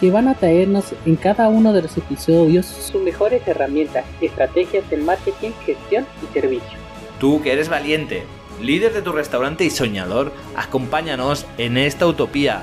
que 0.00 0.10
van 0.10 0.28
a 0.28 0.34
traernos 0.34 0.94
en 1.06 1.16
cada 1.16 1.48
uno 1.48 1.72
de 1.72 1.82
los 1.82 1.96
episodios 1.96 2.66
sus 2.66 3.02
mejores 3.02 3.46
herramientas, 3.46 4.04
estrategias 4.20 4.88
de 4.90 4.98
marketing, 4.98 5.50
gestión 5.64 6.06
y 6.22 6.32
servicio. 6.32 6.78
Tú 7.18 7.42
que 7.42 7.52
eres 7.52 7.68
valiente, 7.68 8.24
líder 8.62 8.92
de 8.92 9.02
tu 9.02 9.12
restaurante 9.12 9.64
y 9.64 9.70
soñador, 9.70 10.32
acompáñanos 10.56 11.46
en 11.58 11.76
esta 11.76 12.06
utopía. 12.06 12.62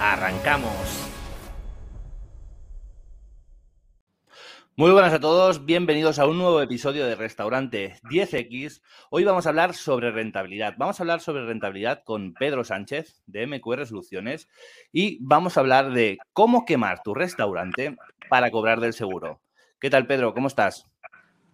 ¡Arrancamos! 0.00 1.05
Muy 4.78 4.90
buenas 4.90 5.14
a 5.14 5.20
todos, 5.20 5.64
bienvenidos 5.64 6.18
a 6.18 6.26
un 6.26 6.36
nuevo 6.36 6.60
episodio 6.60 7.06
de 7.06 7.14
Restaurante 7.14 7.96
10X. 8.10 8.82
Hoy 9.08 9.24
vamos 9.24 9.46
a 9.46 9.48
hablar 9.48 9.72
sobre 9.72 10.10
rentabilidad. 10.10 10.74
Vamos 10.76 11.00
a 11.00 11.02
hablar 11.02 11.20
sobre 11.20 11.46
rentabilidad 11.46 12.04
con 12.04 12.34
Pedro 12.34 12.62
Sánchez 12.62 13.22
de 13.24 13.46
MQR 13.46 13.86
Soluciones 13.86 14.50
y 14.92 15.16
vamos 15.22 15.56
a 15.56 15.60
hablar 15.60 15.92
de 15.92 16.18
cómo 16.34 16.66
quemar 16.66 17.02
tu 17.02 17.14
restaurante 17.14 17.96
para 18.28 18.50
cobrar 18.50 18.80
del 18.80 18.92
seguro. 18.92 19.40
¿Qué 19.80 19.88
tal, 19.88 20.06
Pedro? 20.06 20.34
¿Cómo 20.34 20.48
estás? 20.48 20.84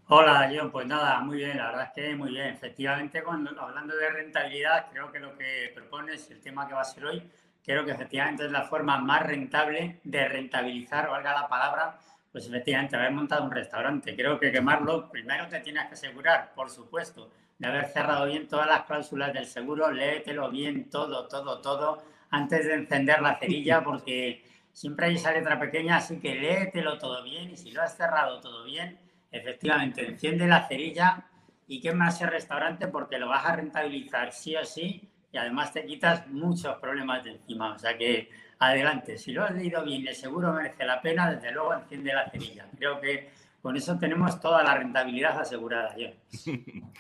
Hola, 0.09 0.51
John. 0.53 0.73
Pues 0.73 0.89
nada, 0.89 1.21
muy 1.21 1.37
bien, 1.37 1.59
la 1.59 1.69
verdad 1.69 1.85
es 1.85 1.93
que 1.95 2.17
muy 2.17 2.31
bien. 2.31 2.49
Efectivamente, 2.49 3.23
cuando 3.23 3.53
hablando 3.61 3.95
de 3.95 4.11
rentabilidad, 4.11 4.87
creo 4.91 5.13
que 5.13 5.21
lo 5.21 5.39
que 5.39 5.71
propones, 5.73 6.29
el 6.33 6.41
tema 6.41 6.67
que 6.67 6.75
va 6.75 6.81
a 6.81 6.85
ser 6.85 7.05
hoy, 7.05 7.23
creo 7.65 7.85
que 7.85 7.93
efectivamente 7.93 8.47
es 8.47 8.51
la 8.51 8.65
forma 8.65 8.99
más 8.99 9.23
rentable 9.23 10.01
de 10.03 10.27
rentabilizar, 10.27 11.09
valga 11.09 11.33
la 11.35 11.49
palabra, 11.49 11.99
pues 12.33 12.47
efectivamente, 12.47 12.97
haber 12.97 13.13
montado 13.13 13.45
un 13.45 13.51
restaurante. 13.51 14.17
Creo 14.17 14.41
que 14.41 14.51
quemarlo, 14.51 15.11
primero 15.11 15.47
te 15.49 15.61
tienes 15.61 15.87
que 15.87 15.95
asegurar, 15.95 16.53
por 16.55 16.71
supuesto, 16.71 17.31
de 17.59 17.69
haber 17.69 17.85
cerrado 17.87 18.27
bien 18.27 18.49
todas 18.49 18.67
las 18.67 18.85
cláusulas 18.85 19.35
del 19.35 19.45
seguro, 19.45 19.91
léetelo 19.91 20.51
bien 20.51 20.89
todo, 20.89 21.29
todo, 21.29 21.61
todo, 21.61 22.03
antes 22.31 22.67
de 22.67 22.75
encender 22.75 23.21
la 23.21 23.39
cerilla, 23.39 23.85
porque 23.85 24.45
siempre 24.73 25.07
hay 25.07 25.17
esa 25.17 25.33
letra 25.33 25.61
pequeña, 25.61 25.99
así 25.99 26.19
que 26.19 26.35
léetelo 26.35 26.99
todo 26.99 27.23
bien 27.23 27.51
y 27.51 27.57
si 27.57 27.71
lo 27.71 27.83
has 27.83 27.97
cerrado 27.97 28.41
todo 28.41 28.65
bien, 28.65 28.99
efectivamente, 29.31 30.07
enciende 30.07 30.47
la 30.47 30.67
cerilla 30.67 31.27
y 31.69 31.81
quema 31.81 32.09
ese 32.09 32.27
restaurante 32.27 32.89
porque 32.89 33.19
lo 33.19 33.29
vas 33.29 33.45
a 33.45 33.57
rentabilizar 33.57 34.33
sí 34.33 34.57
o 34.57 34.65
sí 34.65 35.09
y 35.31 35.39
además 35.39 35.73
te 35.73 35.85
quitas 35.85 36.27
muchos 36.29 36.77
problemas 36.79 37.25
de 37.25 37.33
encima. 37.33 37.75
O 37.75 37.79
sea 37.79 37.97
que 37.97 38.29
adelante. 38.63 39.19
Si 39.19 39.33
lo 39.33 39.45
has 39.45 39.55
leído 39.55 39.85
bien 39.85 40.03
y 40.03 40.15
seguro 40.15 40.53
merece 40.53 40.85
la 40.85 41.01
pena, 41.01 41.31
desde 41.31 41.53
luego 41.53 41.75
enciende 41.75 42.13
la 42.15 42.31
cerilla. 42.31 42.67
Creo 42.79 43.01
que 43.01 43.31
con 43.61 43.77
eso 43.77 43.99
tenemos 43.99 44.41
toda 44.41 44.63
la 44.63 44.75
rentabilidad 44.75 45.41
asegurada. 45.41 45.95
Yo. 45.97 46.09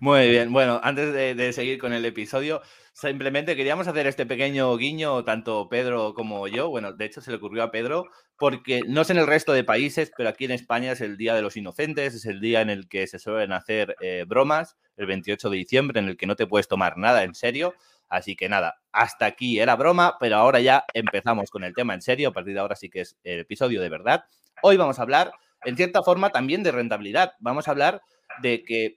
Muy 0.00 0.28
bien, 0.28 0.52
bueno, 0.52 0.80
antes 0.82 1.12
de, 1.12 1.52
seguir 1.52 1.78
con 1.78 1.92
el 1.92 2.04
episodio, 2.04 2.62
simplemente 2.92 3.56
queríamos 3.56 3.86
hacer 3.86 4.06
este 4.06 4.26
pequeño 4.26 4.76
guiño, 4.76 5.24
tanto 5.24 5.68
Pedro 5.68 6.14
como 6.14 6.46
yo, 6.48 6.68
bueno, 6.68 6.92
de 6.92 7.04
hecho 7.04 7.20
se 7.20 7.30
le 7.30 7.36
ocurrió 7.36 7.62
a 7.62 7.70
Pedro, 7.70 8.06
porque 8.36 8.82
no 8.86 9.04
sé 9.04 9.12
en 9.12 9.20
el 9.20 9.26
resto 9.26 9.52
de 9.52 9.64
países, 9.64 10.12
pero 10.16 10.28
aquí 10.28 10.44
en 10.44 10.50
España 10.50 10.92
es 10.92 11.00
el 11.00 11.16
Día 11.16 11.34
de 11.34 11.42
los 11.42 11.56
Inocentes, 11.56 12.14
es 12.14 12.26
el 12.26 12.40
día 12.40 12.60
en 12.60 12.70
el 12.70 12.88
que 12.88 13.06
se 13.06 13.18
suelen 13.18 13.52
hacer 13.52 13.96
eh, 14.00 14.24
bromas, 14.26 14.76
el 14.96 15.06
28 15.06 15.50
de 15.50 15.56
diciembre, 15.56 16.00
en 16.00 16.08
el 16.08 16.16
que 16.16 16.26
no 16.26 16.36
te 16.36 16.46
puedes 16.46 16.68
tomar 16.68 16.98
nada 16.98 17.22
en 17.22 17.34
serio. 17.34 17.74
Así 18.14 18.36
que 18.36 18.48
nada, 18.48 18.80
hasta 18.92 19.26
aquí 19.26 19.58
era 19.58 19.74
broma, 19.74 20.18
pero 20.20 20.36
ahora 20.36 20.60
ya 20.60 20.84
empezamos 20.94 21.50
con 21.50 21.64
el 21.64 21.74
tema 21.74 21.94
en 21.94 22.00
serio. 22.00 22.28
A 22.28 22.32
partir 22.32 22.54
de 22.54 22.60
ahora 22.60 22.76
sí 22.76 22.88
que 22.88 23.00
es 23.00 23.16
el 23.24 23.40
episodio 23.40 23.82
de 23.82 23.88
verdad. 23.88 24.24
Hoy 24.62 24.76
vamos 24.76 25.00
a 25.00 25.02
hablar, 25.02 25.32
en 25.64 25.76
cierta 25.76 26.00
forma, 26.04 26.30
también 26.30 26.62
de 26.62 26.70
rentabilidad. 26.70 27.32
Vamos 27.40 27.66
a 27.66 27.72
hablar 27.72 28.02
de 28.40 28.62
que, 28.62 28.94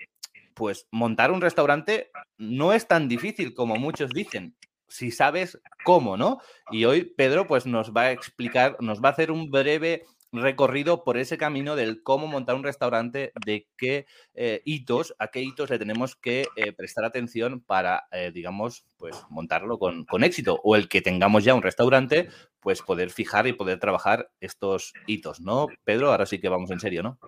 pues, 0.54 0.88
montar 0.92 1.32
un 1.32 1.42
restaurante 1.42 2.12
no 2.38 2.74
es 2.74 2.88
tan 2.88 3.08
difícil 3.08 3.56
como 3.56 3.76
muchos 3.78 4.12
dicen 4.12 4.56
si 4.88 5.10
sabes 5.10 5.60
cómo, 5.84 6.16
¿no? 6.16 6.40
Y 6.72 6.86
hoy 6.86 7.04
Pedro 7.04 7.48
pues 7.48 7.66
nos 7.66 7.92
va 7.92 8.04
a 8.04 8.12
explicar, 8.12 8.78
nos 8.80 9.02
va 9.02 9.10
a 9.10 9.12
hacer 9.14 9.32
un 9.32 9.50
breve 9.50 10.04
recorrido 10.42 11.04
por 11.04 11.18
ese 11.18 11.38
camino 11.38 11.76
del 11.76 12.04
cómo 12.04 12.28
montar 12.28 12.56
un 12.56 12.64
restaurante, 12.64 13.32
de 13.46 13.68
qué 13.78 14.06
eh, 14.34 14.62
hitos, 14.66 15.16
a 15.20 15.28
qué 15.28 15.42
hitos 15.42 15.70
le 15.70 15.80
tenemos 15.80 16.16
que 16.16 16.48
eh, 16.56 16.72
prestar 16.74 17.06
atención 17.06 17.62
para, 17.62 18.08
eh, 18.12 18.32
digamos, 18.34 18.86
pues 18.98 19.16
montarlo 19.30 19.80
con, 19.80 20.06
con, 20.06 20.24
éxito. 20.24 20.60
O 20.64 20.76
el 20.76 20.90
que 20.90 21.02
tengamos 21.02 21.44
ya 21.44 21.54
un 21.54 21.62
restaurante, 21.62 22.30
pues 22.60 22.82
poder 22.82 23.10
fijar 23.10 23.48
y 23.48 23.54
poder 23.54 23.80
trabajar 23.80 24.30
estos 24.40 24.94
hitos, 25.06 25.40
¿no? 25.42 25.68
Pedro, 25.84 26.12
ahora 26.12 26.26
sí 26.26 26.40
que 26.40 26.50
vamos 26.50 26.72
en 26.72 26.80
serio, 26.80 27.04
¿no? 27.04 27.20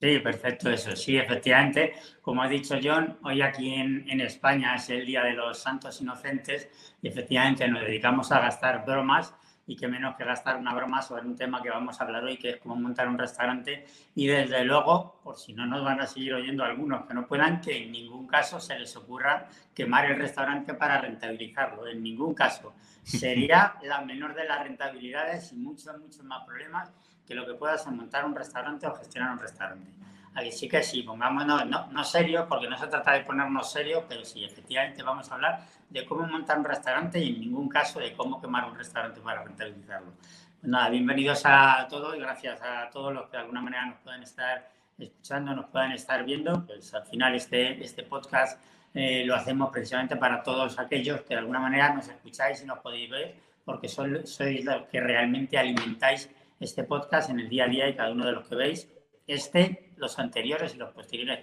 Sí, 0.00 0.20
perfecto, 0.20 0.70
eso. 0.70 0.94
Sí, 0.94 1.16
efectivamente, 1.16 1.94
como 2.20 2.40
ha 2.40 2.48
dicho 2.48 2.78
John, 2.80 3.18
hoy 3.24 3.42
aquí 3.42 3.74
en, 3.74 4.08
en 4.08 4.20
España 4.20 4.76
es 4.76 4.88
el 4.90 5.04
Día 5.04 5.24
de 5.24 5.32
los 5.32 5.58
Santos 5.58 6.00
Inocentes 6.00 6.68
y 7.02 7.08
efectivamente 7.08 7.66
nos 7.66 7.82
dedicamos 7.82 8.30
a 8.30 8.38
gastar 8.38 8.84
bromas 8.84 9.34
y 9.68 9.76
que 9.76 9.86
menos 9.86 10.16
que 10.16 10.24
gastar 10.24 10.56
una 10.56 10.74
broma 10.74 11.02
sobre 11.02 11.26
un 11.26 11.36
tema 11.36 11.62
que 11.62 11.68
vamos 11.68 12.00
a 12.00 12.04
hablar 12.04 12.24
hoy, 12.24 12.38
que 12.38 12.50
es 12.50 12.56
cómo 12.56 12.74
montar 12.74 13.06
un 13.06 13.18
restaurante. 13.18 13.86
Y 14.14 14.26
desde 14.26 14.64
luego, 14.64 15.20
por 15.22 15.36
si 15.36 15.52
no 15.52 15.66
nos 15.66 15.84
van 15.84 16.00
a 16.00 16.06
seguir 16.06 16.32
oyendo 16.32 16.64
algunos 16.64 17.04
que 17.04 17.12
no 17.12 17.26
puedan, 17.26 17.60
que 17.60 17.84
en 17.84 17.92
ningún 17.92 18.26
caso 18.26 18.58
se 18.58 18.78
les 18.78 18.96
ocurra 18.96 19.46
quemar 19.74 20.06
el 20.06 20.16
restaurante 20.16 20.72
para 20.72 20.98
rentabilizarlo, 21.02 21.86
en 21.86 22.02
ningún 22.02 22.34
caso. 22.34 22.72
Sería 23.02 23.74
la 23.82 24.00
menor 24.00 24.34
de 24.34 24.44
las 24.44 24.62
rentabilidades 24.62 25.52
y 25.52 25.56
muchos, 25.56 25.98
muchos 25.98 26.24
más 26.24 26.46
problemas 26.46 26.90
que 27.26 27.34
lo 27.34 27.46
que 27.46 27.52
puedas 27.52 27.86
montar 27.88 28.24
un 28.24 28.34
restaurante 28.34 28.86
o 28.86 28.94
gestionar 28.94 29.32
un 29.32 29.38
restaurante. 29.38 29.90
Aquí 30.34 30.52
sí 30.52 30.68
que 30.68 30.82
sí, 30.82 31.02
pongámonos, 31.02 31.66
no, 31.66 31.86
no 31.88 32.04
serios, 32.04 32.46
porque 32.48 32.68
no 32.68 32.78
se 32.78 32.86
trata 32.86 33.12
de 33.12 33.20
ponernos 33.20 33.72
serios, 33.72 34.04
pero 34.08 34.24
sí, 34.24 34.44
efectivamente 34.44 35.02
vamos 35.02 35.30
a 35.30 35.34
hablar 35.34 35.60
de 35.88 36.04
cómo 36.04 36.26
montar 36.26 36.58
un 36.58 36.64
restaurante 36.64 37.18
y 37.18 37.34
en 37.34 37.40
ningún 37.40 37.68
caso 37.68 37.98
de 37.98 38.12
cómo 38.12 38.40
quemar 38.40 38.66
un 38.66 38.76
restaurante 38.76 39.20
para 39.20 39.42
rentabilizarlo. 39.42 40.12
Pues 40.60 40.70
nada, 40.70 40.90
bienvenidos 40.90 41.42
a 41.44 41.86
todos 41.88 42.16
y 42.16 42.20
gracias 42.20 42.60
a 42.62 42.90
todos 42.90 43.12
los 43.12 43.26
que 43.26 43.36
de 43.36 43.42
alguna 43.42 43.60
manera 43.60 43.86
nos 43.86 43.98
pueden 43.98 44.22
estar 44.22 44.70
escuchando, 44.98 45.54
nos 45.54 45.66
pueden 45.66 45.92
estar 45.92 46.24
viendo. 46.24 46.66
Pues 46.66 46.92
al 46.94 47.06
final 47.06 47.34
este, 47.34 47.82
este 47.82 48.02
podcast 48.02 48.60
eh, 48.94 49.24
lo 49.24 49.34
hacemos 49.34 49.70
precisamente 49.70 50.16
para 50.16 50.42
todos 50.42 50.78
aquellos 50.78 51.20
que 51.22 51.34
de 51.34 51.40
alguna 51.40 51.60
manera 51.60 51.94
nos 51.94 52.08
escucháis 52.08 52.62
y 52.62 52.66
nos 52.66 52.78
podéis 52.80 53.10
ver, 53.10 53.36
porque 53.64 53.88
sois 53.88 54.64
los 54.64 54.86
que 54.86 55.00
realmente 55.00 55.58
alimentáis 55.58 56.30
este 56.58 56.84
podcast 56.84 57.30
en 57.30 57.40
el 57.40 57.48
día 57.48 57.64
a 57.64 57.68
día 57.68 57.88
y 57.88 57.94
cada 57.94 58.10
uno 58.10 58.26
de 58.26 58.32
los 58.32 58.48
que 58.48 58.56
veis, 58.56 58.88
este, 59.28 59.92
los 59.96 60.18
anteriores 60.18 60.74
y 60.74 60.78
los 60.78 60.92
posteriores 60.92 61.40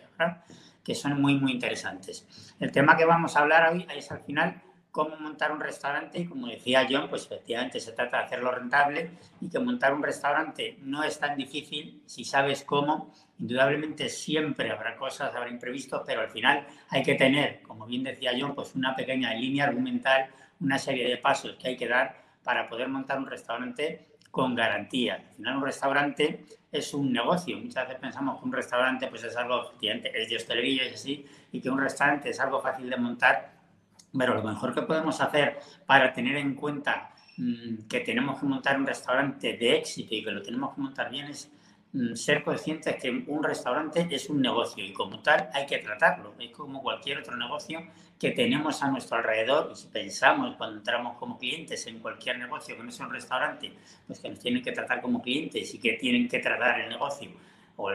que 0.84 0.94
son 0.94 1.22
muy, 1.22 1.36
muy 1.36 1.54
interesantes. 1.54 2.28
El 2.60 2.72
tema 2.72 2.98
que 2.98 3.06
vamos 3.06 3.36
a 3.36 3.40
hablar 3.40 3.72
hoy 3.72 3.88
es 3.96 4.12
al 4.12 4.20
final 4.20 4.62
cómo 4.92 5.18
montar 5.18 5.52
un 5.52 5.60
restaurante 5.60 6.20
y 6.20 6.26
como 6.26 6.48
decía 6.48 6.88
John, 6.90 7.10
pues 7.10 7.26
efectivamente 7.26 7.82
se 7.82 7.92
trata 7.92 8.20
de 8.20 8.24
hacerlo 8.24 8.52
rentable 8.52 9.12
y 9.42 9.50
que 9.50 9.60
montar 9.60 9.94
un 9.94 10.02
restaurante 10.02 10.78
no 10.84 11.04
es 11.04 11.20
tan 11.20 11.36
difícil 11.36 12.02
si 12.06 12.24
sabes 12.24 12.64
cómo. 12.64 13.14
Indudablemente 13.38 14.08
siempre 14.08 14.72
habrá 14.72 14.96
cosas, 14.96 15.36
habrá 15.36 15.50
imprevistos, 15.50 16.04
pero 16.06 16.22
al 16.22 16.30
final 16.30 16.66
hay 16.90 17.04
que 17.04 17.16
tener, 17.16 17.62
como 17.64 17.86
bien 17.86 18.04
decía 18.04 18.32
John, 18.40 18.56
pues 18.56 18.74
una 18.74 18.96
pequeña 18.96 19.34
línea 19.34 19.66
argumental, 19.66 20.30
una 20.62 20.78
serie 20.78 21.10
de 21.10 21.18
pasos 21.18 21.58
que 21.58 21.68
hay 21.68 21.76
que 21.76 21.90
dar 21.90 22.24
para 22.42 22.70
poder 22.70 22.88
montar 22.88 23.18
un 23.18 23.26
restaurante 23.26 24.16
con 24.32 24.56
garantía. 24.56 25.16
Al 25.16 25.36
final 25.36 25.58
un 25.58 25.64
restaurante 25.64 26.46
es 26.78 26.94
un 26.94 27.12
negocio. 27.12 27.58
Muchas 27.58 27.88
veces 27.88 28.02
pensamos 28.02 28.40
que 28.40 28.46
un 28.46 28.54
restaurante 28.54 29.08
pues 29.08 29.24
es 29.24 29.36
algo, 29.36 29.72
es 29.82 30.30
de 30.30 30.36
hostelería 30.36 30.90
y 30.90 30.94
así, 30.94 31.26
y 31.52 31.62
que 31.62 31.70
un 31.70 31.80
restaurante 31.80 32.30
es 32.30 32.40
algo 32.40 32.62
fácil 32.62 32.90
de 32.90 32.98
montar, 32.98 33.54
pero 34.18 34.36
lo 34.36 34.44
mejor 34.44 34.74
que 34.74 34.82
podemos 34.82 35.20
hacer 35.22 35.60
para 35.86 36.14
tener 36.14 36.38
en 36.38 36.56
cuenta 36.56 37.14
mm, 37.38 37.88
que 37.90 38.00
tenemos 38.02 38.40
que 38.40 38.46
montar 38.46 38.80
un 38.80 38.88
restaurante 38.88 39.58
de 39.58 39.78
éxito 39.78 40.16
y 40.16 40.24
que 40.24 40.32
lo 40.32 40.42
tenemos 40.42 40.74
que 40.74 40.82
montar 40.82 41.10
bien 41.10 41.28
es 41.28 41.52
mm, 41.94 42.16
ser 42.16 42.44
conscientes 42.44 42.96
que 43.02 43.10
un 43.28 43.44
restaurante 43.44 44.08
es 44.10 44.30
un 44.30 44.42
negocio 44.42 44.84
y 44.84 44.94
como 44.94 45.22
tal 45.22 45.50
hay 45.54 45.66
que 45.66 45.80
tratarlo. 45.80 46.36
Es 46.40 46.52
como 46.52 46.82
cualquier 46.82 47.20
otro 47.20 47.36
negocio 47.36 47.82
que 48.20 48.32
tenemos 48.32 48.82
a 48.82 48.90
nuestro 48.90 49.18
alrededor 49.18 49.70
y 49.72 49.76
si 49.76 49.88
pensamos 49.88 50.56
cuando 50.56 50.78
entramos 50.78 51.18
como 51.18 51.38
clientes 51.38 51.86
en 51.88 52.00
cualquier 52.00 52.40
negocio 52.40 52.78
que 52.78 52.84
no 52.84 52.92
sea 52.92 53.08
un 53.08 53.14
restaurante, 53.14 53.74
pues 54.08 54.20
que 54.20 54.30
nos 54.30 54.40
tienen 54.40 54.64
que 54.64 54.72
tratar 54.72 55.02
como 55.02 55.22
clientes 55.22 55.74
y 55.74 55.80
que 55.80 55.94
tienen 55.94 56.28
que 56.28 56.40
tratar 56.40 56.80
el 56.80 56.90
negocio 56.90 57.32
o 57.78 57.92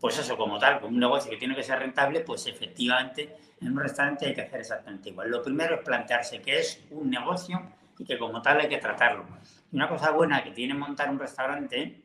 pues 0.00 0.18
eso 0.18 0.36
como 0.36 0.58
tal, 0.58 0.80
como 0.80 0.94
un 0.94 0.98
negocio 0.98 1.30
que 1.30 1.36
tiene 1.36 1.54
que 1.54 1.62
ser 1.62 1.78
rentable, 1.78 2.20
pues 2.20 2.46
efectivamente 2.48 3.36
en 3.60 3.68
un 3.68 3.78
restaurante 3.78 4.26
hay 4.26 4.34
que 4.34 4.42
hacer 4.42 4.60
exactamente 4.60 5.10
igual. 5.10 5.30
Lo 5.30 5.42
primero 5.42 5.76
es 5.76 5.82
plantearse 5.82 6.42
que 6.42 6.58
es 6.58 6.82
un 6.90 7.08
negocio 7.08 7.62
y 7.96 8.04
que 8.04 8.18
como 8.18 8.42
tal 8.42 8.60
hay 8.60 8.68
que 8.68 8.78
tratarlo. 8.78 9.24
Una 9.70 9.88
cosa 9.88 10.10
buena 10.10 10.42
que 10.42 10.50
tiene 10.50 10.74
montar 10.74 11.08
un 11.08 11.20
restaurante 11.20 12.02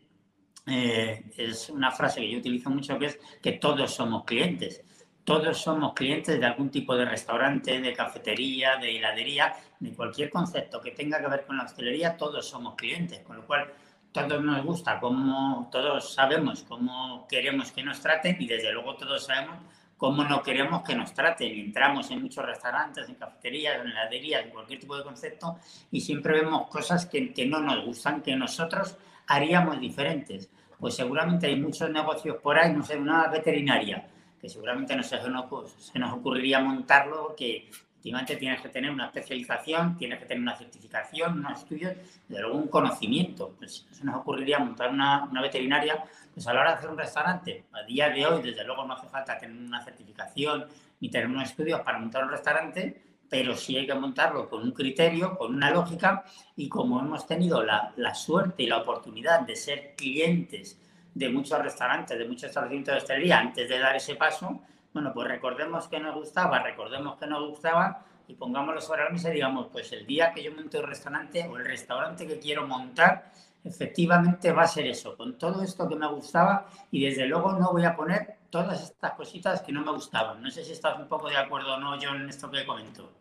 eh, 0.67 1.23
es 1.35 1.69
una 1.69 1.89
frase 1.89 2.21
que 2.21 2.29
yo 2.29 2.37
utilizo 2.37 2.69
mucho 2.69 2.99
que 2.99 3.07
es 3.07 3.19
que 3.41 3.53
todos 3.53 3.95
somos 3.95 4.25
clientes. 4.25 4.83
Todos 5.27 5.57
somos 5.57 5.93
clientes 5.93 6.39
de 6.39 6.45
algún 6.45 6.71
tipo 6.71 6.95
de 6.95 7.03
restaurante, 7.03 7.81
de 7.81 7.91
cafetería, 7.91 8.77
de 8.77 8.95
heladería, 8.95 9.53
de 9.77 9.93
cualquier 9.93 10.29
concepto 10.29 10.79
que 10.79 10.91
tenga 10.91 11.19
que 11.19 11.27
ver 11.27 11.45
con 11.45 11.57
la 11.57 11.65
hostelería, 11.65 12.15
todos 12.15 12.47
somos 12.47 12.75
clientes, 12.75 13.19
con 13.27 13.35
lo 13.35 13.45
cual 13.45 13.73
todos 14.13 14.41
nos 14.41 14.63
gusta, 14.63 15.01
como 15.01 15.67
todos 15.69 16.13
sabemos 16.13 16.63
cómo 16.63 17.27
queremos 17.27 17.73
que 17.73 17.83
nos 17.83 17.99
traten 17.99 18.37
y 18.39 18.47
desde 18.47 18.71
luego 18.71 18.95
todos 18.95 19.25
sabemos 19.25 19.57
cómo 19.97 20.23
no 20.23 20.41
queremos 20.41 20.81
que 20.83 20.95
nos 20.95 21.13
traten. 21.13 21.59
Entramos 21.59 22.09
en 22.09 22.21
muchos 22.21 22.45
restaurantes, 22.45 23.09
en 23.09 23.15
cafeterías, 23.15 23.81
en 23.81 23.87
heladerías, 23.87 24.45
en 24.45 24.51
cualquier 24.51 24.79
tipo 24.79 24.95
de 24.95 25.03
concepto 25.03 25.57
y 25.91 25.99
siempre 25.99 26.39
vemos 26.39 26.69
cosas 26.69 27.05
que, 27.05 27.33
que 27.33 27.45
no 27.45 27.59
nos 27.59 27.83
gustan, 27.83 28.21
que 28.21 28.33
nosotros 28.37 28.95
haríamos 29.27 29.77
diferentes. 29.81 30.49
Pues 30.79 30.95
seguramente 30.95 31.47
hay 31.47 31.59
muchos 31.59 31.89
negocios 31.89 32.37
por 32.37 32.57
ahí, 32.57 32.71
no 32.71 32.81
sé, 32.81 32.95
una 32.95 33.27
veterinaria, 33.27 34.07
que 34.39 34.49
seguramente 34.49 34.95
no 34.95 35.03
se 35.03 35.17
nos, 35.29 35.71
se 35.71 36.03
ocurriría 36.03 36.59
montarlo 36.59 37.27
porque 37.27 37.69
efectivamente 38.07 38.35
tienes 38.37 38.61
que 38.61 38.69
tener 38.69 38.91
una 38.91 39.07
especialización, 39.07 39.97
tienes 39.97 40.19
que 40.19 40.25
tener 40.25 40.41
una 40.41 40.55
certificación, 40.55 41.39
unos 41.39 41.59
estudios, 41.59 41.93
de 42.27 42.39
luego 42.39 42.57
un 42.57 42.67
conocimiento. 42.67 43.55
Pues 43.57 43.85
se 43.91 44.05
nos 44.05 44.15
ocurriría 44.15 44.59
montar 44.59 44.91
una, 44.91 45.29
veterinaria, 45.41 46.03
pues 46.33 46.47
a 46.47 46.53
la 46.53 46.61
hora 46.61 46.71
de 46.71 46.77
hacer 46.77 46.89
un 46.89 46.97
restaurante, 46.97 47.65
a 47.73 47.83
día 47.83 48.09
de 48.09 48.25
hoy, 48.25 48.41
desde 48.41 48.63
luego 48.63 48.85
no 48.85 48.93
hace 48.93 49.07
falta 49.07 49.37
tener 49.37 49.57
una 49.57 49.83
certificación 49.83 50.65
ni 50.99 51.09
tener 51.09 51.27
unos 51.27 51.49
estudios 51.49 51.81
para 51.81 51.99
montar 51.99 52.23
un 52.23 52.29
restaurante, 52.29 53.01
pero 53.29 53.55
sí 53.55 53.75
hay 53.75 53.85
que 53.85 53.93
montarlo 53.93 54.47
con 54.47 54.63
un 54.63 54.71
criterio, 54.71 55.37
con 55.37 55.53
una 55.53 55.69
lógica, 55.71 56.23
y 56.55 56.69
como 56.69 56.99
hemos 56.99 57.27
tenido 57.27 57.63
la 57.63 58.15
suerte 58.15 58.63
y 58.63 58.67
la 58.67 58.77
oportunidad 58.77 59.41
de 59.41 59.55
ser 59.55 59.95
clientes 59.95 60.79
de 61.17 61.29
muchos 61.29 61.59
restaurantes, 61.59 62.17
de 62.17 62.25
muchos 62.25 62.43
establecimientos 62.43 62.93
de 62.93 62.97
hostelería 62.99 63.39
antes 63.39 63.67
de 63.67 63.79
dar 63.79 63.95
ese 63.95 64.15
paso, 64.15 64.61
bueno, 64.93 65.11
pues 65.13 65.27
recordemos 65.27 65.87
que 65.87 65.99
nos 65.99 66.15
gustaba, 66.15 66.59
recordemos 66.59 67.17
que 67.17 67.27
nos 67.27 67.47
gustaba 67.49 68.05
y 68.27 68.35
pongámoslo 68.35 68.81
sobre 68.81 69.03
la 69.03 69.09
mesa 69.09 69.29
y 69.29 69.35
digamos, 69.35 69.67
pues 69.71 69.91
el 69.93 70.05
día 70.05 70.31
que 70.31 70.43
yo 70.43 70.53
monte 70.53 70.77
un 70.77 70.85
restaurante 70.85 71.47
o 71.47 71.57
el 71.57 71.65
restaurante 71.65 72.27
que 72.27 72.39
quiero 72.39 72.67
montar, 72.67 73.31
efectivamente 73.63 74.51
va 74.51 74.63
a 74.63 74.67
ser 74.67 74.85
eso, 74.85 75.17
con 75.17 75.37
todo 75.37 75.63
esto 75.63 75.89
que 75.89 75.95
me 75.95 76.07
gustaba 76.07 76.67
y 76.91 77.03
desde 77.03 77.25
luego 77.25 77.53
no 77.53 77.71
voy 77.71 77.85
a 77.85 77.95
poner 77.95 78.37
todas 78.49 78.83
estas 78.83 79.13
cositas 79.13 79.61
que 79.61 79.71
no 79.71 79.83
me 79.83 79.91
gustaban. 79.91 80.41
No 80.41 80.51
sé 80.51 80.63
si 80.63 80.71
estás 80.71 80.97
un 80.99 81.07
poco 81.07 81.29
de 81.29 81.37
acuerdo 81.37 81.75
o 81.75 81.79
no, 81.79 81.97
John, 82.01 82.21
en 82.21 82.29
esto 82.29 82.49
que 82.49 82.65
comento. 82.65 83.11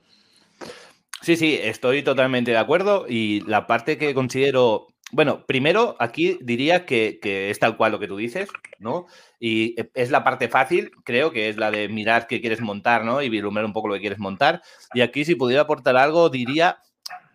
Sí, 1.23 1.37
sí, 1.37 1.59
estoy 1.61 2.03
totalmente 2.03 2.51
de 2.51 2.59
acuerdo 2.59 3.07
y 3.09 3.41
la 3.41 3.67
parte 3.67 3.99
que 3.99 4.15
considero, 4.15 4.87
bueno, 5.13 5.45
primero 5.47 5.97
aquí 6.01 6.39
diría 6.43 6.85
que, 6.85 7.19
que, 7.23 7.51
es 7.51 7.59
tal 7.59 7.77
cual 7.77 7.93
lo 7.93 8.01
que 8.01 8.09
tú 8.09 8.17
dices, 8.17 8.49
¿no? 8.79 9.07
Y 9.39 9.77
es 9.95 10.11
la 10.11 10.25
parte 10.25 10.49
fácil, 10.49 10.91
creo 11.05 11.31
que 11.31 11.49
es 11.49 11.57
la 11.57 11.71
de 11.71 11.89
mirar 11.89 12.27
qué 12.27 12.41
quieres 12.41 12.61
montar, 12.61 13.05
¿no? 13.05 13.23
Y 13.23 13.29
vislumbrar 13.29 13.65
un 13.65 13.73
poco 13.73 13.89
lo 13.89 13.95
que 13.95 14.01
quieres 14.01 14.19
montar. 14.19 14.63
Y 14.95 15.03
aquí 15.03 15.25
si 15.25 15.37
pudiera 15.37 15.63
aportar 15.63 15.97
algo, 15.97 16.29
diría 16.29 16.79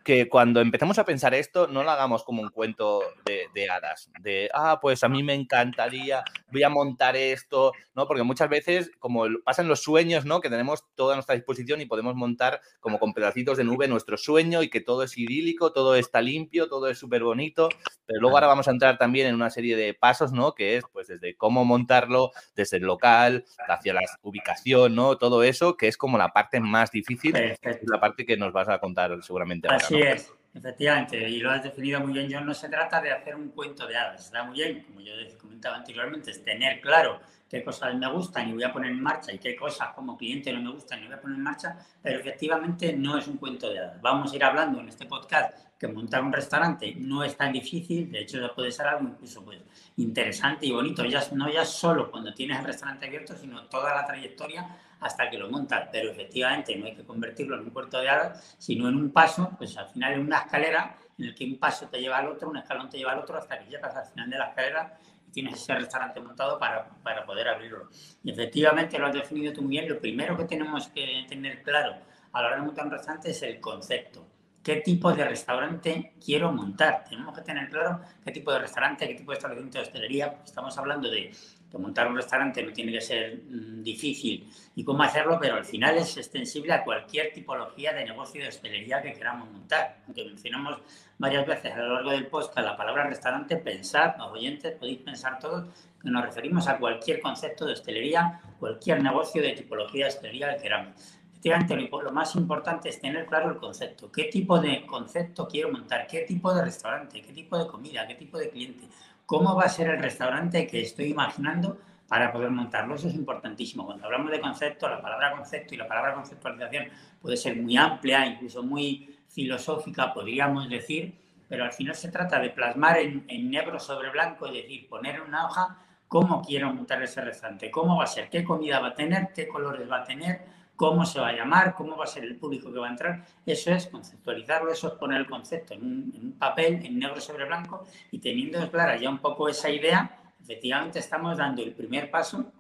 que 0.04 0.28
cuando 0.28 0.62
empecemos 0.62 0.98
a 1.00 1.06
pensar 1.06 1.34
esto, 1.34 1.68
no 1.68 1.84
lo 1.84 1.92
hagamos 1.92 2.24
como 2.24 2.42
un 2.42 2.50
cuento 2.50 3.02
de, 3.26 3.48
de, 3.54 3.70
hadas, 3.70 4.10
de, 4.22 4.50
ah, 4.54 4.80
pues 4.82 5.04
a 5.04 5.10
mí 5.10 5.24
me 5.24 5.34
encantaría, 5.34 6.24
voy 6.52 6.64
a 6.64 6.70
montar 6.70 7.16
esto, 7.16 7.74
¿no? 7.96 8.08
Porque 8.08 8.24
muchas 8.24 8.50
veces, 8.50 8.92
como 9.00 9.26
pasan 9.44 9.68
los 9.68 9.82
sueños, 9.82 10.26
¿no? 10.26 10.42
Que 10.42 10.50
tenemos 10.50 10.86
toda 10.96 11.16
nuestra 11.16 11.36
disposición 11.36 11.82
y 11.82 11.86
podemos 11.86 12.16
montar 12.16 12.62
como 12.80 13.00
con 13.00 13.14
pedacitos 13.14 13.58
de 13.58 13.64
nube 13.64 13.88
nuestro 13.88 14.18
sueño 14.18 14.64
y 14.64 14.70
que 14.70 14.82
todo 14.82 15.04
es 15.04 15.18
idílico, 15.18 15.72
todo 15.72 15.96
está 15.96 16.22
limpio, 16.22 16.68
todo 16.68 16.88
es 16.88 16.98
súper 16.98 17.24
bonito, 17.24 17.70
pero 18.06 18.20
luego 18.20 18.38
ahora 18.38 18.48
vamos 18.48 18.68
a 18.68 18.72
entrar 18.72 18.98
también 18.98 19.28
en 19.28 19.36
una 19.36 19.50
serie 19.50 19.76
de 19.76 19.94
pasos, 19.94 20.32
¿no? 20.32 20.54
Que 20.56 20.78
es, 20.78 20.84
pues, 20.92 21.08
desde 21.08 21.36
cómo 21.36 21.64
montarlo, 21.66 22.32
desde 22.56 22.78
el 22.78 22.84
local, 22.84 23.46
hacia 23.68 23.94
la 23.94 24.02
ubicación, 24.22 24.96
¿no? 24.96 25.18
Todo 25.18 25.44
eso, 25.44 25.78
que 25.78 25.88
es 25.88 25.98
como 25.98 26.18
la 26.18 26.30
parte 26.30 26.60
más 26.60 26.92
difícil, 26.92 27.34
Perfecto. 27.34 27.86
la 27.92 28.00
parte 28.00 28.26
que 28.26 28.38
nos 28.38 28.52
vas 28.52 28.70
a 28.70 28.80
contar 28.80 29.22
seguramente 29.22 29.68
ahora. 29.68 29.86
Es, 30.02 30.34
efectivamente, 30.54 31.30
y 31.30 31.40
lo 31.40 31.52
has 31.52 31.62
definido 31.62 32.00
muy 32.00 32.14
bien, 32.14 32.28
John. 32.32 32.46
No 32.46 32.56
se 32.56 32.70
trata 32.70 33.00
de 33.00 33.12
hacer 33.12 33.36
un 33.36 33.50
cuento 33.50 33.86
de 33.86 33.96
hadas, 33.96 34.26
está 34.26 34.44
muy 34.44 34.56
bien, 34.56 34.84
como 34.84 35.00
yo 35.00 35.14
comentaba 35.40 35.78
anteriormente, 35.78 36.32
es 36.32 36.44
tener 36.44 36.82
claro 36.82 37.20
qué 37.48 37.64
cosas 37.64 37.94
me 37.94 38.12
gustan 38.12 38.50
y 38.50 38.54
voy 38.54 38.64
a 38.64 38.74
poner 38.74 38.92
en 38.92 39.02
marcha 39.02 39.32
y 39.32 39.38
qué 39.38 39.56
cosas 39.56 39.90
como 39.94 40.18
cliente 40.18 40.52
no 40.54 40.62
me 40.62 40.72
gustan 40.72 41.04
y 41.04 41.06
voy 41.06 41.14
a 41.14 41.22
poner 41.22 41.38
en 41.38 41.44
marcha, 41.44 41.78
pero 42.02 42.20
efectivamente 42.20 42.94
no 42.94 43.16
es 43.18 43.28
un 43.28 43.38
cuento 43.38 43.70
de 43.70 43.78
hadas. 43.78 44.02
Vamos 44.02 44.34
a 44.34 44.36
ir 44.36 44.44
hablando 44.44 44.80
en 44.80 44.90
este 44.90 45.06
podcast 45.06 45.54
que 45.78 45.88
montar 45.88 46.24
un 46.24 46.34
restaurante 46.34 46.96
no 46.98 47.24
es 47.24 47.38
tan 47.38 47.54
difícil, 47.54 48.12
de 48.12 48.22
hecho 48.22 48.40
puede 48.56 48.72
ser 48.72 48.88
algo 48.88 49.08
incluso 49.08 49.44
pues, 49.44 49.60
interesante 49.98 50.66
y 50.66 50.72
bonito, 50.72 51.06
ya, 51.06 51.22
no 51.34 51.48
ya 51.52 51.64
solo 51.64 52.10
cuando 52.10 52.34
tienes 52.34 52.58
el 52.60 52.66
restaurante 52.66 53.06
abierto, 53.06 53.36
sino 53.36 53.66
toda 53.66 53.94
la 53.94 54.06
trayectoria 54.06 54.68
hasta 55.02 55.30
que 55.30 55.38
lo 55.38 55.50
montas, 55.50 55.90
pero 55.92 56.12
efectivamente 56.12 56.76
no 56.76 56.86
hay 56.86 56.96
que 56.96 57.04
convertirlo 57.04 57.56
en 57.58 57.66
un 57.66 57.72
puerto 57.72 58.00
de 58.00 58.08
hadas, 58.08 58.56
sino 58.58 58.88
en 58.88 58.96
un 58.96 59.12
paso, 59.12 59.52
pues 59.58 59.76
al 59.78 59.90
final 59.90 60.14
en 60.14 60.22
una 60.22 60.40
escalera 60.40 60.98
en 61.18 61.26
el 61.26 61.36
que 61.36 61.46
un 61.46 61.58
paso 61.58 61.88
te 61.88 62.00
lleva 62.00 62.20
al 62.20 62.28
otro, 62.28 62.50
un 62.50 62.58
escalón 62.58 62.90
te 62.90 62.98
lleva 62.98 63.12
al 63.12 63.20
otro, 63.20 63.38
hasta 63.38 63.60
que 63.60 63.70
llegas 63.70 63.96
al 63.96 64.06
final 64.06 64.30
de 64.30 64.38
la 64.38 64.46
escalera 64.46 64.98
y 65.28 65.32
tienes 65.32 65.56
ese 65.56 65.76
restaurante 65.76 66.20
montado 66.20 66.58
para, 66.58 66.88
para 67.04 67.26
poder 67.26 67.48
abrirlo. 67.48 67.90
Y 68.24 68.32
efectivamente 68.32 68.98
lo 68.98 69.08
has 69.08 69.14
definido 69.14 69.52
tú 69.52 69.62
muy 69.64 69.72
bien, 69.72 69.90
lo 69.90 70.00
primero 70.00 70.38
que 70.38 70.46
tenemos 70.46 70.88
que 70.90 71.26
tener 71.28 71.64
claro 71.64 71.96
a 72.32 72.42
la 72.42 72.48
hora 72.48 72.56
de 72.58 72.62
montar 72.62 72.86
un 72.86 72.92
restaurante 72.92 73.32
es 73.32 73.42
el 73.42 73.60
concepto. 73.60 74.28
¿Qué 74.64 74.76
tipo 74.76 75.12
de 75.12 75.26
restaurante 75.26 76.14
quiero 76.24 76.52
montar? 76.52 77.04
Tenemos 77.10 77.36
que 77.36 77.42
tener 77.42 77.68
claro 77.70 78.02
qué 78.24 78.32
tipo 78.32 78.54
de 78.54 78.60
restaurante, 78.60 79.08
qué 79.08 79.16
tipo 79.16 79.32
de 79.32 79.38
establecimiento 79.38 79.80
de 79.80 79.84
hostelería. 79.86 80.38
Estamos 80.46 80.78
hablando 80.78 81.10
de 81.10 81.32
que 81.72 81.78
montar 81.78 82.08
un 82.08 82.16
restaurante 82.16 82.62
no 82.62 82.74
tiene 82.74 82.92
que 82.92 83.02
ser 83.02 83.38
mmm, 83.38 83.82
difícil 83.82 84.52
y 84.76 84.84
cómo 84.84 85.04
hacerlo, 85.04 85.38
pero 85.40 85.56
al 85.56 85.66
final 85.66 85.98
es 85.98 86.18
extensible 86.18 86.74
a 86.74 86.84
cualquier 86.84 87.32
tipología 87.32 87.94
de 87.94 88.06
negocio 88.06 88.42
de 88.42 88.50
hostelería 88.50 89.02
que 89.02 89.14
queramos 89.14 89.50
montar. 89.50 90.00
Aunque 90.06 90.26
mencionamos 90.26 90.80
varias 91.18 91.48
veces 91.48 91.74
a 91.74 91.78
lo 91.78 91.96
largo 91.96 92.12
del 92.12 92.28
podcast 92.28 92.60
la 92.60 92.76
palabra 92.76 93.08
restaurante, 93.08 93.58
pensad, 93.58 94.18
los 94.18 94.32
oyentes, 94.32 94.74
podéis 94.78 95.00
pensar 95.00 95.40
todos 95.40 95.68
que 96.02 96.10
nos 96.10 96.26
referimos 96.26 96.68
a 96.68 96.78
cualquier 96.78 97.22
concepto 97.22 97.66
de 97.66 97.74
hostelería, 97.74 98.42
cualquier 98.60 99.02
negocio 99.02 99.42
de 99.42 99.54
tipología 99.54 100.06
de 100.06 100.12
hostelería 100.12 100.56
que 100.56 100.64
queramos. 100.64 100.96
Efectivamente, 101.44 101.90
lo 102.04 102.12
más 102.12 102.36
importante 102.36 102.90
es 102.90 103.02
tener 103.02 103.26
claro 103.26 103.50
el 103.50 103.58
concepto. 103.58 104.12
¿Qué 104.12 104.26
tipo 104.26 104.60
de 104.60 104.86
concepto 104.86 105.48
quiero 105.48 105.72
montar? 105.72 106.06
¿Qué 106.06 106.22
tipo 106.22 106.54
de 106.54 106.64
restaurante? 106.64 107.20
¿Qué 107.20 107.34
tipo 107.34 107.58
de 107.58 107.66
comida? 107.66 108.06
¿Qué 108.06 108.14
tipo 108.14 108.38
de 108.38 108.52
cliente? 108.52 108.88
¿Cómo 109.32 109.56
va 109.56 109.64
a 109.64 109.70
ser 109.70 109.88
el 109.88 109.98
restaurante 109.98 110.68
que 110.68 110.82
estoy 110.82 111.06
imaginando 111.06 111.78
para 112.06 112.34
poder 112.34 112.50
montarlo? 112.50 112.96
Eso 112.96 113.08
es 113.08 113.16
importantísimo. 113.16 113.86
Cuando 113.86 114.04
hablamos 114.04 114.30
de 114.30 114.42
concepto, 114.42 114.90
la 114.90 115.02
palabra 115.02 115.32
concepto 115.32 115.74
y 115.74 115.78
la 115.78 115.88
palabra 115.88 116.16
conceptualización 116.16 116.88
puede 117.22 117.38
ser 117.38 117.56
muy 117.56 117.78
amplia, 117.78 118.26
incluso 118.26 118.62
muy 118.62 119.18
filosófica, 119.30 120.14
podríamos 120.14 120.70
decir, 120.70 121.16
pero 121.48 121.64
al 121.64 121.72
final 121.72 121.96
se 121.96 122.12
trata 122.12 122.42
de 122.42 122.50
plasmar 122.50 122.98
en, 122.98 123.50
negro 123.50 123.80
sobre 123.80 124.10
blanco, 124.10 124.48
es 124.48 124.54
decir, 124.64 124.90
poner 124.90 125.16
en 125.16 125.22
una 125.22 125.46
hoja 125.46 125.78
cómo 126.10 126.42
quiero 126.42 126.74
montar 126.74 127.02
ese 127.02 127.22
restaurante, 127.22 127.72
cómo 127.72 128.00
va 128.00 128.04
a 128.04 128.08
ser, 128.08 128.30
qué 128.30 128.44
comida 128.44 128.82
va 128.82 128.90
a 128.90 128.96
tener, 128.96 129.30
qué 129.34 129.48
colores 129.48 129.90
va 129.90 130.00
a 130.00 130.04
tener, 130.04 130.42
cómo 130.82 131.06
se 131.06 131.20
va 131.20 131.28
a 131.28 131.34
llamar, 131.34 131.76
cómo 131.76 131.96
va 131.96 132.06
a 132.06 132.08
ser 132.08 132.24
el 132.24 132.38
público 132.38 132.74
que 132.74 132.80
va 132.80 132.88
a 132.88 132.90
entrar. 132.90 133.24
Eso 133.46 133.70
es 133.72 133.86
conceptualizarlo, 133.86 134.72
eso 134.72 134.88
es 134.88 134.94
poner 134.96 135.20
el 135.20 135.28
concepto 135.28 135.76
en 135.76 135.84
un, 135.84 136.36
papel, 136.40 136.84
en 136.84 136.98
negro 136.98 137.22
sobre 137.22 137.46
blanco, 137.46 137.84
y 138.10 138.18
teniendo 138.18 138.58
clara 138.72 138.98
ya 138.98 139.08
un 139.08 139.20
poco 139.20 139.48
esa 139.48 139.70
idea, 139.70 140.34
efectivamente 140.42 140.98
estamos 140.98 141.38
dando 141.38 141.62
el 141.62 141.76
primer 141.76 142.10
paso 142.10 142.52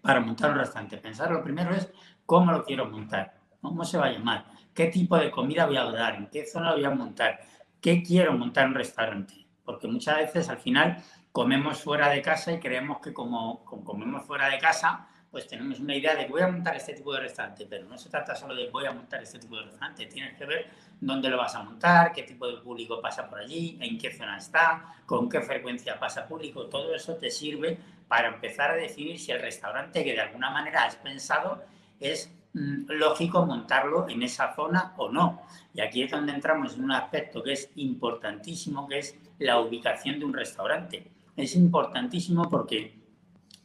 para 0.00 0.18
montar 0.18 0.52
un 0.52 0.56
restaurante. 0.60 0.96
Pensar 0.96 1.30
lo 1.30 1.44
primero 1.44 1.74
es 1.74 1.92
cómo 2.24 2.52
lo 2.52 2.64
quiero 2.64 2.86
montar, 2.86 3.34
cómo 3.60 3.84
se 3.84 3.98
va 3.98 4.06
a 4.06 4.12
llamar, 4.12 4.46
qué 4.72 4.86
tipo 4.86 5.18
de 5.18 5.30
comida 5.30 5.66
voy 5.66 5.76
a 5.76 5.84
dar, 5.84 6.14
en 6.14 6.28
qué 6.28 6.46
zona 6.46 6.72
voy 6.72 6.86
a 6.86 6.90
montar, 6.90 7.38
qué 7.82 8.02
quiero 8.02 8.32
montar 8.32 8.66
un 8.66 8.76
restaurante. 8.76 9.46
Porque 9.62 9.88
muchas 9.88 10.16
veces 10.16 10.48
al 10.48 10.56
final 10.56 11.04
comemos 11.32 11.82
fuera 11.82 12.08
de 12.08 12.22
casa 12.22 12.50
y 12.50 12.60
creemos 12.60 13.00
que 13.00 13.12
como 13.12 13.62
comemos 13.66 14.24
fuera 14.24 14.48
de 14.48 14.56
casa, 14.56 15.06
pues 15.30 15.46
tenemos 15.46 15.78
una 15.80 15.94
idea 15.94 16.14
de 16.14 16.26
voy 16.26 16.40
a 16.40 16.48
montar 16.48 16.76
este 16.76 16.94
tipo 16.94 17.12
de 17.12 17.20
restaurante, 17.20 17.66
pero 17.68 17.86
no 17.86 17.98
se 17.98 18.08
trata 18.08 18.34
solo 18.34 18.54
de 18.54 18.70
voy 18.70 18.86
a 18.86 18.92
montar 18.92 19.22
este 19.22 19.38
tipo 19.38 19.56
de 19.56 19.64
restaurante, 19.64 20.06
tienes 20.06 20.36
que 20.38 20.46
ver 20.46 20.70
dónde 21.00 21.28
lo 21.28 21.36
vas 21.36 21.54
a 21.54 21.62
montar, 21.62 22.12
qué 22.12 22.22
tipo 22.22 22.46
de 22.46 22.58
público 22.58 23.00
pasa 23.00 23.28
por 23.28 23.40
allí, 23.40 23.78
en 23.80 23.98
qué 23.98 24.10
zona 24.16 24.38
está, 24.38 24.94
con 25.04 25.28
qué 25.28 25.42
frecuencia 25.42 25.98
pasa 25.98 26.26
público, 26.26 26.66
todo 26.66 26.94
eso 26.94 27.16
te 27.16 27.30
sirve 27.30 27.78
para 28.08 28.28
empezar 28.28 28.70
a 28.70 28.74
definir 28.74 29.18
si 29.18 29.32
el 29.32 29.40
restaurante 29.40 30.02
que 30.02 30.12
de 30.12 30.20
alguna 30.20 30.50
manera 30.50 30.84
has 30.84 30.96
pensado 30.96 31.62
es 32.00 32.32
mmm, 32.54 32.86
lógico 32.88 33.44
montarlo 33.44 34.08
en 34.08 34.22
esa 34.22 34.54
zona 34.54 34.94
o 34.96 35.10
no. 35.10 35.42
Y 35.74 35.82
aquí 35.82 36.02
es 36.02 36.10
donde 36.10 36.32
entramos 36.32 36.74
en 36.74 36.84
un 36.84 36.92
aspecto 36.92 37.42
que 37.42 37.52
es 37.52 37.70
importantísimo, 37.76 38.88
que 38.88 39.00
es 39.00 39.14
la 39.38 39.60
ubicación 39.60 40.18
de 40.18 40.24
un 40.24 40.32
restaurante. 40.32 41.10
Es 41.36 41.54
importantísimo 41.54 42.48
porque 42.48 42.98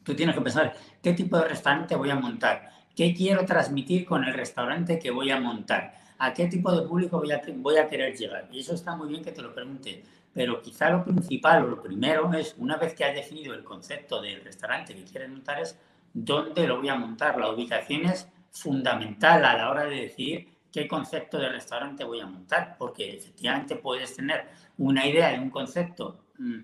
Tú 0.03 0.13
tienes 0.13 0.35
que 0.35 0.41
pensar 0.41 0.75
qué 1.03 1.13
tipo 1.13 1.37
de 1.37 1.49
restaurante 1.49 1.95
voy 1.95 2.09
a 2.09 2.15
montar, 2.15 2.71
qué 2.95 3.13
quiero 3.13 3.45
transmitir 3.45 4.05
con 4.05 4.23
el 4.23 4.33
restaurante 4.33 4.97
que 4.97 5.11
voy 5.11 5.29
a 5.29 5.39
montar, 5.39 5.93
a 6.17 6.33
qué 6.33 6.47
tipo 6.47 6.71
de 6.71 6.87
público 6.87 7.19
voy 7.19 7.77
a, 7.77 7.87
querer 7.89 8.15
llegar. 8.15 8.47
Y 8.51 8.61
eso 8.61 8.73
está 8.73 8.95
muy 8.95 9.09
bien 9.09 9.23
que 9.23 9.33
te 9.33 9.41
lo 9.41 9.53
pregunte. 9.53 10.03
pero 10.33 10.61
quizá 10.61 10.89
lo 10.89 11.03
principal 11.03 11.65
o 11.65 11.67
lo 11.67 11.81
primero 11.81 12.33
es, 12.33 12.55
una 12.57 12.77
vez 12.77 12.95
que 12.95 13.03
has 13.03 13.13
definido 13.13 13.53
el 13.53 13.63
concepto 13.63 14.19
del 14.21 14.43
restaurante 14.43 14.95
que 14.95 15.03
quieres 15.03 15.29
montar, 15.29 15.61
es 15.61 15.77
dónde 16.13 16.65
lo 16.65 16.77
voy 16.77 16.89
a 16.89 16.95
montar. 16.95 17.37
La 17.37 17.51
ubicación 17.51 18.05
es 18.05 18.27
fundamental 18.49 19.45
a 19.45 19.57
la 19.57 19.69
hora 19.69 19.83
de 19.83 19.95
decidir 20.01 20.47
qué 20.71 20.87
concepto 20.87 21.37
de 21.37 21.49
restaurante 21.49 22.03
voy 22.03 22.21
a 22.21 22.25
montar, 22.25 22.77
porque 22.79 23.17
efectivamente 23.17 23.75
puedes 23.75 24.15
tener 24.15 24.47
una 24.77 25.05
idea 25.05 25.31
de 25.31 25.39
un 25.39 25.49
concepto 25.49 26.25
mm, 26.39 26.61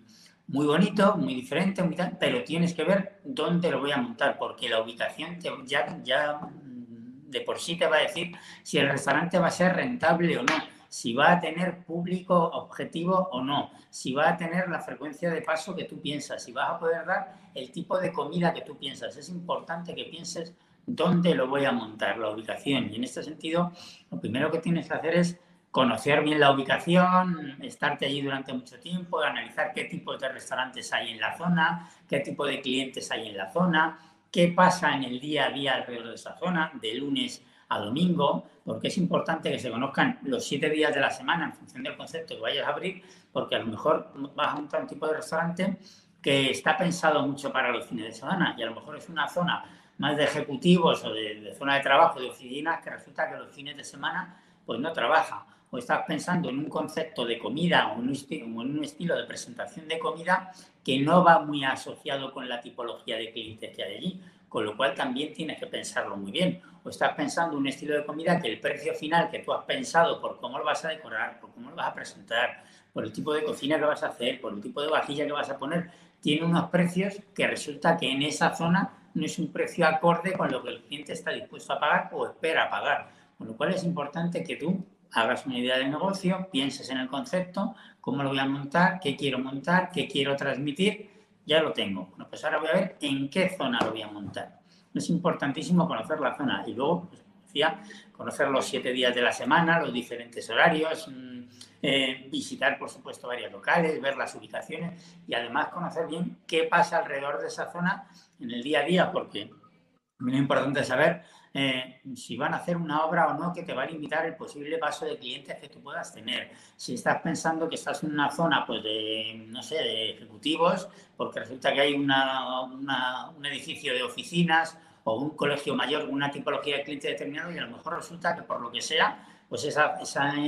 muy 0.50 0.66
bonito, 0.66 1.16
muy 1.16 1.36
diferente, 1.36 1.84
pero 2.20 2.44
tienes 2.44 2.74
que 2.74 2.84
ver 2.84 3.20
dónde 3.24 3.70
lo 3.70 3.82
voy 3.82 3.92
a 3.92 3.98
montar, 3.98 4.38
porque 4.40 4.68
la 4.68 4.82
ubicación 4.82 5.40
ya, 5.66 6.00
ya 6.04 6.40
mm, 6.40 7.30
de 7.30 7.42
por 7.42 7.60
sí 7.60 7.78
te 7.78 7.86
va 7.86 7.98
a 7.98 8.02
decir 8.02 8.32
si 8.64 8.80
el 8.80 8.90
restaurante 8.90 9.38
va 9.38 9.48
a 9.48 9.52
ser 9.52 9.76
rentable 9.76 10.40
o 10.40 10.42
no, 10.42 10.56
si 10.88 11.14
va 11.14 11.34
a 11.34 11.40
tener 11.40 11.84
público 11.84 12.36
objetivo 12.36 13.30
o 13.32 13.44
no, 13.44 13.70
si 13.92 14.14
va 14.14 14.30
a 14.30 14.38
tener 14.38 14.70
la 14.70 14.80
frecuencia 14.80 15.30
de 15.30 15.44
paso 15.44 15.76
que 15.76 15.84
tú 15.84 16.02
piensas, 16.02 16.44
si 16.44 16.52
vas 16.52 16.72
a 16.72 16.80
poder 16.80 17.06
dar 17.06 17.36
el 17.54 17.72
tipo 17.72 18.00
de 18.00 18.12
comida 18.12 18.52
que 18.52 18.62
tú 18.62 18.76
piensas. 18.76 19.16
Es 19.18 19.30
importante 19.30 19.94
que 19.94 20.06
pienses 20.06 20.56
dónde 20.88 21.36
lo 21.36 21.48
voy 21.48 21.66
a 21.66 21.72
montar, 21.72 22.18
la 22.18 22.32
ubicación. 22.32 22.92
Y 22.92 22.96
en 22.96 23.04
este 23.04 23.22
sentido, 23.22 23.72
lo 24.10 24.20
primero 24.20 24.50
que 24.50 24.58
tienes 24.58 24.88
que 24.88 24.96
hacer 24.96 25.14
es 25.14 25.40
conocer 25.72 26.24
bien 26.24 26.40
la 26.40 26.52
ubicación, 26.52 27.58
estarte 27.62 28.06
allí 28.06 28.22
durante 28.22 28.54
mucho 28.54 28.80
tiempo, 28.80 29.22
analizar 29.22 29.72
qué 29.74 29.86
tipos 29.86 30.20
de 30.20 30.30
restaurantes 30.30 30.92
hay 30.94 31.12
en 31.12 31.22
la 31.22 31.38
zona, 31.38 31.90
qué 32.08 32.20
tipo 32.22 32.46
de 32.46 32.62
clientes 32.62 33.12
hay 33.12 33.30
en 33.30 33.38
la 33.38 33.52
zona, 33.52 34.00
qué 34.32 34.48
pasa 34.50 34.96
en 34.96 35.04
el 35.04 35.20
día 35.20 35.48
a 35.48 35.50
día 35.50 35.76
alrededor 35.76 36.10
de 36.10 36.16
esa 36.16 36.36
zona, 36.38 36.72
de 36.82 36.96
lunes 36.96 37.44
a 37.70 37.80
domingo, 37.80 38.48
porque 38.66 38.88
es 38.88 38.98
importante 38.98 39.52
que 39.52 39.60
se 39.60 39.70
conozcan 39.70 40.20
los 40.24 40.44
siete 40.44 40.70
días 40.70 40.94
de 40.94 41.02
la 41.02 41.12
semana 41.12 41.46
en 41.46 41.54
función 41.54 41.84
del 41.84 41.96
concepto 41.96 42.36
que 42.36 42.42
vayas 42.42 42.66
a 42.66 42.72
abrir, 42.72 43.04
porque 43.32 43.56
a 43.56 43.60
lo 43.60 43.68
mejor 43.68 44.12
vas 44.36 44.56
a 44.56 44.58
un 44.58 44.88
tipo 44.88 45.08
de 45.08 45.14
restaurante 45.14 45.78
que 46.22 46.50
está 46.50 46.78
pensado 46.78 47.26
mucho 47.26 47.52
para 47.52 47.72
los 47.72 47.86
fines 47.86 48.06
de 48.06 48.12
semana 48.12 48.56
y 48.58 48.64
a 48.64 48.66
lo 48.66 48.76
mejor 48.76 48.98
es 48.98 49.08
una 49.08 49.28
zona 49.28 49.64
más 50.00 50.18
de 50.18 50.24
ejecutivos 50.24 51.04
o 51.06 51.14
de, 51.14 51.54
zona 51.58 51.76
de 51.76 51.82
trabajo, 51.82 52.20
de 52.20 52.30
oficinas, 52.30 52.82
que 52.82 52.90
resulta 52.90 53.30
que 53.30 53.38
los 53.38 53.52
fines 53.52 53.78
de 53.78 53.84
semana 53.84 54.42
pues 54.66 54.80
no 54.80 54.92
trabaja. 54.94 55.46
O 55.72 55.78
estás 55.78 56.04
pensando 56.08 56.50
en 56.50 56.58
un 56.58 56.70
concepto 56.70 57.26
de 57.26 57.38
comida 57.38 57.94
o 57.94 58.00
en 58.00 58.10
un, 58.10 58.84
estilo 58.84 59.16
de 59.16 59.24
presentación 59.26 59.88
de 59.88 60.00
comida 60.00 60.52
que 60.84 61.00
no 61.00 61.24
va 61.24 61.40
muy 61.40 61.64
asociado 61.64 62.34
con 62.34 62.50
la 62.50 62.60
tipología 62.60 63.18
de 63.18 63.32
clientes 63.32 63.76
que 63.76 63.84
hay 63.84 63.98
allí, 63.98 64.22
con 64.48 64.66
lo 64.66 64.76
cual 64.76 64.96
también 64.96 65.32
tienes 65.34 65.60
que 65.60 65.68
pensarlo 65.68 66.18
muy 66.18 66.32
bien. 66.32 66.62
O 66.84 66.90
estás 66.90 67.14
pensando 67.14 67.56
un 67.56 67.68
estilo 67.68 67.96
de 67.96 68.06
comida 68.06 68.42
que 68.42 68.48
el 68.48 68.60
precio 68.60 68.96
final 68.96 69.30
que 69.30 69.40
tú 69.40 69.54
has 69.54 69.64
pensado 69.66 70.20
por 70.20 70.40
cómo 70.40 70.58
lo 70.58 70.66
vas 70.66 70.84
a 70.86 70.90
decorar, 70.90 71.40
por 71.40 71.52
cómo 71.52 71.70
lo 71.70 71.76
vas 71.76 71.90
a 71.90 71.94
presentar, 71.94 72.64
por 72.92 73.04
el 73.04 73.14
tipo 73.14 73.34
de 73.34 73.44
cocina 73.44 73.78
que 73.78 73.86
vas 73.86 74.02
a 74.02 74.08
hacer, 74.08 74.42
por 74.42 74.54
el 74.54 74.62
tipo 74.62 74.82
de 74.82 74.88
vajilla 74.88 75.26
que 75.26 75.32
vas 75.32 75.50
a 75.50 75.60
poner, 75.60 75.92
tiene 76.20 76.46
unos 76.46 76.70
precios 76.70 77.22
que 77.36 77.48
resulta 77.48 77.96
que 77.98 78.12
en 78.12 78.24
esa 78.24 78.56
zona 78.56 78.92
no 79.14 79.26
es 79.26 79.38
un 79.40 79.52
precio 79.52 79.86
acorde 79.88 80.34
con 80.34 80.52
lo 80.52 80.64
que 80.64 80.70
el 80.70 80.82
cliente 80.82 81.14
está 81.14 81.32
dispuesto 81.32 81.74
a 81.74 81.80
pagar 81.80 82.10
o 82.12 82.26
espera 82.26 82.70
pagar. 82.70 83.10
Con 83.38 83.48
lo 83.48 83.56
cual 83.56 83.74
es 83.74 83.84
importante 83.84 84.44
que 84.44 84.56
tú 84.56 84.84
hagas 85.14 85.46
una 85.46 85.58
idea 85.58 85.78
de 85.78 85.88
negocio, 85.88 86.48
pienses 86.52 86.90
en 86.90 86.98
el 86.98 87.08
concepto, 87.08 87.76
cómo 88.02 88.24
lo 88.24 88.30
voy 88.30 88.40
a 88.40 88.46
montar, 88.46 89.00
qué 89.00 89.16
quiero 89.16 89.40
montar, 89.40 89.90
qué 89.92 90.08
quiero 90.08 90.36
transmitir, 90.36 91.10
ya 91.46 91.62
lo 91.62 91.74
tengo. 91.74 92.08
Bueno, 92.08 92.28
pues 92.30 92.44
ahora 92.44 92.60
voy 92.60 92.70
a 92.70 92.74
ver 92.74 92.98
en 93.02 93.30
qué 93.30 93.50
zona 93.58 93.80
lo 93.84 93.92
voy 93.92 94.02
a 94.02 94.08
montar. 94.08 94.60
Es 94.94 95.10
importantísimo 95.10 95.88
conocer 95.88 96.20
la 96.20 96.36
zona 96.36 96.64
y 96.66 96.74
luego, 96.74 97.08
pues, 97.10 97.24
decía, 97.46 97.82
conocer 98.12 98.50
los 98.50 98.66
siete 98.66 98.92
días 98.92 99.14
de 99.16 99.22
la 99.22 99.32
semana, 99.32 99.80
los 99.80 99.94
diferentes 99.94 100.50
horarios, 100.50 101.08
mm, 101.08 101.40
eh, 101.82 102.28
visitar, 102.30 102.78
por 102.78 102.90
supuesto, 102.90 103.28
varios 103.28 103.52
locales, 103.52 104.02
ver 104.02 104.18
las 104.18 104.36
ubicaciones 104.36 105.18
y 105.28 105.34
además 105.34 105.70
conocer 105.70 106.08
bien 106.08 106.38
qué 106.46 106.64
pasa 106.64 106.98
alrededor 106.98 107.40
de 107.40 107.48
esa 107.48 107.72
zona 107.72 108.08
en 108.40 108.52
el 108.52 108.62
día 108.62 108.82
a 108.82 108.84
día, 108.84 109.12
porque 109.12 109.44
es 109.44 110.34
importante 110.34 110.84
saber 110.84 111.24
eh, 111.54 112.02
si 112.16 112.38
van 112.38 112.54
a 112.54 112.58
hacer 112.58 112.78
una 112.78 113.06
obra 113.06 113.28
o 113.28 113.34
no 113.34 113.52
que 113.52 113.64
te 113.64 113.74
va 113.74 113.84
a 113.84 113.86
limitar 113.88 114.26
el 114.26 114.36
posible 114.36 114.78
paso 114.78 115.06
de 115.06 115.18
clientes 115.18 115.58
que 115.58 115.70
tú 115.70 115.82
puedas 115.82 116.14
tener. 116.14 116.52
Si 116.76 116.94
estás 116.94 117.22
pensando 117.22 117.68
que 117.68 117.76
estás 117.76 118.04
en 118.04 118.12
una 118.12 118.30
zona 118.30 118.66
pues 118.66 118.84
de, 118.84 119.46
no 119.48 119.64
sé, 119.64 119.76
de 119.76 120.12
ejecutivos, 120.12 120.88
porque 121.18 121.40
resulta 121.40 121.74
que 121.74 121.82
hay 121.82 121.94
una, 121.94 122.62
un 122.64 123.46
edificio 123.46 123.94
de 123.94 124.04
oficinas 124.04 124.78
o 125.04 125.16
un 125.16 125.32
colegio 125.32 125.76
mayor 125.76 126.06
con 126.06 126.14
una 126.14 126.30
tipología 126.30 126.78
de 126.78 126.84
cliente 126.84 127.08
determinado 127.08 127.52
y 127.52 127.58
a 127.58 127.64
lo 127.64 127.78
mejor 127.78 127.98
resulta 127.98 128.36
que 128.36 128.44
por 128.44 128.62
lo 128.62 128.72
que 128.72 128.82
sea, 128.82 129.26
pues 129.48 129.64
ese 129.64 129.82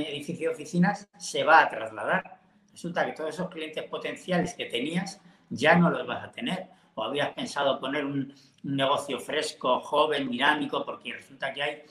edificio 0.08 0.48
de 0.48 0.54
oficinas 0.54 1.08
se 1.18 1.42
va 1.42 1.62
a 1.62 1.68
trasladar. 1.68 2.38
Resulta 2.70 3.04
que 3.04 3.12
todos 3.12 3.30
esos 3.30 3.50
clientes 3.50 3.84
potenciales 3.84 4.54
que 4.54 4.66
tenías 4.66 5.20
ya 5.50 5.74
no 5.74 5.90
los 5.90 6.06
vas 6.06 6.24
a 6.24 6.30
tener 6.30 6.68
o 6.94 7.04
habías 7.04 7.30
pensado 7.30 7.80
poner 7.80 8.04
un, 8.04 8.34
negocio 8.62 9.18
fresco, 9.18 9.80
joven, 9.80 10.30
dinámico, 10.30 10.84
porque 10.84 11.14
resulta 11.14 11.52
que 11.52 11.62
hay 11.62 11.82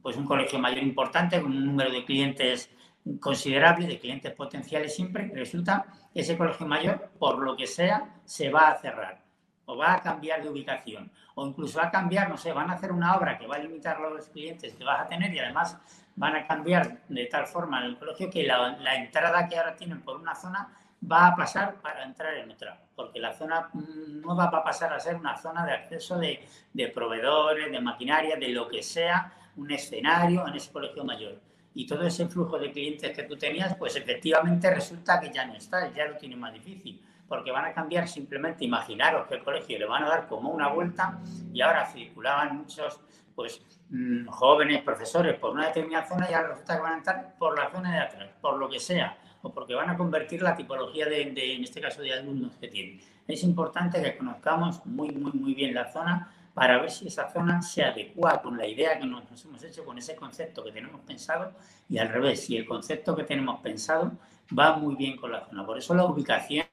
pues 0.00 0.16
un 0.16 0.24
colegio 0.24 0.58
mayor 0.58 0.82
importante 0.82 1.40
con 1.40 1.50
un 1.50 1.66
número 1.66 1.90
de 1.90 2.04
clientes 2.04 2.70
considerable, 3.18 3.86
de 3.86 3.98
clientes 3.98 4.32
potenciales 4.34 4.94
siempre, 4.94 5.30
resulta 5.34 5.86
que 6.12 6.20
ese 6.20 6.36
colegio 6.36 6.66
mayor, 6.66 7.10
por 7.18 7.38
lo 7.38 7.56
que 7.56 7.66
sea, 7.66 8.20
se 8.24 8.50
va 8.50 8.68
a 8.68 8.78
cerrar 8.78 9.22
o 9.64 9.76
va 9.76 9.94
a 9.94 10.02
cambiar 10.02 10.42
de 10.42 10.50
ubicación 10.50 11.10
o 11.34 11.46
incluso 11.46 11.78
va 11.78 11.86
a 11.86 11.90
cambiar, 11.90 12.28
no 12.28 12.36
sé, 12.36 12.52
van 12.52 12.70
a 12.70 12.74
hacer 12.74 12.92
una 12.92 13.16
obra 13.16 13.38
que 13.38 13.46
va 13.46 13.56
a 13.56 13.58
limitar 13.58 14.00
los 14.00 14.28
clientes 14.28 14.74
que 14.74 14.84
vas 14.84 15.00
a 15.00 15.06
tener 15.06 15.32
y 15.32 15.38
además 15.38 15.78
van 16.16 16.36
a 16.36 16.46
cambiar 16.46 17.02
de 17.08 17.26
tal 17.26 17.46
forma 17.46 17.84
el 17.84 17.96
colegio 17.98 18.30
que 18.30 18.42
la, 18.44 18.76
la 18.78 18.96
entrada 18.96 19.48
que 19.48 19.56
ahora 19.56 19.76
tienen 19.76 20.02
por 20.02 20.16
una 20.16 20.34
zona 20.34 20.68
va 21.02 21.28
a 21.28 21.36
pasar 21.36 21.80
para 21.80 22.04
entrar 22.04 22.34
en 22.34 22.50
otra, 22.50 22.78
porque 22.94 23.18
la 23.18 23.32
zona 23.32 23.70
nueva 23.72 24.50
va 24.50 24.58
a 24.58 24.64
pasar 24.64 24.92
a 24.92 25.00
ser 25.00 25.16
una 25.16 25.36
zona 25.36 25.64
de 25.64 25.72
acceso 25.72 26.18
de, 26.18 26.46
proveedores, 26.94 27.70
de 27.70 27.80
maquinaria, 27.80 28.36
de 28.36 28.48
lo 28.48 28.68
que 28.68 28.82
sea, 28.82 29.32
un 29.56 29.70
escenario 29.70 30.46
en 30.46 30.54
ese 30.54 30.70
colegio 30.72 31.04
mayor. 31.04 31.40
Y 31.74 31.86
todo 31.86 32.02
ese 32.02 32.26
flujo 32.26 32.58
de 32.58 32.72
clientes 32.72 33.16
que 33.16 33.22
tú 33.22 33.36
tenías, 33.36 33.76
pues 33.76 33.96
efectivamente 33.96 34.72
resulta 34.74 35.20
que 35.20 35.30
ya 35.32 35.46
no 35.46 35.54
está, 35.54 35.90
ya 35.92 36.06
lo 36.06 36.16
tiene 36.16 36.36
más 36.36 36.52
difícil, 36.52 37.00
porque 37.28 37.50
van 37.52 37.64
a 37.64 37.72
cambiar 37.72 38.08
simplemente, 38.08 38.64
imaginaros 38.64 39.26
que 39.28 39.36
el 39.36 39.44
colegio 39.44 39.78
le 39.78 39.86
van 39.86 40.04
a 40.04 40.08
dar 40.08 40.26
como 40.26 40.50
una 40.50 40.68
vuelta 40.68 41.18
y 41.52 41.60
ahora 41.60 41.86
circulaban 41.86 42.58
muchos 42.58 43.00
pues 43.36 43.62
mm, 43.88 44.26
jóvenes 44.26 44.82
profesores 44.82 45.38
por 45.38 45.52
una 45.52 45.68
determinada 45.68 46.06
zona 46.06 46.28
y 46.28 46.34
ahora 46.34 46.48
resulta 46.48 46.76
que 46.76 46.82
van 46.82 46.92
a 46.92 46.96
entrar 46.96 47.34
por 47.38 47.56
la 47.56 47.70
zona 47.70 47.92
de 47.92 47.98
atrás, 48.00 48.30
por 48.40 48.58
lo 48.58 48.68
que 48.68 48.80
sea 48.80 49.16
o 49.42 49.52
porque 49.52 49.74
van 49.74 49.90
a 49.90 49.96
convertir 49.96 50.42
la 50.42 50.54
tipología 50.54 51.06
de, 51.06 51.22
en 51.22 51.64
este 51.64 51.80
caso, 51.80 52.02
de 52.02 52.12
alumnos 52.12 52.56
que 52.56 52.68
tienen. 52.68 53.00
Es 53.26 53.42
importante 53.42 54.02
que 54.02 54.16
conozcamos 54.16 54.84
muy, 54.86 55.10
muy, 55.10 55.32
muy 55.32 55.54
bien 55.54 55.74
la 55.74 55.90
zona 55.90 56.32
para 56.54 56.80
ver 56.80 56.90
si 56.90 57.08
esa 57.08 57.30
zona 57.30 57.62
se 57.62 57.84
adecua 57.84 58.42
con 58.42 58.58
la 58.58 58.66
idea 58.66 58.98
que 58.98 59.06
nos, 59.06 59.24
hemos 59.44 59.62
hecho, 59.62 59.84
con 59.84 59.98
ese 59.98 60.16
concepto 60.16 60.64
que 60.64 60.72
tenemos 60.72 61.00
pensado 61.02 61.52
y 61.88 61.98
al 61.98 62.08
revés, 62.08 62.44
si 62.44 62.56
el 62.56 62.66
concepto 62.66 63.16
que 63.16 63.24
tenemos 63.24 63.60
pensado 63.60 64.12
va 64.56 64.76
muy 64.76 64.96
bien 64.96 65.16
con 65.16 65.32
la 65.32 65.46
zona. 65.46 65.64
Por 65.64 65.78
eso 65.78 65.94
la 65.94 66.04
ubicación, 66.04 66.66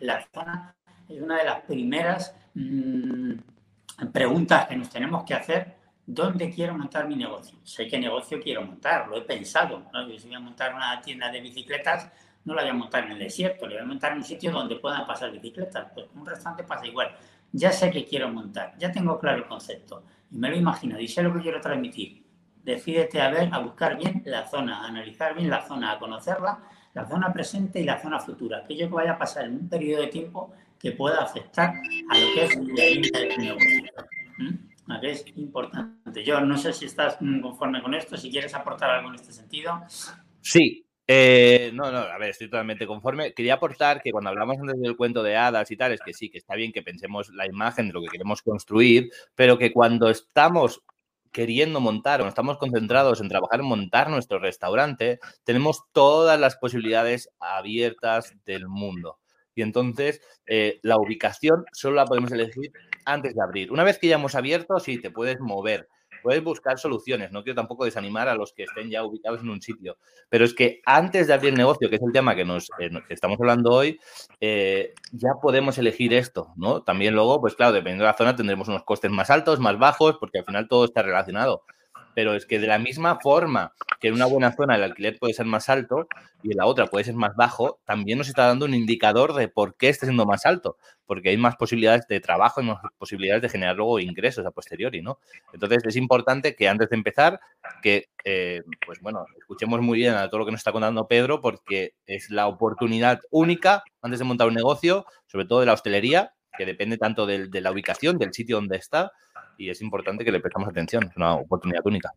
la 0.00 0.26
zona, 0.32 0.74
es 1.08 1.20
una 1.20 1.38
de 1.38 1.44
las 1.44 1.60
primeras 1.60 2.34
mm, 2.54 3.32
preguntas 4.12 4.66
que 4.66 4.76
nos 4.76 4.88
tenemos 4.88 5.24
que 5.24 5.34
hacer 5.34 5.77
¿Dónde 6.10 6.48
quiero 6.48 6.74
montar 6.74 7.06
mi 7.06 7.16
negocio? 7.16 7.58
Sé 7.64 7.86
qué 7.86 7.98
negocio 7.98 8.40
quiero 8.42 8.62
montar, 8.64 9.08
lo 9.08 9.18
he 9.18 9.20
pensado. 9.20 9.90
si 10.18 10.26
voy 10.26 10.36
a 10.36 10.40
montar 10.40 10.74
una 10.74 10.98
tienda 11.02 11.30
de 11.30 11.38
bicicletas, 11.38 12.10
no 12.46 12.54
la 12.54 12.62
voy 12.62 12.70
a 12.70 12.74
montar 12.74 13.04
en 13.04 13.12
el 13.12 13.18
desierto, 13.18 13.66
le 13.66 13.74
voy 13.74 13.84
a 13.84 13.86
montar 13.86 14.12
en 14.12 14.18
un 14.18 14.24
sitio 14.24 14.50
donde 14.50 14.76
puedan 14.76 15.06
pasar 15.06 15.30
bicicletas. 15.30 15.92
Pues 15.92 16.06
un 16.14 16.24
restaurante 16.24 16.64
pasa 16.64 16.86
igual. 16.86 17.14
Ya 17.52 17.70
sé 17.72 17.90
qué 17.90 18.06
quiero 18.06 18.30
montar, 18.30 18.72
ya 18.78 18.90
tengo 18.90 19.18
claro 19.18 19.36
el 19.36 19.46
concepto 19.46 20.02
y 20.30 20.38
me 20.38 20.48
lo 20.48 20.56
imagino 20.56 20.98
y 20.98 21.06
sé 21.08 21.22
lo 21.22 21.30
que 21.34 21.40
quiero 21.40 21.60
transmitir. 21.60 22.24
Decídete 22.64 23.20
a 23.20 23.28
ver, 23.28 23.50
a 23.52 23.58
buscar 23.58 23.98
bien 23.98 24.22
la 24.24 24.46
zona, 24.46 24.84
a 24.84 24.88
analizar 24.88 25.34
bien 25.34 25.50
la 25.50 25.66
zona, 25.66 25.92
a 25.92 25.98
conocerla, 25.98 26.58
la 26.94 27.06
zona 27.06 27.30
presente 27.34 27.82
y 27.82 27.84
la 27.84 28.00
zona 28.00 28.18
futura. 28.18 28.60
Aquello 28.60 28.88
que 28.88 28.94
vaya 28.94 29.12
a 29.12 29.18
pasar 29.18 29.44
en 29.44 29.56
un 29.56 29.68
periodo 29.68 30.00
de 30.00 30.08
tiempo 30.08 30.54
que 30.78 30.92
pueda 30.92 31.22
afectar 31.22 31.74
a 32.08 32.18
lo 32.18 32.26
que 32.32 32.44
es 32.44 32.56
la 32.56 32.84
línea 32.84 33.10
del 33.12 33.38
negocio. 33.38 33.92
¿Mm? 34.38 34.67
Es 35.02 35.24
importante. 35.36 36.24
Yo 36.24 36.40
no 36.40 36.56
sé 36.56 36.72
si 36.72 36.86
estás 36.86 37.18
conforme 37.42 37.82
con 37.82 37.94
esto, 37.94 38.16
si 38.16 38.30
quieres 38.30 38.54
aportar 38.54 38.90
algo 38.90 39.08
en 39.08 39.14
este 39.16 39.32
sentido. 39.32 39.80
Sí, 40.40 40.86
eh, 41.10 41.70
no, 41.72 41.90
no, 41.90 41.98
a 41.98 42.18
ver, 42.18 42.30
estoy 42.30 42.50
totalmente 42.50 42.86
conforme. 42.86 43.32
Quería 43.32 43.54
aportar 43.54 44.02
que 44.02 44.10
cuando 44.10 44.28
hablamos 44.28 44.58
antes 44.58 44.78
del 44.78 44.96
cuento 44.96 45.22
de 45.22 45.36
hadas 45.36 45.70
y 45.70 45.76
tal, 45.76 45.92
es 45.92 46.00
que 46.00 46.12
sí, 46.12 46.28
que 46.28 46.36
está 46.36 46.54
bien 46.54 46.70
que 46.70 46.82
pensemos 46.82 47.30
la 47.30 47.46
imagen 47.46 47.88
de 47.88 47.94
lo 47.94 48.02
que 48.02 48.08
queremos 48.08 48.42
construir, 48.42 49.10
pero 49.34 49.56
que 49.56 49.72
cuando 49.72 50.10
estamos 50.10 50.82
queriendo 51.32 51.80
montar 51.80 52.20
o 52.20 52.28
estamos 52.28 52.58
concentrados 52.58 53.20
en 53.20 53.28
trabajar 53.28 53.60
en 53.60 53.66
montar 53.66 54.10
nuestro 54.10 54.38
restaurante, 54.38 55.18
tenemos 55.44 55.82
todas 55.92 56.38
las 56.38 56.56
posibilidades 56.56 57.30
abiertas 57.40 58.34
del 58.44 58.68
mundo. 58.68 59.18
Y 59.54 59.62
entonces 59.62 60.20
eh, 60.46 60.78
la 60.82 60.98
ubicación 60.98 61.64
solo 61.72 61.96
la 61.96 62.04
podemos 62.04 62.30
elegir 62.32 62.70
antes 63.08 63.34
de 63.34 63.42
abrir. 63.42 63.72
Una 63.72 63.84
vez 63.84 63.98
que 63.98 64.08
ya 64.08 64.16
hemos 64.16 64.34
abierto, 64.34 64.78
sí, 64.78 65.00
te 65.00 65.10
puedes 65.10 65.40
mover. 65.40 65.88
puedes 66.22 66.42
buscar 66.42 66.78
soluciones. 66.78 67.30
No 67.30 67.44
quiero 67.44 67.56
tampoco 67.56 67.84
desanimar 67.84 68.28
a 68.28 68.34
los 68.34 68.52
que 68.52 68.64
estén 68.64 68.90
ya 68.90 69.04
ubicados 69.04 69.40
en 69.40 69.50
un 69.50 69.62
sitio. 69.62 69.98
Pero 70.28 70.44
es 70.44 70.52
que 70.52 70.80
antes 70.84 71.28
de 71.28 71.32
abrir 71.32 71.50
el 71.52 71.58
negocio, 71.58 71.88
que 71.88 71.96
es 71.96 72.02
el 72.02 72.12
tema 72.12 72.34
que, 72.34 72.44
nos, 72.44 72.70
eh, 72.80 72.90
estamos 73.08 73.38
hablando 73.40 73.70
hoy, 73.70 73.98
eh, 74.40 74.94
ya 75.12 75.30
podemos 75.40 75.78
elegir 75.78 76.12
esto, 76.12 76.52
¿no? 76.56 76.82
También 76.82 77.14
luego, 77.14 77.40
pues 77.40 77.54
claro, 77.54 77.72
dependiendo 77.72 78.04
de 78.04 78.10
la 78.10 78.16
zona, 78.16 78.34
tendremos 78.36 78.68
unos 78.68 78.82
costes 78.82 79.10
más 79.10 79.30
altos, 79.30 79.60
más 79.60 79.78
bajos, 79.78 80.16
porque 80.18 80.38
al 80.38 80.44
final 80.44 80.68
todo 80.68 80.84
está 80.84 81.02
relacionado 81.02 81.62
pero 82.18 82.34
es 82.34 82.46
que 82.46 82.58
de 82.58 82.66
la 82.66 82.80
misma 82.80 83.20
forma 83.20 83.74
que 84.00 84.08
en 84.08 84.14
una 84.14 84.26
buena 84.26 84.50
zona 84.50 84.74
el 84.74 84.82
alquiler 84.82 85.16
puede 85.20 85.34
ser 85.34 85.46
más 85.46 85.68
alto 85.68 86.08
y 86.42 86.50
en 86.50 86.56
la 86.56 86.66
otra 86.66 86.88
puede 86.88 87.04
ser 87.04 87.14
más 87.14 87.36
bajo, 87.36 87.78
también 87.84 88.18
nos 88.18 88.26
está 88.28 88.48
dando 88.48 88.64
un 88.64 88.74
indicador 88.74 89.34
de 89.34 89.46
por 89.46 89.76
qué 89.76 89.88
está 89.88 90.04
siendo 90.04 90.26
más 90.26 90.44
alto, 90.44 90.78
porque 91.06 91.28
hay 91.28 91.36
más 91.36 91.54
posibilidades 91.54 92.08
de 92.08 92.18
trabajo 92.18 92.60
y 92.60 92.64
más 92.64 92.78
posibilidades 92.98 93.42
de 93.42 93.48
generar 93.48 93.76
luego 93.76 94.00
ingresos 94.00 94.44
a 94.44 94.50
posteriori, 94.50 95.00
¿no? 95.00 95.20
Entonces 95.52 95.84
es 95.86 95.94
importante 95.94 96.56
que 96.56 96.68
antes 96.68 96.90
de 96.90 96.96
empezar, 96.96 97.38
que, 97.82 98.08
eh, 98.24 98.62
pues 98.84 98.98
bueno, 99.00 99.24
escuchemos 99.38 99.80
muy 99.80 99.98
bien 99.98 100.14
a 100.14 100.28
todo 100.28 100.40
lo 100.40 100.44
que 100.44 100.50
nos 100.50 100.58
está 100.58 100.72
contando 100.72 101.06
Pedro, 101.06 101.40
porque 101.40 101.94
es 102.06 102.30
la 102.30 102.48
oportunidad 102.48 103.20
única 103.30 103.84
antes 104.02 104.18
de 104.18 104.24
montar 104.24 104.48
un 104.48 104.54
negocio, 104.54 105.06
sobre 105.28 105.44
todo 105.44 105.60
de 105.60 105.66
la 105.66 105.74
hostelería, 105.74 106.34
que 106.56 106.66
depende 106.66 106.96
tanto 106.96 107.26
de 107.26 107.60
la 107.60 107.70
ubicación, 107.70 108.18
del 108.18 108.32
sitio 108.32 108.56
donde 108.56 108.76
está, 108.76 109.12
y 109.56 109.70
es 109.70 109.82
importante 109.82 110.24
que 110.24 110.32
le 110.32 110.40
prestamos 110.40 110.68
atención, 110.68 111.04
es 111.04 111.16
una 111.16 111.34
oportunidad 111.34 111.80
única. 111.84 112.12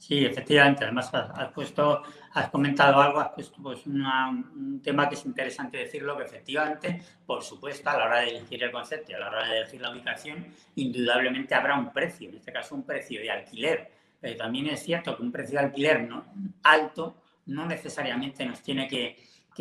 Sí, 0.00 0.24
efectivamente. 0.24 0.84
Además, 0.84 1.12
has, 1.12 1.52
puesto, 1.52 2.02
has 2.32 2.48
comentado 2.48 2.98
algo, 3.02 3.20
has 3.20 3.32
puesto 3.32 3.62
pues, 3.62 3.86
un 3.86 4.80
tema 4.82 5.06
que 5.06 5.14
es 5.14 5.26
interesante 5.26 5.76
decirlo, 5.76 6.16
que 6.16 6.24
efectivamente, 6.24 7.02
por 7.26 7.42
supuesto, 7.42 7.90
a 7.90 7.98
la 7.98 8.06
hora 8.06 8.20
de 8.20 8.30
elegir 8.30 8.64
el 8.64 8.72
concepto 8.72 9.12
y 9.12 9.14
a 9.14 9.18
la 9.18 9.28
hora 9.28 9.46
de 9.46 9.58
elegir 9.58 9.78
la 9.82 9.90
ubicación, 9.90 10.46
indudablemente 10.76 11.54
habrá 11.54 11.78
un 11.78 11.92
precio, 11.92 12.30
en 12.30 12.36
este 12.36 12.50
caso 12.50 12.74
un 12.74 12.84
precio 12.84 13.20
de 13.20 13.30
alquiler. 13.30 13.90
Pero 14.18 14.38
también 14.38 14.68
es 14.68 14.82
cierto 14.82 15.14
que 15.14 15.22
un 15.22 15.32
precio 15.32 15.58
de 15.58 15.66
alquiler 15.66 16.08
¿no? 16.08 16.24
alto 16.62 17.16
no 17.44 17.66
necesariamente 17.66 18.46
nos 18.46 18.62
tiene 18.62 18.88
que, 18.88 19.18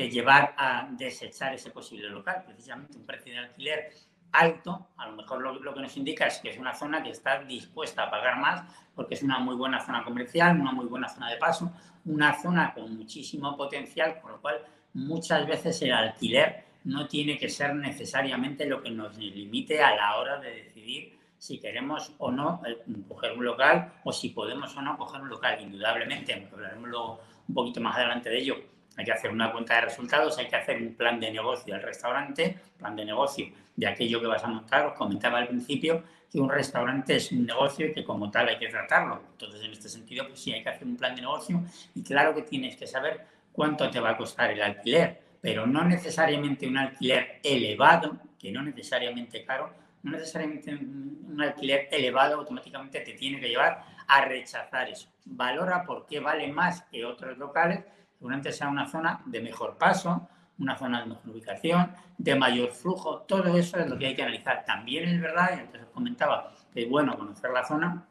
llevar 0.08 0.54
a 0.58 0.88
desechar 0.92 1.54
ese 1.54 1.72
posible 1.72 2.10
local. 2.10 2.44
Precisamente 2.46 2.98
un 2.98 3.06
precio 3.06 3.34
de 3.34 3.40
alquiler 3.40 3.92
alto, 4.32 4.90
a 4.98 5.08
lo 5.08 5.16
mejor 5.16 5.42
lo, 5.42 5.74
que 5.74 5.82
nos 5.82 5.98
indica 5.98 6.28
es 6.28 6.38
que 6.38 6.52
es 6.52 6.58
una 6.58 6.74
zona 6.74 7.02
que 7.02 7.10
está 7.10 7.44
dispuesta 7.44 8.04
a 8.04 8.12
pagar 8.12 8.40
más 8.40 8.64
porque 8.96 9.16
es 9.16 9.24
una 9.24 9.40
muy 9.40 9.56
buena 9.56 9.84
zona 9.84 10.04
comercial, 10.04 10.60
una 10.60 10.72
muy 10.72 10.86
buena 10.86 11.10
zona 11.10 11.30
de 11.30 11.38
paso, 11.38 11.72
una 12.06 12.40
zona 12.40 12.74
con 12.74 12.96
muchísimo 12.96 13.58
potencial, 13.58 14.20
por 14.22 14.32
lo 14.32 14.42
cual 14.42 14.62
muchas 14.94 15.48
veces 15.48 15.82
el 15.82 15.94
alquiler 15.94 16.66
no 16.84 17.08
tiene 17.08 17.38
que 17.38 17.50
ser 17.50 17.76
necesariamente 17.76 18.66
lo 18.66 18.82
que 18.82 18.92
nos 18.92 19.18
limite 19.18 19.82
a 19.82 19.96
la 19.96 20.18
hora 20.18 20.40
de 20.40 20.64
decidir 20.64 21.18
si 21.38 21.60
queremos 21.60 22.14
o 22.18 22.32
no 22.32 22.62
eh, 22.66 22.78
coger 23.08 23.32
un 23.32 23.46
local 23.46 23.94
o 24.04 24.12
si 24.12 24.30
podemos 24.30 24.76
o 24.76 24.82
no 24.82 24.98
coger 24.98 25.22
un 25.22 25.30
local. 25.30 25.62
Indudablemente, 25.62 26.50
hablaremos 26.52 26.90
luego 26.90 27.22
un 27.48 27.56
poquito 27.56 27.80
más 27.82 27.96
adelante 27.96 28.30
de 28.30 28.40
ello, 28.40 28.56
hay 29.00 29.06
que 29.06 29.14
hacer 29.14 29.32
una 29.32 29.52
cuenta 29.52 29.76
de 29.76 29.82
resultados, 29.82 30.38
hay 30.38 30.48
que 30.48 30.58
hacer 30.58 30.78
un 30.82 30.94
plan 30.94 31.20
de 31.20 31.32
negocio 31.32 31.74
del 31.74 31.82
restaurante, 31.82 32.58
plan 32.78 32.96
de 32.98 33.06
negocio 33.06 33.48
de 33.76 33.88
aquello 33.88 34.20
que 34.20 34.28
vas 34.28 34.44
a 34.44 34.48
montar. 34.48 34.86
Os 34.88 34.94
comentaba 34.94 35.40
al 35.40 35.48
principio 35.48 36.04
que 36.30 36.38
un 36.38 36.50
restaurante 36.50 37.16
es 37.16 37.32
un 37.32 37.46
negocio 37.46 37.88
y 37.88 37.94
que 37.94 38.04
como 38.04 38.30
tal 38.30 38.50
hay 38.50 38.58
que 38.58 38.68
tratarlo. 38.68 39.22
Entonces, 39.32 39.64
en 39.64 39.72
este 39.72 39.88
sentido, 39.88 40.28
pues 40.28 40.42
sí, 40.42 40.52
hay 40.52 40.62
que 40.62 40.70
hacer 40.70 40.86
un 40.86 40.98
plan 40.98 41.16
de 41.16 41.22
negocio 41.22 41.64
y 41.96 42.04
claro 42.04 42.36
que 42.36 42.42
tienes 42.42 42.76
que 42.76 42.86
saber 42.86 43.26
cuánto 43.54 43.90
te 43.90 44.02
va 44.02 44.12
a 44.12 44.18
costar 44.18 44.52
el 44.52 44.62
alquiler, 44.62 45.22
pero 45.40 45.66
no 45.66 45.86
necesariamente 45.86 46.68
un 46.68 46.78
alquiler 46.78 47.40
elevado, 47.42 48.18
que 48.38 48.52
no 48.52 48.62
necesariamente 48.62 49.46
caro, 49.46 49.74
no 50.04 50.12
necesariamente 50.12 50.76
un 50.76 51.42
alquiler 51.42 51.88
elevado 51.90 52.36
automáticamente 52.36 53.00
te 53.00 53.14
tiene 53.14 53.40
que 53.40 53.48
llevar 53.48 53.82
a 54.08 54.26
rechazar 54.26 54.90
eso. 54.90 55.08
Valora 55.24 55.84
por 55.86 56.06
qué 56.06 56.20
vale 56.20 56.52
más 56.52 56.82
que 56.92 57.06
otros 57.06 57.38
locales 57.38 57.86
seguramente 58.20 58.52
sea 58.52 58.68
una 58.68 58.86
zona 58.86 59.22
de 59.26 59.40
mejor 59.40 59.78
paso, 59.78 60.28
una 60.60 60.78
zona 60.78 61.00
de 61.00 61.06
mejor 61.06 61.30
ubicación, 61.30 61.94
de 62.18 62.36
mayor 62.36 62.72
flujo, 62.72 63.22
todo 63.22 63.58
eso 63.58 63.80
es 63.80 63.90
lo 63.90 63.98
que 63.98 64.08
hay 64.08 64.16
que 64.16 64.24
analizar. 64.24 64.66
También 64.66 65.08
es 65.08 65.22
verdad, 65.22 65.52
y 65.56 65.60
antes 65.62 65.82
os 65.84 65.88
comentaba, 65.88 66.52
que 66.74 66.84
es 66.84 66.90
bueno 66.90 67.18
conocer 67.18 67.50
la 67.52 67.66
zona, 67.66 68.06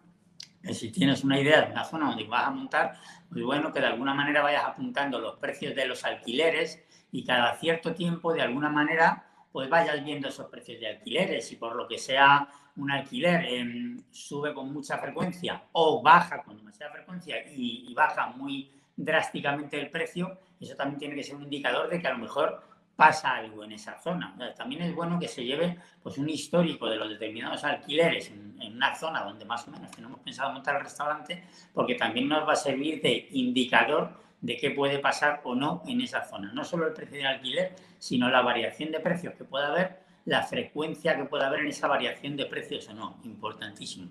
que 0.62 0.72
si 0.72 0.90
tienes 0.90 1.22
una 1.24 1.38
idea 1.38 1.60
de 1.60 1.72
una 1.72 1.84
zona 1.84 2.06
donde 2.06 2.24
vas 2.24 2.46
a 2.46 2.50
montar, 2.50 2.94
muy 3.28 3.42
bueno 3.42 3.70
que 3.70 3.80
de 3.80 3.86
alguna 3.86 4.14
manera 4.14 4.40
vayas 4.40 4.64
apuntando 4.64 5.20
los 5.20 5.36
precios 5.36 5.74
de 5.74 5.86
los 5.86 6.02
alquileres 6.04 6.82
y 7.12 7.22
cada 7.22 7.54
cierto 7.56 7.94
tiempo, 7.94 8.32
de 8.32 8.40
alguna 8.40 8.70
manera, 8.70 9.26
pues 9.52 9.68
vayas 9.68 10.02
viendo 10.02 10.28
esos 10.28 10.46
precios 10.46 10.80
de 10.80 10.88
alquileres 10.88 11.52
y 11.52 11.56
por 11.56 11.76
lo 11.76 11.86
que 11.86 11.98
sea 11.98 12.48
un 12.76 12.90
alquiler 12.90 13.44
em, 13.44 14.02
sube 14.10 14.54
con 14.54 14.72
mucha 14.72 14.96
frecuencia 14.96 15.64
o 15.72 16.00
baja 16.00 16.42
con 16.42 16.56
demasiada 16.56 16.92
frecuencia 16.92 17.36
y 17.50 17.92
baja 17.92 18.28
muy 18.28 18.77
drásticamente 18.98 19.78
el 19.80 19.90
precio, 19.90 20.38
eso 20.60 20.74
también 20.74 20.98
tiene 20.98 21.14
que 21.14 21.22
ser 21.22 21.36
un 21.36 21.44
indicador 21.44 21.88
de 21.88 22.00
que 22.00 22.08
a 22.08 22.12
lo 22.12 22.18
mejor 22.18 22.62
pasa 22.96 23.36
algo 23.36 23.62
en 23.62 23.70
esa 23.72 23.96
zona. 24.00 24.34
también 24.56 24.82
es 24.82 24.92
bueno 24.92 25.20
que 25.20 25.28
se 25.28 25.44
lleve 25.44 25.78
pues, 26.02 26.18
un 26.18 26.28
histórico 26.28 26.90
de 26.90 26.96
los 26.96 27.08
determinados 27.08 27.62
alquileres 27.62 28.32
en, 28.32 28.58
una 28.74 28.94
zona 28.94 29.22
donde 29.22 29.44
más 29.44 29.66
o 29.68 29.70
menos 29.70 29.90
tenemos 29.92 30.18
pensado 30.18 30.52
montar 30.52 30.76
el 30.76 30.82
restaurante, 30.82 31.44
porque 31.72 31.94
también 31.94 32.28
nos 32.28 32.46
va 32.46 32.54
a 32.54 32.56
servir 32.56 33.00
de 33.00 33.28
indicador 33.30 34.10
de 34.40 34.56
qué 34.56 34.72
puede 34.72 34.98
pasar 34.98 35.40
o 35.44 35.54
no 35.54 35.82
en 35.86 36.00
esa 36.00 36.24
zona. 36.24 36.52
No 36.52 36.64
solo 36.64 36.88
el 36.88 36.92
precio 36.92 37.18
de 37.18 37.26
alquiler, 37.26 37.76
sino 37.98 38.28
la 38.28 38.42
variación 38.42 38.90
de 38.90 39.00
precios 39.00 39.34
que 39.34 39.44
pueda 39.44 39.68
haber, 39.68 40.00
la 40.24 40.42
frecuencia 40.42 41.16
que 41.16 41.24
pueda 41.24 41.46
haber 41.46 41.60
en 41.60 41.68
esa 41.68 41.86
variación 41.86 42.36
de 42.36 42.46
precios 42.46 42.88
o 42.88 42.94
no. 42.94 43.18
Importantísimo. 43.24 44.08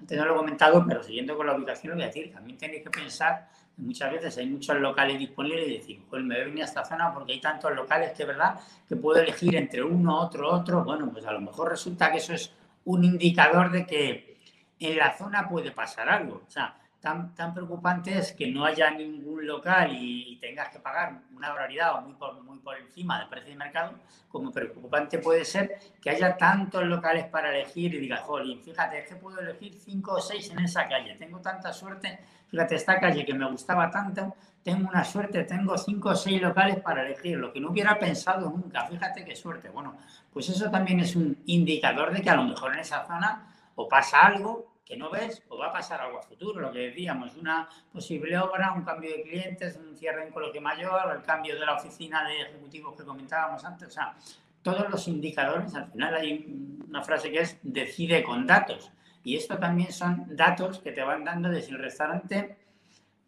Antes 0.00 0.18
no 0.18 0.24
lo 0.24 0.34
he 0.34 0.36
comentado, 0.36 0.84
pero 0.86 1.02
siguiendo 1.02 1.36
con 1.36 1.46
la 1.46 1.54
ubicación, 1.54 1.90
lo 1.90 1.96
voy 1.96 2.04
a 2.04 2.06
decir, 2.06 2.32
también 2.32 2.58
tenéis 2.58 2.82
que 2.82 2.90
pensar 2.90 3.48
Muchas 3.80 4.12
veces 4.12 4.36
hay 4.38 4.46
muchos 4.46 4.78
locales 4.78 5.18
disponibles 5.18 5.68
y 5.68 5.72
decir, 5.78 6.02
pues 6.08 6.22
me 6.22 6.34
voy 6.34 6.42
a 6.42 6.46
venir 6.46 6.62
a 6.62 6.66
esta 6.66 6.84
zona 6.84 7.12
porque 7.12 7.32
hay 7.32 7.40
tantos 7.40 7.74
locales 7.74 8.12
que, 8.12 8.24
¿verdad?, 8.24 8.60
que 8.88 8.96
puedo 8.96 9.20
elegir 9.20 9.56
entre 9.56 9.82
uno, 9.82 10.20
otro, 10.20 10.50
otro. 10.52 10.84
Bueno, 10.84 11.10
pues 11.10 11.24
a 11.26 11.32
lo 11.32 11.40
mejor 11.40 11.70
resulta 11.70 12.10
que 12.12 12.18
eso 12.18 12.34
es 12.34 12.52
un 12.84 13.04
indicador 13.04 13.70
de 13.70 13.86
que 13.86 14.38
en 14.78 14.96
la 14.96 15.16
zona 15.16 15.48
puede 15.48 15.70
pasar 15.72 16.08
algo. 16.08 16.42
O 16.46 16.50
sea, 16.50 16.76
tan, 17.00 17.34
tan 17.34 17.54
preocupante 17.54 18.16
es 18.18 18.32
que 18.32 18.46
no 18.46 18.64
haya 18.64 18.90
ningún 18.90 19.46
local 19.46 19.90
y, 19.92 20.38
tengas 20.40 20.70
que 20.70 20.78
pagar 20.78 21.20
una 21.34 21.50
barbaridad 21.50 21.96
o 21.96 22.00
muy 22.00 22.14
por, 22.14 22.42
muy 22.42 22.58
por 22.58 22.78
encima 22.78 23.18
del 23.18 23.28
precio 23.28 23.50
de 23.50 23.56
mercado, 23.56 23.94
como 24.28 24.50
preocupante 24.50 25.18
puede 25.18 25.44
ser 25.44 25.78
que 26.00 26.10
haya 26.10 26.36
tantos 26.36 26.84
locales 26.84 27.26
para 27.26 27.54
elegir 27.54 27.94
y 27.94 27.98
digas, 27.98 28.20
jolín, 28.22 28.62
fíjate, 28.62 29.00
es 29.00 29.08
que 29.08 29.16
puedo 29.16 29.38
elegir 29.38 29.74
cinco 29.78 30.14
o 30.14 30.20
seis 30.20 30.50
en 30.50 30.60
esa 30.60 30.88
calle, 30.88 31.16
tengo 31.16 31.40
tanta 31.40 31.72
suerte, 31.74 32.20
fíjate, 32.50 32.74
esta 32.74 32.98
calle 32.98 33.24
que 33.24 33.34
me 33.34 33.50
gustaba 33.50 33.90
tanto, 33.90 34.34
tengo 34.62 34.88
una 34.88 35.04
suerte, 35.04 35.44
tengo 35.44 35.76
cinco 35.78 36.10
o 36.10 36.16
seis 36.16 36.40
locales 36.40 36.80
para 36.80 37.06
elegir, 37.06 37.38
lo 37.38 37.52
que 37.52 37.60
no 37.60 37.70
hubiera 37.70 37.98
pensado 37.98 38.50
nunca, 38.50 38.86
fíjate 38.86 39.24
qué 39.24 39.34
suerte. 39.34 39.70
Bueno, 39.70 39.96
pues 40.32 40.48
eso 40.48 40.70
también 40.70 41.00
es 41.00 41.16
un 41.16 41.38
indicador 41.46 42.12
de 42.12 42.20
que 42.20 42.30
a 42.30 42.36
lo 42.36 42.44
mejor 42.44 42.74
en 42.74 42.80
esa 42.80 43.06
zona 43.06 43.46
o 43.74 43.88
pasa 43.88 44.26
algo 44.26 44.70
que 44.84 44.96
no 44.96 45.08
ves 45.08 45.42
o 45.48 45.56
va 45.56 45.68
a 45.68 45.72
pasar 45.72 46.00
algo 46.00 46.18
a 46.18 46.22
futuro, 46.22 46.60
lo 46.60 46.72
que 46.72 46.80
decíamos, 46.80 47.36
una 47.36 47.68
posible 47.92 48.36
obra, 48.36 48.72
un 48.72 48.82
cambio 48.82 49.10
de 49.16 49.22
clientes, 49.22 49.76
un 49.76 49.96
cierre 49.96 50.26
en 50.26 50.32
coloquio 50.32 50.60
mayor, 50.60 51.14
el 51.14 51.22
cambio 51.22 51.54
de 51.58 51.64
la 51.64 51.76
oficina 51.76 52.26
de 52.26 52.42
ejecutivos 52.42 52.96
que 52.96 53.04
comentábamos 53.04 53.64
antes, 53.64 53.86
o 53.86 53.90
sea, 53.92 54.14
todos 54.62 54.90
los 54.90 55.06
indicadores, 55.08 55.74
al 55.74 55.90
final 55.90 56.14
hay 56.16 56.44
una 56.88 57.02
frase 57.02 57.30
que 57.30 57.38
es 57.38 57.56
decide 57.62 58.22
con 58.22 58.46
datos. 58.46 58.90
Y 59.22 59.36
esto 59.36 59.58
también 59.58 59.92
son 59.92 60.24
datos 60.36 60.78
que 60.78 60.92
te 60.92 61.02
van 61.02 61.24
dando 61.24 61.48
de 61.48 61.62
si 61.62 61.72
el 61.72 61.78
restaurante 61.78 62.56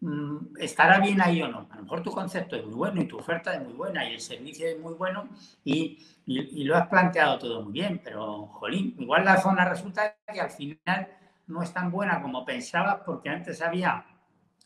mm, 0.01 0.57
estará 0.59 0.99
bien 0.99 1.21
ahí 1.21 1.41
o 1.41 1.47
no. 1.47 1.67
A 1.69 1.75
lo 1.77 1.83
mejor 1.83 2.01
tu 2.01 2.11
concepto 2.11 2.55
es 2.55 2.65
muy 2.65 2.75
bueno 2.75 3.01
y 3.01 3.07
tu 3.07 3.17
oferta 3.17 3.53
es 3.53 3.61
muy 3.61 3.73
buena 3.73 4.07
y 4.09 4.13
el 4.13 4.21
servicio 4.21 4.67
es 4.67 4.79
muy 4.79 4.93
bueno 4.93 5.29
y, 5.63 5.99
y, 6.25 6.63
lo 6.63 6.75
has 6.77 6.87
planteado 6.87 7.37
todo 7.37 7.61
muy 7.63 7.73
bien, 7.73 8.01
pero, 8.03 8.47
jolín, 8.47 8.95
igual 8.97 9.25
la 9.25 9.41
zona 9.41 9.65
resulta 9.65 10.15
que 10.31 10.41
al 10.41 10.49
final 10.49 11.07
no 11.47 11.61
es 11.61 11.73
tan 11.73 11.91
buena 11.91 12.21
como 12.21 12.45
pensabas 12.45 13.01
porque 13.05 13.29
antes 13.29 13.61
había 13.61 14.05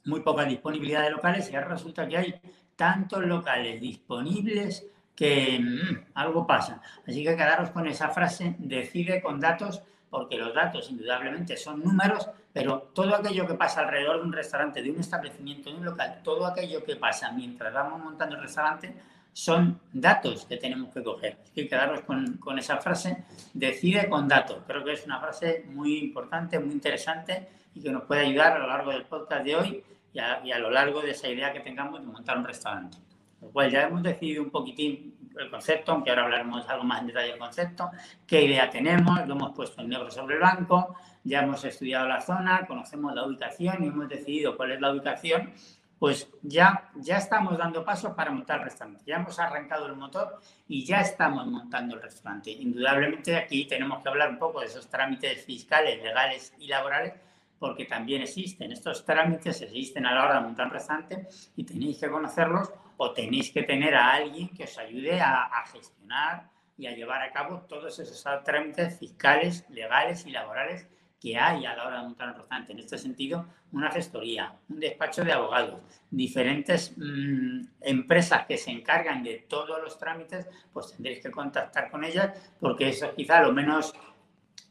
muy 0.05 0.21
poca 0.21 0.45
disponibilidad 0.45 1.03
de 1.03 1.11
locales 1.11 1.51
y 1.51 1.55
ahora 1.55 1.69
resulta 1.69 2.07
que 2.07 2.17
hay 2.17 2.41
tantos 2.75 3.25
locales 3.25 3.81
disponibles 3.81 4.87
que 5.15 5.59
mm, 5.59 6.11
algo 6.13 6.47
pasa. 6.47 6.81
Así 7.05 7.23
que 7.23 7.35
quedaros 7.35 7.71
con 7.71 7.87
esa 7.87 8.09
frase, 8.09 8.55
decide 8.59 9.21
con 9.21 9.39
datos, 9.39 9.81
porque 10.17 10.35
los 10.35 10.51
datos 10.51 10.89
indudablemente 10.89 11.55
son 11.55 11.83
números, 11.83 12.27
pero 12.51 12.89
todo 12.91 13.15
aquello 13.15 13.45
que 13.45 13.53
pasa 13.53 13.81
alrededor 13.81 14.17
de 14.17 14.23
un 14.23 14.33
restaurante, 14.33 14.81
de 14.81 14.89
un 14.89 14.99
establecimiento, 14.99 15.69
de 15.69 15.75
un 15.75 15.85
local, 15.85 16.21
todo 16.23 16.43
aquello 16.47 16.83
que 16.83 16.95
pasa 16.95 17.31
mientras 17.33 17.71
vamos 17.71 18.01
montando 18.01 18.35
el 18.35 18.41
restaurante, 18.41 18.95
son 19.31 19.79
datos 19.93 20.45
que 20.45 20.57
tenemos 20.57 20.91
que 20.91 21.03
coger. 21.03 21.37
Hay 21.45 21.51
que 21.53 21.67
quedarnos 21.67 22.01
con, 22.01 22.57
esa 22.57 22.77
frase, 22.77 23.25
decide 23.53 24.09
con 24.09 24.27
datos. 24.27 24.63
Creo 24.65 24.83
que 24.83 24.93
es 24.93 25.05
una 25.05 25.19
frase 25.19 25.65
muy 25.67 25.99
importante, 25.99 26.57
muy 26.57 26.73
interesante 26.73 27.47
y 27.75 27.79
que 27.79 27.91
nos 27.91 28.01
puede 28.05 28.21
ayudar 28.21 28.53
a 28.53 28.57
lo 28.57 28.65
largo 28.65 28.89
del 28.89 29.03
podcast 29.03 29.45
de 29.45 29.55
hoy 29.55 29.83
y 30.13 30.19
a, 30.19 30.57
lo 30.57 30.71
largo 30.71 31.03
de 31.03 31.11
esa 31.11 31.27
idea 31.27 31.53
que 31.53 31.59
tengamos 31.59 31.99
de 31.99 32.07
montar 32.07 32.39
un 32.39 32.45
restaurante. 32.45 32.97
Lo 33.39 33.49
cual 33.49 33.69
ya 33.69 33.83
hemos 33.83 34.01
decidido 34.01 34.41
un 34.41 34.49
poquitín 34.49 35.13
el 35.43 35.49
concepto, 35.49 35.91
aunque 35.91 36.09
ahora 36.09 36.23
hablaremos 36.23 36.67
algo 36.69 36.83
más 36.83 37.01
en 37.01 37.07
detalle 37.07 37.29
del 37.29 37.39
concepto, 37.39 37.91
qué 38.25 38.43
idea 38.43 38.69
tenemos, 38.69 39.25
lo 39.27 39.35
hemos 39.35 39.53
puesto 39.53 39.81
en 39.81 39.89
negro 39.89 40.09
sobre 40.11 40.37
blanco, 40.37 40.95
ya 41.23 41.41
hemos 41.41 41.63
estudiado 41.63 42.07
la 42.07 42.21
zona, 42.21 42.65
conocemos 42.67 43.13
la 43.13 43.25
ubicación 43.25 43.83
y 43.83 43.87
hemos 43.87 44.07
decidido 44.07 44.55
cuál 44.55 44.71
es 44.71 44.81
la 44.81 44.91
ubicación, 44.91 45.53
pues 45.99 46.29
ya, 46.43 46.89
ya 46.95 47.17
estamos 47.17 47.57
dando 47.57 47.83
pasos 47.83 48.13
para 48.13 48.31
montar 48.31 48.59
el 48.59 48.65
restaurante. 48.65 49.03
Ya 49.05 49.15
hemos 49.15 49.39
arrancado 49.39 49.87
el 49.87 49.95
motor 49.95 50.39
y 50.67 50.85
ya 50.85 51.01
estamos 51.01 51.47
montando 51.47 51.95
el 51.95 52.01
restaurante. 52.01 52.51
Indudablemente 52.51 53.35
aquí 53.35 53.65
tenemos 53.65 54.03
que 54.03 54.09
hablar 54.09 54.29
un 54.29 54.37
poco 54.37 54.59
de 54.59 54.67
esos 54.67 54.87
trámites 54.87 55.43
fiscales, 55.43 56.01
legales 56.03 56.53
y 56.59 56.67
laborales 56.67 57.13
porque 57.59 57.85
también 57.85 58.21
existen. 58.21 58.71
Estos 58.71 59.05
trámites 59.05 59.61
existen 59.61 60.05
a 60.05 60.13
la 60.13 60.23
hora 60.23 60.35
de 60.35 60.41
montar 60.41 60.67
un 60.67 60.73
restaurante 60.73 61.27
y 61.55 61.63
tenéis 61.63 61.99
que 61.99 62.09
conocerlos 62.09 62.71
o 62.97 63.11
tenéis 63.11 63.51
que 63.51 63.63
tener 63.63 63.95
a 63.95 64.13
alguien 64.13 64.49
que 64.49 64.63
os 64.63 64.77
ayude 64.77 65.19
a, 65.21 65.49
gestionar 65.71 66.49
y 66.77 66.87
a 66.87 66.95
llevar 66.95 67.21
a 67.21 67.31
cabo 67.31 67.61
todos 67.67 67.99
esos 67.99 68.23
trámites 68.43 68.99
fiscales, 68.99 69.65
legales 69.69 70.25
y 70.25 70.31
laborales 70.31 70.87
que 71.19 71.35
hay 71.35 71.65
a 71.65 71.75
la 71.75 71.87
hora 71.87 71.97
de 71.97 72.03
montar 72.03 72.29
un 72.29 72.35
restaurante. 72.35 72.73
En 72.73 72.79
este 72.79 72.97
sentido, 72.97 73.47
una 73.71 73.89
gestoría, 73.91 74.53
un 74.69 74.79
despacho 74.79 75.23
de 75.23 75.33
abogados, 75.33 75.81
diferentes 76.11 76.93
mm, 76.95 77.61
empresas 77.81 78.45
que 78.45 78.57
se 78.57 78.71
encargan 78.71 79.23
de 79.23 79.45
todos 79.49 79.81
los 79.81 79.97
trámites, 79.97 80.47
pues 80.71 80.91
tendréis 80.91 81.21
que 81.23 81.31
contactar 81.31 81.89
con 81.89 82.03
ellas 82.03 82.55
porque 82.59 82.89
eso 82.89 83.07
es 83.07 83.13
quizá 83.13 83.41
lo 83.41 83.51
menos 83.51 83.93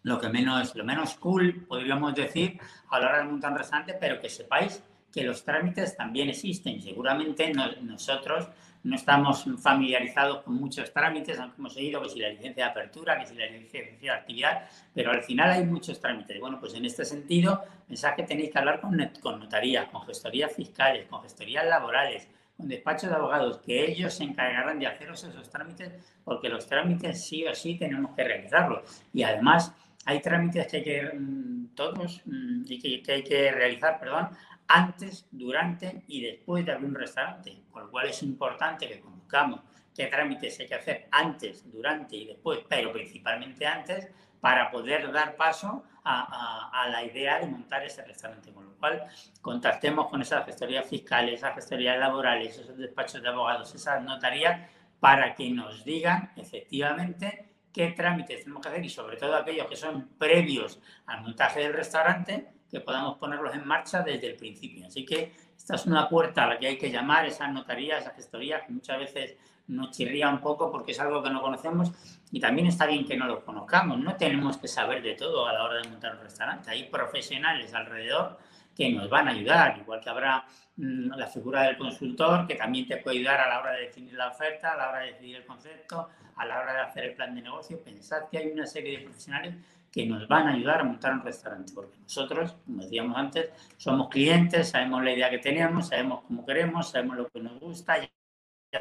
lo 0.06 0.20
que 0.20 0.28
menos, 0.28 0.72
lo 0.76 0.84
menos 0.84 1.16
cool, 1.16 1.66
podríamos 1.66 2.14
decir, 2.14 2.60
a 2.90 3.00
la 3.00 3.08
hora 3.08 3.18
de 3.18 3.24
montar 3.24 3.50
un 3.50 3.58
restaurante, 3.58 3.94
pero 3.98 4.20
que 4.20 4.28
sepáis 4.28 4.80
que 5.12 5.24
los 5.24 5.44
trámites 5.44 5.96
también 5.96 6.28
existen. 6.28 6.80
Seguramente 6.80 7.52
nosotros 7.82 8.48
no 8.84 8.94
estamos 8.94 9.44
familiarizados 9.60 10.44
con 10.44 10.54
muchos 10.54 10.92
trámites, 10.92 11.40
aunque 11.40 11.56
hemos 11.58 11.76
oído 11.76 12.00
que 12.02 12.08
si 12.08 12.20
la 12.20 12.28
licencia 12.28 12.66
de 12.66 12.70
apertura, 12.70 13.18
que 13.18 13.26
si 13.26 13.34
la 13.34 13.46
licencia 13.46 13.80
de 14.00 14.10
actividad, 14.10 14.68
pero 14.94 15.10
al 15.10 15.22
final 15.22 15.50
hay 15.50 15.66
muchos 15.66 15.98
trámites. 15.98 16.38
Bueno, 16.38 16.60
pues 16.60 16.74
en 16.74 16.84
este 16.84 17.04
sentido, 17.04 17.64
pensad 17.88 18.14
que 18.14 18.22
tenéis 18.22 18.52
que 18.52 18.58
hablar 18.60 18.80
con, 18.80 18.96
con 19.20 19.40
notarías, 19.40 19.88
con 19.88 20.02
gestorías 20.02 20.54
fiscales, 20.54 21.08
con 21.08 21.20
gestorías 21.22 21.66
laborales, 21.66 22.28
con 22.56 22.68
despachos 22.68 23.10
de 23.10 23.16
abogados, 23.16 23.58
que 23.58 23.90
ellos 23.90 24.14
se 24.14 24.22
encargarán 24.22 24.78
de 24.78 24.86
haceros 24.86 25.24
esos 25.24 25.50
trámites, 25.50 25.92
porque 26.22 26.48
los 26.48 26.64
trámites 26.64 27.26
sí 27.26 27.44
o 27.44 27.52
sí 27.56 27.76
tenemos 27.76 28.14
que 28.14 28.22
realizarlos. 28.22 29.02
Y 29.12 29.24
además, 29.24 29.74
hay 30.06 30.20
trámites 30.22 30.66
que 30.68 30.76
hay 30.78 30.84
que, 30.84 31.02
mm, 31.02 31.74
todos, 31.74 32.22
mm, 32.24 32.62
y 32.66 33.02
que, 33.02 33.12
hay 33.12 33.22
que 33.24 33.50
realizar, 33.50 33.98
perdón, 33.98 34.30
antes, 34.68 35.26
durante 35.30 36.04
y 36.06 36.22
después 36.22 36.64
de 36.64 36.72
abrir 36.72 36.88
un 36.88 36.94
restaurante, 36.94 37.64
con 37.70 37.84
lo 37.84 37.90
cual 37.90 38.08
es 38.08 38.22
importante 38.22 38.88
que 38.88 39.00
conozcamos 39.00 39.60
qué 39.94 40.06
trámites 40.06 40.58
hay 40.60 40.68
que 40.68 40.74
hacer 40.74 41.08
antes, 41.10 41.70
durante 41.70 42.16
y 42.16 42.26
después, 42.26 42.60
pero 42.68 42.92
principalmente 42.92 43.66
antes, 43.66 44.08
para 44.40 44.70
poder 44.70 45.10
dar 45.12 45.34
paso 45.34 45.84
a, 46.04 46.70
a, 46.72 46.88
la 46.88 47.02
idea 47.02 47.40
de 47.40 47.46
montar 47.46 47.82
ese 47.82 48.04
restaurante. 48.04 48.52
Con 48.52 48.66
lo 48.66 48.76
cual, 48.76 49.06
contactemos 49.40 50.08
con 50.08 50.22
esas 50.22 50.44
gestorías 50.44 50.88
fiscales, 50.88 51.34
esas 51.34 51.54
gestorías 51.54 51.98
laborales, 51.98 52.56
esos 52.58 52.76
despachos 52.76 53.22
de 53.22 53.28
abogados, 53.28 53.74
esas 53.74 54.02
notarías, 54.04 54.70
para 55.00 55.34
que 55.34 55.50
nos 55.50 55.84
digan 55.84 56.30
efectivamente 56.36 57.55
qué 57.76 57.88
trámites 57.88 58.40
tenemos 58.40 58.62
que 58.62 58.68
hacer 58.70 58.82
y 58.82 58.88
sobre 58.88 59.18
todo 59.18 59.36
aquellos 59.36 59.66
que 59.66 59.76
son 59.76 60.08
previos 60.16 60.80
al 61.04 61.20
montaje 61.20 61.60
del 61.60 61.74
restaurante, 61.74 62.48
que 62.70 62.80
podamos 62.80 63.18
ponerlos 63.18 63.54
en 63.54 63.66
marcha 63.66 64.00
desde 64.00 64.28
el 64.28 64.36
principio. 64.36 64.86
Así 64.86 65.04
que 65.04 65.34
esta 65.54 65.74
es 65.74 65.84
una 65.84 66.08
puerta 66.08 66.44
a 66.44 66.46
la 66.46 66.58
que 66.58 66.68
hay 66.68 66.78
que 66.78 66.90
llamar, 66.90 67.26
esas 67.26 67.52
notarías, 67.52 68.00
esa 68.00 68.14
gestoría, 68.14 68.64
que 68.64 68.72
muchas 68.72 68.98
veces 68.98 69.36
nos 69.66 69.90
chirría 69.90 70.30
un 70.30 70.40
poco 70.40 70.72
porque 70.72 70.92
es 70.92 71.00
algo 71.00 71.22
que 71.22 71.28
no 71.28 71.42
conocemos 71.42 71.92
y 72.32 72.40
también 72.40 72.66
está 72.66 72.86
bien 72.86 73.04
que 73.04 73.14
no 73.14 73.26
lo 73.26 73.44
conozcamos. 73.44 73.98
No 73.98 74.16
tenemos 74.16 74.56
que 74.56 74.68
saber 74.68 75.02
de 75.02 75.12
todo 75.12 75.46
a 75.46 75.52
la 75.52 75.62
hora 75.62 75.82
de 75.82 75.86
montar 75.86 76.16
un 76.16 76.22
restaurante. 76.22 76.70
Hay 76.70 76.84
profesionales 76.84 77.74
alrededor 77.74 78.38
que 78.76 78.92
nos 78.92 79.08
van 79.08 79.28
a 79.28 79.30
ayudar, 79.30 79.78
igual 79.78 80.00
que 80.00 80.10
habrá 80.10 80.44
mm, 80.76 81.12
la 81.16 81.26
figura 81.26 81.62
del 81.62 81.78
consultor 81.78 82.46
que 82.46 82.54
también 82.54 82.86
te 82.86 82.98
puede 82.98 83.18
ayudar 83.18 83.40
a 83.40 83.48
la 83.48 83.60
hora 83.60 83.72
de 83.72 83.86
definir 83.86 84.12
la 84.14 84.28
oferta, 84.28 84.72
a 84.72 84.76
la 84.76 84.90
hora 84.90 84.98
de 85.00 85.12
decidir 85.12 85.36
el 85.36 85.46
concepto, 85.46 86.08
a 86.36 86.44
la 86.44 86.60
hora 86.60 86.74
de 86.74 86.80
hacer 86.80 87.04
el 87.04 87.14
plan 87.14 87.34
de 87.34 87.40
negocio, 87.40 87.82
pensad 87.82 88.28
que 88.30 88.38
hay 88.38 88.48
una 88.48 88.66
serie 88.66 88.98
de 88.98 89.04
profesionales 89.04 89.54
que 89.90 90.04
nos 90.04 90.28
van 90.28 90.46
a 90.48 90.52
ayudar 90.52 90.80
a 90.80 90.84
montar 90.84 91.14
un 91.14 91.22
restaurante, 91.22 91.72
porque 91.74 91.96
nosotros, 91.98 92.54
como 92.66 92.82
decíamos 92.82 93.16
antes, 93.16 93.50
somos 93.78 94.10
clientes, 94.10 94.68
sabemos 94.68 95.02
la 95.02 95.12
idea 95.12 95.30
que 95.30 95.38
tenemos, 95.38 95.88
sabemos 95.88 96.22
cómo 96.26 96.44
queremos, 96.44 96.90
sabemos 96.90 97.16
lo 97.16 97.28
que 97.28 97.40
nos 97.40 97.58
gusta, 97.58 97.98
ya, 97.98 98.08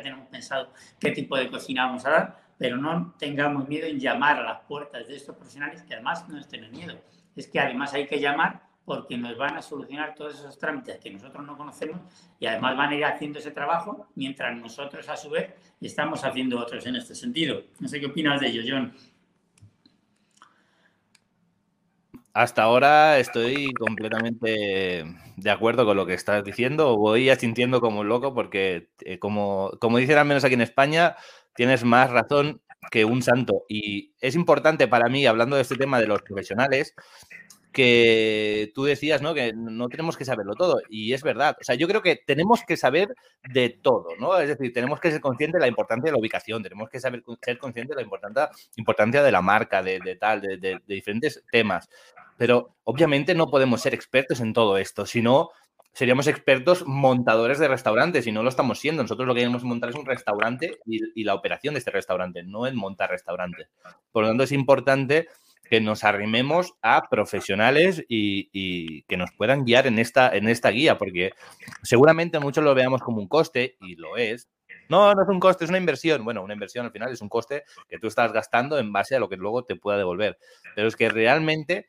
tenemos 0.02 0.28
pensado 0.28 0.74
qué 1.00 1.12
tipo 1.12 1.38
de 1.38 1.50
cocina 1.50 1.86
vamos 1.86 2.06
a 2.06 2.10
dar, 2.10 2.40
pero 2.58 2.76
no 2.76 3.16
tengamos 3.18 3.70
miedo 3.70 3.88
en 3.88 3.98
llamar 3.98 4.40
a 4.40 4.44
las 4.44 4.60
puertas 4.62 5.08
de 5.08 5.16
estos 5.16 5.38
profesionales 5.38 5.84
que 5.84 5.94
además 5.94 6.28
no 6.28 6.38
estén 6.38 6.66
en 6.66 6.72
miedo. 6.72 7.00
Es 7.34 7.48
que 7.48 7.62
además 7.62 7.94
hay 7.94 8.08
que 8.08 8.20
llamar 8.20 8.64
porque 8.86 9.18
nos 9.18 9.36
van 9.38 9.58
a 9.58 9.62
solucionar 9.62 10.14
todos 10.16 10.36
esos 10.36 10.58
trámites 10.58 11.00
que 11.00 11.10
nosotros 11.10 11.46
no 11.46 11.58
conocemos 11.58 12.00
y 12.40 12.46
además 12.46 12.78
van 12.78 12.92
a 12.92 12.96
ir 12.96 13.06
haciendo 13.06 13.40
ese 13.40 13.52
trabajo 13.52 14.08
mientras 14.16 14.56
nosotros 14.56 15.10
a 15.10 15.18
su 15.18 15.32
vez 15.32 15.54
estamos 15.82 16.24
haciendo 16.24 16.60
otros 16.60 16.86
en 16.86 16.96
este 16.96 17.16
sentido. 17.16 17.64
No 17.80 17.88
sé 17.88 18.00
qué 18.00 18.06
opinas 18.06 18.40
de 18.40 18.48
ello, 18.48 18.62
John. 18.68 18.94
Hasta 22.34 22.64
ahora 22.64 23.18
estoy 23.18 23.72
completamente 23.74 25.06
de 25.38 25.50
acuerdo 25.50 25.86
con 25.86 25.96
lo 25.96 26.06
que 26.06 26.14
estás 26.14 26.44
diciendo. 26.44 26.98
Voy 26.98 27.34
sintiendo 27.38 27.80
como 27.80 28.02
un 28.02 28.10
loco 28.10 28.34
porque, 28.34 28.90
eh, 29.00 29.20
como, 29.20 29.72
como 29.80 29.98
dicen 29.98 30.18
al 30.18 30.26
menos 30.26 30.44
aquí 30.44 30.54
en 30.54 30.62
España, 30.62 31.16
tienes 31.56 31.86
más 31.86 32.10
razón 32.10 32.62
que 32.92 33.06
un 33.06 33.22
santo. 33.22 33.64
Y 33.70 34.14
es 34.20 34.36
importante 34.36 34.90
para 34.90 35.08
mí, 35.10 35.26
hablando 35.26 35.56
de 35.56 35.62
este 35.62 35.78
tema 35.78 36.00
de 36.02 36.08
los 36.08 36.22
profesionales, 36.24 36.94
que 37.76 38.72
tú 38.74 38.86
decías, 38.86 39.22
¿no? 39.22 39.34
Que 39.34 39.52
no 39.54 39.90
tenemos 39.90 40.16
que 40.16 40.24
saberlo 40.24 40.56
todo. 40.56 40.80
Y 40.90 41.12
es 41.12 41.24
verdad. 41.24 41.58
O 41.60 41.64
sea, 41.64 41.76
yo 41.76 41.90
creo 41.90 42.02
que 42.02 42.16
tenemos 42.26 42.64
que 42.64 42.78
saber 42.78 43.14
de 43.52 43.70
todo, 43.70 44.08
¿no? 44.18 44.40
Es 44.40 44.48
decir, 44.48 44.72
tenemos 44.72 45.02
que 45.02 45.12
ser 45.12 45.20
conscientes 45.20 45.60
de 45.60 45.66
la 45.66 45.68
importancia 45.68 46.06
de 46.06 46.14
la 46.14 46.18
ubicación, 46.18 46.64
tenemos 46.64 46.90
que 46.90 47.02
saber 47.02 47.22
ser 47.42 47.58
conscientes 47.58 47.98
de 47.98 48.02
la 48.02 48.08
importancia, 48.78 49.24
de 49.24 49.32
la 49.32 49.42
marca, 49.42 49.84
de, 49.84 50.18
tal, 50.18 50.40
de, 50.40 50.80
diferentes 50.88 51.44
temas. 51.52 51.90
Pero 52.38 52.78
obviamente 52.86 53.36
no 53.36 53.50
podemos 53.50 53.82
ser 53.82 53.94
expertos 53.94 54.40
en 54.40 54.54
todo 54.54 54.78
esto, 54.78 55.06
sino 55.06 55.50
seríamos 55.92 56.28
expertos 56.28 56.88
montadores 56.88 57.60
de 57.60 57.68
restaurantes 57.68 58.26
y 58.26 58.32
no 58.32 58.42
lo 58.42 58.48
estamos 58.48 58.80
siendo. 58.80 59.04
Nosotros 59.04 59.28
lo 59.28 59.34
que 59.34 59.42
queremos 59.42 59.66
montar 59.66 59.90
es 59.90 59.98
un 59.98 60.06
restaurante 60.06 60.80
y, 60.86 61.02
y 61.14 61.26
la 61.26 61.34
operación 61.34 61.74
de 61.74 61.80
este 61.80 61.92
restaurante, 61.92 62.42
no 62.42 62.68
en 62.68 62.78
montar 62.78 63.10
restaurantes. 63.10 63.68
Por 64.14 64.24
lo 64.24 64.30
tanto, 64.30 64.44
es 64.46 64.54
importante 64.54 65.28
que 65.70 65.82
nos 65.82 66.04
arrimemos 66.04 66.74
a 66.82 67.10
profesionales 67.10 68.04
y, 68.08 69.04
que 69.04 69.18
nos 69.18 69.32
puedan 69.32 69.66
guiar 69.66 69.88
en 69.88 70.00
esta, 70.00 70.36
en 70.36 70.48
esta 70.48 70.70
guía, 70.70 70.98
porque 70.98 71.32
seguramente 71.84 72.40
muchos 72.40 72.64
lo 72.64 72.76
veamos 72.76 73.02
como 73.02 73.20
un 73.20 73.28
coste, 73.28 73.78
y 73.82 73.96
lo 73.96 74.18
es. 74.18 74.48
No, 74.90 75.14
no 75.14 75.24
es 75.24 75.30
un 75.30 75.40
coste, 75.40 75.64
es 75.66 75.70
una 75.70 75.80
inversión. 75.80 76.24
Bueno, 76.24 76.44
una 76.44 76.54
inversión 76.54 76.86
al 76.86 76.92
final 76.92 77.12
es 77.12 77.22
un 77.22 77.30
coste 77.30 77.64
que 77.88 77.98
tú 77.98 78.08
estás 78.08 78.32
gastando 78.32 78.78
en 78.78 78.92
base 78.92 79.16
a 79.16 79.20
lo 79.20 79.30
que 79.30 79.38
luego 79.38 79.64
te 79.64 79.76
pueda 79.76 79.98
devolver. 79.98 80.38
Pero 80.76 80.88
es 80.88 80.96
que 80.96 81.10
realmente 81.10 81.88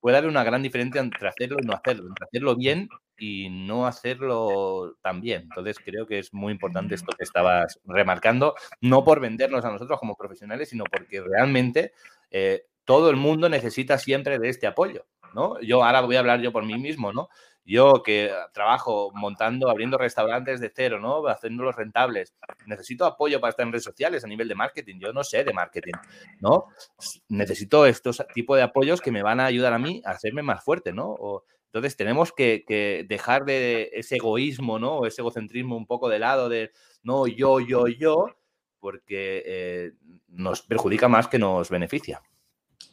puede 0.00 0.18
haber 0.18 0.30
una 0.30 0.44
gran 0.44 0.62
diferencia 0.62 1.00
entre 1.00 1.28
hacerlo 1.28 1.56
y 1.60 1.66
no 1.66 1.72
hacerlo, 1.72 2.06
entre 2.08 2.24
hacerlo 2.24 2.54
bien 2.54 2.88
y 3.18 3.48
no 3.50 3.86
hacerlo 3.86 4.96
tan 5.02 5.20
bien. 5.20 5.42
Entonces 5.42 5.78
creo 5.84 6.06
que 6.06 6.18
es 6.20 6.32
muy 6.32 6.52
importante 6.52 6.94
esto 6.94 7.12
que 7.16 7.24
estabas 7.24 7.80
remarcando, 7.84 8.54
no 8.80 9.04
por 9.04 9.20
vendernos 9.20 9.64
a 9.64 9.70
nosotros 9.72 9.98
como 9.98 10.16
profesionales, 10.16 10.68
sino 10.68 10.84
porque 10.84 11.20
realmente 11.20 11.92
eh, 12.30 12.66
todo 12.86 13.10
el 13.10 13.16
mundo 13.16 13.50
necesita 13.50 13.98
siempre 13.98 14.38
de 14.38 14.48
este 14.48 14.66
apoyo, 14.66 15.04
¿no? 15.34 15.60
Yo 15.60 15.84
ahora 15.84 16.00
voy 16.00 16.16
a 16.16 16.20
hablar 16.20 16.40
yo 16.40 16.52
por 16.52 16.64
mí 16.64 16.78
mismo, 16.78 17.12
¿no? 17.12 17.28
Yo 17.64 18.02
que 18.04 18.32
trabajo 18.54 19.10
montando, 19.12 19.68
abriendo 19.68 19.98
restaurantes 19.98 20.60
de 20.60 20.72
cero, 20.74 21.00
¿no? 21.00 21.26
Haciéndolos 21.26 21.74
rentables. 21.74 22.32
Necesito 22.64 23.04
apoyo 23.04 23.40
para 23.40 23.50
estar 23.50 23.66
en 23.66 23.72
redes 23.72 23.84
sociales 23.84 24.24
a 24.24 24.28
nivel 24.28 24.46
de 24.46 24.54
marketing. 24.54 25.00
Yo 25.00 25.12
no 25.12 25.24
sé 25.24 25.42
de 25.42 25.52
marketing, 25.52 25.94
¿no? 26.40 26.66
Necesito 27.28 27.84
estos 27.84 28.24
tipos 28.32 28.56
de 28.56 28.62
apoyos 28.62 29.00
que 29.00 29.10
me 29.10 29.24
van 29.24 29.40
a 29.40 29.46
ayudar 29.46 29.72
a 29.72 29.80
mí 29.80 30.00
a 30.04 30.12
hacerme 30.12 30.42
más 30.42 30.64
fuerte, 30.64 30.92
¿no? 30.92 31.42
entonces 31.76 31.96
tenemos 31.98 32.32
que, 32.32 33.04
dejar 33.06 33.44
de 33.44 33.90
ese 33.92 34.16
egoísmo, 34.16 34.78
¿no? 34.78 34.98
O 34.98 35.06
ese 35.06 35.20
egocentrismo 35.20 35.76
un 35.76 35.86
poco 35.86 36.08
de 36.08 36.18
lado 36.18 36.48
de, 36.48 36.70
no, 37.02 37.26
yo, 37.26 37.60
yo, 37.60 37.86
yo, 37.86 38.28
porque 38.80 39.42
eh, 39.44 39.92
nos 40.28 40.62
perjudica 40.62 41.08
más 41.08 41.28
que 41.28 41.38
nos 41.38 41.68
beneficia. 41.68 42.22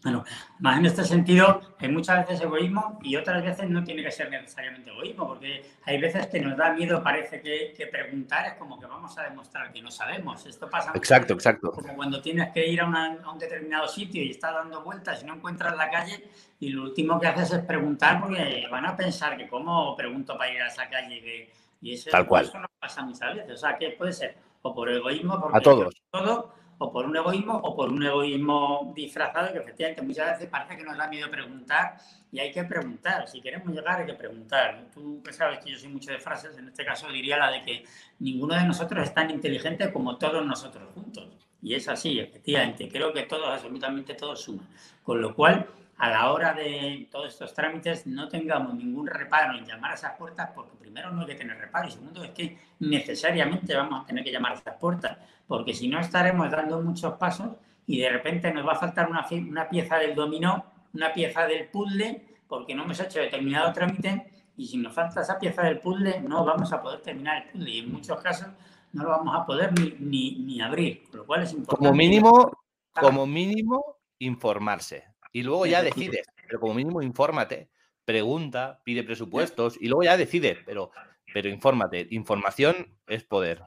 Bueno, 0.03 0.25
más 0.59 0.79
en 0.79 0.85
este 0.85 1.03
sentido, 1.05 1.61
hay 1.79 1.89
muchas 1.89 2.27
veces 2.27 2.41
egoísmo 2.41 2.99
y 3.01 3.15
otras 3.15 3.41
veces 3.41 3.69
no 3.69 3.83
tiene 3.83 4.03
que 4.03 4.11
ser 4.11 4.29
necesariamente 4.29 4.91
egoísmo, 4.91 5.27
porque 5.27 5.63
hay 5.85 5.99
veces 5.99 6.27
que 6.27 6.41
nos 6.41 6.57
da 6.57 6.73
miedo, 6.73 7.01
parece 7.01 7.41
que, 7.41 7.73
preguntar 7.91 8.47
es 8.47 8.53
como 8.55 8.79
que 8.79 8.85
vamos 8.85 9.17
a 9.17 9.23
demostrar 9.23 9.71
que 9.71 9.81
no 9.81 9.89
sabemos. 9.91 10.45
Esto 10.45 10.69
pasa 10.69 10.91
exacto, 10.95 11.33
exacto. 11.33 11.71
como 11.71 11.95
cuando 11.95 12.21
tienes 12.21 12.51
que 12.51 12.67
ir 12.67 12.81
a, 12.81 12.85
un 12.85 13.39
determinado 13.39 13.87
sitio 13.87 14.21
y 14.21 14.31
estás 14.31 14.53
dando 14.53 14.81
vueltas 14.81 15.23
y 15.23 15.25
no 15.25 15.35
encuentras 15.35 15.75
la 15.77 15.89
calle 15.89 16.29
y 16.59 16.69
lo 16.69 16.83
último 16.83 17.19
que 17.19 17.27
haces 17.27 17.51
es 17.51 17.65
preguntar 17.65 18.19
porque 18.19 18.67
van 18.69 18.85
a 18.85 18.95
pensar 18.97 19.37
que 19.37 19.47
cómo 19.47 19.95
pregunto 19.95 20.37
para 20.37 20.51
ir 20.51 20.61
a 20.61 20.67
esa 20.67 20.89
calle 20.89 21.49
y 21.81 21.93
eso, 21.93 22.09
Tal 22.09 22.25
cual. 22.25 22.45
eso 22.45 22.59
no 22.59 22.67
pasa 22.79 23.03
muchas 23.03 23.35
veces. 23.35 23.51
O 23.51 23.57
sea, 23.57 23.77
que 23.77 23.91
puede 23.91 24.13
ser 24.13 24.37
o 24.63 24.73
por 24.73 24.89
egoísmo, 24.89 25.39
porque 25.39 25.57
a 25.57 25.61
todos. 25.61 25.93
todo, 26.09 26.53
o 26.83 26.91
por 26.91 27.05
un 27.05 27.15
egoísmo, 27.15 27.55
o 27.63 27.75
por 27.75 27.89
un 27.89 28.03
egoísmo 28.03 28.91
disfrazado, 28.93 29.53
que 29.53 29.59
efectivamente 29.59 30.01
muchas 30.01 30.31
veces 30.31 30.49
parece 30.49 30.75
que 30.75 30.83
nos 30.83 30.97
da 30.97 31.07
miedo 31.07 31.31
preguntar 31.31 31.97
y 32.29 32.39
hay 32.39 32.51
que 32.51 32.63
preguntar. 32.65 33.25
Si 33.27 33.39
queremos 33.41 33.73
llegar, 33.73 34.01
hay 34.01 34.05
que 34.05 34.13
preguntar. 34.15 34.87
Tú 34.93 35.23
sabes 35.31 35.59
que 35.59 35.71
yo 35.71 35.79
soy 35.79 35.89
mucho 35.89 36.11
de 36.11 36.19
frases, 36.19 36.57
en 36.57 36.67
este 36.67 36.83
caso 36.83 37.07
diría 37.09 37.37
la 37.37 37.51
de 37.51 37.61
que 37.63 37.85
ninguno 38.19 38.55
de 38.55 38.65
nosotros 38.65 39.01
es 39.03 39.13
tan 39.13 39.29
inteligente 39.29 39.93
como 39.93 40.17
todos 40.17 40.45
nosotros 40.45 40.91
juntos. 40.93 41.29
Y 41.61 41.73
es 41.75 41.87
así, 41.87 42.19
efectivamente. 42.19 42.89
Creo 42.89 43.13
que 43.13 43.23
todos, 43.23 43.47
absolutamente 43.47 44.15
todos 44.15 44.41
suman. 44.41 44.67
Con 45.03 45.21
lo 45.21 45.33
cual, 45.33 45.65
a 46.03 46.09
la 46.09 46.33
hora 46.33 46.53
de 46.53 47.07
todos 47.09 47.29
estos 47.29 47.53
trámites 47.53 48.05
no 48.05 48.27
tengamos 48.27 48.73
ningún 48.75 49.07
reparo 49.07 49.57
en 49.57 49.65
llamar 49.65 49.91
a 49.91 49.93
esas 49.93 50.17
puertas, 50.17 50.49
porque 50.53 50.75
primero 50.75 51.09
no 51.11 51.21
hay 51.21 51.27
que 51.27 51.35
tener 51.35 51.57
reparo 51.57 51.87
y 51.87 51.91
segundo 51.91 52.21
es 52.25 52.31
que 52.31 52.57
necesariamente 52.79 53.73
vamos 53.73 54.03
a 54.03 54.05
tener 54.05 54.21
que 54.21 54.31
llamar 54.33 54.51
a 54.51 54.55
esas 54.55 54.75
puertas, 54.75 55.17
porque 55.47 55.73
si 55.73 55.87
no 55.87 56.01
estaremos 56.01 56.51
dando 56.51 56.81
muchos 56.81 57.13
pasos 57.13 57.51
y 57.87 57.99
de 57.99 58.09
repente 58.09 58.53
nos 58.53 58.67
va 58.67 58.73
a 58.73 58.75
faltar 58.75 59.09
una, 59.09 59.25
una 59.31 59.69
pieza 59.69 59.95
del 59.97 60.13
dominó, 60.13 60.65
una 60.93 61.13
pieza 61.13 61.47
del 61.47 61.69
puzzle, 61.69 62.21
porque 62.49 62.75
no 62.75 62.83
hemos 62.83 62.99
hecho 62.99 63.19
determinado 63.19 63.71
trámite 63.71 64.29
y 64.57 64.67
si 64.67 64.75
nos 64.75 64.93
falta 64.93 65.21
esa 65.21 65.39
pieza 65.39 65.61
del 65.61 65.79
puzzle 65.79 66.19
no 66.19 66.43
vamos 66.43 66.73
a 66.73 66.81
poder 66.81 66.99
terminar 66.99 67.43
el 67.43 67.49
puzzle 67.49 67.71
y 67.71 67.79
en 67.79 67.93
muchos 67.93 68.19
casos 68.19 68.49
no 68.91 69.03
lo 69.03 69.09
vamos 69.09 69.33
a 69.33 69.45
poder 69.45 69.71
ni, 69.79 69.95
ni, 69.99 70.35
ni 70.39 70.61
abrir, 70.61 71.03
con 71.09 71.21
lo 71.21 71.25
cual 71.25 71.43
es 71.43 71.53
importante. 71.53 71.87
Como 71.87 71.95
mínimo, 71.95 72.51
como 72.91 73.25
mínimo, 73.25 73.99
informarse 74.19 75.12
y 75.33 75.43
luego 75.43 75.65
ya 75.65 75.81
decides, 75.83 76.25
pero 76.47 76.59
como 76.59 76.75
mínimo 76.75 77.01
infórmate, 77.01 77.69
pregunta, 78.05 78.81
pide 78.85 79.03
presupuestos 79.03 79.77
y 79.81 79.87
luego 79.87 80.03
ya 80.03 80.15
decide, 80.15 80.57
pero, 80.65 80.91
pero 81.33 81.49
infórmate. 81.49 82.07
Información 82.11 82.95
es 83.07 83.23
poder. 83.23 83.63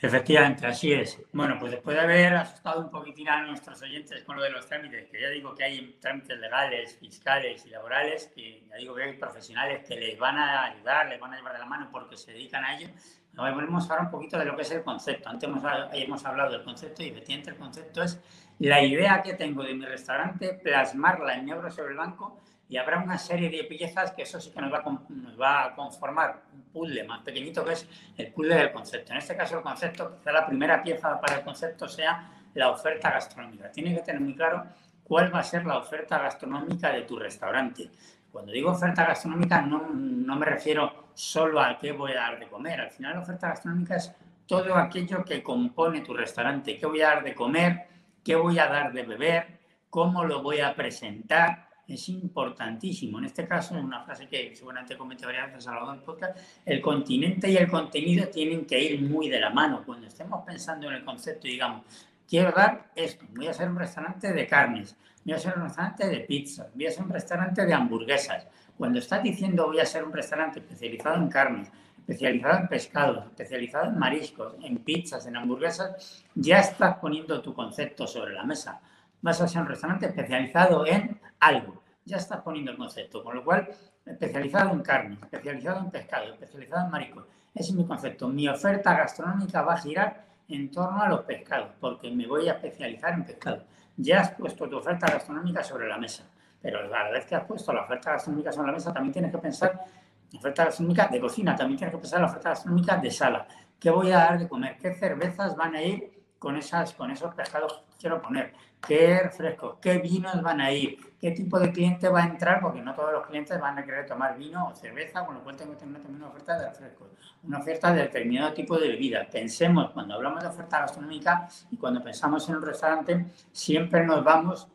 Efectivamente, 0.00 0.64
así 0.64 0.92
es. 0.92 1.20
Bueno, 1.32 1.56
pues 1.58 1.72
después 1.72 1.96
de 1.96 2.02
haber 2.02 2.34
asustado 2.34 2.80
un 2.80 2.90
poquitín 2.90 3.28
a 3.28 3.42
nuestros 3.42 3.82
oyentes 3.82 4.22
con 4.22 4.36
lo 4.36 4.42
de 4.42 4.50
los 4.50 4.66
trámites, 4.66 5.08
que 5.10 5.20
ya 5.20 5.28
digo 5.28 5.54
que 5.54 5.64
hay 5.64 5.98
trámites 6.00 6.38
legales, 6.38 6.96
fiscales 6.98 7.66
y 7.66 7.70
laborales, 7.70 8.30
que 8.32 8.64
ya 8.68 8.76
digo 8.76 8.94
que 8.94 9.02
hay 9.02 9.12
profesionales 9.14 9.84
que 9.88 9.96
les 9.96 10.16
van 10.16 10.38
a 10.38 10.66
ayudar, 10.66 11.08
les 11.08 11.18
van 11.18 11.32
a 11.32 11.36
llevar 11.36 11.54
de 11.54 11.58
la 11.58 11.66
mano 11.66 11.88
porque 11.90 12.16
se 12.16 12.32
dedican 12.32 12.64
a 12.64 12.76
ello, 12.76 12.88
volvemos 13.34 13.90
ahora 13.90 14.02
un 14.02 14.10
poquito 14.10 14.38
de 14.38 14.44
lo 14.44 14.54
que 14.54 14.62
es 14.62 14.70
el 14.70 14.82
concepto. 14.82 15.28
Antes 15.28 15.48
hemos, 15.48 15.62
hemos 15.92 16.24
hablado 16.24 16.52
del 16.52 16.62
concepto 16.62 17.02
y 17.02 17.08
efectivamente 17.08 17.50
el 17.50 17.56
concepto 17.56 18.02
es 18.02 18.20
la 18.60 18.82
idea 18.82 19.22
que 19.22 19.34
tengo 19.34 19.62
de 19.62 19.74
mi 19.74 19.84
restaurante, 19.84 20.54
plasmarla 20.54 21.34
en 21.34 21.46
negro 21.46 21.70
sobre 21.70 21.92
el 21.92 21.96
banco 21.96 22.40
y 22.68 22.76
habrá 22.76 22.98
una 22.98 23.16
serie 23.16 23.48
de 23.48 23.64
piezas 23.64 24.12
que 24.12 24.22
eso 24.22 24.40
sí 24.40 24.50
que 24.50 24.60
nos 24.60 24.72
va, 24.72 25.64
a, 25.64 25.74
conformar 25.74 26.42
un 26.52 26.62
puzzle 26.64 27.04
más 27.04 27.22
pequeñito 27.22 27.64
que 27.64 27.72
es 27.72 27.88
el 28.16 28.30
puzzle 28.32 28.56
del 28.56 28.72
concepto. 28.72 29.12
En 29.12 29.18
este 29.18 29.36
caso 29.36 29.56
el 29.56 29.62
concepto, 29.62 30.16
quizá 30.16 30.32
la 30.32 30.46
primera 30.46 30.82
pieza 30.82 31.18
para 31.18 31.36
el 31.36 31.44
concepto 31.44 31.88
sea 31.88 32.30
la 32.54 32.70
oferta 32.70 33.10
gastronómica. 33.10 33.70
Tienes 33.70 33.98
que 33.98 34.04
tener 34.04 34.20
muy 34.20 34.34
claro 34.34 34.64
cuál 35.02 35.34
va 35.34 35.40
a 35.40 35.44
ser 35.44 35.64
la 35.64 35.78
oferta 35.78 36.18
gastronómica 36.18 36.92
de 36.92 37.02
tu 37.02 37.18
restaurante. 37.18 37.90
Cuando 38.30 38.52
digo 38.52 38.72
oferta 38.72 39.06
gastronómica 39.06 39.62
no, 39.62 39.88
no 39.88 40.36
me 40.36 40.44
refiero 40.44 41.08
solo 41.14 41.60
a 41.60 41.78
qué 41.78 41.92
voy 41.92 42.12
a 42.12 42.16
dar 42.16 42.38
de 42.38 42.48
comer. 42.48 42.80
Al 42.80 42.90
final 42.90 43.14
la 43.14 43.20
oferta 43.20 43.48
gastronómica 43.48 43.96
es 43.96 44.14
todo 44.46 44.74
aquello 44.74 45.24
que 45.24 45.42
compone 45.42 46.02
tu 46.02 46.12
restaurante. 46.12 46.76
¿Qué 46.76 46.86
voy 46.86 47.00
a 47.00 47.08
dar 47.08 47.24
de 47.24 47.34
comer? 47.34 47.86
¿Qué 48.22 48.36
voy 48.36 48.58
a 48.58 48.66
dar 48.66 48.92
de 48.92 49.04
beber? 49.04 49.58
¿Cómo 49.88 50.24
lo 50.24 50.42
voy 50.42 50.60
a 50.60 50.74
presentar? 50.74 51.67
Es 51.88 52.10
importantísimo. 52.10 53.18
En 53.18 53.24
este 53.24 53.48
caso, 53.48 53.74
una 53.74 54.02
frase 54.02 54.28
que 54.28 54.54
seguramente 54.54 54.94
comenté 54.96 55.24
varias 55.24 55.46
veces 55.46 55.68
a 55.68 55.70
lo 55.70 55.76
largo 55.76 55.92
del 55.92 56.02
podcast, 56.02 56.38
el 56.66 56.82
continente 56.82 57.50
y 57.50 57.56
el 57.56 57.66
contenido 57.66 58.28
tienen 58.28 58.66
que 58.66 58.78
ir 58.78 59.00
muy 59.00 59.30
de 59.30 59.40
la 59.40 59.48
mano. 59.48 59.82
Cuando 59.86 60.06
estemos 60.06 60.44
pensando 60.44 60.86
en 60.88 60.96
el 60.96 61.04
concepto, 61.04 61.48
digamos, 61.48 61.84
quiero 62.28 62.52
dar 62.52 62.90
esto, 62.94 63.24
voy 63.34 63.46
a 63.46 63.52
hacer 63.52 63.70
un 63.70 63.78
restaurante 63.78 64.30
de 64.30 64.46
carnes, 64.46 64.96
voy 65.24 65.32
a 65.32 65.38
ser 65.38 65.54
un 65.56 65.62
restaurante 65.62 66.06
de 66.06 66.20
pizzas, 66.20 66.74
voy 66.74 66.86
a 66.86 66.90
ser 66.90 67.04
un 67.04 67.10
restaurante 67.10 67.64
de 67.64 67.72
hamburguesas. 67.72 68.46
Cuando 68.76 68.98
estás 68.98 69.22
diciendo 69.22 69.66
voy 69.66 69.80
a 69.80 69.86
ser 69.86 70.04
un 70.04 70.12
restaurante 70.12 70.60
especializado 70.60 71.16
en 71.16 71.28
carnes, 71.28 71.72
especializado 72.00 72.58
en 72.58 72.68
pescados, 72.68 73.24
especializado 73.24 73.86
en 73.86 73.98
mariscos, 73.98 74.56
en 74.62 74.76
pizzas, 74.76 75.26
en 75.26 75.36
hamburguesas, 75.36 76.22
ya 76.34 76.58
estás 76.58 76.96
poniendo 76.98 77.40
tu 77.40 77.54
concepto 77.54 78.06
sobre 78.06 78.34
la 78.34 78.44
mesa. 78.44 78.78
Vas 79.22 79.40
a 79.40 79.48
ser 79.48 79.62
un 79.62 79.68
restaurante 79.68 80.06
especializado 80.06 80.86
en 80.86 81.18
algo. 81.40 81.82
Ya 82.04 82.16
estás 82.16 82.40
poniendo 82.40 82.70
el 82.70 82.76
concepto. 82.76 83.22
Con 83.22 83.36
lo 83.36 83.44
cual, 83.44 83.68
especializado 84.04 84.72
en 84.72 84.80
carnes, 84.80 85.18
especializado 85.22 85.80
en 85.80 85.90
pescado, 85.90 86.32
especializado 86.32 86.84
en 86.86 86.90
mariscos. 86.90 87.26
Ese 87.54 87.70
es 87.70 87.76
mi 87.76 87.86
concepto. 87.86 88.28
Mi 88.28 88.48
oferta 88.48 88.96
gastronómica 88.96 89.62
va 89.62 89.74
a 89.74 89.78
girar 89.78 90.26
en 90.48 90.70
torno 90.70 91.02
a 91.02 91.08
los 91.08 91.20
pescados, 91.22 91.72
porque 91.78 92.10
me 92.10 92.26
voy 92.26 92.48
a 92.48 92.52
especializar 92.52 93.12
en 93.12 93.24
pescado 93.24 93.64
ya 93.98 94.20
has 94.20 94.30
puesto 94.30 94.68
tu 94.68 94.76
oferta 94.76 95.06
gastronómica 95.08 95.62
sobre 95.62 95.88
la 95.88 95.98
mesa, 95.98 96.24
pero 96.62 96.78
a 96.78 96.84
la 96.84 97.10
vez 97.10 97.26
que 97.26 97.34
has 97.34 97.44
puesto 97.44 97.72
la 97.72 97.82
oferta 97.82 98.12
gastronómica 98.12 98.52
sobre 98.52 98.68
la 98.68 98.74
mesa, 98.74 98.92
también 98.92 99.12
tienes 99.12 99.32
que 99.32 99.38
pensar 99.38 99.84
la 100.30 100.38
oferta 100.38 100.64
gastronómica 100.66 101.08
de 101.08 101.20
cocina, 101.20 101.56
también 101.56 101.78
tienes 101.78 101.94
que 101.94 102.00
pensar 102.00 102.20
la 102.20 102.26
oferta 102.26 102.50
gastronómica 102.50 102.96
de 102.96 103.10
sala. 103.10 103.46
¿Qué 103.78 103.90
voy 103.90 104.12
a 104.12 104.18
dar 104.18 104.38
de 104.38 104.48
comer? 104.48 104.76
¿Qué 104.78 104.94
cervezas 104.94 105.56
van 105.56 105.74
a 105.74 105.82
ir 105.82 106.12
con, 106.38 106.56
esas, 106.56 106.92
con 106.94 107.10
esos 107.10 107.34
pescados 107.34 107.82
que 107.90 107.96
quiero 107.98 108.22
poner? 108.22 108.52
¿Qué 108.86 109.20
refrescos? 109.20 109.76
¿Qué 109.80 109.98
vinos 109.98 110.40
van 110.42 110.60
a 110.60 110.72
ir? 110.72 110.98
¿Qué 111.20 111.32
tipo 111.32 111.58
de 111.58 111.72
cliente 111.72 112.08
va 112.08 112.22
a 112.22 112.26
entrar? 112.26 112.60
Porque 112.60 112.80
no 112.80 112.94
todos 112.94 113.12
los 113.12 113.26
clientes 113.26 113.60
van 113.60 113.78
a 113.78 113.84
querer 113.84 114.06
tomar 114.06 114.38
vino 114.38 114.68
o 114.68 114.74
cerveza, 114.74 115.26
con 115.26 115.34
lo 115.34 115.42
cual 115.42 115.56
tengo 115.56 115.72
que 115.72 115.80
tener 115.80 116.00
también 116.00 116.22
una 116.22 116.30
oferta 116.30 116.58
de 116.58 116.68
refrescos, 116.68 117.08
una 117.42 117.58
oferta 117.58 117.92
de 117.92 118.02
determinado 118.02 118.52
tipo 118.54 118.78
de 118.78 118.88
bebida. 118.88 119.26
Pensemos, 119.30 119.90
cuando 119.90 120.14
hablamos 120.14 120.42
de 120.42 120.48
oferta 120.48 120.80
gastronómica 120.80 121.48
y 121.70 121.76
cuando 121.76 122.02
pensamos 122.02 122.48
en 122.48 122.56
un 122.56 122.62
restaurante, 122.62 123.26
siempre 123.52 124.06
nos 124.06 124.22
vamos 124.24 124.68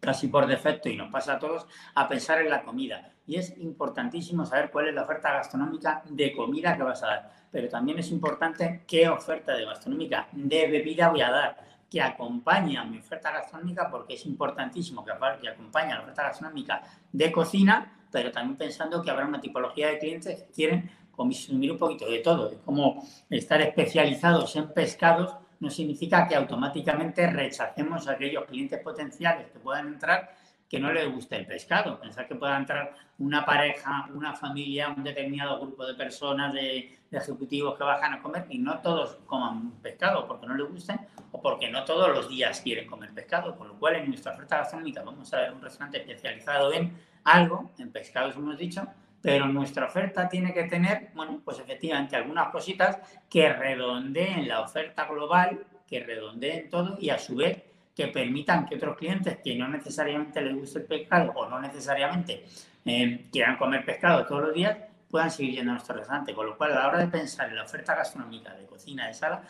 casi 0.00 0.28
por 0.28 0.46
defecto, 0.46 0.88
y 0.88 0.96
nos 0.96 1.10
pasa 1.10 1.34
a 1.34 1.38
todos, 1.38 1.66
a 1.94 2.08
pensar 2.08 2.40
en 2.40 2.50
la 2.50 2.62
comida. 2.62 3.12
Y 3.26 3.36
es 3.36 3.56
importantísimo 3.58 4.46
saber 4.46 4.70
cuál 4.70 4.88
es 4.88 4.94
la 4.94 5.02
oferta 5.02 5.32
gastronómica 5.32 6.02
de 6.08 6.32
comida 6.32 6.76
que 6.76 6.82
vas 6.82 7.02
a 7.02 7.06
dar. 7.08 7.30
Pero 7.50 7.68
también 7.68 7.98
es 7.98 8.10
importante 8.10 8.84
qué 8.86 9.08
oferta 9.08 9.54
de 9.54 9.64
gastronómica 9.64 10.28
de 10.32 10.68
bebida 10.68 11.10
voy 11.10 11.20
a 11.20 11.30
dar 11.30 11.68
que 11.90 12.02
acompaña 12.02 12.84
mi 12.84 12.98
oferta 12.98 13.30
gastronómica, 13.30 13.90
porque 13.90 14.14
es 14.14 14.26
importantísimo 14.26 15.04
que, 15.04 15.12
que 15.40 15.48
acompañe 15.48 15.92
a 15.92 15.96
la 15.96 16.02
oferta 16.02 16.24
gastronómica 16.24 16.82
de 17.12 17.32
cocina, 17.32 18.00
pero 18.10 18.30
también 18.30 18.56
pensando 18.56 19.02
que 19.02 19.10
habrá 19.10 19.26
una 19.26 19.40
tipología 19.40 19.88
de 19.88 19.98
clientes 19.98 20.42
que 20.42 20.52
quieren 20.52 20.90
consumir 21.10 21.72
un 21.72 21.78
poquito 21.78 22.08
de 22.08 22.18
todo. 22.18 22.50
Es 22.50 22.58
como 22.64 23.04
estar 23.30 23.60
especializados 23.60 24.54
en 24.56 24.72
pescados 24.72 25.34
no 25.60 25.70
significa 25.70 26.26
que 26.28 26.36
automáticamente 26.36 27.26
rechacemos 27.26 28.06
a 28.06 28.12
aquellos 28.12 28.44
clientes 28.44 28.80
potenciales 28.80 29.50
que 29.50 29.58
puedan 29.58 29.88
entrar 29.88 30.36
que 30.68 30.78
no 30.78 30.92
les 30.92 31.10
guste 31.10 31.36
el 31.36 31.46
pescado. 31.46 31.98
Pensar 31.98 32.28
que 32.28 32.34
pueda 32.34 32.56
entrar 32.56 32.94
una 33.18 33.44
pareja, 33.44 34.08
una 34.14 34.34
familia, 34.34 34.90
un 34.90 35.02
determinado 35.02 35.58
grupo 35.60 35.86
de 35.86 35.94
personas, 35.94 36.52
de, 36.52 36.97
ejecutivos 37.10 37.76
que 37.76 37.84
bajan 37.84 38.14
a 38.14 38.22
comer 38.22 38.46
y 38.50 38.58
no 38.58 38.78
todos 38.80 39.18
coman 39.26 39.72
pescado 39.82 40.26
porque 40.26 40.46
no 40.46 40.54
les 40.54 40.68
guste 40.68 40.98
o 41.32 41.40
porque 41.40 41.70
no 41.70 41.84
todos 41.84 42.08
los 42.08 42.28
días 42.28 42.60
quieren 42.60 42.86
comer 42.86 43.10
pescado. 43.12 43.56
Con 43.56 43.68
lo 43.68 43.78
cual, 43.78 43.96
en 43.96 44.08
nuestra 44.08 44.32
oferta 44.32 44.58
gastronómica 44.58 45.02
vamos 45.02 45.32
a 45.32 45.40
ver 45.40 45.52
un 45.52 45.62
restaurante 45.62 45.98
especializado 45.98 46.72
en 46.72 46.92
algo, 47.24 47.70
en 47.78 47.90
pescados 47.90 48.36
hemos 48.36 48.58
dicho, 48.58 48.86
pero 49.20 49.46
nuestra 49.46 49.86
oferta 49.86 50.28
tiene 50.28 50.52
que 50.52 50.64
tener, 50.64 51.10
bueno, 51.14 51.40
pues 51.44 51.58
efectivamente 51.58 52.16
algunas 52.16 52.50
cositas 52.50 52.98
que 53.28 53.52
redondeen 53.52 54.46
la 54.46 54.60
oferta 54.60 55.06
global, 55.06 55.64
que 55.86 56.00
redondeen 56.00 56.70
todo 56.70 56.96
y 57.00 57.10
a 57.10 57.18
su 57.18 57.36
vez 57.36 57.62
que 57.94 58.06
permitan 58.06 58.64
que 58.64 58.76
otros 58.76 58.96
clientes 58.96 59.38
que 59.42 59.56
no 59.56 59.66
necesariamente 59.66 60.40
les 60.40 60.54
guste 60.54 60.78
el 60.78 60.84
pescado 60.84 61.32
o 61.34 61.48
no 61.48 61.58
necesariamente 61.58 62.44
eh, 62.84 63.26
quieran 63.32 63.56
comer 63.56 63.84
pescado 63.84 64.24
todos 64.24 64.42
los 64.42 64.54
días, 64.54 64.78
puedan 65.10 65.30
seguir 65.30 65.54
yendo 65.54 65.72
a 65.72 65.74
nuestro 65.74 65.96
restaurante. 65.96 66.34
Con 66.34 66.46
lo 66.46 66.56
cual, 66.56 66.72
a 66.72 66.80
la 66.80 66.88
hora 66.88 66.98
de 66.98 67.08
pensar 67.08 67.48
en 67.48 67.56
la 67.56 67.64
oferta 67.64 67.94
gastronómica 67.94 68.54
de 68.54 68.66
cocina, 68.66 69.06
de 69.06 69.14
sala, 69.14 69.42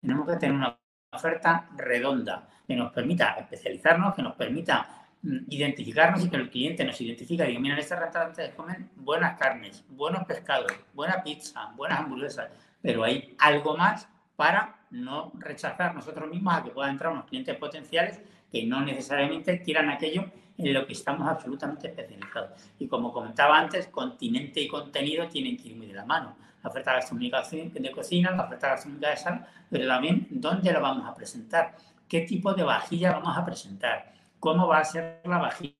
tenemos 0.00 0.26
que 0.26 0.36
tener 0.36 0.56
una 0.56 0.78
oferta 1.12 1.68
redonda 1.76 2.48
que 2.66 2.76
nos 2.76 2.92
permita 2.92 3.32
especializarnos, 3.32 4.14
que 4.14 4.22
nos 4.22 4.34
permita 4.36 5.06
mm, 5.22 5.38
identificarnos 5.48 6.24
y 6.24 6.30
que 6.30 6.36
el 6.36 6.50
cliente 6.50 6.84
nos 6.84 7.00
identifique 7.00 7.42
y 7.44 7.48
diga, 7.48 7.60
mira, 7.60 7.74
en 7.74 7.80
este 7.80 7.96
restaurante 7.96 8.52
comen 8.54 8.90
buenas 8.96 9.36
carnes, 9.38 9.84
buenos 9.88 10.24
pescados, 10.24 10.72
buena 10.94 11.22
pizza, 11.22 11.72
buenas 11.74 12.00
hamburguesas, 12.00 12.50
pero 12.80 13.02
hay 13.02 13.34
algo 13.38 13.76
más 13.76 14.08
para 14.36 14.86
no 14.90 15.32
rechazar 15.34 15.94
nosotros 15.94 16.30
mismos 16.30 16.54
a 16.54 16.62
que 16.62 16.70
puedan 16.70 16.92
entrar 16.92 17.12
unos 17.12 17.26
clientes 17.26 17.56
potenciales 17.56 18.20
que 18.50 18.64
no 18.64 18.80
necesariamente 18.80 19.62
quieran 19.62 19.90
aquello 19.90 20.30
en 20.60 20.74
lo 20.74 20.86
que 20.86 20.92
estamos 20.92 21.28
absolutamente 21.28 21.88
especializados. 21.88 22.50
Y 22.78 22.86
como 22.86 23.12
comentaba 23.12 23.58
antes, 23.58 23.88
continente 23.88 24.60
y 24.60 24.68
contenido 24.68 25.28
tienen 25.28 25.56
que 25.56 25.68
ir 25.68 25.76
muy 25.76 25.86
de 25.86 25.94
la 25.94 26.04
mano. 26.04 26.36
La 26.62 26.70
oferta 26.70 26.92
gastronómica 26.92 27.42
de 27.42 27.90
cocina, 27.90 28.30
la 28.32 28.44
oferta 28.44 28.68
gastronómica 28.68 29.10
de 29.10 29.16
sal, 29.16 29.46
pero 29.70 29.86
también 29.86 30.26
dónde 30.30 30.72
lo 30.72 30.80
vamos 30.80 31.08
a 31.08 31.14
presentar, 31.14 31.74
qué 32.08 32.20
tipo 32.22 32.52
de 32.52 32.62
vajilla 32.62 33.12
vamos 33.12 33.36
a 33.36 33.44
presentar, 33.44 34.12
cómo 34.38 34.66
va 34.66 34.78
a 34.78 34.84
ser 34.84 35.20
la 35.24 35.38
vajilla, 35.38 35.74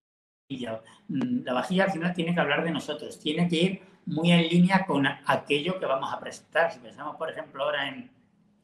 Mm, 1.09 1.45
la 1.45 1.53
vajilla 1.53 1.85
al 1.85 1.93
final 1.93 2.13
tiene 2.13 2.35
que 2.35 2.41
hablar 2.41 2.65
de 2.65 2.71
nosotros, 2.73 3.19
tiene 3.19 3.49
que 3.49 3.57
ir 3.57 3.83
muy 4.07 4.33
en 4.33 4.49
línea 4.49 4.85
con 4.87 5.07
aquello 5.07 5.79
que 5.79 5.87
vamos 5.87 6.13
a 6.13 6.19
presentar. 6.19 6.73
Si 6.73 6.81
pensamos, 6.81 7.17
por 7.17 7.31
ejemplo, 7.31 7.63
ahora 7.63 7.89
en, 7.89 8.11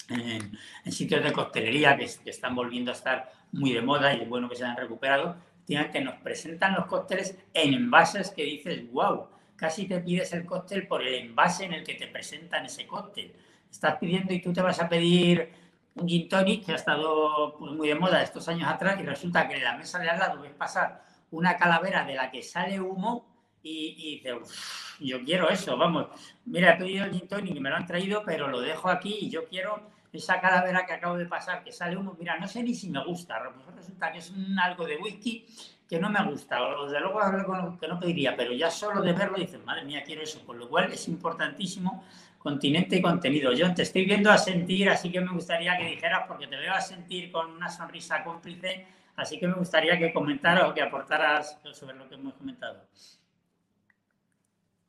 en, 0.09 0.93
sitios 0.93 1.23
de 1.23 1.33
coctelería 1.33 1.97
que, 1.97 2.05
están 2.05 2.55
volviendo 2.55 2.91
a 2.91 2.95
estar 2.95 3.33
muy 3.53 3.73
de 3.73 3.83
moda 3.83 4.15
y 4.15 4.23
es 4.23 4.29
bueno 4.29 4.49
que 4.49 4.57
se 4.57 4.65
han 4.65 4.77
recuperado, 4.77 5.37
tienen 5.67 5.91
que 5.91 6.01
nos 6.01 6.15
presentan 6.17 6.75
los 6.75 6.87
cócteles 6.87 7.37
en 7.53 7.75
envases 7.75 8.31
que 8.31 8.45
dices, 8.45 8.91
wow, 8.93 9.27
casi 9.57 9.87
te 9.87 10.01
pides 10.01 10.33
el 10.33 10.47
cóctel 10.47 10.87
por 10.87 11.03
el 11.03 11.15
envase 11.15 11.65
en 11.65 11.75
el 11.75 11.85
que 11.85 11.95
te 11.95 12.07
presentan 12.07 12.65
ese 12.65 12.87
cóctel. 12.87 13.35
Estás 13.71 13.97
pidiendo 13.97 14.33
y 14.33 14.41
tú 14.41 14.53
te 14.53 14.63
vas 14.63 14.81
a 14.81 14.89
pedir 14.89 15.51
un 15.97 16.09
gin 16.09 16.29
tonic 16.29 16.65
que 16.65 16.73
ha 16.73 16.77
estado 16.77 17.57
pues, 17.59 17.73
muy 17.73 17.89
de 17.89 17.97
moda 17.97 18.23
estos 18.23 18.49
años 18.49 18.69
atrás 18.69 18.99
y 19.01 19.03
resulta 19.03 19.49
que 19.49 19.55
en 19.55 19.65
la 19.65 19.77
mesa 19.77 19.99
de 19.99 20.09
al 20.09 20.19
lado 20.19 20.41
ves 20.41 20.53
pasar 20.53 21.03
una 21.33 21.57
calavera 21.57 22.05
de 22.05 22.15
la 22.15 22.31
que 22.31 22.43
sale 22.43 22.81
humo 22.81 23.27
y, 23.63 24.21
dices, 24.23 24.97
yo 25.01 25.25
quiero 25.25 25.51
eso, 25.51 25.77
vamos. 25.77 26.07
Mira, 26.45 26.75
he 26.75 26.77
pedido 26.77 27.05
el 27.05 27.11
gin 27.11 27.27
tonic 27.27 27.57
y 27.57 27.61
me 27.61 27.71
lo 27.71 27.77
han 27.77 27.87
traído, 27.87 28.23
pero 28.25 28.47
lo 28.47 28.61
dejo 28.61 28.89
aquí 28.89 29.19
y 29.23 29.31
yo 29.31 29.47
quiero 29.47 29.91
esa 30.17 30.41
calavera 30.41 30.85
que 30.87 30.93
acabo 30.93 31.17
de 31.17 31.27
pasar, 31.27 31.63
que 31.63 31.73
sale 31.73 31.97
humo. 31.97 32.17
Mira, 32.19 32.39
no 32.39 32.49
sé 32.49 32.63
ni 32.63 32.75
si 32.75 32.91
me 32.91 33.05
gusta. 33.05 33.39
Resulta 33.75 34.13
que 34.13 34.19
es 34.19 34.31
un, 34.31 34.59
algo 34.59 34.85
de 34.85 34.97
whisky 34.97 35.47
que 35.89 35.99
no 35.99 36.11
me 36.11 36.23
gusta. 36.25 36.63
O 36.63 36.85
desde 36.85 37.01
luego 37.01 37.21
algo 37.21 37.79
que 37.79 37.89
no 37.89 37.99
pediría, 37.99 38.37
pero 38.37 38.53
ya 38.53 38.71
solo 38.71 39.03
de 39.03 39.13
verlo 39.13 39.39
dices, 39.39 39.65
madre 39.65 39.85
mía, 39.85 40.03
quiero 40.05 40.23
eso. 40.23 40.45
Con 40.45 40.59
lo 40.59 40.69
cual 40.69 40.93
es 40.93 41.09
importantísimo 41.09 42.05
continente 42.47 42.97
y 42.97 43.03
contenido. 43.03 43.53
Yo 43.53 43.75
te 43.75 43.83
estoy 43.83 44.05
viendo 44.05 44.31
a 44.31 44.39
sentir, 44.39 44.89
así 44.89 45.11
que 45.11 45.21
me 45.21 45.33
gustaría 45.33 45.77
que 45.77 45.87
dijeras, 45.87 46.27
porque 46.29 46.47
te 46.47 46.57
veo 46.57 46.73
a 46.73 46.81
sentir 46.81 47.33
con 47.33 47.51
una 47.51 47.69
sonrisa 47.69 48.23
cómplice, 48.23 48.87
así 49.17 49.41
que 49.41 49.49
me 49.49 49.55
gustaría 49.55 49.99
que 49.99 50.13
comentaras 50.13 50.71
o 50.71 50.73
que 50.73 50.81
aportaras 50.81 51.59
sobre 51.73 51.97
lo 51.97 52.09
que 52.09 52.15
hemos 52.15 52.35
comentado. 52.35 52.87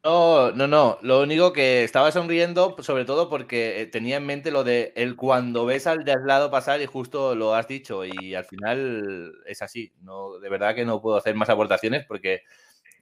No, 0.04 0.52
no, 0.52 0.68
no. 0.68 1.00
Lo 1.02 1.22
único 1.22 1.52
que 1.52 1.84
estaba 1.84 2.12
sonriendo, 2.12 2.76
sobre 2.82 3.04
todo 3.04 3.30
porque 3.30 3.82
eh, 3.82 3.86
tenía 3.88 4.18
en 4.18 4.26
mente 4.26 4.52
lo 4.52 4.64
de 4.64 4.94
el 4.96 5.16
cuando 5.18 5.66
ves 5.66 5.86
al 5.86 6.06
de 6.06 6.14
al 6.14 6.26
lado 6.26 6.50
pasar 6.50 6.82
y 6.82 6.86
justo 6.86 7.36
lo 7.36 7.56
has 7.56 7.68
dicho 7.68 8.06
y 8.06 8.34
al 8.36 8.46
final 8.46 9.34
es 9.46 9.62
así. 9.62 9.92
No, 10.02 10.40
de 10.40 10.50
verdad 10.50 10.76
que 10.76 10.86
no 10.86 11.02
puedo 11.02 11.18
hacer 11.18 11.36
más 11.36 11.50
aportaciones 11.50 12.06
porque 12.06 12.44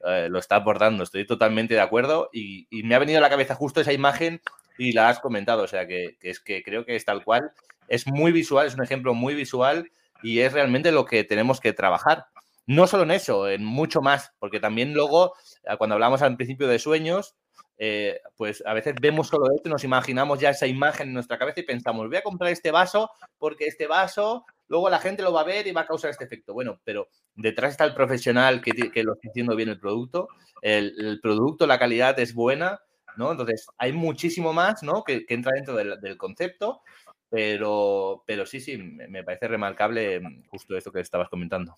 eh, 0.05 0.27
lo 0.29 0.39
está 0.39 0.57
aportando. 0.57 1.03
Estoy 1.03 1.27
totalmente 1.27 1.73
de 1.75 1.81
acuerdo 1.81 2.29
y, 2.33 2.67
me 2.83 2.95
ha 2.95 2.99
venido 2.99 3.19
a 3.19 3.21
la 3.21 3.29
cabeza 3.29 3.55
justo 3.55 3.81
esa 3.81 3.93
imagen 3.93 4.41
y 4.77 4.93
la 4.93 5.09
has 5.09 5.19
comentado. 5.19 5.63
O 5.63 5.67
sea 5.67 5.87
que, 5.87 6.17
es 6.21 6.39
que 6.39 6.63
creo 6.63 6.85
que 6.85 6.95
es 6.95 7.05
tal 7.05 7.23
cual. 7.23 7.51
Es 7.87 8.07
muy 8.07 8.31
visual, 8.31 8.65
es 8.67 8.75
un 8.75 8.83
ejemplo 8.83 9.13
muy 9.13 9.35
visual 9.35 9.91
y 10.23 10.39
es 10.39 10.53
realmente 10.53 10.91
lo 10.91 11.05
que 11.05 11.23
tenemos 11.23 11.59
que 11.59 11.73
trabajar. 11.73 12.25
No 12.67 12.87
solo 12.87 13.03
en 13.03 13.11
eso, 13.11 13.47
en 13.47 13.63
mucho 13.63 14.01
más, 14.01 14.31
porque 14.39 14.59
también 14.59 14.93
luego, 14.93 15.33
eh, 15.63 15.75
cuando 15.77 15.95
hablamos 15.95 16.21
al 16.21 16.35
principio 16.35 16.67
de 16.67 16.79
sueños, 16.79 17.35
eh, 17.77 18.21
pues 18.37 18.63
a 18.65 18.73
veces 18.73 18.95
vemos 19.01 19.27
solo 19.27 19.53
esto 19.53 19.69
nos 19.69 19.83
imaginamos 19.83 20.39
ya 20.39 20.49
esa 20.51 20.65
imagen 20.65 21.09
en 21.09 21.13
nuestra 21.13 21.37
cabeza 21.37 21.59
y 21.59 21.63
pensamos, 21.63 22.07
voy 22.07 22.15
a 22.15 22.21
comprar 22.21 22.51
este 22.51 22.71
vaso 22.71 23.11
porque 23.37 23.65
este 23.65 23.85
vaso 23.85 24.45
luego 24.67 24.89
la 24.89 24.99
gente 24.99 25.23
lo 25.23 25.33
va 25.33 25.41
a 25.41 25.45
ver 25.45 25.67
y 25.67 25.73
va 25.73 25.81
a 25.81 25.87
causar 25.87 26.09
este 26.09 26.23
efecto. 26.23 26.53
Bueno, 26.53 26.79
pero 26.83 27.09
detrás 27.35 27.71
está 27.71 27.83
el 27.83 27.93
profesional 27.93 28.61
que, 28.61 28.71
lo 29.03 29.13
está 29.13 29.29
haciendo 29.29 29.55
bien 29.55 29.69
el 29.69 29.79
producto, 29.79 30.29
el, 30.61 31.19
producto, 31.21 31.67
la 31.67 31.77
calidad 31.77 32.17
es 32.19 32.33
buena, 32.33 32.79
¿no? 33.17 33.31
Entonces 33.31 33.67
hay 33.77 33.93
muchísimo 33.93 34.53
más, 34.53 34.81
¿no? 34.81 35.03
Que, 35.03 35.25
entra 35.29 35.51
dentro 35.53 35.75
del, 35.75 36.17
concepto, 36.17 36.81
pero, 37.29 38.23
pero 38.25 38.45
sí, 38.45 38.59
sí, 38.59 38.77
me 38.77 39.23
parece 39.23 39.47
remarcable 39.47 40.21
justo 40.47 40.77
esto 40.77 40.91
que 40.91 41.01
estabas 41.01 41.29
comentando. 41.29 41.75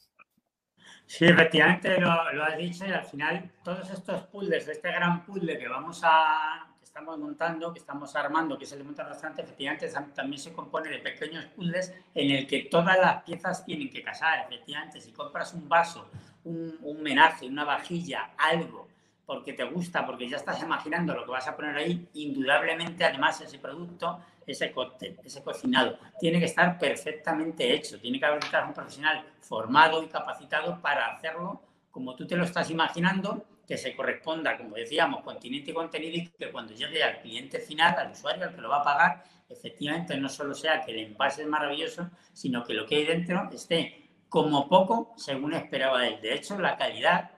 Sí, 1.08 1.26
efectivamente 1.26 2.00
lo, 2.02 2.12
has 2.12 2.58
dicho 2.58 2.86
y 2.86 2.92
al 2.92 3.06
final 3.06 3.50
todos 3.64 3.90
estos 3.90 4.24
puzzles, 4.24 4.68
este 4.68 4.92
gran 4.92 5.26
puzzle 5.26 5.58
que 5.58 5.68
vamos 5.70 6.02
a, 6.04 6.68
que 6.78 6.84
estamos 6.84 7.18
montando, 7.18 7.72
que 7.72 7.80
estamos 7.80 8.14
armando, 8.18 8.58
que 8.58 8.66
es 8.66 8.74
el 8.74 8.84
monta 8.84 9.06
restaurante, 9.06 9.42
efectivamente 9.42 9.90
también 10.14 10.38
se 10.38 10.52
compone 10.52 10.90
de 10.90 11.00
pequeños 11.00 11.46
puzzles 11.46 11.96
en 12.14 12.32
el 12.32 12.46
que 12.46 12.64
todas 12.64 12.98
las 13.00 13.24
piezas 13.24 13.64
tienen 13.64 13.90
que 13.90 14.04
casar. 14.04 14.48
Efectivamente, 14.48 15.00
si 15.00 15.14
compras 15.14 15.54
un 15.54 15.70
vaso, 15.70 16.12
un, 16.44 16.78
un 16.82 17.02
menaje, 17.02 17.48
una 17.48 17.64
vajilla, 17.64 18.32
algo, 18.38 18.90
porque 19.26 19.54
te 19.54 19.64
gusta, 19.64 20.06
porque 20.06 20.28
ya 20.28 20.36
estás 20.36 20.62
imaginando 20.62 21.14
lo 21.14 21.24
que 21.24 21.32
vas 21.32 21.48
a 21.48 21.56
poner 21.56 21.78
ahí, 21.78 22.10
indudablemente 22.16 23.06
además 23.06 23.40
ese 23.40 23.60
producto 23.60 24.20
ese 24.48 24.72
cóctel, 24.72 25.20
ese 25.24 25.44
cocinado, 25.44 26.00
tiene 26.20 26.40
que 26.40 26.46
estar 26.46 26.80
perfectamente 26.80 27.74
hecho, 27.74 28.00
tiene 28.00 28.20
que 28.20 28.26
haber 28.26 28.40
un 28.66 28.74
profesional 28.74 29.26
formado 29.42 30.02
y 30.02 30.08
capacitado 30.08 30.82
para 30.82 31.12
hacerlo 31.12 31.62
como 31.92 32.16
tú 32.16 32.26
te 32.26 32.36
lo 32.36 32.44
estás 32.44 32.70
imaginando, 32.70 33.44
que 33.68 33.76
se 33.76 33.96
corresponda, 33.96 34.56
como 34.56 34.76
decíamos, 34.76 35.24
continente 35.24 35.72
y 35.72 35.74
contenido 35.74 36.16
y 36.16 36.28
que 36.28 36.52
cuando 36.52 36.74
llegue 36.74 37.04
al 37.04 37.20
cliente 37.22 37.60
final, 37.60 37.96
al 37.98 38.12
usuario, 38.12 38.46
al 38.46 38.56
que 38.56 38.62
lo 38.62 38.70
va 38.70 38.82
a 38.82 38.84
pagar, 38.84 39.24
efectivamente 39.50 40.16
no 40.18 40.30
solo 40.30 40.54
sea 40.54 40.82
que 40.82 40.92
el 40.92 41.00
envase 41.00 41.42
es 41.42 41.48
maravilloso, 41.48 42.10
sino 42.34 42.64
que 42.64 42.74
lo 42.74 42.86
que 42.86 42.98
hay 42.98 43.06
dentro 43.06 43.50
esté 43.52 44.10
como 44.30 44.70
poco 44.70 45.14
según 45.18 45.54
esperaba 45.54 46.08
él. 46.08 46.22
De 46.22 46.36
hecho, 46.36 46.60
la 46.60 46.78
calidad 46.78 47.32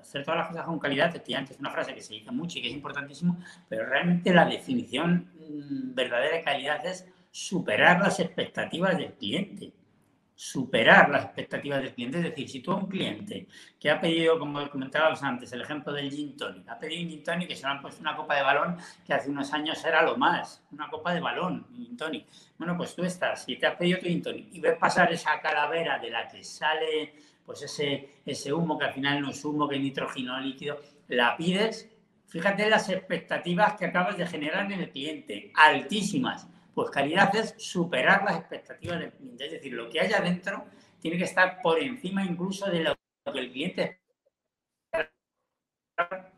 hacer 0.00 0.24
todas 0.24 0.38
las 0.38 0.48
cosas 0.48 0.64
con 0.64 0.78
calidad, 0.78 1.08
efectivamente, 1.08 1.52
es 1.52 1.60
una 1.60 1.70
frase 1.70 1.94
que 1.94 2.00
se 2.00 2.14
dice 2.14 2.30
mucho 2.30 2.58
y 2.58 2.62
que 2.62 2.68
es 2.68 2.74
importantísimo, 2.74 3.38
pero 3.68 3.86
realmente 3.86 4.32
la 4.32 4.46
definición 4.46 5.30
mm, 5.38 5.94
verdadera 5.94 6.36
de 6.36 6.42
calidad 6.42 6.84
es 6.86 7.06
superar 7.30 8.00
las 8.00 8.20
expectativas 8.20 8.96
del 8.96 9.14
cliente. 9.14 9.72
Superar 10.34 11.08
las 11.08 11.24
expectativas 11.26 11.80
del 11.82 11.94
cliente. 11.94 12.18
Es 12.18 12.24
decir, 12.24 12.48
si 12.48 12.60
tú 12.60 12.72
a 12.72 12.76
un 12.76 12.86
cliente 12.86 13.46
que 13.78 13.90
ha 13.90 14.00
pedido, 14.00 14.38
como 14.38 14.68
comentábamos 14.70 15.22
antes, 15.22 15.52
el 15.52 15.60
ejemplo 15.60 15.92
del 15.92 16.10
gin 16.10 16.36
tonic, 16.36 16.68
ha 16.68 16.78
pedido 16.78 17.02
un 17.02 17.10
gin 17.10 17.22
tonic 17.22 17.48
que 17.48 17.54
se 17.54 17.62
le 17.62 17.68
han 17.68 17.80
puesto 17.80 18.00
una 18.00 18.16
copa 18.16 18.34
de 18.34 18.42
balón 18.42 18.76
que 19.06 19.14
hace 19.14 19.30
unos 19.30 19.52
años 19.52 19.84
era 19.84 20.02
lo 20.02 20.16
más, 20.16 20.64
una 20.72 20.88
copa 20.88 21.14
de 21.14 21.20
balón, 21.20 21.66
un 21.70 21.76
gin 21.76 21.96
tonic. 21.96 22.26
Bueno, 22.58 22.76
pues 22.76 22.94
tú 22.94 23.04
estás, 23.04 23.44
y 23.46 23.56
te 23.56 23.66
has 23.66 23.76
pedido 23.76 24.00
tu 24.00 24.06
gin 24.06 24.22
tonic 24.22 24.48
y 24.52 24.60
ves 24.60 24.76
pasar 24.78 25.12
esa 25.12 25.40
calavera 25.40 25.98
de 25.98 26.10
la 26.10 26.26
que 26.26 26.42
sale 26.42 27.14
pues 27.44 27.62
ese, 27.62 28.20
ese 28.24 28.52
humo 28.52 28.78
que 28.78 28.86
al 28.86 28.92
final 28.92 29.20
no 29.20 29.30
es 29.30 29.44
humo, 29.44 29.68
que 29.68 29.76
es 29.76 29.82
nitrógeno 29.82 30.38
líquido, 30.40 30.80
la 31.08 31.36
pides, 31.36 31.90
fíjate 32.26 32.68
las 32.68 32.88
expectativas 32.88 33.74
que 33.74 33.86
acabas 33.86 34.16
de 34.16 34.26
generar 34.26 34.70
en 34.70 34.80
el 34.80 34.90
cliente, 34.90 35.52
altísimas. 35.54 36.48
Pues 36.74 36.90
calidad 36.90 37.34
es 37.36 37.54
superar 37.58 38.24
las 38.24 38.38
expectativas 38.38 38.98
del 38.98 39.12
cliente, 39.12 39.44
es 39.44 39.52
decir, 39.52 39.72
lo 39.74 39.90
que 39.90 40.00
hay 40.00 40.12
adentro 40.12 40.64
tiene 41.00 41.18
que 41.18 41.24
estar 41.24 41.60
por 41.60 41.78
encima 41.78 42.24
incluso 42.24 42.70
de 42.70 42.84
lo 42.84 42.94
que 43.32 43.38
el 43.38 43.52
cliente 43.52 44.02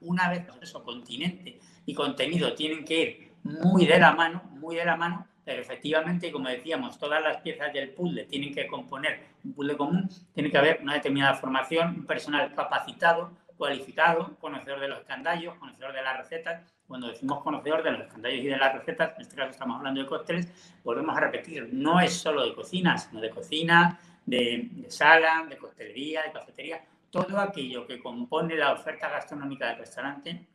una 0.00 0.28
vez 0.30 0.44
eso, 0.60 0.82
continente 0.82 1.60
y 1.86 1.94
contenido 1.94 2.54
tienen 2.54 2.84
que 2.84 3.00
ir 3.00 3.32
muy 3.42 3.86
de 3.86 3.98
la 3.98 4.12
mano, 4.12 4.42
muy 4.52 4.76
de 4.76 4.84
la 4.84 4.96
mano, 4.96 5.26
pero 5.44 5.60
efectivamente, 5.60 6.32
como 6.32 6.48
decíamos, 6.48 6.98
todas 6.98 7.22
las 7.22 7.38
piezas 7.38 7.72
del 7.72 7.90
puzzle 7.90 8.24
tienen 8.24 8.54
que 8.54 8.66
componer 8.66 9.20
un 9.44 9.52
puzzle 9.52 9.76
común, 9.76 10.08
tiene 10.32 10.50
que 10.50 10.58
haber 10.58 10.80
una 10.82 10.94
determinada 10.94 11.34
formación, 11.34 11.88
un 11.98 12.06
personal 12.06 12.54
capacitado, 12.54 13.32
cualificado, 13.56 14.36
conocedor 14.40 14.80
de 14.80 14.88
los 14.88 15.00
escandallos, 15.00 15.54
conocedor 15.56 15.92
de 15.92 16.02
las 16.02 16.18
recetas. 16.18 16.62
Cuando 16.86 17.08
decimos 17.08 17.42
conocedor 17.42 17.82
de 17.82 17.92
los 17.92 18.00
escandallos 18.02 18.40
y 18.40 18.48
de 18.48 18.56
las 18.56 18.74
recetas, 18.74 19.12
en 19.16 19.22
este 19.22 19.36
caso 19.36 19.50
estamos 19.50 19.78
hablando 19.78 20.00
de 20.00 20.06
cócteles, 20.06 20.78
volvemos 20.82 21.16
a 21.16 21.20
repetir, 21.20 21.68
no 21.72 22.00
es 22.00 22.12
solo 22.12 22.44
de 22.44 22.54
cocina, 22.54 22.98
sino 22.98 23.20
de 23.20 23.30
cocina, 23.30 23.98
de, 24.26 24.86
sala, 24.88 25.46
de 25.48 25.56
coctelería, 25.56 26.22
de 26.22 26.32
cafetería, 26.32 26.84
todo 27.10 27.38
aquello 27.38 27.86
que 27.86 28.00
compone 28.00 28.56
la 28.56 28.72
oferta 28.72 29.08
gastronómica 29.08 29.68
del 29.68 29.78
restaurante 29.78 30.46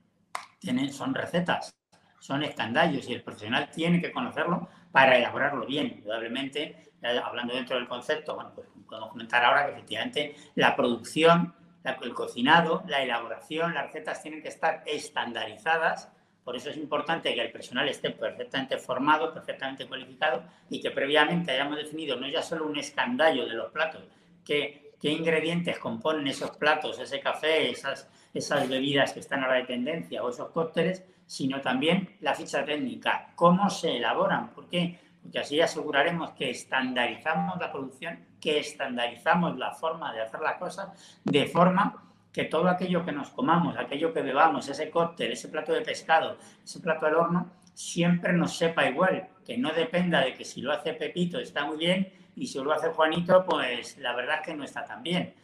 tiene, 0.59 0.91
son 0.91 1.13
recetas, 1.13 1.73
son 2.19 2.43
escandallos 2.43 3.07
y 3.07 3.13
el 3.13 3.23
profesional 3.23 3.69
tiene 3.71 4.01
que 4.01 4.11
conocerlo 4.11 4.67
para 4.91 5.17
elaborarlo 5.17 5.65
bien. 5.65 5.95
Indudablemente, 5.97 6.91
hablando 7.23 7.53
dentro 7.53 7.77
del 7.77 7.87
concepto, 7.87 8.35
bueno, 8.35 8.51
pues 8.53 8.67
podemos 8.87 9.09
comentar 9.11 9.43
ahora 9.45 9.65
que 9.65 9.71
efectivamente 9.73 10.35
la 10.55 10.75
producción, 10.75 11.53
el 11.83 12.13
cocinado, 12.13 12.83
la 12.87 13.01
elaboración, 13.01 13.73
las 13.73 13.85
recetas 13.85 14.21
tienen 14.21 14.41
que 14.41 14.49
estar 14.49 14.83
estandarizadas. 14.85 16.11
Por 16.43 16.55
eso 16.55 16.69
es 16.69 16.77
importante 16.77 17.33
que 17.33 17.41
el 17.41 17.51
personal 17.51 17.87
esté 17.87 18.09
perfectamente 18.11 18.77
formado, 18.77 19.33
perfectamente 19.33 19.87
cualificado 19.87 20.43
y 20.69 20.81
que 20.81 20.91
previamente 20.91 21.51
hayamos 21.51 21.77
definido 21.77 22.15
no 22.15 22.27
ya 22.27 22.41
solo 22.41 22.65
un 22.65 22.77
escandallo 22.77 23.45
de 23.45 23.53
los 23.53 23.71
platos, 23.71 24.03
que, 24.43 24.93
qué 24.99 25.11
ingredientes 25.11 25.77
componen 25.77 26.27
esos 26.27 26.51
platos, 26.57 26.99
ese 26.99 27.19
café, 27.19 27.69
esas, 27.69 28.09
esas 28.33 28.67
bebidas 28.67 29.13
que 29.13 29.19
están 29.19 29.43
a 29.43 29.47
la 29.47 29.65
tendencia 29.65 30.23
o 30.23 30.29
esos 30.29 30.49
cócteles, 30.49 31.05
sino 31.29 31.61
también 31.61 32.17
la 32.21 32.33
ficha 32.33 32.65
técnica, 32.65 33.27
cómo 33.35 33.69
se 33.69 33.97
elaboran. 33.97 34.49
¿Por 34.49 34.67
qué? 34.67 34.99
Porque 35.21 35.37
así 35.37 35.61
aseguraremos 35.61 36.31
que 36.31 36.49
estandarizamos 36.49 37.59
la 37.59 37.71
producción, 37.71 38.17
que 38.41 38.57
estandarizamos 38.57 39.55
la 39.59 39.71
forma 39.71 40.11
de 40.11 40.21
hacer 40.21 40.39
las 40.39 40.55
cosas, 40.55 41.19
de 41.23 41.45
forma 41.45 42.03
que 42.33 42.45
todo 42.45 42.67
aquello 42.67 43.05
que 43.05 43.11
nos 43.11 43.29
comamos, 43.29 43.77
aquello 43.77 44.11
que 44.11 44.23
bebamos, 44.23 44.67
ese 44.69 44.89
cóctel, 44.89 45.31
ese 45.31 45.49
plato 45.49 45.71
de 45.71 45.81
pescado, 45.81 46.37
ese 46.63 46.79
plato 46.79 47.05
al 47.05 47.13
horno, 47.13 47.51
siempre 47.75 48.33
nos 48.33 48.57
sepa 48.57 48.89
igual, 48.89 49.29
que 49.45 49.55
no 49.55 49.71
dependa 49.71 50.21
de 50.21 50.33
que 50.33 50.43
si 50.43 50.61
lo 50.61 50.71
hace 50.71 50.95
Pepito 50.95 51.37
está 51.37 51.63
muy 51.63 51.77
bien 51.77 52.11
y 52.35 52.47
si 52.47 52.57
lo 52.57 52.73
hace 52.73 52.89
Juanito, 52.89 53.45
pues 53.45 53.99
la 53.99 54.15
verdad 54.15 54.37
es 54.37 54.47
que 54.47 54.55
no 54.55 54.63
está 54.63 54.83
tan 54.83 55.03
bien 55.03 55.35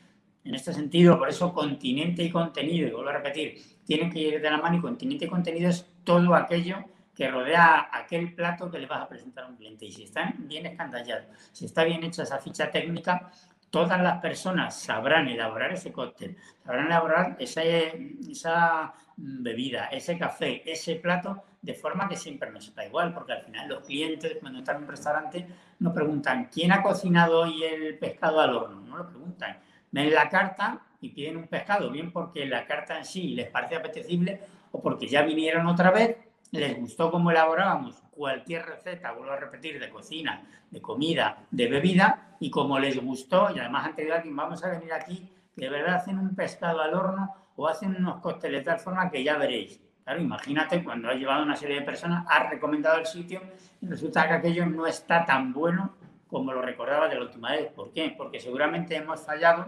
En 0.46 0.54
este 0.54 0.72
sentido, 0.72 1.18
por 1.18 1.28
eso 1.28 1.52
continente 1.52 2.24
y 2.24 2.30
contenido, 2.30 2.88
y 2.88 2.92
vuelvo 2.92 3.10
a 3.10 3.14
repetir, 3.14 3.60
tienen 3.84 4.12
que 4.12 4.20
ir 4.20 4.42
de 4.42 4.50
la 4.50 4.58
mano 4.58 4.78
y 4.78 4.82
continente 4.82 5.26
y 5.26 5.28
contenido 5.28 5.70
es 5.70 5.86
todo 6.04 6.36
aquello 6.36 6.86
que 7.16 7.30
rodea 7.30 7.90
aquel 7.92 8.34
plato 8.34 8.70
que 8.70 8.78
le 8.78 8.86
vas 8.86 9.02
a 9.02 9.10
presentar 9.10 9.46
a 9.46 9.48
un 9.48 9.56
cliente. 9.56 9.86
Y 9.86 9.92
si 9.92 10.04
están 10.04 10.36
bien 10.48 10.68
escandallados, 10.68 11.26
si 11.52 11.66
está 11.66 11.84
bien 11.84 12.04
hecha 12.04 12.24
esa 12.24 12.38
ficha 12.38 12.70
técnica, 12.70 13.32
todas 13.72 14.00
las 14.00 14.22
personas 14.22 14.80
sabrán 14.80 15.28
elaborar 15.28 15.72
ese 15.72 15.92
cóctel, 15.92 16.38
sabrán 16.64 16.88
elaborar 16.88 17.38
esa, 17.40 17.64
esa 17.64 18.94
bebida, 19.18 19.86
ese 19.88 20.18
café, 20.18 20.62
ese 20.70 20.96
plato, 20.96 21.44
de 21.62 21.74
forma 21.74 22.08
que 22.08 22.16
siempre 22.16 22.52
nos 22.52 22.68
está 22.68 22.86
igual, 22.86 23.14
porque 23.14 23.34
al 23.34 23.42
final 23.42 23.68
los 23.68 23.84
clientes 23.84 24.38
cuando 24.40 24.60
están 24.60 24.78
en 24.78 24.84
un 24.84 24.90
restaurante 24.90 25.48
no 25.80 25.92
preguntan 25.92 26.50
quién 26.54 26.72
ha 26.72 26.84
cocinado 26.84 27.42
hoy 27.42 27.64
el 27.64 27.98
pescado 27.98 28.40
al 28.40 28.56
horno, 28.56 28.82
no 28.82 28.98
lo 28.98 29.08
preguntan. 29.08 29.58
Ven 29.92 30.14
la 30.14 30.30
carta 30.30 30.82
y 31.02 31.10
piden 31.10 31.38
un 31.38 31.48
pescado, 31.48 31.90
bien 31.90 32.12
porque 32.12 32.46
la 32.46 32.66
carta 32.66 32.98
en 32.98 33.06
sí 33.06 33.36
les 33.36 33.50
parece 33.50 33.76
apetecible 33.76 34.42
o 34.72 34.82
porque 34.82 35.08
ya 35.08 35.22
vinieron 35.22 35.68
otra 35.68 35.92
vez, 35.92 36.18
les 36.52 36.78
gustó 36.78 37.12
cómo 37.12 37.32
elaborábamos 37.32 38.02
cualquier 38.12 38.66
receta, 38.66 39.12
vuelvo 39.12 39.34
a 39.34 39.38
repetir, 39.38 39.80
de 39.80 39.90
cocina, 39.90 40.44
de 40.70 40.82
comida, 40.82 41.38
de 41.52 41.68
bebida, 41.68 42.36
y 42.40 42.50
como 42.50 42.80
les 42.80 43.02
gustó, 43.02 43.50
y 43.56 43.60
además 43.60 43.86
han 43.86 43.96
tenido 43.96 44.16
alguien, 44.16 44.36
vamos 44.36 44.64
a 44.64 44.70
venir 44.70 44.94
aquí, 44.94 45.30
de 45.56 45.70
verdad 45.70 45.96
hacen 45.96 46.20
un 46.20 46.36
pescado 46.36 46.82
al 46.82 46.94
horno 46.94 47.34
o 47.56 47.68
hacen 47.68 47.96
unos 47.96 48.20
cócteles 48.22 48.62
de 48.62 48.72
tal 48.72 48.80
forma 48.80 49.10
que 49.10 49.24
ya 49.24 49.38
veréis. 49.38 49.80
Claro, 50.04 50.22
imagínate 50.22 50.84
cuando 50.84 51.10
has 51.10 51.16
llevado 51.16 51.44
una 51.44 51.56
serie 51.56 51.80
de 51.80 51.86
personas, 51.86 52.26
has 52.30 52.50
recomendado 52.50 53.00
el 53.00 53.06
sitio 53.06 53.42
y 53.82 53.88
resulta 53.88 54.28
que 54.28 54.34
aquello 54.34 54.66
no 54.66 54.86
está 54.86 55.26
tan 55.26 55.52
bueno 55.52 55.96
como 56.30 56.54
lo 56.54 56.62
recordaba 56.62 57.08
de 57.08 57.16
la 57.16 57.22
última 57.22 57.52
vez. 57.52 57.72
¿Por 57.72 57.92
qué? 57.92 58.14
Porque 58.18 58.40
seguramente 58.40 58.96
hemos 58.96 59.22
fallado 59.22 59.68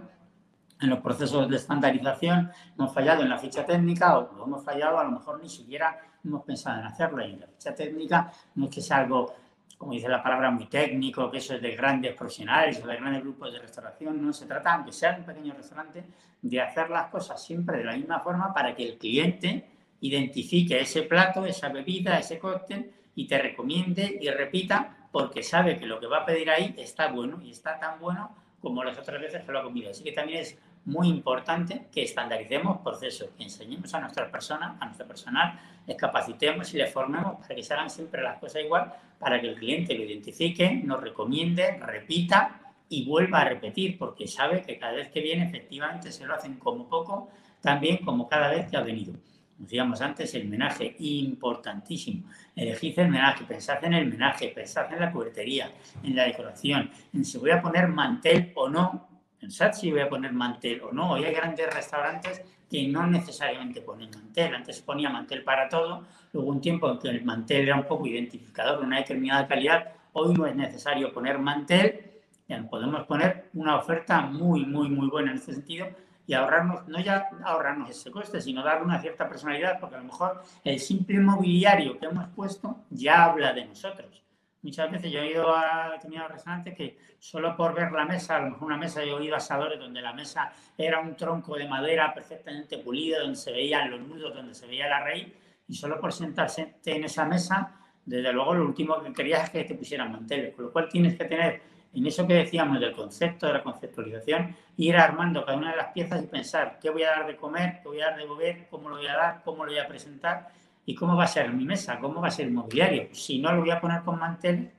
en 0.79 0.89
los 0.89 0.99
procesos 0.99 1.49
de 1.49 1.55
estandarización, 1.55 2.51
hemos 2.77 2.93
fallado 2.93 3.23
en 3.23 3.29
la 3.29 3.37
ficha 3.37 3.65
técnica 3.65 4.17
o 4.17 4.45
hemos 4.45 4.63
fallado, 4.63 4.99
a 4.99 5.03
lo 5.03 5.11
mejor 5.11 5.41
ni 5.41 5.49
siquiera 5.49 5.99
hemos 6.23 6.43
pensado 6.43 6.79
en 6.79 6.85
hacerlo. 6.85 7.25
Y 7.25 7.35
la 7.35 7.47
ficha 7.47 7.73
técnica 7.73 8.31
no 8.55 8.65
es 8.65 8.71
que 8.71 8.81
sea 8.81 8.97
algo, 8.97 9.33
como 9.77 9.93
dice 9.93 10.07
la 10.07 10.21
palabra, 10.21 10.51
muy 10.51 10.65
técnico, 10.65 11.31
que 11.31 11.37
eso 11.37 11.55
es 11.55 11.61
de 11.61 11.75
grandes 11.75 12.15
profesionales 12.15 12.81
o 12.83 12.87
de 12.87 12.95
grandes 12.95 13.21
grupos 13.21 13.51
de 13.53 13.59
restauración. 13.59 14.23
No 14.23 14.33
se 14.33 14.45
trata, 14.45 14.73
aunque 14.73 14.91
sea 14.91 15.15
un 15.17 15.23
pequeño 15.23 15.53
restaurante, 15.53 16.03
de 16.41 16.61
hacer 16.61 16.89
las 16.89 17.07
cosas 17.07 17.43
siempre 17.43 17.79
de 17.79 17.83
la 17.83 17.95
misma 17.95 18.19
forma 18.19 18.53
para 18.53 18.75
que 18.75 18.87
el 18.87 18.97
cliente 18.97 19.67
identifique 20.01 20.79
ese 20.79 21.03
plato, 21.03 21.45
esa 21.45 21.69
bebida, 21.69 22.19
ese 22.19 22.37
cóctel 22.37 22.91
y 23.15 23.27
te 23.27 23.39
recomiende 23.39 24.19
y 24.21 24.29
repita 24.29 24.96
porque 25.17 25.41
sabe 25.41 25.79
que 25.79 25.87
lo 25.87 25.99
que 25.99 26.05
va 26.05 26.19
a 26.19 26.25
pedir 26.27 26.47
ahí 26.51 26.75
está 26.77 27.07
bueno 27.07 27.39
y 27.41 27.49
está 27.49 27.79
tan 27.79 27.99
bueno 27.99 28.35
como 28.61 28.83
las 28.83 28.99
otras 28.99 29.19
veces 29.19 29.43
que 29.43 29.51
lo 29.51 29.57
ha 29.57 29.63
comido. 29.63 29.89
Así 29.89 30.03
que 30.03 30.11
también 30.11 30.41
es 30.41 30.59
muy 30.85 31.07
importante 31.07 31.87
que 31.91 32.03
estandaricemos 32.03 32.81
procesos, 32.81 33.29
que 33.35 33.45
enseñemos 33.45 33.91
a 33.95 33.99
nuestra 33.99 34.29
persona, 34.29 34.77
a 34.79 34.85
nuestro 34.85 35.07
personal, 35.07 35.59
les 35.87 35.97
capacitemos 35.97 36.71
y 36.71 36.77
les 36.77 36.93
formemos 36.93 37.37
para 37.41 37.55
que 37.55 37.63
se 37.63 37.73
hagan 37.73 37.89
siempre 37.89 38.21
las 38.21 38.37
cosas 38.37 38.61
igual, 38.63 38.93
para 39.17 39.41
que 39.41 39.47
el 39.47 39.55
cliente 39.55 39.95
lo 39.95 40.03
identifique, 40.03 40.81
nos 40.83 41.01
recomiende, 41.01 41.79
repita 41.79 42.61
y 42.87 43.03
vuelva 43.03 43.39
a 43.39 43.45
repetir, 43.45 43.97
porque 43.97 44.27
sabe 44.27 44.61
que 44.61 44.77
cada 44.77 44.93
vez 44.93 45.09
que 45.09 45.21
viene 45.21 45.45
efectivamente 45.45 46.11
se 46.11 46.27
lo 46.27 46.35
hacen 46.35 46.57
como 46.57 46.87
poco, 46.87 47.31
también 47.59 48.05
como 48.05 48.29
cada 48.29 48.51
vez 48.51 48.69
que 48.69 48.77
ha 48.77 48.81
venido. 48.81 49.13
Decíamos 49.57 50.01
antes, 50.01 50.35
el 50.35 50.47
menaje, 50.47 50.95
importantísimo. 50.99 52.29
Elegid 52.55 52.99
el 52.99 53.09
menaje, 53.09 53.43
pensad 53.43 53.83
en 53.83 53.93
el 53.93 54.05
menaje, 54.05 54.49
pensad 54.49 54.91
en 54.93 54.99
la 54.99 55.11
cubertería, 55.11 55.71
en 56.03 56.15
la 56.15 56.25
decoración, 56.25 56.91
en 57.11 57.25
si 57.25 57.39
voy 57.39 57.49
a 57.49 57.61
poner 57.61 57.87
mantel 57.87 58.51
o 58.55 58.69
no. 58.69 59.07
Pensad 59.39 59.71
si 59.71 59.91
voy 59.91 60.01
a 60.01 60.09
poner 60.09 60.31
mantel 60.31 60.81
o 60.81 60.91
no. 60.91 61.11
Hoy 61.13 61.23
hay 61.23 61.33
grandes 61.33 61.73
restaurantes 61.73 62.43
que 62.69 62.87
no 62.87 63.07
necesariamente 63.07 63.81
ponen 63.81 64.11
mantel. 64.11 64.53
Antes 64.53 64.81
ponía 64.81 65.09
mantel 65.09 65.43
para 65.43 65.67
todo, 65.67 66.05
luego 66.33 66.49
un 66.49 66.61
tiempo 66.61 66.91
en 66.91 66.99
que 66.99 67.09
el 67.09 67.25
mantel 67.25 67.61
era 67.61 67.75
un 67.75 67.85
poco 67.85 68.05
identificador 68.05 68.79
de 68.79 68.85
una 68.85 68.97
determinada 68.97 69.47
calidad. 69.47 69.91
Hoy 70.13 70.35
no 70.35 70.45
es 70.45 70.55
necesario 70.55 71.11
poner 71.11 71.39
mantel, 71.39 72.11
ya 72.47 72.61
podemos 72.69 73.05
poner 73.05 73.49
una 73.53 73.77
oferta 73.77 74.21
muy, 74.21 74.65
muy, 74.65 74.89
muy 74.89 75.07
buena 75.09 75.31
en 75.31 75.37
este 75.37 75.53
sentido 75.53 75.87
y 76.27 76.33
ahorrarnos, 76.33 76.87
no 76.89 76.99
ya 76.99 77.29
ahorrarnos 77.43 77.89
ese 77.89 78.11
coste, 78.11 78.41
sino 78.41 78.61
darle 78.61 78.85
una 78.85 78.99
cierta 78.99 79.27
personalidad, 79.27 79.79
porque 79.79 79.95
a 79.95 79.99
lo 79.99 80.03
mejor 80.03 80.43
el 80.63 80.79
simple 80.79 81.19
mobiliario 81.21 81.97
que 81.97 82.05
hemos 82.05 82.27
puesto 82.35 82.83
ya 82.89 83.23
habla 83.23 83.53
de 83.53 83.65
nosotros. 83.65 84.23
Muchas 84.61 84.91
veces 84.91 85.09
yo 85.09 85.21
he 85.21 85.31
ido 85.31 85.55
a 85.55 85.91
determinados 85.91 86.33
restaurantes 86.33 86.75
que 86.75 86.97
solo 87.19 87.55
por 87.55 87.73
ver 87.73 87.93
la 87.93 88.05
mesa, 88.05 88.35
a 88.35 88.41
lo 88.41 88.49
mejor 88.49 88.63
una 88.65 88.77
mesa, 88.77 89.01
he 89.01 89.13
oído 89.13 89.37
asadores 89.37 89.79
donde 89.79 90.01
la 90.01 90.11
mesa 90.11 90.51
era 90.77 90.99
un 90.99 91.15
tronco 91.15 91.55
de 91.55 91.67
madera 91.67 92.13
perfectamente 92.13 92.79
pulido, 92.79 93.21
donde 93.21 93.37
se 93.37 93.53
veían 93.53 93.89
los 93.89 94.01
nudos, 94.01 94.35
donde 94.35 94.53
se 94.53 94.67
veía 94.67 94.87
la 94.87 94.99
raíz, 94.99 95.31
y 95.69 95.75
solo 95.75 95.99
por 96.01 96.11
sentarse 96.11 96.75
en 96.83 97.03
esa 97.05 97.23
mesa, 97.23 97.71
desde 98.03 98.33
luego 98.33 98.53
lo 98.53 98.65
último 98.65 99.01
que 99.01 99.13
querías 99.13 99.45
es 99.45 99.49
que 99.51 99.63
te 99.63 99.75
pusieran 99.75 100.11
manteles, 100.11 100.53
con 100.53 100.65
lo 100.65 100.71
cual 100.73 100.89
tienes 100.89 101.17
que 101.17 101.25
tener 101.25 101.61
en 101.99 102.07
eso 102.07 102.27
que 102.27 102.35
decíamos 102.35 102.79
del 102.79 102.93
concepto, 102.93 103.47
de 103.47 103.53
la 103.53 103.63
conceptualización, 103.63 104.55
ir 104.77 104.95
armando 104.97 105.43
cada 105.45 105.57
una 105.57 105.71
de 105.71 105.77
las 105.77 105.93
piezas 105.93 106.23
y 106.23 106.27
pensar 106.27 106.77
qué 106.81 106.89
voy 106.89 107.03
a 107.03 107.09
dar 107.09 107.27
de 107.27 107.35
comer, 107.35 107.79
qué 107.81 107.87
voy 107.87 108.01
a 108.01 108.11
dar 108.11 108.17
de 108.17 108.27
beber, 108.27 108.67
cómo 108.69 108.89
lo 108.89 108.97
voy 108.97 109.07
a 109.07 109.15
dar, 109.15 109.41
cómo 109.43 109.65
lo 109.65 109.71
voy 109.71 109.79
a 109.79 109.87
presentar 109.87 110.49
y 110.85 110.93
cómo 110.95 111.15
va 111.15 111.23
a 111.23 111.27
ser 111.27 111.51
mi 111.51 111.65
mesa, 111.65 111.99
cómo 111.99 112.21
va 112.21 112.27
a 112.27 112.31
ser 112.31 112.47
el 112.47 112.53
mobiliario. 112.53 113.09
Si 113.13 113.39
no 113.39 113.51
lo 113.51 113.61
voy 113.61 113.71
a 113.71 113.81
poner 113.81 114.03
con 114.03 114.19
mantel, 114.19 114.71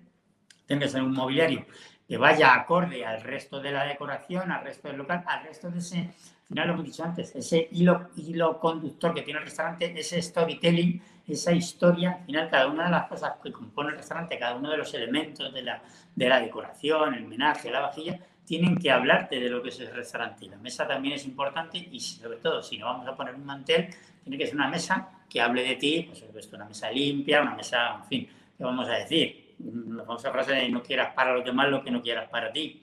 tiene 0.66 0.82
que 0.82 0.88
ser 0.88 1.02
un 1.02 1.12
mobiliario 1.12 1.66
que 2.06 2.16
vaya 2.16 2.54
acorde 2.54 3.04
al 3.04 3.20
resto 3.20 3.60
de 3.60 3.72
la 3.72 3.84
decoración, 3.84 4.50
al 4.50 4.64
resto 4.64 4.88
del 4.88 4.96
local, 4.96 5.22
al 5.26 5.44
resto 5.44 5.70
de 5.70 5.78
ese, 5.78 6.10
final 6.46 6.68
lo 6.68 6.74
hemos 6.74 6.86
dicho 6.86 7.04
antes, 7.04 7.36
ese 7.36 7.68
hilo, 7.72 8.08
hilo 8.16 8.58
conductor 8.58 9.12
que 9.12 9.22
tiene 9.22 9.40
el 9.40 9.44
restaurante, 9.44 9.92
ese 9.98 10.22
storytelling 10.22 11.02
esa 11.28 11.52
historia, 11.52 12.12
al 12.20 12.24
final 12.24 12.48
cada 12.50 12.66
una 12.68 12.84
de 12.86 12.90
las 12.90 13.06
cosas 13.06 13.34
que 13.42 13.52
compone 13.52 13.90
el 13.90 13.96
restaurante, 13.96 14.38
cada 14.38 14.56
uno 14.56 14.70
de 14.70 14.78
los 14.78 14.92
elementos 14.94 15.52
de 15.52 15.62
la, 15.62 15.82
de 16.14 16.28
la 16.28 16.40
decoración, 16.40 17.14
el 17.14 17.26
menaje, 17.26 17.70
la 17.70 17.80
vajilla, 17.80 18.18
tienen 18.44 18.78
que 18.78 18.90
hablarte 18.90 19.38
de 19.38 19.50
lo 19.50 19.62
que 19.62 19.68
es 19.68 19.78
el 19.80 19.94
restaurante. 19.94 20.46
La 20.46 20.56
mesa 20.56 20.88
también 20.88 21.14
es 21.14 21.26
importante 21.26 21.76
y 21.76 22.00
sobre 22.00 22.38
todo 22.38 22.62
si 22.62 22.78
no 22.78 22.86
vamos 22.86 23.06
a 23.06 23.14
poner 23.14 23.34
un 23.34 23.44
mantel, 23.44 23.88
tiene 24.22 24.38
que 24.38 24.46
ser 24.46 24.54
una 24.54 24.68
mesa 24.68 25.10
que 25.28 25.40
hable 25.40 25.62
de 25.62 25.76
ti, 25.76 26.04
pues 26.08 26.20
supuesto, 26.20 26.56
una 26.56 26.64
mesa 26.64 26.90
limpia, 26.90 27.42
una 27.42 27.54
mesa, 27.54 27.96
en 27.96 28.04
fin, 28.04 28.28
¿qué 28.56 28.64
vamos 28.64 28.88
a 28.88 28.94
decir? 28.94 29.54
La 29.88 30.04
famosa 30.04 30.30
frase 30.32 30.52
de 30.52 30.68
no 30.70 30.82
quieras 30.82 31.12
para 31.14 31.34
los 31.34 31.44
demás 31.44 31.68
lo 31.68 31.82
que 31.82 31.90
no 31.90 32.00
quieras 32.00 32.28
para 32.30 32.50
ti. 32.50 32.82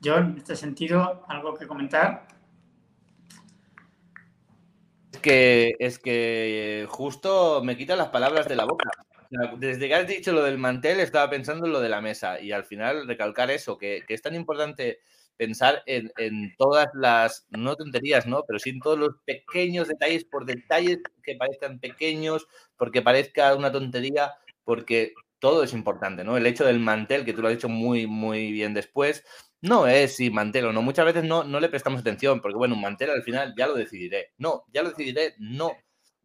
Yo, 0.00 0.18
en 0.18 0.36
este 0.36 0.54
sentido, 0.54 1.24
algo 1.28 1.54
que 1.54 1.66
comentar 1.66 2.28
que, 5.18 5.74
es 5.78 5.98
que 5.98 6.86
justo 6.88 7.62
me 7.62 7.76
quita 7.76 7.96
las 7.96 8.08
palabras 8.08 8.48
de 8.48 8.56
la 8.56 8.64
boca. 8.64 8.90
Desde 9.58 9.88
que 9.88 9.94
has 9.94 10.06
dicho 10.06 10.32
lo 10.32 10.42
del 10.42 10.58
mantel, 10.58 11.00
estaba 11.00 11.28
pensando 11.28 11.66
en 11.66 11.72
lo 11.72 11.80
de 11.80 11.90
la 11.90 12.00
mesa 12.00 12.40
y 12.40 12.52
al 12.52 12.64
final 12.64 13.06
recalcar 13.06 13.50
eso, 13.50 13.76
que, 13.76 14.04
es 14.08 14.22
tan 14.22 14.34
importante 14.34 15.00
pensar 15.36 15.82
en, 15.86 16.10
todas 16.56 16.88
las, 16.94 17.46
no 17.50 17.76
tonterías, 17.76 18.26
¿no? 18.26 18.44
Pero 18.46 18.58
sí 18.58 18.70
en 18.70 18.80
todos 18.80 18.98
los 18.98 19.10
pequeños 19.24 19.86
detalles, 19.88 20.24
por 20.24 20.46
detalles 20.46 20.98
que 21.22 21.36
parezcan 21.36 21.78
pequeños, 21.78 22.46
porque 22.76 23.02
parezca 23.02 23.54
una 23.54 23.70
tontería, 23.70 24.32
porque 24.64 25.12
todo 25.38 25.62
es 25.62 25.72
importante, 25.72 26.24
¿no? 26.24 26.36
El 26.36 26.46
hecho 26.46 26.64
del 26.64 26.80
mantel, 26.80 27.24
que 27.24 27.32
tú 27.32 27.42
lo 27.42 27.48
has 27.48 27.54
dicho 27.54 27.68
muy, 27.68 28.06
muy 28.06 28.52
bien 28.52 28.74
después, 28.74 29.24
no 29.60 29.86
es 29.86 30.16
si 30.16 30.30
mantel 30.30 30.66
o 30.66 30.72
no. 30.72 30.82
Muchas 30.82 31.04
veces 31.04 31.24
no, 31.24 31.44
no 31.44 31.60
le 31.60 31.68
prestamos 31.68 32.00
atención, 32.00 32.40
porque 32.40 32.56
bueno, 32.56 32.74
un 32.74 32.80
mantel 32.80 33.10
al 33.10 33.22
final 33.22 33.54
ya 33.56 33.66
lo 33.66 33.74
decidiré. 33.74 34.32
No, 34.38 34.64
ya 34.72 34.82
lo 34.82 34.90
decidiré, 34.90 35.34
no. 35.38 35.72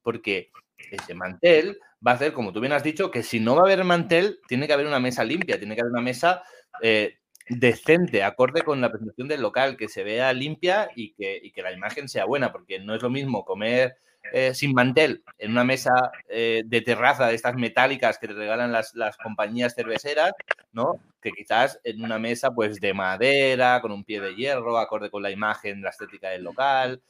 Porque 0.01 0.51
ese 0.91 1.13
mantel 1.13 1.79
va 2.05 2.11
a 2.11 2.15
hacer, 2.15 2.33
como 2.33 2.51
tú 2.53 2.59
bien 2.59 2.73
has 2.73 2.83
dicho, 2.83 3.11
que 3.11 3.23
si 3.23 3.39
no 3.39 3.55
va 3.55 3.61
a 3.61 3.65
haber 3.65 3.83
mantel, 3.83 4.39
tiene 4.47 4.67
que 4.67 4.73
haber 4.73 4.87
una 4.87 4.99
mesa 4.99 5.23
limpia, 5.23 5.57
tiene 5.57 5.75
que 5.75 5.81
haber 5.81 5.93
una 5.93 6.01
mesa 6.01 6.43
eh, 6.81 7.17
decente, 7.49 8.23
acorde 8.23 8.61
con 8.61 8.81
la 8.81 8.91
presentación 8.91 9.27
del 9.27 9.41
local, 9.41 9.77
que 9.77 9.87
se 9.87 10.03
vea 10.03 10.33
limpia 10.33 10.89
y 10.95 11.13
que, 11.13 11.39
y 11.41 11.51
que 11.51 11.61
la 11.61 11.71
imagen 11.71 12.09
sea 12.09 12.25
buena, 12.25 12.51
porque 12.51 12.79
no 12.79 12.95
es 12.95 13.01
lo 13.01 13.09
mismo 13.09 13.45
comer 13.45 13.95
eh, 14.31 14.53
sin 14.53 14.73
mantel 14.73 15.23
en 15.37 15.51
una 15.51 15.63
mesa 15.63 16.11
eh, 16.29 16.63
de 16.65 16.81
terraza 16.81 17.27
de 17.27 17.35
estas 17.35 17.55
metálicas 17.55 18.17
que 18.17 18.27
te 18.27 18.33
regalan 18.33 18.71
las, 18.71 18.93
compañías 19.21 19.75
cerveceras, 19.75 20.33
¿no? 20.71 20.99
Que 21.21 21.31
quizás 21.31 21.79
en 21.83 22.03
una 22.03 22.17
mesa 22.19 22.51
pues 22.51 22.79
de 22.79 22.93
madera, 22.93 23.81
con 23.81 23.91
un 23.91 24.03
pie 24.03 24.21
de 24.21 24.35
hierro, 24.35 24.77
acorde 24.77 25.09
con 25.09 25.23
la 25.23 25.31
imagen, 25.31 25.81
la 25.81 25.89
estética 25.89 26.29
del 26.29 26.43
local, 26.43 27.01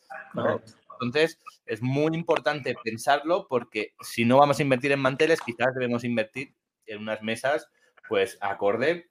Entonces, 1.01 1.39
es 1.65 1.81
muy 1.81 2.15
importante 2.15 2.75
pensarlo 2.83 3.47
porque 3.47 3.93
si 4.01 4.25
no 4.25 4.37
vamos 4.37 4.59
a 4.59 4.63
invertir 4.63 4.91
en 4.91 4.99
manteles, 4.99 5.41
quizás 5.41 5.73
debemos 5.73 6.03
invertir 6.03 6.53
en 6.87 6.99
unas 6.99 7.21
mesas, 7.21 7.69
pues 8.07 8.37
acorde 8.41 9.07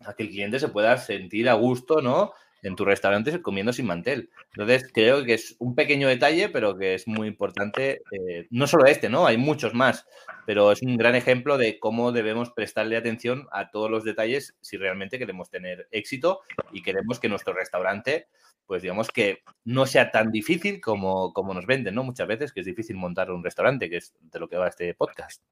a 0.00 0.14
que 0.14 0.24
el 0.24 0.28
cliente 0.30 0.58
se 0.58 0.68
pueda 0.68 0.96
sentir 0.96 1.48
a 1.48 1.54
gusto, 1.54 2.00
¿no? 2.00 2.32
En 2.64 2.76
tu 2.76 2.84
restaurante 2.84 3.40
comiendo 3.42 3.72
sin 3.72 3.86
mantel. 3.86 4.30
Entonces, 4.52 4.90
creo 4.92 5.24
que 5.24 5.34
es 5.34 5.54
un 5.58 5.74
pequeño 5.74 6.08
detalle, 6.08 6.48
pero 6.48 6.76
que 6.76 6.94
es 6.94 7.06
muy 7.06 7.28
importante. 7.28 8.02
Eh, 8.10 8.46
no 8.50 8.66
solo 8.66 8.86
este, 8.86 9.08
¿no? 9.08 9.26
Hay 9.26 9.36
muchos 9.36 9.74
más, 9.74 10.06
pero 10.46 10.72
es 10.72 10.82
un 10.82 10.96
gran 10.96 11.14
ejemplo 11.14 11.58
de 11.58 11.78
cómo 11.78 12.10
debemos 12.10 12.50
prestarle 12.50 12.96
atención 12.96 13.46
a 13.52 13.70
todos 13.70 13.90
los 13.90 14.02
detalles 14.02 14.56
si 14.60 14.78
realmente 14.78 15.18
queremos 15.18 15.50
tener 15.50 15.88
éxito 15.90 16.40
y 16.72 16.82
queremos 16.82 17.20
que 17.20 17.28
nuestro 17.28 17.52
restaurante, 17.52 18.28
pues 18.66 18.82
digamos 18.82 19.08
que 19.08 19.42
no 19.64 19.84
sea 19.86 20.10
tan 20.10 20.32
difícil 20.32 20.80
como, 20.80 21.32
como 21.34 21.52
nos 21.52 21.66
venden, 21.66 21.94
¿no? 21.94 22.02
Muchas 22.02 22.26
veces 22.26 22.52
que 22.52 22.60
es 22.60 22.66
difícil 22.66 22.96
montar 22.96 23.30
un 23.30 23.44
restaurante, 23.44 23.90
que 23.90 23.98
es 23.98 24.14
de 24.20 24.40
lo 24.40 24.48
que 24.48 24.56
va 24.56 24.68
este 24.68 24.94
podcast. 24.94 25.42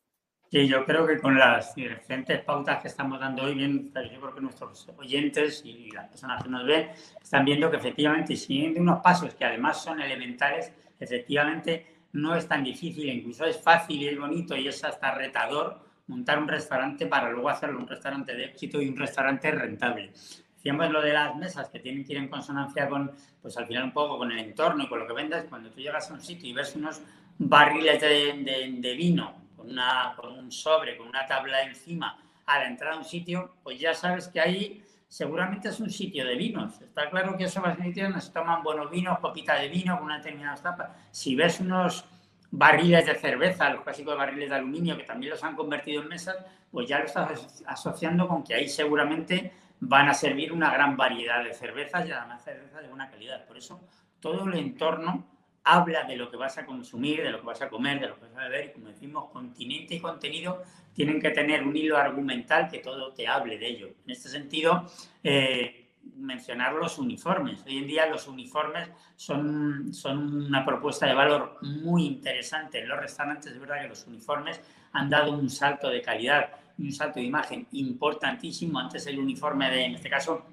Sí, 0.52 0.68
yo 0.68 0.84
creo 0.84 1.06
que 1.06 1.18
con 1.18 1.38
las 1.38 1.74
diferentes 1.74 2.40
pautas 2.42 2.82
que 2.82 2.88
estamos 2.88 3.18
dando 3.18 3.44
hoy, 3.44 3.54
bien, 3.54 3.90
yo 4.12 4.20
creo 4.20 4.34
que 4.34 4.40
nuestros 4.42 4.86
oyentes 4.98 5.62
y 5.64 5.90
las 5.92 6.08
personas 6.08 6.42
que 6.42 6.50
nos 6.50 6.66
ven 6.66 6.90
están 7.22 7.46
viendo 7.46 7.70
que 7.70 7.78
efectivamente, 7.78 8.36
siguiendo 8.36 8.78
unos 8.78 9.00
pasos 9.00 9.32
que 9.32 9.46
además 9.46 9.82
son 9.82 10.02
elementales, 10.02 10.70
efectivamente 11.00 11.86
no 12.12 12.36
es 12.36 12.46
tan 12.46 12.62
difícil, 12.62 13.08
incluso 13.08 13.46
es 13.46 13.62
fácil 13.62 14.02
y 14.02 14.08
es 14.08 14.18
bonito 14.18 14.54
y 14.54 14.68
es 14.68 14.84
hasta 14.84 15.14
retador 15.14 15.80
montar 16.08 16.38
un 16.38 16.48
restaurante 16.48 17.06
para 17.06 17.30
luego 17.30 17.48
hacerlo 17.48 17.78
un 17.78 17.88
restaurante 17.88 18.34
de 18.34 18.44
éxito 18.44 18.82
y 18.82 18.88
un 18.88 18.96
restaurante 18.98 19.50
rentable. 19.52 20.12
Decíamos 20.56 20.90
lo 20.90 21.00
de 21.00 21.14
las 21.14 21.34
mesas 21.34 21.70
que 21.70 21.80
tienen 21.80 22.04
que 22.04 22.12
ir 22.12 22.18
en 22.18 22.28
consonancia 22.28 22.90
con, 22.90 23.10
pues 23.40 23.56
al 23.56 23.66
final 23.66 23.84
un 23.84 23.92
poco 23.92 24.18
con 24.18 24.30
el 24.30 24.38
entorno 24.38 24.84
y 24.84 24.86
con 24.86 24.98
lo 24.98 25.06
que 25.06 25.14
vendas. 25.14 25.46
Cuando 25.48 25.70
tú 25.70 25.80
llegas 25.80 26.10
a 26.10 26.12
un 26.12 26.20
sitio 26.20 26.50
y 26.50 26.52
ves 26.52 26.76
unos 26.76 27.00
barriles 27.38 27.98
de, 28.02 28.76
de 28.78 28.94
vino 28.94 29.41
con, 29.62 29.70
una, 29.70 30.14
con 30.16 30.38
un 30.38 30.50
sobre, 30.50 30.96
con 30.96 31.08
una 31.08 31.24
tabla 31.26 31.62
encima, 31.62 32.18
a 32.46 32.58
la 32.58 32.66
entrada 32.66 32.96
a 32.96 32.98
un 32.98 33.04
sitio, 33.04 33.54
pues 33.62 33.78
ya 33.78 33.94
sabes 33.94 34.28
que 34.28 34.40
ahí 34.40 34.84
seguramente 35.06 35.68
es 35.68 35.78
un 35.78 35.90
sitio 35.90 36.26
de 36.26 36.34
vinos. 36.34 36.80
Está 36.80 37.08
claro 37.08 37.36
que 37.36 37.44
eso 37.44 37.62
va 37.62 37.70
a 37.70 37.76
ser 37.76 37.94
donde 37.94 38.20
se 38.20 38.32
toman 38.32 38.62
buenos 38.62 38.90
vinos, 38.90 39.18
copita 39.20 39.54
de 39.56 39.68
vino 39.68 39.96
con 39.96 40.06
una 40.06 40.18
determinada 40.18 40.56
tapa. 40.56 40.96
Si 41.10 41.36
ves 41.36 41.60
unos 41.60 42.04
barriles 42.50 43.06
de 43.06 43.14
cerveza, 43.14 43.70
los 43.70 43.82
clásicos 43.82 44.16
barriles 44.16 44.50
de 44.50 44.56
aluminio, 44.56 44.96
que 44.96 45.04
también 45.04 45.30
los 45.30 45.44
han 45.44 45.54
convertido 45.54 46.02
en 46.02 46.08
mesas, 46.08 46.36
pues 46.70 46.88
ya 46.88 46.98
lo 46.98 47.04
estás 47.04 47.62
asociando 47.66 48.26
con 48.26 48.42
que 48.42 48.54
ahí 48.54 48.68
seguramente 48.68 49.52
van 49.80 50.08
a 50.08 50.14
servir 50.14 50.52
una 50.52 50.72
gran 50.72 50.96
variedad 50.96 51.44
de 51.44 51.54
cervezas 51.54 52.06
y 52.08 52.12
además 52.12 52.42
cervezas 52.42 52.82
de 52.82 52.88
buena 52.88 53.10
calidad. 53.10 53.46
Por 53.46 53.56
eso 53.56 53.80
todo 54.20 54.44
el 54.44 54.54
entorno 54.54 55.31
habla 55.64 56.04
de 56.04 56.16
lo 56.16 56.30
que 56.30 56.36
vas 56.36 56.58
a 56.58 56.66
consumir, 56.66 57.22
de 57.22 57.30
lo 57.30 57.40
que 57.40 57.46
vas 57.46 57.62
a 57.62 57.68
comer, 57.68 58.00
de 58.00 58.08
lo 58.08 58.14
que 58.16 58.26
vas 58.26 58.36
a 58.36 58.48
beber, 58.48 58.66
y 58.66 58.72
como 58.72 58.88
decimos, 58.88 59.30
continente 59.30 59.94
y 59.94 60.00
contenido 60.00 60.62
tienen 60.92 61.20
que 61.20 61.30
tener 61.30 61.62
un 61.62 61.76
hilo 61.76 61.96
argumental 61.96 62.68
que 62.68 62.78
todo 62.78 63.12
te 63.12 63.26
hable 63.26 63.58
de 63.58 63.68
ello. 63.68 63.86
En 64.04 64.10
este 64.10 64.28
sentido, 64.28 64.90
eh, 65.22 65.82
mencionar 66.16 66.74
los 66.74 66.98
uniformes. 66.98 67.64
Hoy 67.66 67.78
en 67.78 67.86
día 67.86 68.06
los 68.06 68.26
uniformes 68.26 68.90
son, 69.16 69.94
son 69.94 70.46
una 70.46 70.64
propuesta 70.64 71.06
de 71.06 71.14
valor 71.14 71.58
muy 71.62 72.06
interesante 72.06 72.80
en 72.80 72.88
los 72.88 72.98
restaurantes. 72.98 73.52
Es 73.52 73.60
verdad 73.60 73.82
que 73.82 73.88
los 73.88 74.06
uniformes 74.06 74.60
han 74.92 75.08
dado 75.08 75.32
un 75.32 75.48
salto 75.48 75.88
de 75.88 76.02
calidad 76.02 76.50
y 76.76 76.84
un 76.84 76.92
salto 76.92 77.20
de 77.20 77.26
imagen 77.26 77.66
importantísimo. 77.72 78.78
Antes 78.78 79.06
el 79.06 79.18
uniforme 79.18 79.70
de, 79.70 79.84
en 79.84 79.94
este 79.94 80.10
caso, 80.10 80.44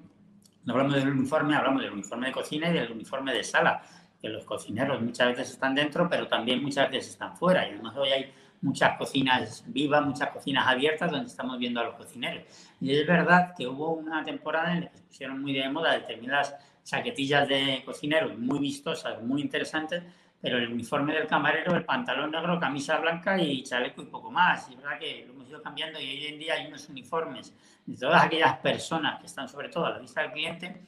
no 0.64 0.72
hablamos 0.72 0.94
del 0.94 1.08
uniforme, 1.08 1.56
hablamos 1.56 1.82
del 1.82 1.92
uniforme 1.92 2.28
de 2.28 2.32
cocina 2.32 2.68
y 2.68 2.74
del 2.74 2.92
uniforme 2.92 3.32
de 3.32 3.42
sala 3.42 3.82
que 4.20 4.28
los 4.28 4.44
cocineros 4.44 5.00
muchas 5.00 5.28
veces 5.28 5.50
están 5.50 5.74
dentro, 5.74 6.08
pero 6.08 6.28
también 6.28 6.62
muchas 6.62 6.90
veces 6.90 7.12
están 7.12 7.36
fuera. 7.36 7.66
Y 7.66 7.72
además 7.72 7.96
hoy 7.96 8.10
hay 8.10 8.32
muchas 8.60 8.98
cocinas 8.98 9.64
vivas, 9.66 10.04
muchas 10.04 10.30
cocinas 10.30 10.66
abiertas 10.66 11.10
donde 11.10 11.26
estamos 11.26 11.58
viendo 11.58 11.80
a 11.80 11.84
los 11.84 11.94
cocineros. 11.94 12.44
Y 12.80 12.94
es 12.94 13.06
verdad 13.06 13.54
que 13.56 13.66
hubo 13.66 13.94
una 13.94 14.24
temporada 14.24 14.72
en 14.72 14.84
la 14.84 14.90
que 14.90 14.98
se 14.98 15.04
pusieron 15.04 15.40
muy 15.40 15.52
de 15.54 15.68
moda 15.68 15.92
determinadas 15.92 16.54
chaquetillas 16.84 17.48
de 17.48 17.82
cocineros 17.84 18.38
muy 18.38 18.58
vistosas, 18.58 19.22
muy 19.22 19.40
interesantes, 19.40 20.02
pero 20.40 20.58
el 20.58 20.72
uniforme 20.72 21.14
del 21.14 21.26
camarero, 21.26 21.74
el 21.74 21.84
pantalón 21.84 22.30
negro, 22.30 22.58
camisa 22.58 22.98
blanca 22.98 23.38
y 23.38 23.62
chaleco 23.62 24.02
y 24.02 24.06
poco 24.06 24.30
más. 24.30 24.68
Y 24.68 24.74
es 24.74 24.82
verdad 24.82 24.98
que 24.98 25.24
lo 25.26 25.34
hemos 25.34 25.48
ido 25.48 25.62
cambiando 25.62 26.00
y 26.00 26.04
hoy 26.04 26.26
en 26.26 26.38
día 26.38 26.54
hay 26.54 26.66
unos 26.66 26.88
uniformes 26.88 27.54
de 27.86 27.96
todas 27.96 28.24
aquellas 28.24 28.58
personas 28.58 29.20
que 29.20 29.26
están 29.26 29.48
sobre 29.48 29.68
todo 29.68 29.86
a 29.86 29.90
la 29.90 29.98
vista 29.98 30.22
del 30.22 30.32
cliente 30.32 30.82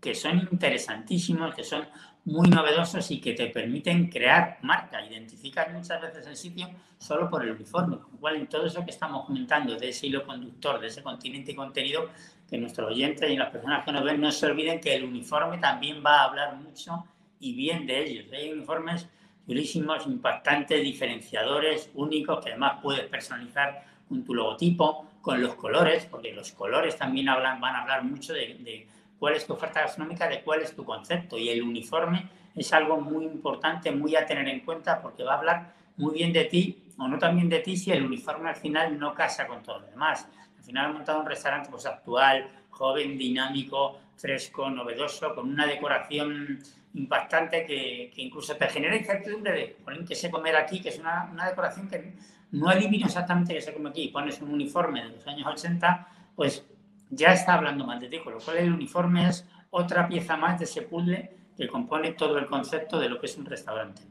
que 0.00 0.14
son 0.14 0.38
interesantísimos, 0.52 1.54
que 1.54 1.64
son 1.64 1.86
muy 2.24 2.48
novedosos 2.48 3.10
y 3.10 3.20
que 3.20 3.34
te 3.34 3.48
permiten 3.48 4.08
crear 4.08 4.58
marca. 4.62 5.04
Identificas 5.04 5.72
muchas 5.72 6.00
veces 6.00 6.26
el 6.26 6.36
sitio 6.36 6.68
solo 6.98 7.28
por 7.28 7.42
el 7.44 7.50
uniforme. 7.52 7.98
Con 7.98 8.12
lo 8.12 8.18
cual, 8.18 8.36
en 8.36 8.46
todo 8.46 8.66
eso 8.66 8.84
que 8.84 8.90
estamos 8.90 9.26
comentando, 9.26 9.76
de 9.76 9.90
ese 9.90 10.06
hilo 10.06 10.24
conductor, 10.24 10.80
de 10.80 10.86
ese 10.86 11.02
continente 11.02 11.52
y 11.52 11.54
contenido, 11.54 12.08
que 12.48 12.56
nuestros 12.56 12.90
oyentes 12.90 13.30
y 13.30 13.36
las 13.36 13.50
personas 13.50 13.84
que 13.84 13.92
nos 13.92 14.04
ven 14.04 14.20
no 14.20 14.30
se 14.32 14.46
olviden 14.46 14.80
que 14.80 14.94
el 14.94 15.04
uniforme 15.04 15.58
también 15.58 16.02
va 16.04 16.20
a 16.20 16.24
hablar 16.24 16.56
mucho 16.56 17.04
y 17.40 17.54
bien 17.54 17.86
de 17.86 18.04
ellos. 18.04 18.32
Hay 18.32 18.52
uniformes 18.52 19.08
durísimos, 19.46 20.06
impactantes, 20.06 20.82
diferenciadores, 20.82 21.90
únicos, 21.94 22.42
que 22.42 22.50
además 22.50 22.78
puedes 22.82 23.06
personalizar 23.08 23.84
con 24.08 24.24
tu 24.24 24.34
logotipo, 24.34 25.06
con 25.20 25.42
los 25.42 25.54
colores, 25.56 26.06
porque 26.06 26.32
los 26.32 26.52
colores 26.52 26.96
también 26.96 27.28
hablan, 27.28 27.60
van 27.60 27.76
a 27.76 27.82
hablar 27.82 28.04
mucho 28.04 28.32
de 28.32 28.86
cuál 29.18 29.34
es 29.34 29.46
tu 29.46 29.52
oferta 29.52 29.80
gastronómica, 29.80 30.28
de 30.28 30.42
cuál 30.42 30.62
es 30.62 30.74
tu 30.74 30.84
concepto. 30.84 31.38
Y 31.38 31.48
el 31.48 31.62
uniforme 31.62 32.28
es 32.54 32.72
algo 32.72 33.00
muy 33.00 33.24
importante, 33.24 33.90
muy 33.90 34.16
a 34.16 34.26
tener 34.26 34.48
en 34.48 34.60
cuenta, 34.60 35.00
porque 35.00 35.22
va 35.22 35.34
a 35.34 35.38
hablar 35.38 35.74
muy 35.96 36.14
bien 36.14 36.32
de 36.32 36.44
ti 36.44 36.84
o 36.98 37.08
no 37.08 37.18
tan 37.18 37.34
bien 37.34 37.48
de 37.48 37.60
ti 37.60 37.76
si 37.76 37.90
el 37.90 38.04
uniforme 38.04 38.48
al 38.48 38.56
final 38.56 38.98
no 38.98 39.14
casa 39.14 39.46
con 39.46 39.62
todo 39.62 39.80
lo 39.80 39.86
demás. 39.86 40.28
Al 40.58 40.64
final 40.64 40.86
ha 40.86 40.92
montado 40.92 41.20
un 41.20 41.26
restaurante 41.26 41.68
pues, 41.70 41.86
actual, 41.86 42.48
joven, 42.70 43.18
dinámico, 43.18 43.98
fresco, 44.16 44.70
novedoso, 44.70 45.34
con 45.34 45.48
una 45.48 45.66
decoración 45.66 46.60
impactante 46.94 47.66
que, 47.66 48.12
que 48.14 48.22
incluso 48.22 48.56
te 48.56 48.68
genera 48.68 48.96
incertidumbre 48.96 49.52
de 49.52 49.66
poner 49.84 50.04
que 50.04 50.14
se 50.14 50.30
comer 50.30 50.54
aquí, 50.56 50.80
que 50.80 50.90
es 50.90 50.98
una, 50.98 51.28
una 51.32 51.48
decoración 51.48 51.88
que 51.88 52.14
no 52.52 52.68
adivino 52.68 53.06
exactamente 53.06 53.54
que 53.54 53.60
se 53.60 53.74
come 53.74 53.90
aquí. 53.90 54.08
Pones 54.08 54.40
un 54.40 54.52
uniforme 54.52 55.02
de 55.02 55.08
los 55.10 55.26
años 55.26 55.46
80, 55.46 56.08
pues 56.36 56.64
ya 57.10 57.32
está 57.32 57.54
hablando 57.54 57.84
más 57.84 58.00
de 58.00 58.08
ti, 58.08 58.18
con 58.20 58.34
lo 58.34 58.40
cual 58.40 58.58
el 58.58 58.72
uniforme 58.72 59.28
es 59.28 59.46
otra 59.70 60.08
pieza 60.08 60.36
más 60.36 60.58
de 60.58 60.64
ese 60.64 60.82
puzzle 60.82 61.36
que 61.56 61.68
compone 61.68 62.12
todo 62.12 62.38
el 62.38 62.46
concepto 62.46 62.98
de 62.98 63.08
lo 63.08 63.20
que 63.20 63.26
es 63.26 63.36
un 63.36 63.46
restaurante. 63.46 64.02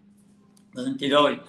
En 0.75 1.13
hoy, 1.15 1.41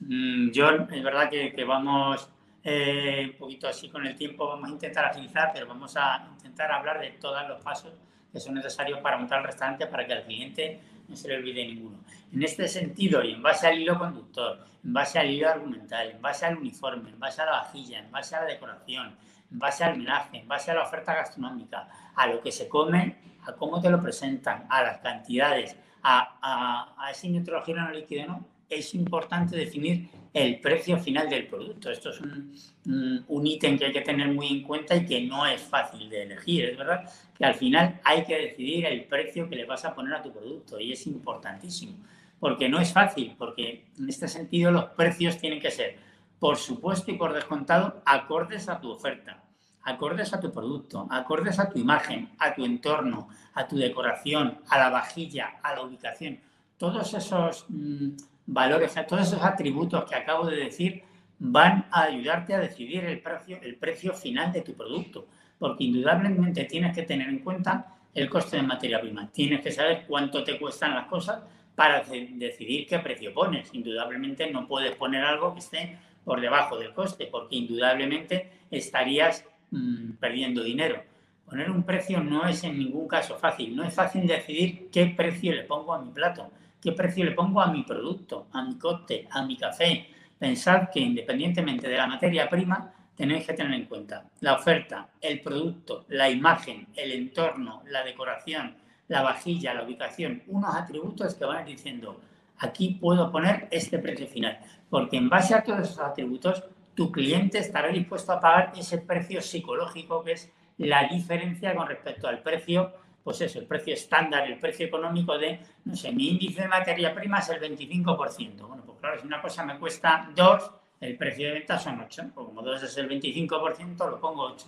mm, 0.00 0.50
John, 0.54 0.88
es 0.92 1.02
verdad 1.02 1.30
que, 1.30 1.64
vamos 1.64 2.28
eh, 2.62 3.30
un 3.32 3.38
poquito 3.38 3.68
así 3.68 3.88
con 3.88 4.06
el 4.06 4.16
tiempo, 4.16 4.48
vamos 4.48 4.68
a 4.68 4.72
intentar 4.72 5.04
agilizar, 5.04 5.50
pero 5.52 5.66
vamos 5.66 5.96
a 5.96 6.28
intentar 6.36 6.72
hablar 6.72 7.00
de 7.00 7.10
todos 7.10 7.46
los 7.48 7.62
pasos 7.62 7.92
que 8.32 8.40
son 8.40 8.54
necesarios 8.54 8.98
para 9.00 9.16
montar 9.16 9.38
el 9.40 9.46
restaurante 9.46 9.86
para 9.86 10.06
que 10.06 10.12
al 10.12 10.24
cliente 10.24 10.80
no 11.08 11.14
se 11.14 11.28
le 11.28 11.36
olvide 11.36 11.64
ninguno. 11.66 11.98
En 12.32 12.42
este 12.42 12.66
sentido, 12.66 13.22
y 13.22 13.32
en 13.32 13.42
base 13.42 13.68
al 13.68 13.78
hilo 13.78 13.98
conductor, 13.98 14.64
en 14.82 14.92
base 14.92 15.18
al 15.18 15.30
hilo 15.30 15.48
argumental, 15.48 16.10
en 16.10 16.20
base 16.20 16.46
al 16.46 16.56
uniforme, 16.56 17.10
en 17.10 17.18
base 17.20 17.42
a 17.42 17.44
la 17.44 17.52
vajilla, 17.52 18.00
en 18.00 18.10
base 18.10 18.34
a 18.34 18.40
la 18.40 18.46
decoración, 18.46 19.14
en 19.54 19.58
base 19.60 19.84
al 19.84 19.96
menaje, 19.96 20.38
en 20.38 20.48
base 20.48 20.72
a 20.72 20.74
la 20.74 20.82
oferta 20.82 21.14
gastronómica, 21.14 21.88
a 22.14 22.26
lo 22.26 22.40
que 22.40 22.50
se 22.50 22.68
come, 22.68 23.16
a 23.46 23.52
cómo 23.52 23.80
te 23.80 23.88
lo 23.88 24.02
presentan, 24.02 24.66
a 24.68 24.82
las 24.82 24.98
cantidades, 24.98 25.76
a, 26.02 26.38
a, 26.42 26.94
a 26.98 27.10
ese 27.12 27.28
nitrogeno 27.28 27.82
no 27.82 27.92
líquido, 27.92 28.26
¿no? 28.26 28.54
es 28.68 28.94
importante 28.94 29.56
definir 29.56 30.08
el 30.32 30.60
precio 30.60 30.98
final 30.98 31.28
del 31.28 31.46
producto. 31.46 31.90
Esto 31.90 32.10
es 32.10 32.20
un 32.20 33.46
ítem 33.46 33.78
que 33.78 33.86
hay 33.86 33.92
que 33.92 34.00
tener 34.00 34.28
muy 34.32 34.48
en 34.48 34.62
cuenta 34.62 34.96
y 34.96 35.06
que 35.06 35.22
no 35.22 35.46
es 35.46 35.60
fácil 35.60 36.08
de 36.08 36.24
elegir. 36.24 36.64
Es 36.64 36.76
verdad 36.76 37.08
que 37.36 37.44
al 37.44 37.54
final 37.54 38.00
hay 38.04 38.24
que 38.24 38.36
decidir 38.36 38.86
el 38.86 39.04
precio 39.04 39.48
que 39.48 39.56
le 39.56 39.64
vas 39.64 39.84
a 39.84 39.94
poner 39.94 40.14
a 40.14 40.22
tu 40.22 40.32
producto 40.32 40.80
y 40.80 40.92
es 40.92 41.06
importantísimo. 41.06 41.98
Porque 42.40 42.68
no 42.68 42.80
es 42.80 42.92
fácil, 42.92 43.36
porque 43.38 43.86
en 43.96 44.08
este 44.08 44.26
sentido 44.26 44.72
los 44.72 44.86
precios 44.86 45.38
tienen 45.38 45.60
que 45.60 45.70
ser, 45.70 45.96
por 46.40 46.56
supuesto 46.56 47.10
y 47.10 47.14
por 47.14 47.32
descontado, 47.32 48.02
acordes 48.04 48.68
a 48.68 48.80
tu 48.80 48.90
oferta 48.90 49.43
acordes 49.84 50.32
a 50.32 50.40
tu 50.40 50.50
producto, 50.52 51.06
acordes 51.10 51.58
a 51.58 51.68
tu 51.68 51.78
imagen, 51.78 52.30
a 52.38 52.54
tu 52.54 52.64
entorno, 52.64 53.28
a 53.54 53.68
tu 53.68 53.76
decoración, 53.76 54.58
a 54.68 54.78
la 54.78 54.90
vajilla, 54.90 55.56
a 55.62 55.74
la 55.74 55.82
ubicación. 55.82 56.40
Todos 56.76 57.14
esos 57.14 57.66
mm, 57.68 58.10
valores, 58.46 58.94
todos 59.06 59.28
esos 59.28 59.42
atributos 59.42 60.04
que 60.04 60.14
acabo 60.14 60.46
de 60.46 60.56
decir 60.56 61.02
van 61.38 61.86
a 61.90 62.04
ayudarte 62.04 62.54
a 62.54 62.60
decidir 62.60 63.04
el 63.04 63.20
precio, 63.20 63.58
el 63.62 63.76
precio 63.76 64.14
final 64.14 64.52
de 64.52 64.62
tu 64.62 64.74
producto, 64.74 65.26
porque 65.58 65.84
indudablemente 65.84 66.64
tienes 66.64 66.94
que 66.94 67.02
tener 67.02 67.28
en 67.28 67.40
cuenta 67.40 67.94
el 68.14 68.30
coste 68.30 68.56
de 68.56 68.62
materia 68.62 69.00
prima, 69.00 69.30
tienes 69.30 69.60
que 69.60 69.72
saber 69.72 70.04
cuánto 70.06 70.44
te 70.44 70.58
cuestan 70.58 70.94
las 70.94 71.06
cosas 71.06 71.42
para 71.74 72.02
decidir 72.02 72.86
qué 72.86 73.00
precio 73.00 73.34
pones. 73.34 73.68
Indudablemente 73.74 74.50
no 74.50 74.66
puedes 74.68 74.94
poner 74.94 75.24
algo 75.24 75.52
que 75.52 75.58
esté 75.58 75.98
por 76.24 76.40
debajo 76.40 76.78
del 76.78 76.94
coste, 76.94 77.26
porque 77.26 77.56
indudablemente 77.56 78.50
estarías 78.70 79.44
Mm, 79.70 80.12
perdiendo 80.20 80.62
dinero. 80.62 81.02
Poner 81.44 81.70
un 81.70 81.82
precio 81.82 82.22
no 82.22 82.46
es 82.46 82.64
en 82.64 82.78
ningún 82.78 83.08
caso 83.08 83.36
fácil. 83.36 83.74
No 83.74 83.84
es 83.84 83.92
fácil 83.92 84.26
decidir 84.26 84.88
qué 84.90 85.06
precio 85.06 85.52
le 85.52 85.64
pongo 85.64 85.92
a 85.92 86.00
mi 86.00 86.10
plato, 86.10 86.50
qué 86.80 86.92
precio 86.92 87.24
le 87.24 87.32
pongo 87.32 87.60
a 87.60 87.70
mi 87.72 87.82
producto, 87.82 88.46
a 88.52 88.62
mi 88.62 88.78
cóctel, 88.78 89.26
a 89.30 89.42
mi 89.42 89.56
café. 89.56 90.08
Pensad 90.38 90.88
que 90.90 91.00
independientemente 91.00 91.88
de 91.88 91.96
la 91.96 92.06
materia 92.06 92.48
prima, 92.48 92.92
tenéis 93.16 93.46
que 93.46 93.52
tener 93.52 93.74
en 93.74 93.86
cuenta 93.86 94.24
la 94.40 94.54
oferta, 94.54 95.08
el 95.20 95.40
producto, 95.40 96.04
la 96.08 96.28
imagen, 96.28 96.88
el 96.96 97.12
entorno, 97.12 97.82
la 97.86 98.04
decoración, 98.04 98.76
la 99.08 99.22
vajilla, 99.22 99.74
la 99.74 99.84
ubicación, 99.84 100.42
unos 100.46 100.74
atributos 100.74 101.34
que 101.34 101.44
van 101.44 101.64
diciendo, 101.64 102.20
aquí 102.58 102.98
puedo 103.00 103.30
poner 103.30 103.68
este 103.70 103.98
precio 103.98 104.26
final, 104.26 104.58
porque 104.90 105.16
en 105.16 105.28
base 105.28 105.54
a 105.54 105.62
todos 105.62 105.80
esos 105.80 105.98
atributos, 105.98 106.64
tu 106.94 107.10
cliente 107.10 107.58
estará 107.58 107.88
dispuesto 107.88 108.32
a 108.32 108.40
pagar 108.40 108.72
ese 108.76 108.98
precio 108.98 109.40
psicológico 109.40 110.22
que 110.22 110.32
es 110.32 110.52
la 110.78 111.08
diferencia 111.08 111.74
con 111.74 111.86
respecto 111.86 112.28
al 112.28 112.42
precio, 112.42 112.92
pues 113.22 113.40
eso, 113.40 113.58
el 113.58 113.66
precio 113.66 113.94
estándar, 113.94 114.46
el 114.46 114.58
precio 114.58 114.86
económico 114.86 115.38
de, 115.38 115.60
no 115.84 115.96
sé, 115.96 116.12
mi 116.12 116.28
índice 116.28 116.62
de 116.62 116.68
materia 116.68 117.14
prima 117.14 117.38
es 117.38 117.48
el 117.48 117.60
25%. 117.60 118.66
Bueno, 118.66 118.82
pues 118.84 118.98
claro, 118.98 119.20
si 119.20 119.26
una 119.26 119.40
cosa 119.40 119.64
me 119.64 119.78
cuesta 119.78 120.30
2, 120.34 120.70
el 121.00 121.16
precio 121.16 121.48
de 121.48 121.54
venta 121.54 121.78
son 121.78 122.00
8. 122.00 122.22
Pues 122.34 122.46
como 122.46 122.62
2 122.62 122.82
es 122.82 122.96
el 122.98 123.08
25%, 123.08 124.10
lo 124.10 124.20
pongo 124.20 124.42
8. 124.42 124.66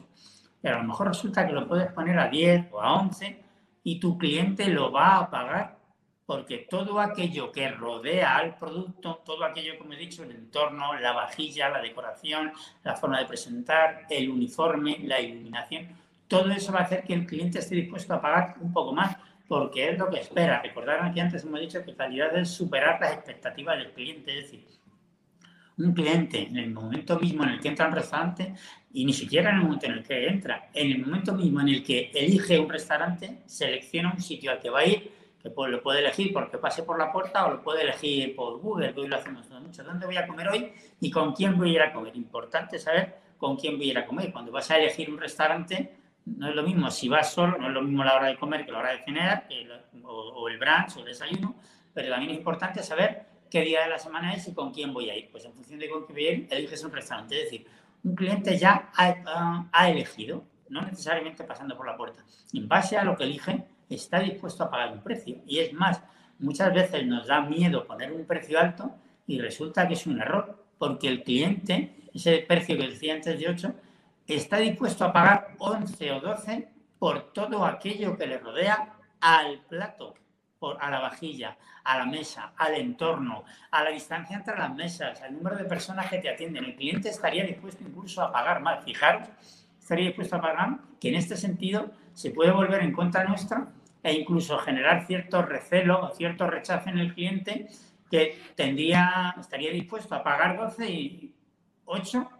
Pero 0.62 0.76
a 0.76 0.78
lo 0.78 0.88
mejor 0.88 1.08
resulta 1.08 1.46
que 1.46 1.52
lo 1.52 1.68
puedes 1.68 1.92
poner 1.92 2.18
a 2.18 2.28
10 2.28 2.68
o 2.72 2.80
a 2.80 2.94
11 2.94 3.42
y 3.84 4.00
tu 4.00 4.16
cliente 4.16 4.66
lo 4.68 4.90
va 4.90 5.18
a 5.18 5.30
pagar 5.30 5.75
porque 6.26 6.66
todo 6.68 6.98
aquello 7.00 7.52
que 7.52 7.68
rodea 7.68 8.36
al 8.36 8.58
producto, 8.58 9.22
todo 9.24 9.44
aquello, 9.44 9.78
como 9.78 9.92
he 9.92 9.96
dicho, 9.96 10.24
el 10.24 10.32
entorno, 10.32 10.98
la 10.98 11.12
vajilla, 11.12 11.68
la 11.68 11.80
decoración, 11.80 12.52
la 12.82 12.96
forma 12.96 13.20
de 13.20 13.26
presentar, 13.26 14.06
el 14.10 14.28
uniforme, 14.28 14.98
la 15.04 15.20
iluminación, 15.20 15.88
todo 16.26 16.50
eso 16.50 16.72
va 16.72 16.80
a 16.80 16.82
hacer 16.82 17.04
que 17.04 17.14
el 17.14 17.26
cliente 17.26 17.60
esté 17.60 17.76
dispuesto 17.76 18.12
a 18.12 18.20
pagar 18.20 18.56
un 18.60 18.72
poco 18.72 18.92
más 18.92 19.16
porque 19.46 19.90
es 19.90 19.98
lo 19.98 20.10
que 20.10 20.18
espera. 20.18 20.60
Recordar 20.60 21.14
que 21.14 21.20
antes 21.20 21.44
hemos 21.44 21.60
dicho 21.60 21.84
que 21.84 21.94
calidad 21.94 22.36
es 22.36 22.50
superar 22.50 23.00
las 23.00 23.12
expectativas 23.12 23.78
del 23.78 23.92
cliente, 23.92 24.36
es 24.36 24.44
decir, 24.44 24.66
un 25.78 25.92
cliente 25.92 26.42
en 26.42 26.56
el 26.56 26.70
momento 26.72 27.20
mismo 27.20 27.44
en 27.44 27.50
el 27.50 27.60
que 27.60 27.68
entra 27.68 27.86
un 27.86 27.94
restaurante 27.94 28.54
y 28.92 29.04
ni 29.04 29.12
siquiera 29.12 29.50
en 29.50 29.56
el 29.56 29.62
momento 29.62 29.86
en 29.86 29.92
el 29.92 30.02
que 30.02 30.26
entra, 30.26 30.70
en 30.72 30.90
el 30.90 31.06
momento 31.06 31.34
mismo 31.34 31.60
en 31.60 31.68
el 31.68 31.84
que 31.84 32.10
elige 32.14 32.58
un 32.58 32.68
restaurante, 32.68 33.42
selecciona 33.46 34.12
un 34.12 34.20
sitio 34.20 34.50
al 34.50 34.58
que 34.58 34.70
va 34.70 34.80
a 34.80 34.86
ir, 34.86 35.12
lo 35.54 35.82
puede 35.82 36.00
elegir 36.00 36.32
porque 36.32 36.58
pase 36.58 36.82
por 36.82 36.98
la 36.98 37.12
puerta 37.12 37.46
o 37.46 37.50
lo 37.50 37.62
puede 37.62 37.82
elegir 37.82 38.34
por 38.34 38.58
Google, 38.58 38.92
que 38.94 39.00
hoy 39.00 39.08
lo 39.08 39.16
hacemos 39.16 39.48
mucho. 39.50 39.84
¿Dónde 39.84 40.06
voy 40.06 40.16
a 40.16 40.26
comer 40.26 40.48
hoy 40.48 40.72
y 41.00 41.10
con 41.10 41.32
quién 41.32 41.56
voy 41.56 41.70
a 41.70 41.72
ir 41.74 41.82
a 41.82 41.92
comer? 41.92 42.16
Importante 42.16 42.78
saber 42.78 43.16
con 43.38 43.56
quién 43.56 43.76
voy 43.76 43.88
a 43.88 43.90
ir 43.92 43.98
a 43.98 44.06
comer. 44.06 44.32
Cuando 44.32 44.52
vas 44.52 44.70
a 44.70 44.78
elegir 44.78 45.10
un 45.10 45.18
restaurante, 45.18 45.96
no 46.26 46.48
es 46.48 46.54
lo 46.54 46.62
mismo 46.62 46.90
si 46.90 47.08
vas 47.08 47.32
solo, 47.32 47.56
no 47.58 47.68
es 47.68 47.72
lo 47.72 47.82
mismo 47.82 48.02
la 48.02 48.14
hora 48.14 48.26
de 48.26 48.36
comer 48.36 48.64
que 48.66 48.72
la 48.72 48.78
hora 48.78 48.92
de 48.92 49.04
cenar, 49.04 49.48
o, 50.02 50.48
el 50.48 50.58
brunch 50.58 50.96
o 50.96 51.00
el 51.00 51.06
desayuno, 51.06 51.54
pero 51.94 52.10
también 52.10 52.32
es 52.32 52.38
importante 52.38 52.82
saber 52.82 53.26
qué 53.50 53.60
día 53.60 53.82
de 53.82 53.90
la 53.90 53.98
semana 53.98 54.34
es 54.34 54.48
y 54.48 54.54
con 54.54 54.72
quién 54.72 54.92
voy 54.92 55.10
a 55.10 55.16
ir. 55.16 55.30
Pues 55.30 55.44
en 55.44 55.52
función 55.52 55.78
de 55.78 55.88
con 55.88 56.04
quién 56.04 56.14
voy 56.14 56.26
a 56.26 56.32
ir, 56.32 56.48
eliges 56.50 56.82
un 56.84 56.92
restaurante. 56.92 57.36
Es 57.36 57.44
decir, 57.44 57.66
un 58.02 58.14
cliente 58.14 58.58
ya 58.58 58.90
ha, 58.94 59.88
elegido, 59.88 60.44
no 60.68 60.82
necesariamente 60.82 61.44
pasando 61.44 61.76
por 61.76 61.86
la 61.86 61.96
puerta. 61.96 62.24
En 62.52 62.68
base 62.68 62.96
a 62.96 63.04
lo 63.04 63.16
que 63.16 63.24
elige, 63.24 63.64
está 63.88 64.20
dispuesto 64.20 64.64
a 64.64 64.70
pagar 64.70 64.92
un 64.92 65.00
precio. 65.00 65.36
Y 65.46 65.58
es 65.58 65.72
más, 65.72 66.02
muchas 66.38 66.72
veces 66.72 67.06
nos 67.06 67.26
da 67.26 67.40
miedo 67.40 67.86
poner 67.86 68.12
un 68.12 68.24
precio 68.24 68.58
alto 68.58 68.92
y 69.26 69.40
resulta 69.40 69.86
que 69.86 69.94
es 69.94 70.06
un 70.06 70.20
error, 70.20 70.64
porque 70.78 71.08
el 71.08 71.22
cliente, 71.22 71.96
ese 72.14 72.44
precio 72.46 72.76
que 72.76 72.88
decía 72.88 73.14
antes 73.14 73.38
de 73.38 73.48
8, 73.48 73.74
está 74.26 74.58
dispuesto 74.58 75.04
a 75.04 75.12
pagar 75.12 75.54
11 75.58 76.12
o 76.12 76.20
12 76.20 76.68
por 76.98 77.32
todo 77.32 77.64
aquello 77.64 78.16
que 78.16 78.26
le 78.26 78.38
rodea 78.38 78.94
al 79.20 79.60
plato 79.60 80.14
a 80.80 80.90
la 80.90 81.00
vajilla, 81.00 81.56
a 81.84 81.98
la 81.98 82.06
mesa, 82.06 82.52
al 82.56 82.74
entorno, 82.74 83.44
a 83.70 83.84
la 83.84 83.90
distancia 83.90 84.36
entre 84.36 84.56
las 84.56 84.74
mesas, 84.74 85.20
al 85.22 85.34
número 85.34 85.56
de 85.56 85.64
personas 85.64 86.08
que 86.10 86.18
te 86.18 86.28
atienden. 86.28 86.64
El 86.64 86.76
cliente 86.76 87.08
estaría 87.08 87.44
dispuesto 87.44 87.84
incluso 87.86 88.22
a 88.22 88.32
pagar 88.32 88.60
más. 88.60 88.84
Fijaros, 88.84 89.28
estaría 89.78 90.06
dispuesto 90.06 90.36
a 90.36 90.40
pagar 90.40 90.78
que 91.00 91.10
en 91.10 91.16
este 91.16 91.36
sentido 91.36 91.90
se 92.16 92.30
puede 92.30 92.50
volver 92.50 92.82
en 92.82 92.92
contra 92.92 93.24
nuestra 93.24 93.68
e 94.02 94.12
incluso 94.12 94.56
generar 94.58 95.06
cierto 95.06 95.42
recelo 95.42 96.00
o 96.00 96.14
cierto 96.14 96.46
rechazo 96.46 96.88
en 96.88 96.98
el 96.98 97.12
cliente 97.12 97.68
que 98.10 98.38
tendría, 98.54 99.34
estaría 99.38 99.70
dispuesto 99.70 100.14
a 100.14 100.22
pagar 100.22 100.56
12 100.56 100.90
y 100.90 101.34
8. 101.84 102.30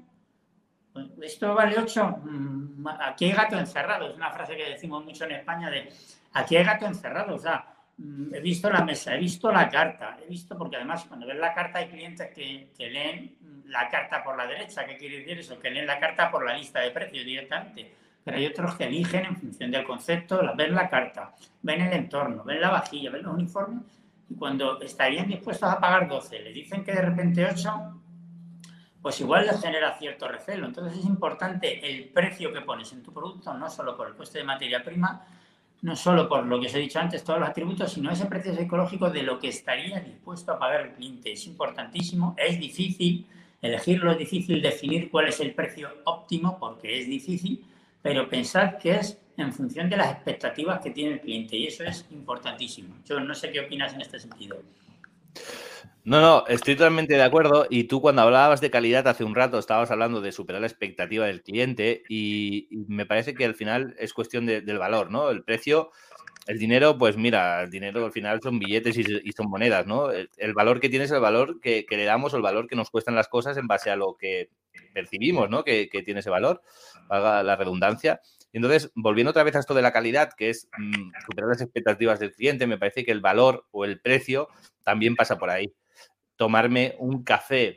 Esto 1.20 1.54
vale 1.54 1.78
8. 1.78 2.06
Mm, 2.24 2.86
aquí 3.00 3.26
hay 3.26 3.32
gato 3.32 3.58
encerrado. 3.58 4.08
Es 4.08 4.16
una 4.16 4.30
frase 4.30 4.56
que 4.56 4.70
decimos 4.70 5.04
mucho 5.04 5.24
en 5.24 5.32
España 5.32 5.68
de 5.68 5.92
aquí 6.32 6.56
hay 6.56 6.64
gato 6.64 6.86
encerrado. 6.86 7.34
O 7.34 7.38
sea, 7.38 7.76
Mm, 7.98 8.34
he 8.34 8.40
visto 8.40 8.68
la 8.68 8.84
mesa, 8.84 9.14
he 9.14 9.18
visto 9.18 9.50
la 9.50 9.70
carta, 9.70 10.18
he 10.22 10.28
visto, 10.28 10.56
porque 10.58 10.76
además 10.76 11.04
cuando 11.06 11.26
ves 11.26 11.38
la 11.38 11.54
carta 11.54 11.78
hay 11.78 11.88
clientes 11.88 12.30
que, 12.34 12.68
leen 12.78 13.36
la 13.66 13.88
carta 13.88 14.22
por 14.22 14.36
la 14.36 14.46
derecha, 14.46 14.84
¿qué 14.84 14.98
quiere 14.98 15.20
decir 15.20 15.38
eso? 15.38 15.58
Que 15.58 15.70
leen 15.70 15.86
la 15.86 15.98
carta 15.98 16.30
por 16.30 16.44
la 16.44 16.56
lista 16.56 16.80
de 16.80 16.90
precios 16.90 17.24
directamente, 17.24 17.90
pero 18.26 18.38
hay 18.38 18.46
otros 18.46 18.74
que 18.74 18.86
eligen 18.86 19.24
en 19.24 19.36
función 19.36 19.70
del 19.70 19.84
concepto, 19.84 20.40
ven 20.56 20.74
la 20.74 20.90
carta, 20.90 21.32
ven 21.62 21.80
el 21.80 21.92
entorno, 21.92 22.42
ven 22.42 22.60
la 22.60 22.70
vajilla, 22.70 23.08
ven 23.12 23.22
los 23.22 23.32
uniformes, 23.32 23.84
y 24.28 24.34
cuando 24.34 24.80
estarían 24.80 25.28
dispuestos 25.28 25.70
a 25.70 25.78
pagar 25.78 26.08
12, 26.08 26.40
le 26.40 26.52
dicen 26.52 26.82
que 26.82 26.90
de 26.90 27.02
repente 27.02 27.46
8, 27.46 27.70
pues 29.00 29.20
igual 29.20 29.46
les 29.46 29.62
genera 29.62 29.96
cierto 29.96 30.26
recelo. 30.26 30.66
Entonces 30.66 30.98
es 30.98 31.04
importante 31.04 31.88
el 31.88 32.08
precio 32.08 32.52
que 32.52 32.62
pones 32.62 32.92
en 32.92 33.04
tu 33.04 33.12
producto, 33.12 33.54
no 33.54 33.70
solo 33.70 33.96
por 33.96 34.08
el 34.08 34.16
coste 34.16 34.38
de 34.38 34.44
materia 34.44 34.82
prima, 34.82 35.24
no 35.82 35.94
solo 35.94 36.28
por 36.28 36.44
lo 36.46 36.60
que 36.60 36.66
os 36.66 36.74
he 36.74 36.80
dicho 36.80 36.98
antes, 36.98 37.22
todos 37.22 37.38
los 37.38 37.48
atributos, 37.48 37.92
sino 37.92 38.10
ese 38.10 38.26
precio 38.26 38.56
psicológico 38.56 39.08
de 39.08 39.22
lo 39.22 39.38
que 39.38 39.50
estaría 39.50 40.00
dispuesto 40.00 40.50
a 40.50 40.58
pagar 40.58 40.80
el 40.80 40.92
cliente. 40.94 41.30
Es 41.30 41.46
importantísimo, 41.46 42.34
es 42.36 42.58
difícil, 42.58 43.24
elegirlo 43.62 44.10
es 44.10 44.18
difícil, 44.18 44.60
definir 44.60 45.12
cuál 45.12 45.28
es 45.28 45.38
el 45.38 45.54
precio 45.54 45.90
óptimo, 46.06 46.58
porque 46.58 47.02
es 47.02 47.06
difícil, 47.06 47.64
pero 48.06 48.28
pensad 48.28 48.78
que 48.78 48.92
es 48.92 49.18
en 49.36 49.52
función 49.52 49.90
de 49.90 49.96
las 49.96 50.12
expectativas 50.12 50.80
que 50.80 50.90
tiene 50.90 51.14
el 51.14 51.20
cliente 51.20 51.56
y 51.56 51.66
eso 51.66 51.82
es 51.82 52.06
importantísimo. 52.12 52.94
Yo 53.04 53.18
no 53.18 53.34
sé 53.34 53.50
qué 53.50 53.58
opinas 53.58 53.94
en 53.94 54.00
este 54.00 54.20
sentido. 54.20 54.62
No, 56.04 56.20
no, 56.20 56.46
estoy 56.46 56.76
totalmente 56.76 57.14
de 57.14 57.24
acuerdo. 57.24 57.66
Y 57.68 57.84
tú 57.84 58.00
cuando 58.00 58.22
hablabas 58.22 58.60
de 58.60 58.70
calidad 58.70 59.08
hace 59.08 59.24
un 59.24 59.34
rato 59.34 59.58
estabas 59.58 59.90
hablando 59.90 60.20
de 60.20 60.30
superar 60.30 60.60
la 60.60 60.68
expectativa 60.68 61.26
del 61.26 61.42
cliente 61.42 62.04
y, 62.08 62.68
me 62.86 63.06
parece 63.06 63.34
que 63.34 63.44
al 63.44 63.56
final 63.56 63.96
es 63.98 64.12
cuestión 64.12 64.46
del 64.46 64.78
valor, 64.78 65.10
¿no? 65.10 65.28
El 65.30 65.42
precio, 65.42 65.90
el 66.46 66.60
dinero, 66.60 66.96
pues 66.96 67.16
mira, 67.16 67.64
el 67.64 67.70
dinero 67.70 68.04
al 68.04 68.12
final 68.12 68.40
son 68.40 68.60
billetes 68.60 68.96
y, 68.98 69.32
son 69.32 69.50
monedas, 69.50 69.84
¿no? 69.84 70.12
El, 70.12 70.54
valor 70.54 70.78
que 70.78 70.88
tiene 70.88 71.06
es 71.06 71.10
el 71.10 71.18
valor 71.18 71.58
que, 71.60 71.84
le 71.90 72.04
damos 72.04 72.32
o 72.32 72.36
el 72.36 72.42
valor 72.44 72.68
que 72.68 72.76
nos 72.76 72.88
cuestan 72.88 73.16
las 73.16 73.26
cosas 73.26 73.56
en 73.56 73.66
base 73.66 73.90
a 73.90 73.96
lo 73.96 74.16
que 74.16 74.50
percibimos, 74.92 75.50
¿no? 75.50 75.64
Que, 75.64 75.88
tiene 76.04 76.20
ese 76.20 76.30
valor, 76.30 76.62
haga 77.08 77.42
la 77.42 77.56
redundancia. 77.56 78.20
Y 78.52 78.58
entonces, 78.58 78.90
volviendo 78.94 79.30
otra 79.30 79.42
vez 79.42 79.56
a 79.56 79.60
esto 79.60 79.74
de 79.74 79.82
la 79.82 79.92
calidad, 79.92 80.30
que 80.36 80.50
es 80.50 80.68
mm, 80.78 81.10
superar 81.26 81.50
las 81.50 81.60
expectativas 81.60 82.18
del 82.18 82.32
cliente, 82.32 82.66
me 82.66 82.78
parece 82.78 83.04
que 83.04 83.12
el 83.12 83.20
valor 83.20 83.66
o 83.70 83.84
el 83.84 84.00
precio 84.00 84.48
también 84.84 85.16
pasa 85.16 85.38
por 85.38 85.50
ahí 85.50 85.72
tomarme 86.36 86.94
un 86.98 87.24
café 87.24 87.76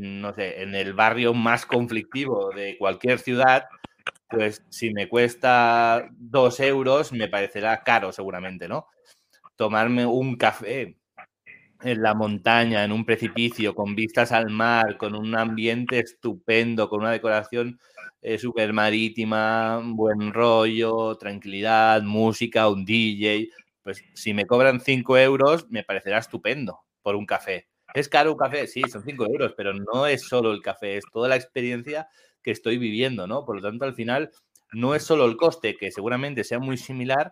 no 0.00 0.32
sé, 0.34 0.62
en 0.62 0.74
el 0.74 0.94
barrio 0.94 1.34
más 1.34 1.66
conflictivo 1.66 2.50
de 2.50 2.76
cualquier 2.78 3.18
ciudad, 3.18 3.64
pues 4.28 4.62
si 4.68 4.92
me 4.92 5.08
cuesta 5.08 6.08
dos 6.12 6.60
euros, 6.60 7.12
me 7.12 7.28
parecerá 7.28 7.82
caro 7.82 8.12
seguramente, 8.12 8.68
¿no? 8.68 8.86
Tomarme 9.56 10.06
un 10.06 10.36
café 10.36 10.96
en 11.82 12.02
la 12.02 12.14
montaña, 12.14 12.84
en 12.84 12.92
un 12.92 13.04
precipicio, 13.04 13.74
con 13.74 13.94
vistas 13.94 14.32
al 14.32 14.50
mar, 14.50 14.96
con 14.96 15.14
un 15.14 15.36
ambiente 15.36 15.98
estupendo, 15.98 16.88
con 16.88 17.00
una 17.00 17.12
decoración 17.12 17.78
eh, 18.22 18.38
súper 18.38 18.72
marítima, 18.72 19.82
buen 19.84 20.32
rollo, 20.32 21.16
tranquilidad, 21.16 22.02
música, 22.02 22.68
un 22.68 22.84
DJ, 22.84 23.48
pues 23.82 24.02
si 24.14 24.32
me 24.32 24.46
cobran 24.46 24.80
cinco 24.80 25.18
euros, 25.18 25.68
me 25.70 25.84
parecerá 25.84 26.18
estupendo 26.18 26.80
por 27.02 27.16
un 27.16 27.26
café. 27.26 27.68
¿Es 27.94 28.08
caro 28.08 28.32
un 28.32 28.38
café? 28.38 28.66
Sí, 28.66 28.82
son 28.90 29.04
5 29.04 29.24
euros, 29.26 29.54
pero 29.56 29.72
no 29.72 30.06
es 30.06 30.22
solo 30.22 30.50
el 30.50 30.60
café, 30.62 30.96
es 30.96 31.04
toda 31.12 31.28
la 31.28 31.36
experiencia 31.36 32.08
que 32.42 32.50
estoy 32.50 32.76
viviendo, 32.76 33.28
¿no? 33.28 33.44
Por 33.44 33.56
lo 33.56 33.62
tanto, 33.62 33.84
al 33.84 33.94
final, 33.94 34.32
no 34.72 34.96
es 34.96 35.04
solo 35.04 35.26
el 35.26 35.36
coste, 35.36 35.76
que 35.76 35.92
seguramente 35.92 36.42
sea 36.42 36.58
muy 36.58 36.76
similar, 36.76 37.30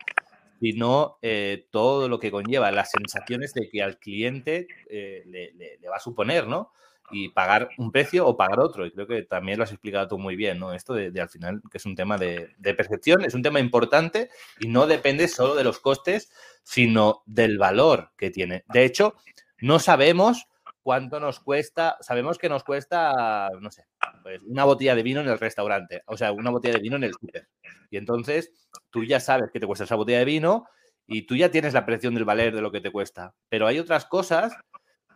sino 0.62 1.18
eh, 1.22 1.66
todo 1.72 2.08
lo 2.08 2.20
que 2.20 2.30
conlleva, 2.30 2.70
las 2.70 2.92
sensaciones 2.92 3.52
de 3.52 3.68
que 3.68 3.82
al 3.82 3.98
cliente 3.98 4.68
eh, 4.88 5.24
le, 5.26 5.88
va 5.88 5.96
a 5.96 6.00
suponer, 6.00 6.46
¿no? 6.46 6.70
Y 7.10 7.30
pagar 7.30 7.70
un 7.78 7.90
precio 7.90 8.24
o 8.28 8.36
pagar 8.36 8.60
otro. 8.60 8.86
Y 8.86 8.92
creo 8.92 9.08
que 9.08 9.24
también 9.24 9.58
lo 9.58 9.64
has 9.64 9.72
explicado 9.72 10.06
tú 10.06 10.18
muy 10.18 10.36
bien, 10.36 10.60
¿no? 10.60 10.72
Esto 10.72 10.94
de, 10.94 11.20
al 11.20 11.28
final, 11.28 11.60
que 11.68 11.78
es 11.78 11.84
un 11.84 11.96
tema 11.96 12.16
de, 12.16 12.50
de, 12.58 12.74
percepción, 12.74 13.24
es 13.24 13.34
un 13.34 13.42
tema 13.42 13.58
importante 13.58 14.30
y 14.60 14.68
no 14.68 14.86
depende 14.86 15.26
solo 15.26 15.56
de 15.56 15.64
los 15.64 15.80
costes, 15.80 16.30
sino 16.62 17.24
del 17.26 17.58
valor 17.58 18.12
que 18.16 18.30
tiene. 18.30 18.62
De 18.72 18.84
hecho, 18.84 19.16
no 19.58 19.80
sabemos 19.80 20.46
cuánto 20.80 21.18
nos 21.18 21.40
cuesta, 21.40 21.96
sabemos 22.02 22.38
que 22.38 22.48
nos 22.48 22.62
cuesta, 22.62 23.50
no 23.60 23.72
sé, 23.72 23.84
pues 24.22 24.40
una 24.42 24.64
botella 24.64 24.94
de 24.94 25.02
vino 25.02 25.20
en 25.20 25.28
el 25.28 25.38
restaurante, 25.38 26.02
o 26.06 26.16
sea, 26.16 26.32
una 26.32 26.50
botella 26.50 26.74
de 26.74 26.80
vino 26.80 26.96
en 26.96 27.04
el 27.04 27.12
súper. 27.12 27.48
Y 27.90 27.96
entonces 27.96 28.52
tú 28.90 29.04
ya 29.04 29.20
sabes 29.20 29.50
que 29.52 29.60
te 29.60 29.66
cuesta 29.66 29.84
esa 29.84 29.96
botella 29.96 30.20
de 30.20 30.24
vino 30.24 30.64
y 31.06 31.22
tú 31.22 31.36
ya 31.36 31.50
tienes 31.50 31.74
la 31.74 31.86
presión 31.86 32.14
del 32.14 32.24
valer 32.24 32.54
de 32.54 32.62
lo 32.62 32.72
que 32.72 32.80
te 32.80 32.90
cuesta. 32.90 33.34
Pero 33.48 33.66
hay 33.66 33.78
otras 33.78 34.06
cosas 34.06 34.54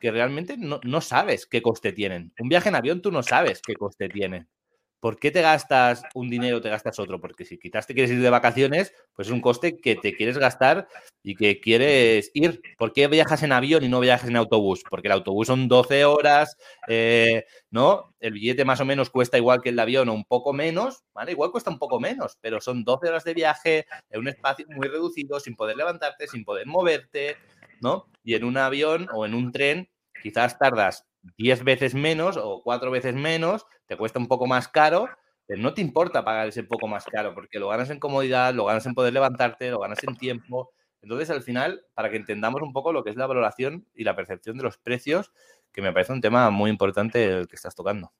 que 0.00 0.10
realmente 0.10 0.56
no, 0.58 0.80
no 0.84 1.00
sabes 1.00 1.46
qué 1.46 1.62
coste 1.62 1.92
tienen. 1.92 2.32
Un 2.38 2.48
viaje 2.48 2.68
en 2.68 2.74
avión 2.74 3.00
tú 3.00 3.10
no 3.10 3.22
sabes 3.22 3.62
qué 3.62 3.74
coste 3.74 4.08
tiene. 4.08 4.46
¿Por 5.00 5.18
qué 5.18 5.30
te 5.30 5.42
gastas 5.42 6.02
un 6.14 6.30
dinero 6.30 6.60
te 6.60 6.70
gastas 6.70 6.98
otro? 6.98 7.20
Porque 7.20 7.44
si 7.44 7.58
quizás 7.58 7.86
te 7.86 7.94
quieres 7.94 8.10
ir 8.10 8.20
de 8.20 8.30
vacaciones, 8.30 8.92
pues 9.14 9.28
es 9.28 9.32
un 9.32 9.40
coste 9.40 9.76
que 9.76 9.94
te 9.94 10.14
quieres 10.14 10.38
gastar 10.38 10.88
y 11.22 11.34
que 11.34 11.60
quieres 11.60 12.30
ir. 12.34 12.60
¿Por 12.78 12.92
qué 12.92 13.06
viajas 13.06 13.42
en 13.42 13.52
avión 13.52 13.84
y 13.84 13.88
no 13.88 14.00
viajas 14.00 14.28
en 14.28 14.36
autobús? 14.36 14.82
Porque 14.88 15.08
el 15.08 15.12
autobús 15.12 15.48
son 15.48 15.68
12 15.68 16.04
horas, 16.04 16.56
eh, 16.88 17.44
¿no? 17.70 18.14
El 18.20 18.32
billete 18.32 18.64
más 18.64 18.80
o 18.80 18.84
menos 18.84 19.10
cuesta 19.10 19.36
igual 19.36 19.60
que 19.60 19.68
el 19.68 19.78
avión 19.78 20.08
o 20.08 20.14
un 20.14 20.24
poco 20.24 20.52
menos, 20.52 21.04
¿vale? 21.12 21.32
Igual 21.32 21.50
cuesta 21.50 21.70
un 21.70 21.78
poco 21.78 22.00
menos, 22.00 22.38
pero 22.40 22.60
son 22.60 22.82
12 22.82 23.08
horas 23.08 23.24
de 23.24 23.34
viaje 23.34 23.86
en 24.10 24.20
un 24.20 24.28
espacio 24.28 24.66
muy 24.70 24.88
reducido, 24.88 25.40
sin 25.40 25.56
poder 25.56 25.76
levantarte, 25.76 26.26
sin 26.26 26.44
poder 26.44 26.66
moverte, 26.66 27.36
¿no? 27.80 28.06
Y 28.24 28.34
en 28.34 28.44
un 28.44 28.56
avión 28.56 29.08
o 29.12 29.26
en 29.26 29.34
un 29.34 29.52
tren 29.52 29.88
quizás 30.22 30.58
tardas 30.58 31.04
10 31.36 31.64
veces 31.64 31.94
menos 31.94 32.36
o 32.36 32.62
4 32.62 32.90
veces 32.90 33.14
menos, 33.14 33.66
te 33.86 33.96
cuesta 33.96 34.18
un 34.18 34.28
poco 34.28 34.46
más 34.46 34.68
caro, 34.68 35.08
pero 35.46 35.60
no 35.60 35.74
te 35.74 35.80
importa 35.80 36.24
pagar 36.24 36.48
ese 36.48 36.64
poco 36.64 36.88
más 36.88 37.04
caro 37.04 37.34
porque 37.34 37.58
lo 37.58 37.68
ganas 37.68 37.90
en 37.90 38.00
comodidad, 38.00 38.54
lo 38.54 38.64
ganas 38.64 38.86
en 38.86 38.94
poder 38.94 39.12
levantarte, 39.12 39.70
lo 39.70 39.78
ganas 39.78 40.02
en 40.04 40.16
tiempo. 40.16 40.72
Entonces, 41.02 41.30
al 41.30 41.42
final, 41.42 41.82
para 41.94 42.10
que 42.10 42.16
entendamos 42.16 42.62
un 42.62 42.72
poco 42.72 42.92
lo 42.92 43.04
que 43.04 43.10
es 43.10 43.16
la 43.16 43.26
valoración 43.26 43.86
y 43.94 44.02
la 44.02 44.16
percepción 44.16 44.56
de 44.56 44.64
los 44.64 44.76
precios, 44.78 45.30
que 45.72 45.82
me 45.82 45.92
parece 45.92 46.12
un 46.12 46.20
tema 46.20 46.50
muy 46.50 46.70
importante 46.70 47.24
el 47.24 47.46
que 47.46 47.54
estás 47.54 47.74
tocando. 47.74 48.12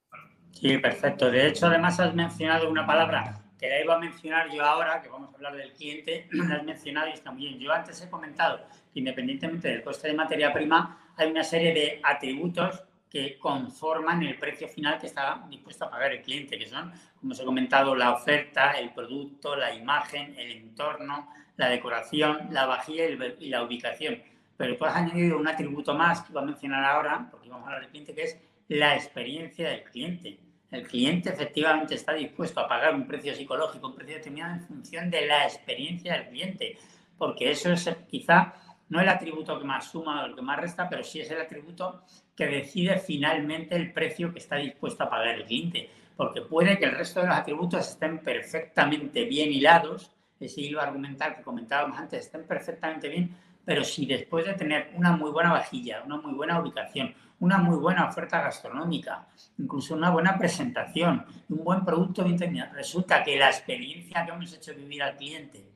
Sí, 0.53 0.79
perfecto. 0.79 1.31
De 1.31 1.49
hecho, 1.49 1.67
además 1.67 1.99
has 1.99 2.15
mencionado 2.15 2.71
una 2.71 2.87
palabra 2.87 3.43
que 3.59 3.69
la 3.69 3.81
iba 3.83 3.95
a 3.95 3.99
mencionar 3.99 4.51
yo 4.51 4.65
ahora, 4.65 5.03
que 5.03 5.09
vamos 5.09 5.33
a 5.33 5.37
hablar 5.37 5.57
del 5.57 5.73
cliente, 5.73 6.29
la 6.33 6.57
has 6.57 6.65
mencionado 6.65 7.09
y 7.09 7.13
está 7.13 7.33
muy 7.33 7.49
bien. 7.49 7.59
Yo 7.59 7.73
antes 7.73 8.01
he 8.03 8.09
comentado 8.09 8.61
que 8.93 9.01
independientemente 9.01 9.69
del 9.69 9.83
coste 9.83 10.09
de 10.09 10.15
materia 10.15 10.53
prima, 10.53 11.13
hay 11.17 11.31
una 11.31 11.43
serie 11.43 11.73
de 11.73 12.01
atributos 12.03 12.85
que 13.11 13.39
conforman 13.39 14.23
el 14.23 14.39
precio 14.39 14.69
final 14.69 14.99
que 14.99 15.07
está 15.07 15.45
dispuesto 15.49 15.85
a 15.85 15.91
pagar 15.91 16.13
el 16.13 16.23
cliente, 16.23 16.59
que 16.59 16.67
son, 16.67 16.93
como 17.21 17.33
os 17.33 17.41
he 17.41 17.45
comentado, 17.45 17.95
la 17.95 18.13
oferta, 18.13 18.73
el 18.73 18.91
producto, 18.91 19.57
la 19.57 19.75
imagen, 19.75 20.35
el 20.39 20.51
entorno, 20.53 21.29
la 21.57 21.69
decoración, 21.69 22.49
la 22.51 22.67
vajilla 22.67 23.05
y 23.39 23.49
la 23.49 23.63
ubicación. 23.63 24.23
Pero 24.57 24.77
tú 24.77 24.85
has 24.85 24.97
añadido 24.97 25.39
un 25.39 25.49
atributo 25.49 25.95
más 25.95 26.23
que 26.23 26.33
voy 26.33 26.43
a 26.43 26.47
mencionar 26.47 26.85
ahora, 26.85 27.29
porque 27.31 27.49
vamos 27.49 27.65
a 27.65 27.67
hablar 27.69 27.83
del 27.83 27.91
cliente, 27.91 28.15
que 28.15 28.23
es 28.23 28.39
la 28.69 28.95
experiencia 28.95 29.69
del 29.69 29.85
cliente. 29.85 30.39
El 30.71 30.87
cliente 30.87 31.31
efectivamente 31.31 31.95
está 31.95 32.13
dispuesto 32.13 32.61
a 32.61 32.69
pagar 32.69 32.95
un 32.95 33.07
precio 33.07 33.35
psicológico, 33.35 33.87
un 33.87 33.95
precio 33.95 34.17
determinado 34.17 34.55
en 34.55 34.61
función 34.63 35.11
de 35.11 35.27
la 35.27 35.45
experiencia 35.45 36.15
del 36.15 36.29
cliente, 36.29 36.77
porque 37.17 37.51
eso 37.51 37.73
es 37.73 37.89
quizá 38.09 38.55
no 38.89 39.01
el 39.01 39.09
atributo 39.09 39.59
que 39.59 39.65
más 39.65 39.91
suma 39.91 40.23
o 40.23 40.27
el 40.27 40.35
que 40.35 40.43
más 40.43 40.61
resta, 40.61 40.89
pero 40.89 41.03
sí 41.05 41.21
es 41.21 41.31
el 41.31 41.41
atributo 41.41 42.03
que 42.37 42.47
decide 42.47 42.99
finalmente 42.99 43.75
el 43.75 43.93
precio 43.93 44.33
que 44.33 44.39
está 44.39 44.57
dispuesto 44.57 45.05
a 45.05 45.11
pagar 45.11 45.29
el 45.37 45.45
cliente. 45.45 45.91
Porque 46.17 46.43
puede 46.43 46.79
que 46.79 46.85
el 46.85 46.93
resto 46.93 47.21
de 47.21 47.29
los 47.29 47.37
atributos 47.37 47.89
estén 47.89 48.19
perfectamente 48.19 49.25
bien 49.25 49.51
hilados, 49.51 50.13
ese 50.39 50.61
hilo 50.61 50.81
argumental 50.81 51.37
que 51.37 51.43
comentábamos 51.43 51.99
antes, 51.99 52.27
estén 52.27 52.45
perfectamente 52.45 53.09
bien, 53.09 53.35
pero 53.65 53.83
si 53.83 54.07
después 54.07 54.47
de 54.47 54.55
tener 54.55 54.93
una 54.95 55.17
muy 55.17 55.31
buena 55.31 55.53
vajilla, 55.53 56.03
una 56.05 56.19
muy 56.19 56.35
buena 56.35 56.61
ubicación, 56.61 57.15
una 57.41 57.59
muy 57.59 57.77
buena 57.77 58.07
oferta 58.07 58.41
gastronómica, 58.41 59.27
incluso 59.59 59.95
una 59.95 60.11
buena 60.11 60.39
presentación, 60.39 61.25
un 61.49 61.65
buen 61.65 61.85
producto 61.85 62.23
bien 62.23 62.37
terminado, 62.37 62.75
resulta 62.75 63.25
que 63.25 63.37
la 63.37 63.49
experiencia 63.49 64.25
que 64.25 64.31
hemos 64.31 64.53
hecho 64.53 64.75
vivir 64.75 65.03
al 65.03 65.17
cliente 65.17 65.69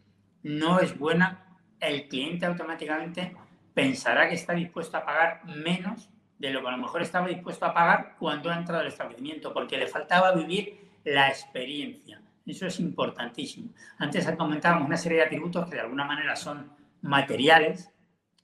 no 0.42 0.78
es 0.78 0.96
buena, 0.98 1.58
el 1.80 2.06
cliente 2.08 2.46
automáticamente 2.46 3.34
pensará 3.74 4.28
que 4.28 4.36
está 4.36 4.52
dispuesto 4.52 4.96
a 4.96 5.04
pagar 5.04 5.44
menos 5.46 6.08
de 6.40 6.50
lo 6.50 6.62
que 6.62 6.68
a 6.68 6.70
lo 6.70 6.78
mejor 6.78 7.02
estaba 7.02 7.28
dispuesto 7.28 7.66
a 7.66 7.74
pagar 7.74 8.16
cuando 8.18 8.50
ha 8.50 8.56
entrado 8.56 8.80
al 8.80 8.86
establecimiento, 8.86 9.52
porque 9.52 9.76
le 9.76 9.86
faltaba 9.86 10.32
vivir 10.32 10.88
la 11.04 11.28
experiencia. 11.28 12.22
Eso 12.46 12.66
es 12.66 12.80
importantísimo. 12.80 13.68
Antes 13.98 14.28
comentábamos 14.38 14.88
una 14.88 14.96
serie 14.96 15.18
de 15.18 15.24
atributos 15.24 15.68
que 15.68 15.74
de 15.74 15.82
alguna 15.82 16.06
manera 16.06 16.34
son 16.34 16.72
materiales, 17.02 17.92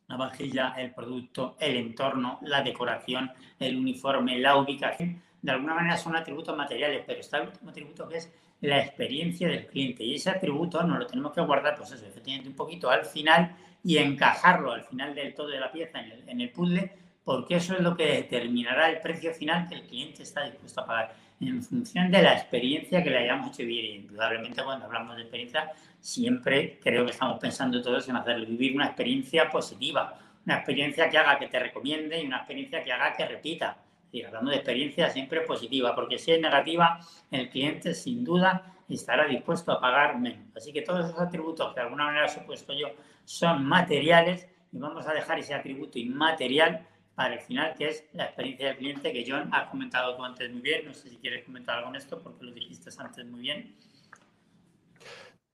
la 0.09 0.17
vajilla, 0.17 0.75
el 0.77 0.93
producto, 0.93 1.57
el 1.59 1.77
entorno, 1.77 2.39
la 2.43 2.63
decoración, 2.63 3.33
el 3.59 3.77
uniforme, 3.77 4.39
la 4.39 4.57
ubicación. 4.57 5.23
De 5.41 5.53
alguna 5.53 5.75
manera 5.75 5.97
son 5.97 6.15
atributos 6.17 6.55
materiales, 6.55 7.03
pero 7.07 7.21
está 7.21 7.39
el 7.39 7.49
último 7.49 7.71
atributo 7.71 8.07
que 8.07 8.19
es 8.19 8.33
la 8.61 8.79
experiencia 8.79 9.49
del 9.49 9.67
cliente. 9.67 10.05
Y 10.05 10.17
ese 10.17 10.29
atributo 10.29 10.83
nos 10.83 10.99
lo 10.99 11.07
tenemos 11.07 11.33
que 11.33 11.41
guardar, 11.41 11.77
pues 11.77 11.93
eso, 11.93 12.05
efectivamente, 12.05 12.51
un 12.51 12.57
poquito 12.57 12.91
al 12.91 13.07
final 13.07 13.57
y 13.83 13.97
encajarlo 13.97 14.73
al 14.73 14.83
final 14.83 15.15
del 15.15 15.35
todo 15.35 15.49
de 15.49 15.61
la 15.61 15.73
pieza 15.73 16.01
en 16.01 16.13
el, 16.13 16.29
en 16.29 16.41
el 16.43 16.51
puzzle, 16.51 17.06
porque 17.27 17.57
eso 17.57 17.75
es 17.75 17.81
lo 17.81 17.97
que 17.97 18.07
determinará 18.07 18.89
el 18.89 19.01
precio 19.01 19.35
final 19.35 19.67
que 19.69 19.75
el 19.75 19.83
cliente 19.83 20.23
está 20.23 20.45
dispuesto 20.45 20.81
a 20.81 20.87
pagar 20.87 21.17
en 21.41 21.61
función 21.61 22.09
de 22.09 22.23
la 22.23 22.35
experiencia 22.35 23.03
que 23.03 23.11
le 23.11 23.19
hayamos 23.19 23.49
hecho 23.49 23.67
vivir. 23.67 23.97
Indudablemente, 23.97 24.63
cuando 24.63 24.87
hablamos 24.87 25.17
de 25.17 25.23
experiencia, 25.23 25.73
siempre 25.99 26.79
creo 26.81 27.05
que 27.05 27.11
estamos 27.11 27.41
pensando 27.41 27.83
todos 27.83 28.09
en 28.09 28.15
hacerle 28.15 28.47
vivir 28.47 28.77
una 28.77 28.87
experiencia 28.87 29.51
positiva, 29.51 30.17
una 30.45 30.59
experiencia 30.59 31.11
que 31.11 31.19
haga 31.19 31.37
que 31.37 31.49
te 31.49 31.59
recomiende 31.59 32.23
y 32.23 32.27
una 32.27 32.37
experiencia 32.37 32.85
que 32.85 32.93
haga 32.93 33.13
que 33.17 33.27
repita 33.27 33.77
y 34.13 34.23
hablando 34.23 34.53
de 34.53 34.59
experiencia 34.59 35.11
siempre 35.11 35.41
positiva, 35.41 35.97
porque 35.97 36.21
si 36.21 36.31
es 36.31 36.41
negativa, 36.41 37.01
el 37.33 37.51
cliente 37.51 37.93
sin 37.93 38.25
duda 38.25 38.73
estará 38.89 39.27
dispuesto 39.27 39.73
a 39.73 39.81
pagar 39.81 40.17
menos. 40.21 40.57
Así 40.57 40.73
que 40.73 40.83
todos 40.83 41.07
esos 41.07 41.21
atributos 41.21 41.75
que 41.75 41.81
de 41.81 41.87
alguna 41.87 42.05
manera 42.05 42.27
he 42.27 42.29
supuesto 42.29 42.73
yo 42.73 42.87
son 43.25 43.65
materiales 43.67 44.49
y 44.73 44.79
vamos 44.79 45.09
a 45.09 45.13
dejar 45.13 45.41
ese 45.41 45.55
atributo 45.55 45.99
inmaterial 45.99 46.87
para 47.17 47.35
el 47.35 47.41
final, 47.41 47.75
que 47.75 47.89
es 47.89 48.05
la 48.13 48.27
experiencia 48.27 48.69
del 48.69 48.77
cliente, 48.77 49.11
que 49.11 49.25
John 49.27 49.49
has 49.51 49.69
comentado 49.71 50.15
tú 50.17 50.23
antes 50.23 50.53
muy 50.53 50.61
bien. 50.61 50.85
No 50.85 50.93
sé 50.93 51.09
si 51.09 51.17
quieres 51.17 51.45
comentar 51.45 51.79
algo 51.79 51.89
en 51.89 51.97
esto, 51.97 52.23
porque 52.23 52.45
lo 52.45 52.53
dijiste 52.53 52.91
antes 52.99 53.25
muy 53.25 53.41
bien. 53.41 53.75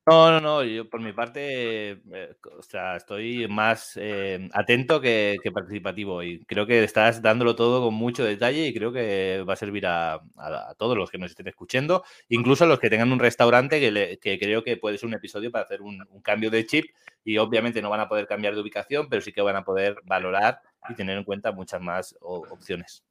No, 0.05 0.33
no, 0.33 0.41
no, 0.41 0.65
yo 0.65 0.91
por 0.91 1.01
mi 1.01 1.13
parte, 1.13 1.93
eh, 1.93 2.35
o 2.59 2.63
sea, 2.63 2.97
estoy 2.97 3.47
más 3.47 3.93
eh, 3.95 4.49
atento 4.53 5.01
que, 5.01 5.39
participativo 5.55 6.25
y 6.25 6.45
creo 6.45 6.67
que 6.67 6.83
estás 6.83 7.23
dándolo 7.23 7.55
todo 7.55 7.85
con 7.85 7.95
mucho 7.95 8.25
detalle 8.25 8.67
y 8.67 8.75
creo 8.75 8.93
que 8.93 9.45
va 9.49 9.53
a 9.53 9.57
servir 9.57 9.87
a, 9.87 10.21
todos 10.77 10.97
los 10.97 11.09
que 11.09 11.19
nos 11.19 11.31
estén 11.31 11.47
escuchando, 11.47 12.03
incluso 12.29 12.65
a 12.65 12.67
los 12.67 12.81
que 12.81 12.91
tengan 12.91 13.13
un 13.13 13.21
restaurante 13.21 13.79
que, 13.79 14.39
creo 14.41 14.65
que 14.65 14.77
puede 14.77 14.99
ser 14.99 15.07
un 15.07 15.15
episodio 15.15 15.53
para 15.53 15.67
hacer 15.67 15.83
un, 15.83 16.05
cambio 16.23 16.51
de 16.51 16.67
chip 16.67 16.87
y 17.25 17.39
obviamente 17.39 17.81
no 17.81 17.89
van 17.89 18.01
a 18.01 18.09
poder 18.09 18.27
cambiar 18.27 18.57
de 18.57 18.61
ubicación, 18.61 19.09
pero 19.09 19.23
sí 19.23 19.33
que 19.33 19.41
van 19.41 19.55
a 19.55 19.65
poder 19.65 19.95
valorar 20.03 20.59
y 20.89 20.95
tener 20.95 21.17
en 21.17 21.23
cuenta 21.23 21.53
muchas 21.53 21.81
más 21.81 22.17
opciones. 22.21 23.05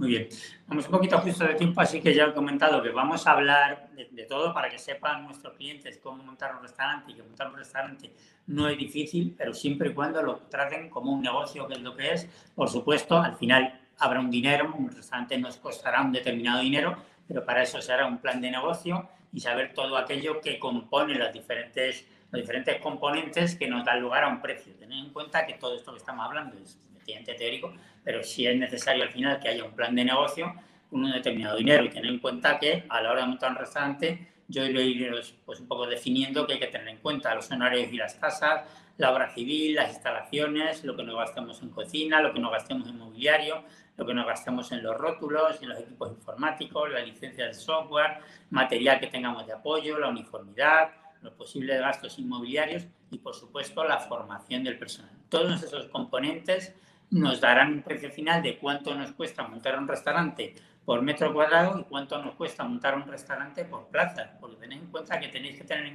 Muy 0.00 0.08
bien. 0.08 0.28
Vamos 0.66 0.86
un 0.86 0.92
poquito 0.92 1.18
justo 1.18 1.44
de 1.44 1.56
tiempo, 1.56 1.78
así 1.78 2.00
que 2.00 2.14
ya 2.14 2.24
he 2.24 2.32
comentado 2.32 2.82
que 2.82 2.88
vamos 2.88 3.26
a 3.26 3.32
hablar 3.32 3.90
de, 3.90 4.24
todo 4.24 4.54
para 4.54 4.70
que 4.70 4.78
sepan 4.78 5.24
nuestros 5.24 5.52
clientes 5.58 6.00
cómo 6.02 6.24
montar 6.24 6.56
un 6.56 6.62
restaurante 6.62 7.12
y 7.12 7.16
que 7.16 7.22
montar 7.22 7.48
un 7.48 7.56
restaurante 7.58 8.10
no 8.46 8.66
es 8.66 8.78
difícil, 8.78 9.34
pero 9.36 9.52
siempre 9.52 9.90
y 9.90 9.92
cuando 9.92 10.22
lo 10.22 10.38
traten 10.48 10.88
como 10.88 11.12
un 11.12 11.20
negocio, 11.20 11.68
que 11.68 11.74
es 11.74 11.82
lo 11.82 11.94
que 11.94 12.14
es. 12.14 12.26
Por 12.54 12.70
supuesto, 12.70 13.18
al 13.18 13.36
final 13.36 13.78
habrá 13.98 14.20
un 14.20 14.30
dinero, 14.30 14.74
un 14.74 14.90
restaurante 14.90 15.36
nos 15.36 15.58
costará 15.58 16.00
un 16.00 16.12
determinado 16.12 16.62
dinero, 16.62 16.96
pero 17.28 17.44
para 17.44 17.62
eso 17.62 17.78
será 17.82 18.06
un 18.06 18.16
plan 18.16 18.40
de 18.40 18.50
negocio 18.50 19.06
y 19.34 19.40
saber 19.40 19.74
todo 19.74 19.98
aquello 19.98 20.40
que 20.40 20.58
compone 20.58 21.14
las 21.16 21.30
diferentes, 21.30 22.06
los 22.30 22.40
diferentes 22.40 22.80
componentes 22.80 23.54
que 23.54 23.68
nos 23.68 23.84
dan 23.84 24.00
lugar 24.00 24.24
a 24.24 24.28
un 24.28 24.40
precio. 24.40 24.72
Tener 24.76 24.98
en 24.98 25.12
cuenta 25.12 25.44
que 25.44 25.58
todo 25.58 25.76
esto 25.76 25.92
que 25.92 25.98
estamos 25.98 26.24
hablando 26.24 26.56
es 26.56 26.78
teórico, 27.36 27.72
pero 28.04 28.22
sí 28.22 28.46
es 28.46 28.56
necesario 28.56 29.02
al 29.02 29.10
final 29.10 29.40
que 29.40 29.48
haya 29.48 29.64
un 29.64 29.72
plan 29.72 29.94
de 29.94 30.04
negocio 30.04 30.54
con 30.88 31.04
un 31.04 31.12
determinado 31.12 31.56
dinero 31.56 31.84
y 31.84 31.90
tener 31.90 32.10
en 32.10 32.18
cuenta 32.18 32.58
que 32.58 32.84
a 32.88 33.00
la 33.00 33.12
hora 33.12 33.22
de 33.22 33.28
montar 33.28 33.50
un 33.50 33.56
restaurante 33.56 34.28
yo 34.48 34.64
iré 34.64 35.10
pues, 35.44 35.60
un 35.60 35.68
poco 35.68 35.86
definiendo 35.86 36.46
que 36.46 36.54
hay 36.54 36.58
que 36.58 36.66
tener 36.66 36.88
en 36.88 36.98
cuenta 36.98 37.34
los 37.34 37.50
honorarios 37.50 37.92
y 37.92 37.96
las 37.96 38.18
tasas, 38.18 38.64
la 38.96 39.12
obra 39.12 39.30
civil, 39.30 39.76
las 39.76 39.90
instalaciones, 39.92 40.84
lo 40.84 40.96
que 40.96 41.04
nos 41.04 41.16
gastemos 41.16 41.62
en 41.62 41.70
cocina, 41.70 42.20
lo 42.20 42.32
que 42.32 42.40
nos 42.40 42.50
gastemos 42.50 42.88
en 42.88 42.98
mobiliario, 42.98 43.62
lo 43.96 44.04
que 44.04 44.12
nos 44.12 44.26
gastemos 44.26 44.72
en 44.72 44.82
los 44.82 44.96
rótulos, 44.96 45.62
en 45.62 45.68
los 45.68 45.78
equipos 45.78 46.10
informáticos, 46.10 46.90
la 46.90 47.00
licencia 47.00 47.46
de 47.46 47.54
software, 47.54 48.18
material 48.50 48.98
que 48.98 49.06
tengamos 49.06 49.46
de 49.46 49.52
apoyo, 49.52 49.98
la 49.98 50.08
uniformidad, 50.08 50.90
los 51.22 51.32
posibles 51.34 51.78
gastos 51.78 52.18
inmobiliarios 52.18 52.84
y, 53.10 53.18
por 53.18 53.34
supuesto, 53.34 53.84
la 53.84 54.00
formación 54.00 54.64
del 54.64 54.78
personal. 54.78 55.12
Todos 55.28 55.62
esos 55.62 55.86
componentes 55.86 56.74
nos 57.10 57.40
darán 57.40 57.72
un 57.72 57.82
precio 57.82 58.10
final 58.10 58.42
de 58.42 58.58
cuánto 58.58 58.94
nos 58.94 59.12
cuesta 59.12 59.46
montar 59.46 59.78
un 59.78 59.88
restaurante 59.88 60.54
por 60.84 61.02
metro 61.02 61.32
cuadrado 61.32 61.78
y 61.78 61.84
cuánto 61.84 62.22
nos 62.22 62.34
cuesta 62.34 62.64
montar 62.64 62.94
un 62.94 63.06
restaurante 63.06 63.64
por 63.64 63.88
plaza. 63.88 64.32
Porque 64.40 64.56
tenéis 64.56 64.82
en 64.82 64.90
cuenta 64.90 65.20
que 65.20 65.28
tenéis 65.28 65.58
que 65.58 65.64
tener, 65.64 65.92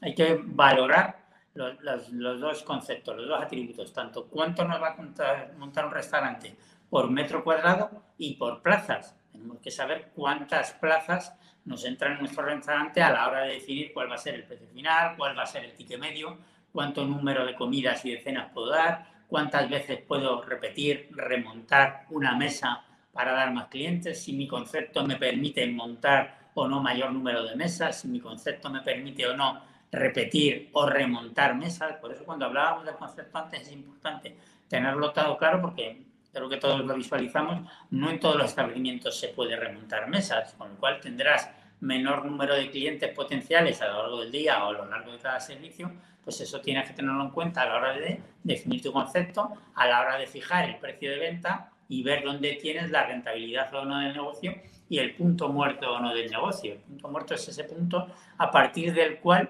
hay 0.00 0.14
que 0.14 0.40
valorar 0.44 1.26
los, 1.54 2.10
los, 2.10 2.40
dos 2.40 2.62
conceptos, 2.62 3.16
los 3.16 3.28
dos 3.28 3.42
atributos, 3.42 3.92
tanto 3.92 4.26
cuánto 4.26 4.64
nos 4.64 4.80
va 4.80 4.88
a 4.88 5.52
montar 5.58 5.86
un 5.86 5.92
restaurante 5.92 6.56
por 6.90 7.10
metro 7.10 7.42
cuadrado 7.42 7.90
y 8.18 8.34
por 8.34 8.62
plazas. 8.62 9.16
Tenemos 9.32 9.58
que 9.60 9.70
saber 9.70 10.10
cuántas 10.14 10.72
plazas 10.72 11.34
nos 11.64 11.84
entran 11.84 12.12
en 12.12 12.20
nuestro 12.20 12.44
restaurante 12.44 13.02
a 13.02 13.10
la 13.10 13.28
hora 13.28 13.42
de 13.42 13.54
definir 13.54 13.92
cuál 13.92 14.10
va 14.10 14.14
a 14.14 14.18
ser 14.18 14.34
el 14.34 14.44
precio 14.44 14.68
final, 14.68 15.16
cuál 15.16 15.36
va 15.36 15.42
a 15.42 15.46
ser 15.46 15.64
el 15.64 15.74
ticket 15.74 15.98
medio, 15.98 16.38
cuánto 16.72 17.04
número 17.04 17.44
de 17.44 17.54
comidas 17.54 18.04
y 18.04 18.12
de 18.12 18.20
cenas 18.20 18.50
puedo 18.52 18.70
dar, 18.70 19.15
cuántas 19.28 19.68
veces 19.68 20.00
puedo 20.06 20.42
repetir, 20.42 21.08
remontar 21.12 22.06
una 22.10 22.36
mesa 22.36 22.84
para 23.12 23.32
dar 23.32 23.52
más 23.52 23.68
clientes, 23.68 24.22
si 24.22 24.32
mi 24.32 24.46
concepto 24.46 25.04
me 25.06 25.16
permite 25.16 25.66
montar 25.66 26.50
o 26.54 26.68
no 26.68 26.82
mayor 26.82 27.12
número 27.12 27.44
de 27.44 27.56
mesas, 27.56 28.00
si 28.00 28.08
mi 28.08 28.20
concepto 28.20 28.70
me 28.70 28.80
permite 28.80 29.26
o 29.26 29.36
no 29.36 29.62
repetir 29.90 30.70
o 30.72 30.86
remontar 30.86 31.54
mesas. 31.54 31.96
Por 31.96 32.12
eso 32.12 32.24
cuando 32.24 32.46
hablábamos 32.46 32.84
del 32.84 32.96
concepto 32.96 33.38
antes 33.38 33.62
es 33.62 33.72
importante 33.72 34.36
tenerlo 34.68 35.12
todo 35.12 35.36
claro 35.38 35.60
porque 35.60 36.02
creo 36.32 36.48
que 36.48 36.56
todos 36.58 36.84
lo 36.84 36.94
visualizamos, 36.94 37.66
no 37.90 38.10
en 38.10 38.20
todos 38.20 38.36
los 38.36 38.46
establecimientos 38.46 39.18
se 39.18 39.28
puede 39.28 39.56
remontar 39.56 40.08
mesas, 40.08 40.52
con 40.54 40.70
lo 40.70 40.76
cual 40.76 41.00
tendrás 41.00 41.50
menor 41.80 42.24
número 42.24 42.54
de 42.54 42.70
clientes 42.70 43.10
potenciales 43.14 43.80
a 43.80 43.88
lo 43.88 44.02
largo 44.02 44.20
del 44.20 44.32
día 44.32 44.64
o 44.64 44.68
a 44.68 44.72
lo 44.72 44.86
largo 44.86 45.12
de 45.12 45.18
cada 45.18 45.40
servicio, 45.40 45.92
pues 46.26 46.40
eso 46.40 46.60
tienes 46.60 46.88
que 46.88 46.92
tenerlo 46.92 47.22
en 47.22 47.30
cuenta 47.30 47.62
a 47.62 47.66
la 47.66 47.76
hora 47.76 47.92
de 47.92 48.20
definir 48.42 48.82
tu 48.82 48.92
concepto, 48.92 49.52
a 49.76 49.86
la 49.86 50.00
hora 50.00 50.18
de 50.18 50.26
fijar 50.26 50.68
el 50.68 50.74
precio 50.74 51.08
de 51.08 51.18
venta 51.20 51.70
y 51.88 52.02
ver 52.02 52.24
dónde 52.24 52.54
tienes 52.54 52.90
la 52.90 53.06
rentabilidad 53.06 53.72
o 53.72 53.84
no 53.84 54.00
del 54.00 54.12
negocio 54.12 54.52
y 54.88 54.98
el 54.98 55.14
punto 55.14 55.48
muerto 55.50 55.88
o 55.88 56.00
no 56.00 56.12
del 56.12 56.28
negocio. 56.28 56.72
El 56.72 56.80
punto 56.80 57.08
muerto 57.10 57.34
es 57.34 57.46
ese 57.46 57.62
punto 57.62 58.08
a 58.38 58.50
partir 58.50 58.92
del 58.92 59.20
cual 59.20 59.48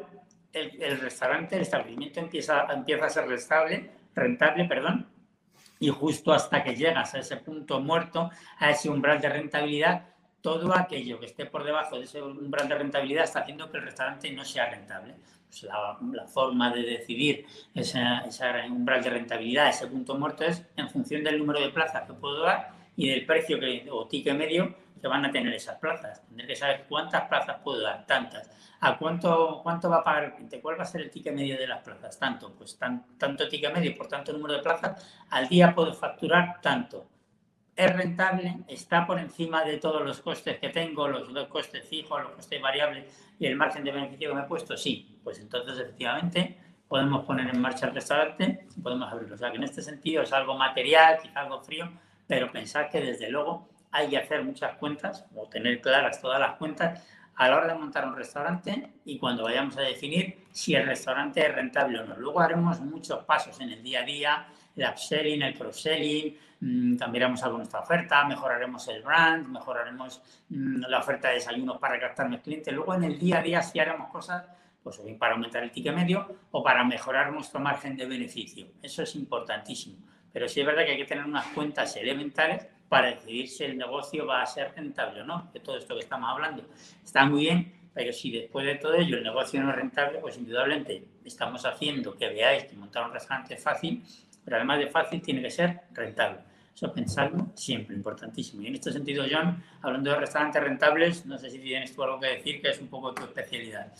el, 0.53 1.01
restaurante, 1.01 1.57
el 1.57 1.63
establecimiento 1.63 2.21
empieza, 2.21 2.67
empieza 2.71 3.07
a 3.07 3.09
ser 3.09 3.27
rentable, 3.27 3.91
rentable, 4.15 4.67
perdón, 4.67 5.07
y 5.81 5.89
justo 5.89 6.35
hasta 6.35 6.63
que 6.63 6.77
llegas 6.77 7.15
a 7.15 7.21
ese 7.21 7.39
punto 7.39 7.81
muerto, 7.81 8.31
a 8.59 8.71
ese 8.71 8.91
umbral 8.91 9.19
de 9.19 9.31
rentabilidad, 9.31 10.09
todo 10.43 10.77
aquello 10.77 11.19
que 11.19 11.27
esté 11.27 11.47
por 11.47 11.65
debajo 11.65 11.97
de 11.97 12.05
ese 12.05 12.21
umbral 12.21 12.69
de 12.69 12.75
rentabilidad 12.75 13.25
está 13.25 13.41
haciendo 13.41 13.71
que 13.71 13.79
el 13.79 13.85
restaurante 13.85 14.31
no 14.31 14.45
sea 14.45 14.69
rentable. 14.69 15.15
Pues 15.61 15.73
la, 16.13 16.27
forma 16.27 16.71
de 16.71 16.83
decidir 16.83 17.47
ese, 17.75 18.03
umbral 18.69 19.03
de 19.03 19.11
rentabilidad, 19.11 19.71
ese 19.71 19.87
punto 19.87 20.15
muerto, 20.19 20.45
es 20.45 20.63
en 20.77 20.91
función 20.91 21.25
del 21.25 21.39
número 21.39 21.61
de 21.61 21.71
plazas 21.71 22.07
que 22.07 22.13
puedo 22.13 22.43
dar 22.43 22.73
y 22.95 23.09
del 23.09 23.25
precio 23.25 23.59
que, 23.59 23.89
o 23.91 24.07
ticket 24.07 24.37
medio 24.37 24.75
que 25.01 25.09
van 25.09 25.25
a 25.25 25.31
tener 25.31 25.55
esas 25.55 25.79
plazas. 25.79 26.23
Tendré 26.27 26.47
que 26.47 26.57
saber 26.57 26.85
cuántas 26.89 27.23
plazas 27.29 27.57
puedo 27.65 27.81
dar, 27.81 28.07
tantas. 28.07 28.51
¿A 28.81 28.99
cuánto, 28.99 29.61
cuánto 29.63 29.89
va 29.89 29.99
a 29.99 30.05
pagar 30.05 30.25
el 30.25 30.33
cliente? 30.33 30.61
¿Cuál 30.61 30.79
va 30.79 30.83
a 30.83 30.87
ser 30.87 31.01
el 31.01 31.11
ticket 31.11 31.35
medio 31.35 31.57
de 31.57 31.67
las 31.67 31.83
plazas? 31.83 32.19
Tanto, 32.19 32.53
pues 32.53 32.79
tanto 32.79 33.49
ticket 33.49 33.73
medio 33.73 33.97
por 33.97 34.09
tanto 34.09 34.33
número 34.33 34.55
de 34.55 34.63
plazas, 34.63 35.25
al 35.31 35.49
día 35.49 35.75
puedo 35.75 35.95
facturar 35.95 36.61
tanto. 36.61 37.07
Es 37.77 37.95
rentable, 37.95 38.57
está 38.69 39.07
por 39.07 39.19
encima 39.19 39.63
de 39.63 39.77
todos 39.77 40.03
los 40.03 40.21
costes 40.21 40.59
que 40.59 40.71
tengo, 40.71 41.07
los, 41.09 41.29
los 41.29 41.47
costes 41.49 41.87
fijos, 41.87 42.23
los 42.23 42.33
costes 42.33 42.61
variables 42.61 43.05
y 43.39 43.47
el 43.47 43.55
margen 43.55 43.85
de 43.85 43.93
beneficio 43.93 44.31
que 44.31 44.35
me 44.35 44.41
he 44.41 44.45
puesto. 44.45 44.77
Sí, 44.77 45.21
pues 45.23 45.39
entonces 45.39 45.79
efectivamente 45.79 46.59
podemos 46.89 47.25
poner 47.25 47.49
en 47.55 47.61
marcha 47.61 47.87
el 47.87 47.95
restaurante 47.95 48.67
podemos 48.83 49.13
abrirlo. 49.13 49.35
O 49.35 49.39
sea 49.39 49.51
que 49.51 49.57
en 49.57 49.65
este 49.65 49.83
sentido 49.83 50.23
es 50.23 50.33
algo 50.33 50.57
material, 50.57 51.19
quizá 51.21 51.41
algo 51.41 51.61
frío, 51.61 51.91
pero 52.27 52.51
pensar 52.51 52.89
que 52.89 53.01
desde 53.01 53.31
luego 53.31 53.69
hay 53.91 54.09
que 54.09 54.19
hacer 54.19 54.45
muchas 54.45 54.77
cuentas 54.77 55.27
o 55.35 55.49
tener 55.49 55.81
claras 55.81 56.21
todas 56.21 56.41
las 56.41 56.57
cuentas 56.57 57.05
a 57.35 57.49
la 57.49 57.57
hora 57.57 57.67
de 57.69 57.75
montar 57.75 58.07
un 58.07 58.17
restaurante 58.17 58.95
y 59.05 59.19
cuando 59.19 59.45
vayamos 59.45 59.77
a 59.77 59.83
definir 59.83 60.47
si 60.53 60.75
el 60.75 60.87
restaurante 60.87 61.47
es 61.47 61.55
rentable 61.55 62.01
o 62.01 62.05
no. 62.05 62.17
Luego 62.17 62.41
haremos 62.41 62.81
muchos 62.81 63.25
pasos 63.25 63.61
en 63.61 63.71
el 63.71 63.83
día 63.83 64.01
a 64.01 64.05
día, 64.05 64.47
el 64.77 64.89
upselling, 64.89 65.43
el 65.43 65.55
cross-selling, 65.55 66.37
mm, 66.61 66.97
cambiaremos 66.97 67.43
algo 67.43 67.59
nuestra 67.59 67.81
oferta, 67.81 68.25
mejoraremos 68.25 68.87
el 68.89 69.03
brand, 69.03 69.49
mejoraremos 69.49 70.23
mm, 70.49 70.83
la 70.89 70.99
oferta 70.99 71.29
de 71.29 71.35
desayunos 71.35 71.79
para 71.79 71.99
captar 71.99 72.29
más 72.29 72.41
clientes. 72.41 72.73
Luego 72.75 72.95
en 72.95 73.05
el 73.05 73.19
día 73.19 73.39
a 73.39 73.43
día 73.43 73.63
sí 73.63 73.79
haremos 73.79 74.11
cosas 74.11 74.45
pues 74.83 75.03
bien 75.03 75.19
para 75.19 75.35
aumentar 75.35 75.65
el 75.65 75.73
ticket 75.73 75.93
medio 75.93 76.37
o 76.53 76.63
para 76.63 76.85
mejorar 76.85 77.33
nuestro 77.33 77.59
margen 77.59 77.97
de 77.97 78.07
beneficio. 78.07 78.69
Eso 78.81 79.03
es 79.03 79.17
importantísimo. 79.17 79.97
Pero 80.33 80.49
sí 80.49 80.61
es 80.61 80.67
verdad 80.67 80.85
que 80.85 80.93
hay 80.93 80.99
que 80.99 81.07
tener 81.07 81.25
unas 81.25 81.47
cuentas 81.49 81.97
elementales 81.97 82.69
para 82.89 83.09
decidir 83.09 83.49
si 83.49 83.65
el 83.65 83.77
negocio 83.77 84.27
va 84.27 84.43
a 84.43 84.47
ser 84.47 84.73
rentable 84.77 85.23
o 85.23 85.25
no, 85.25 85.51
de 85.53 85.61
todo 85.61 85.77
esto 85.77 85.95
que 85.95 86.03
estamos 86.03 86.31
hablando. 86.31 86.65
Está 87.03 87.25
muy 87.25 87.41
bien, 87.41 87.73
pero 87.93 88.13
si 88.13 88.31
después 88.31 88.65
de 88.67 88.77
todo 88.77 88.95
ello 88.95 89.17
el 89.17 89.25
negocio 89.25 89.61
no 89.61 89.71
es 89.71 89.77
rentable, 89.77 90.19
pues 90.19 90.37
indudablemente 90.37 91.03
estamos 91.25 91.65
haciendo 91.65 92.17
que 92.17 92.29
veáis 92.29 92.65
que 92.65 92.77
montar 92.77 93.07
un 93.07 93.13
restaurante 93.13 93.55
es 93.55 93.63
fácil, 93.63 94.05
pero 94.47 94.59
además 94.59 94.79
de 94.79 94.87
fácil 94.87 95.21
tiene 95.21 95.43
que 95.43 95.51
ser 95.51 95.81
rentable. 95.93 96.39
Eso 96.73 96.93
pensarlo 96.93 97.51
siempre, 97.57 97.97
importantísimo. 97.97 98.63
Y 98.63 98.69
en 98.69 98.75
este 98.77 98.93
sentido, 98.93 99.25
John, 99.29 99.61
hablando 99.83 100.11
de 100.11 100.21
restaurantes 100.21 100.63
rentables, 100.63 101.27
no 101.27 101.37
sé 101.37 101.51
si 101.51 101.59
tienes 101.59 101.93
tú 101.93 102.05
algo 102.05 102.21
que 102.21 102.29
decir, 102.29 102.63
que 102.63 102.71
es 102.71 102.81
un 102.81 102.87
poco 102.87 103.13
tu 103.13 103.25
especialidad. 103.25 103.93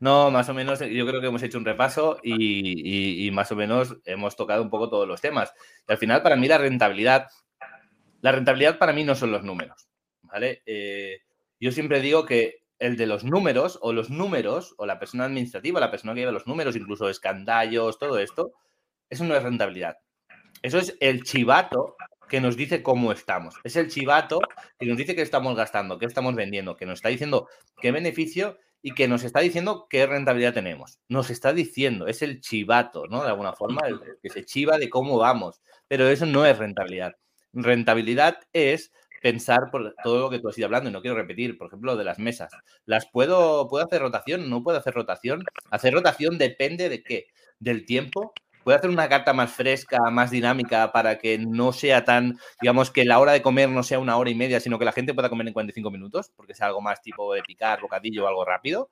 No, 0.00 0.30
más 0.30 0.48
o 0.48 0.54
menos, 0.54 0.80
yo 0.80 1.06
creo 1.06 1.20
que 1.20 1.26
hemos 1.26 1.42
hecho 1.42 1.58
un 1.58 1.66
repaso 1.66 2.18
y, 2.22 3.28
más 3.34 3.52
o 3.52 3.56
menos 3.56 3.98
hemos 4.06 4.34
tocado 4.34 4.62
un 4.62 4.70
poco 4.70 4.88
todos 4.88 5.06
los 5.06 5.20
temas. 5.20 5.52
Y 5.86 5.92
al 5.92 5.98
final, 5.98 6.22
para 6.22 6.36
mí, 6.36 6.48
la 6.48 6.56
rentabilidad, 6.56 7.28
la 8.22 8.32
rentabilidad 8.32 8.78
para 8.78 8.94
mí 8.94 9.04
no 9.04 9.14
son 9.14 9.30
los 9.30 9.44
números, 9.44 9.88
¿vale? 10.22 10.62
Eh, 10.64 11.20
yo 11.60 11.70
siempre 11.70 12.00
digo 12.00 12.24
que 12.24 12.61
el 12.82 12.96
de 12.96 13.06
los 13.06 13.22
números 13.22 13.78
o 13.80 13.92
los 13.92 14.10
números 14.10 14.74
o 14.76 14.86
la 14.86 14.98
persona 14.98 15.24
administrativa, 15.24 15.78
la 15.78 15.90
persona 15.90 16.14
que 16.14 16.20
lleva 16.20 16.32
los 16.32 16.48
números, 16.48 16.74
incluso 16.74 17.08
escandallos, 17.08 17.98
todo 17.98 18.18
esto, 18.18 18.52
eso 19.08 19.22
no 19.24 19.36
es 19.36 19.42
rentabilidad. 19.42 19.98
Eso 20.62 20.78
es 20.78 20.96
el 21.00 21.22
chivato 21.22 21.96
que 22.28 22.40
nos 22.40 22.56
dice 22.56 22.82
cómo 22.82 23.12
estamos. 23.12 23.54
Es 23.62 23.76
el 23.76 23.88
chivato 23.88 24.40
que 24.78 24.86
nos 24.86 24.96
dice 24.96 25.14
qué 25.14 25.22
estamos 25.22 25.56
gastando, 25.56 25.98
qué 25.98 26.06
estamos 26.06 26.34
vendiendo, 26.34 26.76
que 26.76 26.84
nos 26.84 26.98
está 26.98 27.08
diciendo 27.08 27.48
qué 27.80 27.92
beneficio 27.92 28.58
y 28.82 28.94
que 28.94 29.06
nos 29.06 29.22
está 29.22 29.38
diciendo 29.40 29.86
qué 29.88 30.06
rentabilidad 30.06 30.52
tenemos. 30.52 30.98
Nos 31.08 31.30
está 31.30 31.52
diciendo, 31.52 32.08
es 32.08 32.20
el 32.20 32.40
chivato, 32.40 33.06
¿no? 33.06 33.22
De 33.22 33.28
alguna 33.28 33.52
forma, 33.52 33.86
el, 33.86 34.00
que 34.20 34.28
se 34.28 34.44
chiva 34.44 34.78
de 34.78 34.90
cómo 34.90 35.18
vamos. 35.18 35.62
Pero 35.86 36.08
eso 36.08 36.26
no 36.26 36.44
es 36.46 36.58
rentabilidad. 36.58 37.14
Rentabilidad 37.52 38.38
es 38.52 38.90
pensar 39.22 39.70
por 39.70 39.94
todo 40.02 40.20
lo 40.20 40.30
que 40.30 40.38
tú 40.38 40.48
has 40.48 40.58
ido 40.58 40.66
hablando 40.66 40.90
y 40.90 40.92
no 40.92 41.00
quiero 41.00 41.16
repetir, 41.16 41.56
por 41.56 41.68
ejemplo, 41.68 41.96
de 41.96 42.04
las 42.04 42.18
mesas. 42.18 42.52
¿Las 42.84 43.06
puedo, 43.06 43.68
puedo 43.68 43.84
hacer 43.84 44.02
rotación? 44.02 44.50
¿No 44.50 44.62
puedo 44.62 44.78
hacer 44.78 44.94
rotación? 44.94 45.44
Hacer 45.70 45.94
rotación 45.94 46.38
depende 46.38 46.88
de 46.88 47.02
qué? 47.02 47.26
Del 47.58 47.86
tiempo, 47.86 48.34
¿Puede 48.64 48.78
hacer 48.78 48.90
una 48.90 49.08
carta 49.08 49.32
más 49.32 49.52
fresca, 49.52 49.98
más 50.10 50.30
dinámica 50.30 50.92
para 50.92 51.18
que 51.18 51.38
no 51.38 51.72
sea 51.72 52.04
tan, 52.04 52.38
digamos, 52.60 52.90
que 52.90 53.04
la 53.04 53.18
hora 53.18 53.32
de 53.32 53.42
comer 53.42 53.68
no 53.68 53.82
sea 53.82 53.98
una 53.98 54.16
hora 54.16 54.30
y 54.30 54.34
media, 54.34 54.60
sino 54.60 54.78
que 54.78 54.84
la 54.84 54.92
gente 54.92 55.14
pueda 55.14 55.28
comer 55.28 55.48
en 55.48 55.52
45 55.52 55.90
minutos, 55.90 56.30
porque 56.36 56.54
sea 56.54 56.68
algo 56.68 56.80
más 56.80 57.02
tipo 57.02 57.34
de 57.34 57.42
picar, 57.42 57.80
bocadillo 57.80 58.24
o 58.24 58.28
algo 58.28 58.44
rápido? 58.44 58.88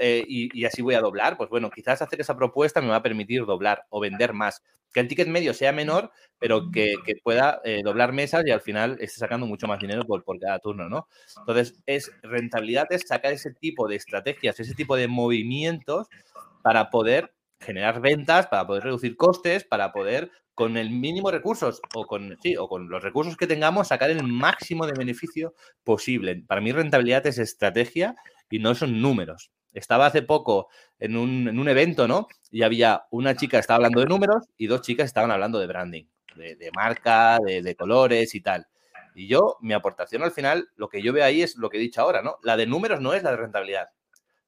Eh, 0.00 0.24
y, 0.26 0.64
así 0.64 0.82
voy 0.82 0.94
a 0.94 1.00
doblar, 1.00 1.36
pues 1.36 1.48
bueno, 1.50 1.70
quizás 1.70 2.02
hacer 2.02 2.20
esa 2.20 2.36
propuesta 2.36 2.80
me 2.80 2.88
va 2.88 2.96
a 2.96 3.02
permitir 3.02 3.44
doblar 3.46 3.86
o 3.90 4.00
vender 4.00 4.32
más. 4.32 4.62
Que 4.92 5.00
el 5.00 5.08
ticket 5.08 5.28
medio 5.28 5.54
sea 5.54 5.72
menor, 5.72 6.10
pero 6.38 6.70
que, 6.70 6.96
pueda 7.22 7.60
eh, 7.64 7.82
doblar 7.84 8.12
mesas 8.12 8.44
y 8.46 8.50
al 8.50 8.60
final 8.60 8.96
esté 9.00 9.18
sacando 9.18 9.46
mucho 9.46 9.66
más 9.66 9.78
dinero 9.78 10.04
por, 10.04 10.24
por, 10.24 10.38
cada 10.38 10.58
turno, 10.58 10.88
¿no? 10.88 11.06
Entonces, 11.38 11.82
es 11.86 12.10
rentabilidad 12.22 12.86
es 12.90 13.02
sacar 13.06 13.32
ese 13.32 13.52
tipo 13.52 13.88
de 13.88 13.96
estrategias, 13.96 14.58
ese 14.58 14.74
tipo 14.74 14.96
de 14.96 15.08
movimientos 15.08 16.08
para 16.62 16.90
poder 16.90 17.32
generar 17.60 18.00
ventas, 18.00 18.46
para 18.46 18.66
poder 18.66 18.84
reducir 18.84 19.16
costes, 19.16 19.64
para 19.64 19.92
poder 19.92 20.30
con 20.54 20.76
el 20.76 20.90
mínimo 20.90 21.30
recursos 21.30 21.80
o 21.94 22.06
con, 22.06 22.36
sí, 22.42 22.56
o 22.56 22.68
con 22.68 22.88
los 22.88 23.02
recursos 23.02 23.36
que 23.36 23.46
tengamos 23.46 23.88
sacar 23.88 24.10
el 24.10 24.22
máximo 24.22 24.86
de 24.86 24.92
beneficio 24.92 25.54
posible. 25.84 26.42
Para 26.46 26.60
mí 26.60 26.72
rentabilidad 26.72 27.26
es 27.26 27.38
estrategia 27.38 28.14
y 28.50 28.58
no 28.58 28.74
son 28.74 29.00
números. 29.00 29.50
Estaba 29.72 30.06
hace 30.06 30.22
poco 30.22 30.68
en 30.98 31.16
un, 31.16 31.48
en 31.48 31.58
un 31.58 31.68
evento, 31.68 32.08
¿no? 32.08 32.26
Y 32.50 32.62
había 32.62 33.04
una 33.10 33.36
chica 33.36 33.56
que 33.56 33.60
estaba 33.60 33.76
hablando 33.76 34.00
de 34.00 34.06
números 34.06 34.46
y 34.56 34.66
dos 34.66 34.82
chicas 34.82 35.06
estaban 35.06 35.30
hablando 35.30 35.58
de 35.58 35.66
branding, 35.66 36.04
de, 36.34 36.70
marca, 36.74 37.38
de, 37.44 37.62
de 37.62 37.76
colores 37.76 38.34
y 38.34 38.40
tal. 38.40 38.66
Y 39.14 39.26
yo, 39.26 39.56
mi 39.60 39.74
aportación 39.74 40.22
al 40.22 40.32
final, 40.32 40.68
lo 40.76 40.88
que 40.88 41.02
yo 41.02 41.12
veo 41.12 41.24
ahí 41.24 41.42
es 41.42 41.56
lo 41.56 41.70
que 41.70 41.76
he 41.76 41.80
dicho 41.80 42.00
ahora, 42.00 42.22
¿no? 42.22 42.38
La 42.42 42.56
de 42.56 42.66
números 42.66 43.00
no 43.00 43.12
es 43.14 43.22
la 43.22 43.30
de 43.30 43.36
rentabilidad. 43.36 43.88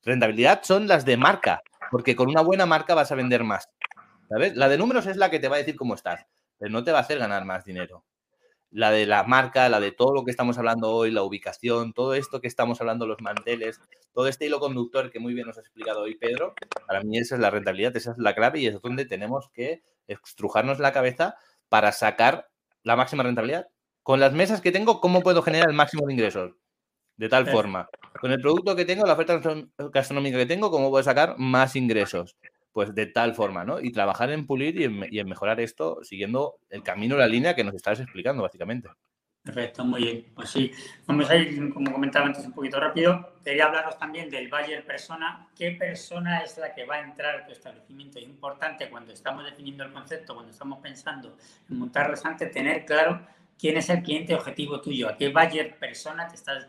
Rentabilidad 0.05 0.63
son 0.63 0.89
las 0.89 1.05
de 1.05 1.17
marca, 1.17 1.63
porque 1.91 2.17
con 2.17 2.29
una 2.29 2.43
buena 2.43 2.67
marca 2.67 2.95
vas 2.95 3.13
a 3.13 3.15
vender 3.15 3.45
más. 3.45 3.69
¿Sabes? 4.29 4.57
La 4.57 4.69
de 4.69 4.79
números 4.79 5.07
es 5.07 5.17
la 5.17 5.31
que 5.31 5.39
te 5.39 5.49
va 5.49 5.57
a 5.57 5.59
decir 5.59 5.77
cómo 5.77 5.95
estás, 5.95 6.27
pero 6.59 6.71
no 6.71 6.83
te 6.83 6.91
va 6.91 6.99
a 6.99 7.03
hacer 7.03 7.19
ganar 7.19 7.45
más 7.45 7.65
dinero. 7.65 8.05
La 8.73 8.91
de 8.91 9.07
la 9.07 9.23
marca, 9.23 9.69
la 9.69 9.81
de 9.81 9.93
todo 9.93 10.13
lo 10.13 10.25
que 10.25 10.31
estamos 10.31 10.57
hablando 10.57 10.91
hoy, 10.91 11.11
la 11.11 11.23
ubicación, 11.23 11.93
todo 11.93 12.15
esto 12.15 12.41
que 12.41 12.49
estamos 12.49 12.81
hablando, 12.81 13.07
los 13.07 13.21
manteles, 13.21 13.81
todo 14.13 14.29
este 14.29 14.47
hilo 14.47 14.61
conductor 14.61 15.11
que 15.11 15.21
muy 15.21 15.35
bien 15.35 15.47
nos 15.47 15.59
ha 15.59 15.61
explicado 15.61 16.01
hoy 16.01 16.17
Pedro, 16.17 16.55
para 16.87 17.03
mí 17.03 17.19
esa 17.19 17.35
es 17.35 17.41
la 17.41 17.51
rentabilidad, 17.51 17.95
esa 17.97 18.13
es 18.13 18.19
la 18.19 18.35
clave 18.35 18.61
y 18.61 18.67
es 18.67 18.81
donde 18.81 19.05
tenemos 19.05 19.51
que 19.51 19.83
estrujarnos 20.07 20.79
la 20.79 20.93
cabeza 20.93 21.37
para 21.69 21.93
sacar 21.93 22.49
la 22.83 22.97
máxima 22.97 23.23
rentabilidad. 23.23 23.69
Con 24.03 24.21
las 24.21 24.33
mesas 24.33 24.61
que 24.61 24.73
tengo, 24.73 25.01
¿cómo 25.01 25.23
puedo 25.23 25.43
generar 25.43 25.69
el 25.69 25.77
máximo 25.77 26.07
de 26.07 26.15
ingresos? 26.15 26.53
De 27.17 27.29
tal 27.29 27.47
forma, 27.47 27.89
con 28.21 28.33
el 28.33 28.41
producto 28.41 28.75
que 28.75 28.85
tengo, 28.85 29.07
la 29.07 29.13
oferta 29.13 29.41
gastronómica 29.93 30.39
que 30.39 30.47
tengo, 30.47 30.71
¿cómo 30.71 30.91
puedo 30.91 31.05
sacar 31.05 31.37
más 31.39 31.77
ingresos? 31.77 32.37
Pues 32.73 32.95
de 32.95 33.07
tal 33.07 33.35
forma, 33.35 33.65
¿no? 33.65 33.81
Y 33.81 33.93
trabajar 33.93 34.31
en 34.31 34.47
pulir 34.47 34.81
y 34.81 34.85
en, 35.19 35.29
mejorar 35.29 35.61
esto 35.61 35.99
siguiendo 36.03 36.57
el 36.71 36.83
camino, 36.83 37.17
la 37.17 37.27
línea 37.27 37.55
que 37.55 37.65
nos 37.65 37.75
estás 37.75 38.01
explicando, 38.01 38.43
básicamente. 38.43 38.89
Perfecto, 39.43 39.85
muy 39.85 40.03
bien. 40.03 40.27
Pues 40.35 40.51
sí, 40.51 40.71
vamos 41.05 41.29
a 41.29 41.37
ir, 41.37 41.75
como 41.75 41.93
comentaba 41.93 42.27
antes, 42.27 42.47
un 42.47 42.53
poquito 42.53 42.79
rápido. 42.79 43.35
Quería 43.45 43.67
hablaros 43.67 43.99
también 43.99 44.31
del 44.31 44.49
Bayer 44.49 44.87
Persona. 44.87 45.49
¿Qué 45.57 45.73
persona 45.73 46.43
es 46.43 46.57
la 46.59 46.73
que 46.73 46.85
va 46.85 46.97
a 46.97 47.01
entrar 47.01 47.41
a 47.41 47.45
tu 47.45 47.53
establecimiento? 47.53 48.21
Es 48.21 48.25
importante 48.25 48.89
cuando 48.89 49.13
estamos 49.13 49.45
definiendo 49.45 49.83
el 49.83 49.93
concepto, 49.93 50.35
cuando 50.35 50.53
estamos 50.53 50.79
pensando 50.79 51.37
en 51.69 51.79
montar 51.79 52.09
restaurante, 52.09 52.47
tener 52.47 52.85
claro 52.85 53.27
quién 53.59 53.77
es 53.77 53.91
el 53.91 54.03
cliente 54.03 54.35
objetivo 54.35 54.81
tuyo, 54.81 55.09
a 55.09 55.17
qué 55.17 55.29
Bayer 55.29 55.77
Persona 55.77 56.29
te 56.29 56.37
estás, 56.37 56.69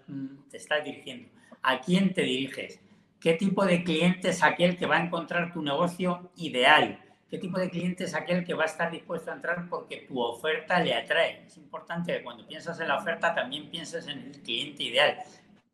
te 0.50 0.58
estás 0.58 0.84
dirigiendo, 0.84 1.30
a 1.62 1.80
quién 1.80 2.14
te 2.14 2.22
diriges, 2.22 2.80
qué 3.24 3.34
tipo 3.34 3.66
de 3.66 3.84
cliente 3.84 4.30
es 4.30 4.44
aquel 4.44 4.78
que 4.78 4.86
va 4.86 4.98
a 4.98 5.04
encontrar 5.06 5.52
tu 5.52 5.64
negocio 5.64 6.32
ideal 6.36 7.00
qué 7.34 7.40
tipo 7.40 7.58
de 7.58 7.68
cliente 7.68 8.04
es 8.04 8.14
aquel 8.14 8.46
que 8.46 8.54
va 8.54 8.62
a 8.62 8.68
estar 8.68 8.92
dispuesto 8.92 9.32
a 9.32 9.34
entrar 9.34 9.68
porque 9.68 10.06
tu 10.08 10.22
oferta 10.22 10.80
le 10.80 10.94
atrae. 10.94 11.46
Es 11.48 11.58
importante 11.58 12.16
que 12.16 12.24
cuando 12.24 12.46
piensas 12.46 12.80
en 12.80 12.88
la 12.88 12.98
oferta 13.00 13.34
también 13.34 13.72
pienses 13.72 14.06
en 14.06 14.20
el 14.20 14.40
cliente 14.44 14.84
ideal. 14.84 15.18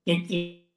¿Qué 0.05 0.71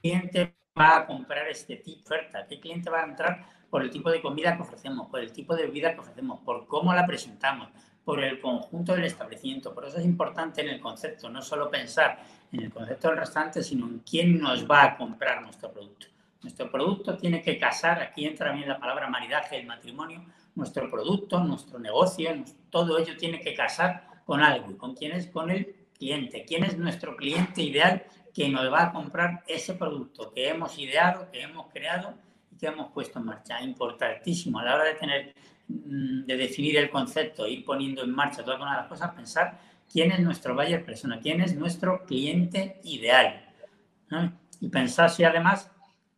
cliente 0.00 0.54
va 0.78 0.98
a 0.98 1.06
comprar 1.08 1.48
este 1.48 1.74
tipo 1.74 2.10
de 2.10 2.20
oferta? 2.20 2.46
¿Qué 2.46 2.60
cliente 2.60 2.88
va 2.88 3.00
a 3.00 3.06
entrar 3.06 3.46
por 3.68 3.82
el 3.82 3.90
tipo 3.90 4.12
de 4.12 4.22
comida 4.22 4.54
que 4.54 4.62
ofrecemos, 4.62 5.08
por 5.08 5.18
el 5.18 5.32
tipo 5.32 5.56
de 5.56 5.64
bebida 5.64 5.92
que 5.92 5.98
ofrecemos, 5.98 6.38
por 6.44 6.68
cómo 6.68 6.94
la 6.94 7.04
presentamos, 7.04 7.70
por 8.04 8.22
el 8.22 8.40
conjunto 8.40 8.94
del 8.94 9.06
establecimiento? 9.06 9.74
Por 9.74 9.86
eso 9.86 9.98
es 9.98 10.04
importante 10.04 10.60
en 10.60 10.68
el 10.68 10.80
concepto, 10.80 11.28
no 11.28 11.42
solo 11.42 11.68
pensar 11.68 12.22
en 12.52 12.62
el 12.62 12.70
concepto 12.70 13.08
del 13.08 13.18
restaurante, 13.18 13.60
sino 13.64 13.88
en 13.88 13.98
quién 14.08 14.38
nos 14.38 14.70
va 14.70 14.84
a 14.84 14.96
comprar 14.96 15.42
nuestro 15.42 15.72
producto. 15.72 16.06
Nuestro 16.42 16.70
producto 16.70 17.16
tiene 17.16 17.42
que 17.42 17.58
casar, 17.58 18.00
aquí 18.00 18.24
entra 18.24 18.52
bien 18.52 18.68
la 18.68 18.78
palabra 18.78 19.08
maridaje, 19.08 19.58
el 19.58 19.66
matrimonio, 19.66 20.24
nuestro 20.54 20.88
producto, 20.90 21.42
nuestro 21.42 21.78
negocio, 21.78 22.30
todo 22.70 22.98
ello 22.98 23.16
tiene 23.16 23.40
que 23.40 23.54
casar 23.54 24.08
con 24.24 24.40
algo. 24.40 24.70
¿Y 24.70 24.74
con 24.74 24.94
quién 24.94 25.12
es? 25.12 25.26
Con 25.26 25.50
el 25.50 25.74
cliente. 25.98 26.44
¿Quién 26.46 26.64
es 26.64 26.78
nuestro 26.78 27.16
cliente 27.16 27.62
ideal 27.62 28.04
que 28.32 28.48
nos 28.48 28.72
va 28.72 28.84
a 28.84 28.92
comprar 28.92 29.42
ese 29.48 29.74
producto 29.74 30.32
que 30.32 30.48
hemos 30.48 30.78
ideado, 30.78 31.30
que 31.30 31.42
hemos 31.42 31.72
creado 31.72 32.14
y 32.52 32.56
que 32.56 32.66
hemos 32.66 32.92
puesto 32.92 33.18
en 33.18 33.24
marcha? 33.24 33.60
Importantísimo 33.60 34.60
a 34.60 34.64
la 34.64 34.74
hora 34.74 34.84
de 34.84 34.94
tener, 34.94 35.34
mm, 35.66 36.24
de 36.24 36.36
definir 36.36 36.76
el 36.76 36.90
concepto, 36.90 37.46
ir 37.48 37.64
poniendo 37.64 38.04
en 38.04 38.12
marcha 38.12 38.44
todas 38.44 38.60
las 38.60 38.86
cosas, 38.86 39.12
pensar 39.12 39.58
quién 39.90 40.12
es 40.12 40.20
nuestro 40.20 40.54
buyer 40.54 40.84
persona, 40.84 41.18
quién 41.20 41.40
es 41.40 41.56
nuestro 41.56 42.04
cliente 42.04 42.80
ideal. 42.84 43.44
Y 44.60 44.68
pensar 44.68 45.10
si 45.10 45.24
además 45.24 45.70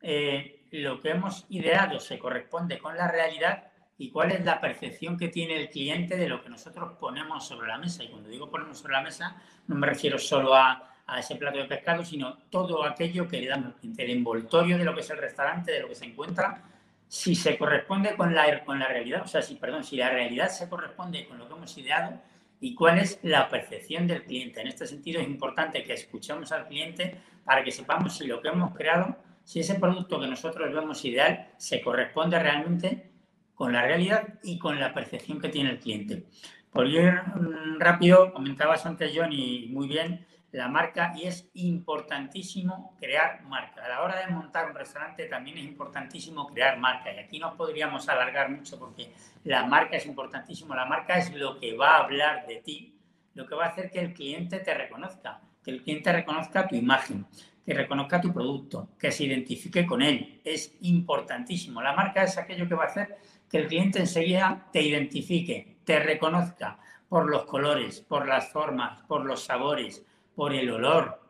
eh, 0.03 0.67
lo 0.71 1.01
que 1.01 1.11
hemos 1.11 1.47
ideado 1.49 2.01
se 2.01 2.19
corresponde 2.19 2.79
con 2.79 2.97
la 2.97 3.09
realidad 3.09 3.65
y 3.99 4.11
cuál 4.11 4.33
es 4.33 4.45
la 4.45 4.61
percepción 4.61 5.19
que 5.19 5.29
tiene 5.29 5.61
el 5.61 5.69
cliente 5.69 6.17
de 6.17 6.29
lo 6.29 6.43
que 6.43 6.49
nosotros 6.49 6.97
ponemos 6.99 7.47
sobre 7.47 7.69
la 7.69 7.77
mesa. 7.77 8.03
Y 8.03 8.09
cuando 8.09 8.31
digo 8.31 8.51
ponemos 8.51 8.79
sobre 8.79 8.95
la 8.95 9.03
mesa, 9.03 9.37
no 9.67 9.75
me 9.75 9.87
refiero 9.87 10.19
solo 10.19 10.55
a, 10.55 10.87
ese 11.19 11.35
plato 11.35 11.59
de 11.59 11.65
pescado, 11.65 12.05
sino 12.05 12.39
todo 12.51 12.85
aquello 12.85 13.27
que 13.27 13.41
le 13.41 13.49
damos 13.49 13.75
el 13.83 14.11
envoltorio 14.11 14.79
de 14.79 14.85
lo 14.85 14.95
que 14.95 15.01
es 15.01 15.11
el 15.11 15.19
restaurante, 15.19 15.73
de 15.73 15.81
lo 15.81 15.89
que 15.89 15.97
se 15.97 16.05
encuentra, 16.05 16.63
si 17.09 17.35
se 17.35 17.59
corresponde 17.59 18.15
con 18.15 18.33
la, 18.33 18.65
con 18.65 18.79
la 18.79 18.87
realidad, 18.87 19.23
o 19.25 19.27
sea, 19.27 19.43
si, 19.43 19.57
perdón, 19.57 19.83
si 19.83 19.97
la 19.97 20.09
realidad 20.09 20.49
se 20.49 20.69
corresponde 20.69 21.27
con 21.27 21.37
lo 21.37 21.49
que 21.49 21.55
hemos 21.55 21.77
ideado 21.77 22.21
y 22.61 22.77
cuál 22.77 22.99
es 22.99 23.19
la 23.23 23.49
percepción 23.49 24.07
del 24.07 24.23
cliente. 24.23 24.61
En 24.61 24.69
este 24.69 24.87
sentido 24.87 25.21
es 25.21 25.27
importante 25.27 25.83
que 25.83 25.95
escuchemos 25.95 26.53
al 26.53 26.69
cliente 26.69 27.21
para 27.45 27.65
que 27.65 27.73
sepamos 27.73 28.17
si 28.17 28.29
lo 28.29 28.41
que 28.41 28.49
hemos 28.49 28.73
creado 28.77 29.17
si 29.45 29.61
ese 29.61 29.75
producto 29.77 30.21
que 30.21 30.27
nosotros 30.27 30.73
vemos 30.73 31.05
ideal 31.05 31.49
se 31.57 31.81
corresponde 31.81 32.39
realmente 32.39 33.11
con 33.55 33.73
la 33.73 33.83
realidad 33.83 34.39
y 34.43 34.59
con 34.59 34.81
la 34.81 34.95
percepción 34.95 35.41
que 35.41 35.51
tiene 35.51 35.71
el 35.71 35.79
cliente. 35.79 36.27
Por 36.71 36.87
ir 36.87 37.13
mm, 37.13 37.79
rápido, 37.79 38.33
comentabas 38.33 38.87
antes, 38.87 39.13
Johnny, 39.15 39.69
muy 39.71 39.89
bien, 39.89 40.27
la 40.53 40.69
marca 40.69 41.13
y 41.17 41.27
es 41.27 41.49
importantísimo 41.55 42.97
crear 42.99 43.43
marca. 43.43 43.85
A 43.85 43.89
la 43.89 44.03
hora 44.03 44.19
de 44.21 44.33
montar 44.33 44.69
un 44.69 44.75
restaurante 44.75 45.27
también 45.27 45.59
es 45.59 45.65
importantísimo 45.65 46.47
crear 46.49 46.79
marca 46.79 47.13
y 47.13 47.19
aquí 47.19 47.39
no 47.39 47.57
podríamos 47.57 48.09
alargar 48.09 48.51
mucho 48.51 48.79
porque 48.79 49.13
la 49.45 49.65
marca 49.67 49.97
es 49.97 50.07
importantísimo. 50.07 50.75
La 50.75 50.87
marca 50.87 51.19
es 51.19 51.33
lo 51.35 51.59
que 51.59 51.77
va 51.77 51.97
a 51.97 52.05
hablar 52.05 52.47
de 52.47 52.57
ti, 52.57 52.99
lo 53.35 53.47
que 53.47 53.55
va 53.55 53.67
a 53.67 53.69
hacer 53.69 53.91
que 53.91 54.01
el 54.01 54.13
cliente 54.13 54.59
te 54.61 54.75
reconozca, 54.75 55.41
que 55.63 55.71
el 55.71 55.83
cliente 55.83 56.13
reconozca 56.13 56.67
tu 56.67 56.75
imagen, 56.75 57.27
que 57.65 57.75
reconozca 57.75 58.21
tu 58.21 58.33
producto, 58.33 58.91
que 58.99 59.13
se 59.13 59.25
identifique 59.25 59.87
con 59.87 60.03
él. 60.03 60.41
Es 60.45 60.75
importantísimo. 60.81 61.83
La 61.83 61.93
marca 61.93 62.23
es 62.23 62.39
aquello 62.39 62.69
que 62.69 62.75
va 62.75 62.85
a 62.85 62.89
hacer 62.89 63.17
que 63.51 63.59
el 63.59 63.67
cliente 63.67 63.99
enseguida 63.99 64.69
te 64.73 64.83
identifique, 64.83 65.79
te 65.85 65.99
reconozca 65.99 66.79
por 67.09 67.29
los 67.29 67.45
colores, 67.45 68.01
por 68.01 68.27
las 68.27 68.51
formas, 68.51 69.03
por 69.09 69.25
los 69.25 69.45
sabores, 69.45 70.05
por 70.35 70.55
el 70.55 70.71
olor, 70.71 71.21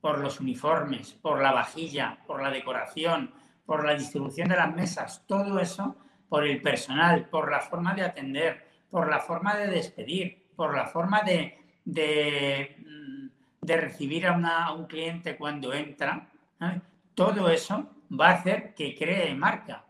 por 0.00 0.18
los 0.18 0.40
uniformes, 0.40 1.12
por 1.12 1.42
la 1.42 1.52
vajilla, 1.52 2.18
por 2.26 2.42
la 2.42 2.50
decoración, 2.50 3.32
por 3.66 3.84
la 3.84 3.94
distribución 3.94 4.48
de 4.48 4.56
las 4.56 4.74
mesas, 4.74 5.24
todo 5.26 5.58
eso 5.58 5.96
por 6.28 6.46
el 6.46 6.60
personal, 6.60 7.28
por 7.28 7.50
la 7.50 7.60
forma 7.60 7.94
de 7.94 8.02
atender, 8.02 8.66
por 8.90 9.08
la 9.08 9.20
forma 9.20 9.56
de 9.56 9.68
despedir, 9.68 10.46
por 10.56 10.74
la 10.74 10.86
forma 10.86 11.22
de, 11.22 11.58
de 11.84 12.76
de 13.66 13.76
recibir 13.76 14.26
a, 14.26 14.72
un 14.72 14.86
cliente 14.86 15.36
cuando 15.36 15.74
entra, 15.74 16.28
todo 17.14 17.50
eso 17.50 17.90
va 18.18 18.28
a 18.28 18.34
hacer 18.34 18.74
que 18.74 18.94
cree 18.94 19.34
marca. 19.34 19.84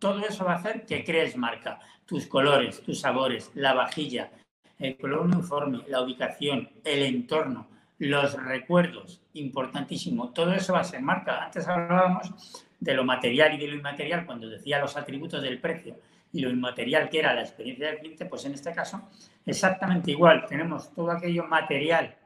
Todo 0.00 0.26
eso 0.26 0.44
va 0.44 0.54
a 0.54 0.56
hacer 0.56 0.84
que 0.84 1.04
crees 1.04 1.36
marca. 1.36 1.78
Tus 2.04 2.26
colores, 2.26 2.82
tus 2.82 2.98
sabores, 2.98 3.52
la 3.54 3.72
vajilla, 3.72 4.32
el 4.80 4.96
color 4.96 5.20
uniforme, 5.20 5.84
la 5.86 6.02
ubicación, 6.02 6.70
el 6.82 7.04
entorno, 7.04 7.68
los 7.98 8.34
recuerdos, 8.34 9.22
importantísimo. 9.34 10.30
Todo 10.30 10.52
eso 10.52 10.72
va 10.72 10.80
a 10.80 10.84
ser 10.84 11.02
marca. 11.02 11.44
Antes 11.44 11.68
hablábamos 11.68 12.66
de 12.80 12.94
lo 12.94 13.04
material 13.04 13.54
y 13.54 13.58
de 13.58 13.68
lo 13.68 13.76
inmaterial 13.76 14.26
cuando 14.26 14.48
decía 14.48 14.80
los 14.80 14.96
atributos 14.96 15.40
del 15.40 15.60
precio 15.60 16.00
y 16.32 16.40
lo 16.40 16.50
inmaterial 16.50 17.08
que 17.08 17.20
era 17.20 17.32
la 17.32 17.42
experiencia 17.42 17.86
del 17.86 17.98
cliente, 17.98 18.26
pues 18.26 18.44
en 18.44 18.54
este 18.54 18.72
caso 18.72 19.08
exactamente 19.46 20.10
igual. 20.10 20.46
Tenemos 20.48 20.92
todo 20.92 21.12
aquello 21.12 21.44
material 21.44 22.16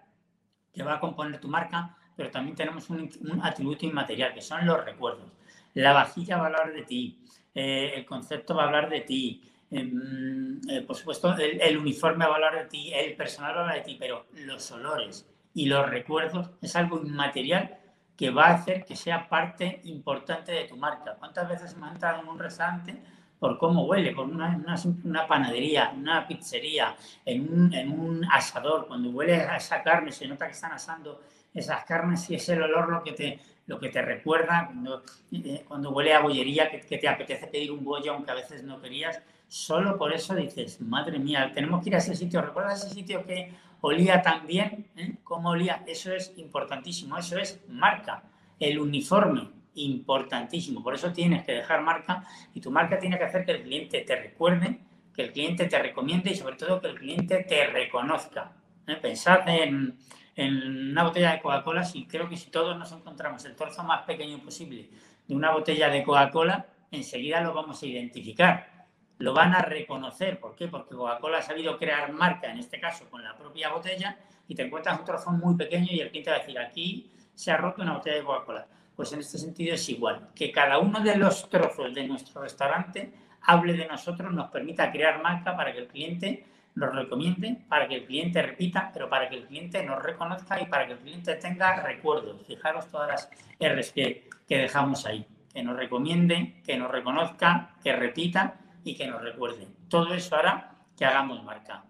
que 0.76 0.82
va 0.82 0.94
a 0.94 1.00
componer 1.00 1.40
tu 1.40 1.48
marca, 1.48 1.96
pero 2.14 2.30
también 2.30 2.54
tenemos 2.54 2.90
un, 2.90 3.08
atributo 3.42 3.86
inmaterial, 3.86 4.34
que 4.34 4.42
son 4.42 4.66
los 4.66 4.84
recuerdos. 4.84 5.32
La 5.72 5.92
vajilla 5.92 6.36
va 6.36 6.44
a 6.44 6.46
hablar 6.46 6.72
de 6.74 6.82
ti, 6.82 7.18
eh, 7.54 7.94
el 7.96 8.04
concepto 8.04 8.54
va 8.54 8.64
a 8.64 8.66
hablar 8.66 8.90
de 8.90 9.00
ti, 9.00 9.42
em, 9.70 10.60
eh, 10.68 10.82
por 10.82 10.96
supuesto, 10.96 11.34
el, 11.36 11.78
uniforme 11.78 12.26
va 12.26 12.32
a 12.32 12.34
hablar 12.34 12.54
de 12.56 12.66
ti, 12.66 12.92
el 12.92 13.16
personal 13.16 13.54
va 13.54 13.58
a 13.58 13.60
hablar 13.62 13.76
de 13.76 13.82
ti, 13.82 13.96
pero 13.98 14.26
los 14.34 14.70
olores 14.70 15.26
y 15.54 15.66
los 15.66 15.88
recuerdos 15.88 16.50
es 16.60 16.76
algo 16.76 17.00
inmaterial 17.02 17.78
que 18.16 18.30
va 18.30 18.46
a 18.48 18.54
hacer 18.54 18.84
que 18.84 18.96
sea 18.96 19.28
parte 19.28 19.80
importante 19.84 20.52
de 20.52 20.64
tu 20.64 20.76
marca. 20.76 21.16
¿Cuántas 21.18 21.48
veces 21.48 21.72
hemos 21.74 21.92
entrado 21.92 22.22
en 22.22 22.28
un 22.28 22.38
restaurante 22.38 23.02
por 23.46 23.58
cómo 23.58 23.84
huele, 23.84 24.10
por 24.12 24.26
una, 24.26 24.60
una, 25.04 25.28
panadería, 25.28 25.92
una 25.96 26.26
pizzería, 26.26 26.96
en 27.24 27.42
un, 27.42 27.72
en 27.72 27.92
un, 27.92 28.24
asador, 28.24 28.88
cuando 28.88 29.10
huele 29.10 29.36
a 29.36 29.56
esa 29.56 29.84
carne, 29.84 30.10
se 30.10 30.26
nota 30.26 30.46
que 30.46 30.52
están 30.52 30.72
asando 30.72 31.20
esas 31.54 31.84
carnes 31.84 32.28
y 32.28 32.34
es 32.34 32.48
el 32.48 32.60
olor 32.60 32.88
lo 32.88 33.04
que 33.04 33.12
te, 33.12 33.38
lo 33.68 33.78
que 33.78 33.88
te 33.90 34.02
recuerda, 34.02 34.66
cuando, 34.66 35.04
eh, 35.30 35.64
cuando 35.68 35.92
huele 35.92 36.12
a 36.12 36.22
bollería, 36.22 36.68
que, 36.68 36.80
que, 36.80 36.98
te 36.98 37.06
apetece 37.06 37.46
pedir 37.46 37.70
un 37.70 37.84
bollo 37.84 38.14
aunque 38.14 38.32
a 38.32 38.34
veces 38.34 38.64
no 38.64 38.80
querías, 38.80 39.22
solo 39.46 39.96
por 39.96 40.12
eso 40.12 40.34
dices, 40.34 40.80
madre 40.80 41.20
mía, 41.20 41.52
tenemos 41.54 41.84
que 41.84 41.90
ir 41.90 41.94
a 41.94 41.98
ese 41.98 42.16
sitio, 42.16 42.42
¿recuerdas 42.42 42.84
ese 42.84 42.94
sitio 42.94 43.24
que 43.24 43.52
olía 43.80 44.22
tan 44.22 44.44
bien? 44.48 44.88
¿Eh? 44.96 45.18
¿Cómo 45.22 45.50
olía? 45.50 45.84
Eso 45.86 46.12
es 46.12 46.32
importantísimo, 46.36 47.16
eso 47.16 47.38
es 47.38 47.60
marca, 47.68 48.24
el 48.58 48.80
uniforme, 48.80 49.50
importantísimo. 49.76 50.82
Por 50.82 50.94
eso 50.94 51.12
tienes 51.12 51.44
que 51.44 51.52
dejar 51.52 51.82
marca 51.82 52.24
y 52.54 52.60
tu 52.60 52.70
marca 52.70 52.98
tiene 52.98 53.18
que 53.18 53.24
hacer 53.24 53.44
que 53.44 53.52
el 53.52 53.62
cliente 53.62 54.00
te 54.00 54.16
recuerde, 54.16 54.80
que 55.14 55.22
el 55.22 55.32
cliente 55.32 55.66
te 55.66 55.78
recomiende 55.78 56.30
y 56.30 56.34
sobre 56.34 56.56
todo 56.56 56.80
que 56.80 56.88
el 56.88 56.96
cliente 56.96 57.44
te 57.44 57.66
reconozca. 57.66 58.52
¿Eh? 58.86 58.96
Pensad 58.96 59.48
en, 59.48 59.98
en, 60.34 60.90
una 60.90 61.04
botella 61.04 61.32
de 61.32 61.40
Coca-Cola, 61.40 61.84
si 61.84 62.06
creo 62.06 62.28
que 62.28 62.36
si 62.36 62.50
todos 62.50 62.76
nos 62.78 62.92
encontramos 62.92 63.44
el 63.44 63.56
torso 63.56 63.82
más 63.82 64.02
pequeño 64.02 64.38
posible 64.38 64.88
de 65.26 65.34
una 65.34 65.52
botella 65.52 65.88
de 65.88 66.02
Coca-Cola, 66.02 66.66
enseguida 66.90 67.40
lo 67.40 67.54
vamos 67.54 67.82
a 67.82 67.86
identificar. 67.86 68.86
Lo 69.18 69.32
van 69.32 69.54
a 69.54 69.62
reconocer. 69.62 70.38
¿Por 70.38 70.54
qué? 70.54 70.68
Porque 70.68 70.94
Coca-Cola 70.94 71.38
ha 71.38 71.42
sabido 71.42 71.78
crear 71.78 72.12
marca, 72.12 72.50
en 72.50 72.58
este 72.58 72.78
caso 72.78 73.08
con 73.10 73.24
la 73.24 73.34
propia 73.34 73.70
botella, 73.70 74.18
y 74.46 74.54
te 74.54 74.62
encuentras 74.62 74.98
un 74.98 75.04
trozo 75.04 75.30
muy 75.32 75.56
pequeño 75.56 75.88
y 75.90 76.00
el 76.00 76.10
cliente 76.10 76.30
va 76.30 76.36
a 76.36 76.40
decir, 76.40 76.58
aquí 76.58 77.10
se 77.34 77.50
ha 77.50 77.56
roto 77.56 77.82
una 77.82 77.94
botella 77.94 78.16
de 78.16 78.24
Coca-Cola. 78.24 78.66
Pues 78.96 79.12
en 79.12 79.20
este 79.20 79.38
sentido 79.38 79.74
es 79.74 79.88
igual, 79.90 80.30
que 80.34 80.50
cada 80.50 80.78
uno 80.78 81.00
de 81.00 81.16
los 81.16 81.48
trozos 81.50 81.94
de 81.94 82.08
nuestro 82.08 82.42
restaurante 82.42 83.12
hable 83.42 83.74
de 83.74 83.86
nosotros, 83.86 84.32
nos 84.32 84.50
permita 84.50 84.90
crear 84.90 85.22
marca 85.22 85.56
para 85.56 85.72
que 85.72 85.80
el 85.80 85.86
cliente 85.86 86.46
nos 86.74 86.94
recomiende, 86.94 87.58
para 87.68 87.86
que 87.88 87.96
el 87.96 88.04
cliente 88.04 88.42
repita, 88.42 88.90
pero 88.92 89.08
para 89.08 89.28
que 89.28 89.36
el 89.36 89.46
cliente 89.46 89.84
nos 89.84 90.02
reconozca 90.02 90.60
y 90.60 90.66
para 90.66 90.86
que 90.86 90.94
el 90.94 90.98
cliente 90.98 91.34
tenga 91.36 91.82
recuerdos. 91.82 92.44
Fijaros 92.46 92.88
todas 92.90 93.08
las 93.08 93.30
R's 93.60 93.92
que, 93.92 94.28
que 94.48 94.58
dejamos 94.58 95.06
ahí. 95.06 95.26
Que 95.52 95.62
nos 95.62 95.76
recomiende, 95.76 96.60
que 96.64 96.76
nos 96.76 96.90
reconozca, 96.90 97.76
que 97.82 97.94
repita 97.94 98.58
y 98.84 98.94
que 98.94 99.06
nos 99.06 99.22
recuerde. 99.22 99.68
Todo 99.88 100.12
eso 100.12 100.36
hará 100.36 100.74
que 100.96 101.04
hagamos 101.04 101.42
marca. 101.44 101.84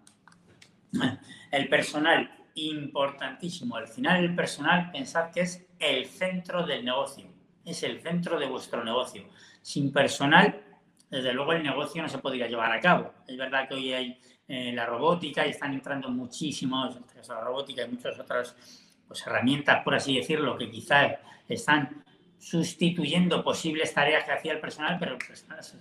El 1.51 1.67
personal 1.67 2.36
importantísimo. 2.57 3.75
Al 3.75 3.87
final 3.87 4.23
el 4.23 4.35
personal, 4.35 4.91
pensad 4.91 5.31
que 5.31 5.41
es 5.41 5.65
el 5.79 6.05
centro 6.05 6.65
del 6.65 6.83
negocio, 6.83 7.25
es 7.63 7.83
el 7.83 8.01
centro 8.01 8.39
de 8.39 8.47
vuestro 8.47 8.83
negocio. 8.83 9.23
Sin 9.61 9.91
personal, 9.91 10.61
desde 11.09 11.33
luego 11.33 11.53
el 11.53 11.63
negocio 11.63 12.01
no 12.01 12.09
se 12.09 12.17
podría 12.17 12.47
llevar 12.47 12.71
a 12.71 12.79
cabo. 12.79 13.13
Es 13.27 13.37
verdad 13.37 13.67
que 13.67 13.75
hoy 13.75 13.93
hay 13.93 14.19
eh, 14.47 14.71
la 14.73 14.85
robótica 14.85 15.45
y 15.45 15.51
están 15.51 15.73
entrando 15.73 16.09
muchísimos, 16.09 16.95
entre 16.95 17.21
la 17.27 17.41
robótica 17.41 17.83
y 17.83 17.89
muchas 17.89 18.17
otras 18.19 18.55
pues, 19.07 19.25
herramientas, 19.25 19.83
por 19.83 19.95
así 19.95 20.15
decirlo, 20.15 20.57
que 20.57 20.69
quizás 20.69 21.13
están 21.47 22.03
sustituyendo 22.39 23.43
posibles 23.43 23.93
tareas 23.93 24.23
que 24.23 24.31
hacía 24.31 24.53
el 24.53 24.59
personal, 24.59 24.97
pero 24.99 25.13
el 25.13 25.17
personal 25.17 25.59
es, 25.59 25.75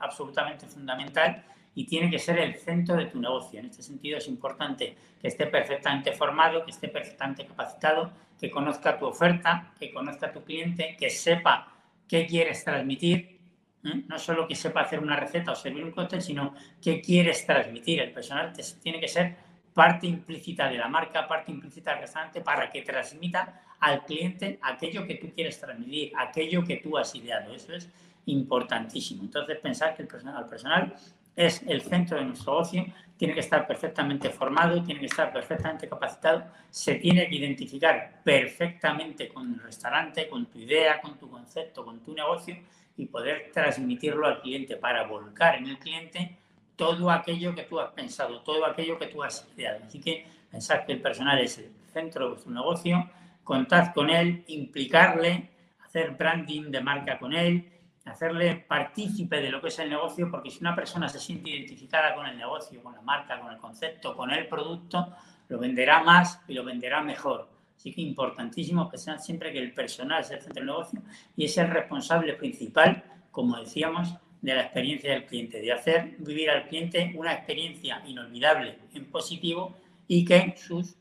absolutamente 0.00 0.66
fundamental 0.66 1.44
y 1.74 1.86
tiene 1.86 2.10
que 2.10 2.18
ser 2.18 2.38
el 2.38 2.56
centro 2.56 2.96
de 2.96 3.06
tu 3.06 3.20
negocio. 3.20 3.60
En 3.60 3.66
este 3.66 3.82
sentido 3.82 4.18
es 4.18 4.28
importante 4.28 4.94
que 5.20 5.28
esté 5.28 5.46
perfectamente 5.46 6.12
formado, 6.12 6.64
que 6.64 6.70
esté 6.70 6.88
perfectamente 6.88 7.46
capacitado, 7.46 8.10
que 8.38 8.50
conozca 8.50 8.98
tu 8.98 9.06
oferta, 9.06 9.72
que 9.78 9.92
conozca 9.92 10.26
a 10.26 10.32
tu 10.32 10.42
cliente, 10.42 10.96
que 10.98 11.08
sepa 11.08 11.72
qué 12.08 12.26
quieres 12.26 12.64
transmitir, 12.64 13.38
¿eh? 13.84 14.02
no 14.06 14.18
solo 14.18 14.46
que 14.46 14.54
sepa 14.54 14.82
hacer 14.82 14.98
una 14.98 15.16
receta 15.16 15.52
o 15.52 15.54
servir 15.54 15.84
un 15.84 15.92
cóctel, 15.92 16.20
sino 16.20 16.54
qué 16.82 17.00
quieres 17.00 17.46
transmitir. 17.46 18.00
El 18.00 18.12
personal 18.12 18.52
tiene 18.82 19.00
que 19.00 19.08
ser 19.08 19.36
parte 19.72 20.06
implícita 20.06 20.68
de 20.68 20.76
la 20.76 20.88
marca, 20.88 21.26
parte 21.26 21.50
implícita 21.50 21.92
del 21.92 22.00
restaurante 22.00 22.42
para 22.42 22.70
que 22.70 22.82
transmita 22.82 23.62
al 23.80 24.04
cliente 24.04 24.58
aquello 24.62 25.06
que 25.06 25.14
tú 25.14 25.32
quieres 25.34 25.58
transmitir, 25.58 26.12
aquello 26.16 26.64
que 26.64 26.76
tú 26.76 26.98
has 26.98 27.14
ideado. 27.14 27.54
Eso 27.54 27.74
es 27.74 27.88
importantísimo. 28.26 29.22
Entonces, 29.22 29.58
pensar 29.58 29.96
que 29.96 30.02
el 30.02 30.08
personal, 30.08 30.48
personal 30.48 30.94
es 31.34 31.62
el 31.66 31.82
centro 31.82 32.18
de 32.18 32.24
nuestro 32.24 32.52
negocio, 32.52 32.86
tiene 33.16 33.34
que 33.34 33.40
estar 33.40 33.66
perfectamente 33.66 34.30
formado, 34.30 34.82
tiene 34.82 35.00
que 35.00 35.06
estar 35.06 35.32
perfectamente 35.32 35.88
capacitado, 35.88 36.44
se 36.70 36.96
tiene 36.96 37.28
que 37.28 37.36
identificar 37.36 38.20
perfectamente 38.24 39.28
con 39.28 39.54
el 39.54 39.60
restaurante, 39.60 40.28
con 40.28 40.46
tu 40.46 40.58
idea, 40.58 41.00
con 41.00 41.16
tu 41.18 41.30
concepto, 41.30 41.84
con 41.84 42.00
tu 42.00 42.12
negocio 42.14 42.56
y 42.96 43.06
poder 43.06 43.50
transmitirlo 43.52 44.26
al 44.26 44.40
cliente 44.40 44.76
para 44.76 45.04
volcar 45.04 45.56
en 45.56 45.68
el 45.68 45.78
cliente 45.78 46.36
todo 46.76 47.10
aquello 47.10 47.54
que 47.54 47.62
tú 47.62 47.78
has 47.78 47.90
pensado, 47.92 48.40
todo 48.40 48.66
aquello 48.66 48.98
que 48.98 49.06
tú 49.06 49.22
has 49.22 49.48
ideado. 49.56 49.84
Así 49.86 50.00
que 50.00 50.26
pensar 50.50 50.84
que 50.84 50.92
el 50.92 51.00
personal 51.00 51.38
es 51.38 51.58
el 51.58 51.70
centro 51.92 52.24
de 52.24 52.30
vuestro 52.32 52.50
negocio, 52.50 53.08
contad 53.44 53.92
con 53.94 54.10
él, 54.10 54.42
implicarle, 54.48 55.48
hacer 55.84 56.12
branding 56.12 56.70
de 56.70 56.80
marca 56.80 57.18
con 57.18 57.32
él, 57.34 57.71
hacerle 58.04 58.64
partícipe 58.66 59.40
de 59.40 59.50
lo 59.50 59.60
que 59.60 59.68
es 59.68 59.78
el 59.78 59.90
negocio, 59.90 60.30
porque 60.30 60.50
si 60.50 60.58
una 60.60 60.74
persona 60.74 61.08
se 61.08 61.20
siente 61.20 61.50
identificada 61.50 62.14
con 62.14 62.26
el 62.26 62.36
negocio, 62.36 62.82
con 62.82 62.94
la 62.94 63.00
marca, 63.02 63.40
con 63.40 63.52
el 63.52 63.58
concepto, 63.58 64.16
con 64.16 64.30
el 64.30 64.46
producto, 64.48 65.14
lo 65.48 65.58
venderá 65.58 66.02
más 66.02 66.40
y 66.48 66.54
lo 66.54 66.64
venderá 66.64 67.00
mejor. 67.02 67.48
Así 67.76 67.92
que 67.92 68.00
importantísimo 68.00 68.88
que 68.88 68.98
sean 68.98 69.20
siempre 69.20 69.52
que 69.52 69.58
el 69.58 69.72
personal 69.72 70.20
es 70.20 70.30
el 70.30 70.40
centro 70.40 70.60
del 70.60 70.66
negocio 70.66 71.02
y 71.36 71.44
es 71.44 71.58
el 71.58 71.68
responsable 71.68 72.34
principal, 72.34 73.04
como 73.30 73.58
decíamos, 73.58 74.14
de 74.40 74.54
la 74.54 74.62
experiencia 74.62 75.10
del 75.10 75.26
cliente, 75.26 75.60
de 75.60 75.72
hacer 75.72 76.16
vivir 76.18 76.50
al 76.50 76.68
cliente 76.68 77.12
una 77.16 77.32
experiencia 77.32 78.02
inolvidable 78.06 78.78
en 78.92 79.10
positivo 79.10 79.76
y 80.08 80.24
que 80.24 80.54
sus 80.56 80.96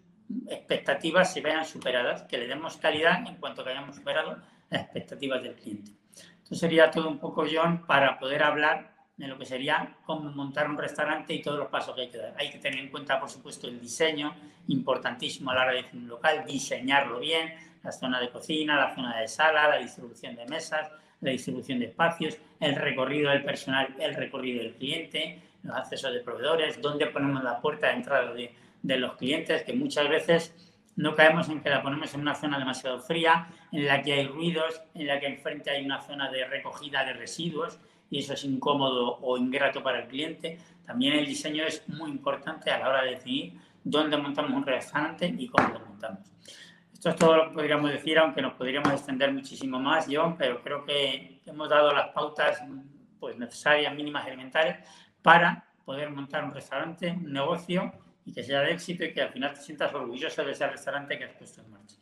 expectativas 0.47 1.34
se 1.34 1.41
vean 1.41 1.66
superadas, 1.66 2.24
que 2.24 2.38
le 2.38 2.47
demos 2.47 2.78
calidad 2.78 3.28
en 3.28 3.36
cuanto 3.36 3.64
que 3.64 3.72
hayamos 3.72 3.95
superado 3.95 4.38
las 4.70 4.84
expectativas 4.84 5.41
del 5.43 5.56
cliente. 5.56 6.01
Esto 6.52 6.68
sería 6.68 6.91
todo 6.91 7.08
un 7.08 7.18
poco, 7.18 7.45
John, 7.49 7.86
para 7.88 8.20
poder 8.20 8.43
hablar 8.43 8.91
de 9.16 9.26
lo 9.26 9.38
que 9.38 9.45
sería 9.45 9.95
cómo 10.06 10.30
montar 10.32 10.70
un 10.70 10.78
restaurante 10.78 11.34
y 11.34 11.41
todos 11.41 11.58
los 11.58 11.70
pasos 11.70 11.95
que 11.95 12.02
hay 12.02 12.10
que 12.10 12.18
dar. 12.18 12.34
Hay 12.38 12.49
que 12.49 12.58
tener 12.58 12.78
en 12.78 12.89
cuenta, 12.89 13.22
por 13.22 13.30
supuesto, 13.30 13.70
el 13.70 13.80
diseño, 13.80 14.36
importantísimo 14.68 15.52
a 15.52 15.56
la 15.56 15.62
hora 15.62 15.72
de 15.72 15.86
un 15.93 16.10
local, 16.10 16.43
diseñarlo 16.45 17.20
bien, 17.20 17.54
la 17.82 17.93
zona 17.93 18.20
de 18.20 18.30
cocina, 18.30 18.76
la 18.76 18.93
zona 18.93 19.18
de 19.22 19.30
sala, 19.30 19.70
la 19.70 19.78
distribución 19.78 20.36
de 20.36 20.45
mesas, 20.45 20.91
la 21.22 21.32
distribución 21.32 21.80
de 21.80 21.86
espacios, 21.86 22.38
el 22.60 22.76
recorrido 22.76 23.30
del 23.30 23.45
personal, 23.45 23.95
el 23.97 24.14
recorrido 24.14 24.62
del 24.62 24.74
cliente, 24.74 25.41
los 25.64 25.78
accesos 25.78 26.12
de 26.12 26.20
proveedores, 26.20 26.82
dónde 26.82 27.08
ponemos 27.08 27.41
la 27.45 27.62
puerta 27.62 27.88
de 27.88 27.93
entrada 27.93 28.34
de, 28.34 28.54
de 28.84 28.97
los 28.97 29.14
clientes, 29.14 29.64
que 29.64 29.72
muchas 29.72 30.10
veces 30.10 30.54
no 30.97 31.16
caemos 31.16 31.47
en 31.47 31.62
que 31.62 31.70
la 31.70 31.82
ponemos 31.82 32.14
en 32.14 32.20
una 32.20 32.36
zona 32.36 32.60
demasiado 32.60 32.99
fría, 32.99 33.47
en 33.72 33.86
la 33.86 34.01
que 34.01 34.13
hay 34.13 34.28
ruidos, 34.28 34.82
en 34.93 35.07
la 35.07 35.19
que 35.19 35.28
enfrente 35.28 35.69
hay 35.69 35.86
una 35.86 36.01
zona 36.01 36.30
de 36.30 36.45
recogida 36.45 37.03
de 37.05 37.13
residuos 37.13 37.80
y 38.09 38.19
eso 38.19 38.34
es 38.34 38.43
incómodo 38.43 39.19
o 39.22 39.38
ingrato 39.38 39.82
para 39.82 40.01
el 40.01 40.07
cliente. 40.07 40.59
También 40.86 41.13
el 41.13 41.26
diseño 41.26 41.63
es 41.63 41.88
muy 41.88 42.11
importante 42.11 42.69
a 42.69 42.80
la 42.80 42.89
hora 42.89 43.03
de 43.03 43.11
definir 43.11 43.53
dónde 43.84 44.17
montamos 44.17 44.51
un 44.51 44.65
restaurante 44.65 45.34
y 45.38 45.47
cómo 45.47 45.69
lo 45.69 45.80
montamos. 45.86 46.32
Esto 46.93 47.09
es 47.09 47.15
todo 47.15 47.36
lo 47.36 47.49
que 47.49 47.55
podríamos 47.55 47.89
decir, 47.89 48.19
aunque 48.19 48.41
nos 48.41 48.53
podríamos 48.53 48.91
extender 48.93 49.34
muchísimo 49.34 49.80
más, 49.80 50.05
John, 50.07 50.38
pero 50.38 50.61
creo 50.61 50.86
que 50.86 51.39
hemos 51.45 51.67
dado 51.69 51.91
las 51.93 52.09
pautas 52.09 52.61
pues, 53.19 53.38
necesarias, 53.38 53.95
mínimas, 53.95 54.28
elementales, 54.28 54.78
para 55.22 55.65
poder 55.84 56.11
montar 56.11 56.43
un 56.43 56.53
restaurante, 56.53 57.11
un 57.11 57.34
negocio 57.34 57.91
y 58.26 58.34
que 58.34 58.43
sea 58.43 58.61
de 58.61 58.74
éxito 58.74 59.03
y 59.03 59.13
que 59.13 59.22
al 59.22 59.30
final 59.30 59.53
te 59.53 59.61
sientas 59.61 59.93
orgulloso 59.93 60.43
de 60.43 60.51
ese 60.51 60.67
restaurante 60.67 61.17
que 61.17 61.26
has 61.26 61.34
puesto 61.34 61.61
en 61.61 61.72
marcha. 61.72 62.01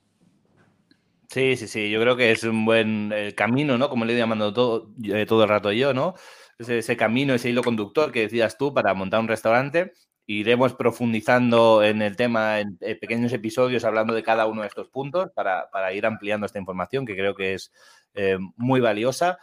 Sí, 1.32 1.56
sí, 1.58 1.68
sí, 1.68 1.92
yo 1.92 2.02
creo 2.02 2.18
que 2.18 2.32
es 2.32 2.44
un 2.44 2.66
buen 2.66 3.12
eh, 3.14 3.36
camino, 3.36 3.78
¿no? 3.78 3.88
Como 3.90 4.04
le 4.04 4.14
he 4.14 4.16
ido 4.16 4.24
llamando 4.24 4.52
todo, 4.52 4.92
eh, 5.04 5.28
todo 5.28 5.44
el 5.44 5.50
rato 5.50 5.72
yo, 5.72 5.94
¿no? 5.94 6.16
Ese, 6.58 6.98
camino, 6.98 7.36
ese 7.36 7.50
hilo 7.50 7.64
conductor 7.64 8.12
que 8.12 8.22
decías 8.22 8.58
tú 8.58 8.74
para 8.74 8.94
montar 8.94 9.20
un 9.20 9.28
restaurante 9.28 9.94
Iremos 10.32 10.76
profundizando 10.76 11.84
en 11.84 12.04
el 12.04 12.16
tema 12.16 12.60
en, 12.60 12.78
pequeños 12.78 13.34
episodios 13.34 13.84
hablando 13.84 14.14
de 14.14 14.22
cada 14.22 14.46
uno 14.46 14.62
de 14.62 14.68
estos 14.68 14.88
puntos 14.88 15.32
para, 15.34 15.72
para 15.72 15.92
ir 15.92 16.06
ampliando 16.06 16.46
esta 16.46 16.60
información 16.60 17.04
que 17.04 17.16
creo 17.16 17.34
que 17.34 17.56
es 17.56 17.72
eh, 18.14 18.38
muy 18.56 18.80
valiosa. 18.80 19.40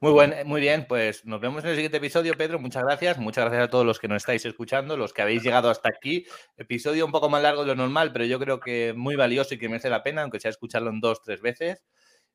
Muy, 0.00 0.10
buen, 0.10 0.34
muy 0.48 0.60
bien, 0.60 0.86
pues 0.88 1.24
nos 1.24 1.40
vemos 1.40 1.62
en 1.62 1.70
el 1.70 1.76
siguiente 1.76 1.98
episodio, 1.98 2.34
Pedro. 2.34 2.58
Muchas 2.58 2.82
gracias. 2.82 3.18
Muchas 3.18 3.44
gracias 3.44 3.68
a 3.68 3.70
todos 3.70 3.86
los 3.86 4.00
que 4.00 4.08
nos 4.08 4.16
estáis 4.16 4.44
escuchando, 4.44 4.96
los 4.96 5.12
que 5.12 5.22
habéis 5.22 5.44
llegado 5.44 5.70
hasta 5.70 5.90
aquí. 5.90 6.26
Episodio 6.56 7.06
un 7.06 7.12
poco 7.12 7.28
más 7.28 7.40
largo 7.40 7.60
de 7.60 7.68
lo 7.68 7.76
normal, 7.76 8.12
pero 8.12 8.24
yo 8.24 8.40
creo 8.40 8.58
que 8.58 8.94
muy 8.96 9.14
valioso 9.14 9.54
y 9.54 9.58
que 9.58 9.68
merece 9.68 9.90
la 9.90 10.02
pena, 10.02 10.22
aunque 10.22 10.40
sea 10.40 10.50
escucharlo 10.50 10.90
en 10.90 10.98
dos, 10.98 11.22
tres 11.22 11.40
veces 11.40 11.84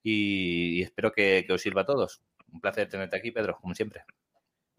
y, 0.02 0.84
espero 0.84 1.12
que, 1.12 1.46
os 1.50 1.62
sirva 1.62 1.82
a 1.82 1.86
todos. 1.86 2.22
Un 2.54 2.62
placer 2.62 2.88
tenerte 2.88 3.18
aquí, 3.18 3.32
Pedro, 3.32 3.58
como 3.60 3.76
siempre. 3.76 4.06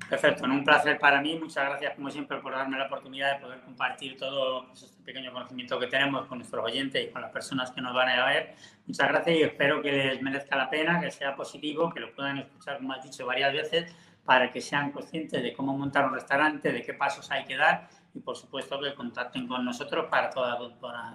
Perfecto, 0.08 0.44
un 0.44 0.64
placer 0.64 0.98
para 0.98 1.20
mí. 1.20 1.38
Muchas 1.38 1.66
gracias, 1.66 1.94
como 1.94 2.10
siempre, 2.10 2.38
por 2.38 2.52
darme 2.52 2.78
la 2.78 2.86
oportunidad 2.86 3.34
de 3.34 3.40
poder 3.44 3.60
compartir 3.60 4.16
todo 4.16 4.72
este 4.72 5.02
pequeño 5.02 5.32
conocimiento 5.32 5.78
que 5.78 5.86
tenemos 5.86 6.26
con 6.26 6.38
nuestros 6.38 6.64
oyentes 6.64 7.08
y 7.08 7.12
con 7.12 7.20
las 7.20 7.30
personas 7.30 7.70
que 7.72 7.82
nos 7.82 7.92
van 7.92 8.08
a 8.08 8.26
ver. 8.26 8.54
Muchas 8.86 9.08
gracias 9.08 9.36
y 9.36 9.42
espero 9.42 9.82
que 9.82 9.92
les 9.92 10.22
merezca 10.22 10.56
la 10.56 10.70
pena, 10.70 11.00
que 11.00 11.10
sea 11.10 11.36
positivo, 11.36 11.90
que 11.90 12.00
lo 12.00 12.14
puedan 12.14 12.38
escuchar, 12.38 12.78
como 12.78 12.94
has 12.94 13.02
dicho 13.02 13.26
varias 13.26 13.52
veces, 13.52 13.94
para 14.24 14.50
que 14.50 14.62
sean 14.62 14.92
conscientes 14.92 15.42
de 15.42 15.52
cómo 15.52 15.76
montar 15.76 16.06
un 16.06 16.14
restaurante, 16.14 16.72
de 16.72 16.82
qué 16.82 16.94
pasos 16.94 17.30
hay 17.30 17.44
que 17.44 17.56
dar 17.56 17.88
y, 18.14 18.20
por 18.20 18.36
supuesto, 18.36 18.80
que 18.80 18.94
contacten 18.94 19.46
con 19.46 19.62
nosotros 19.64 20.06
para 20.10 20.30
toda, 20.30 20.58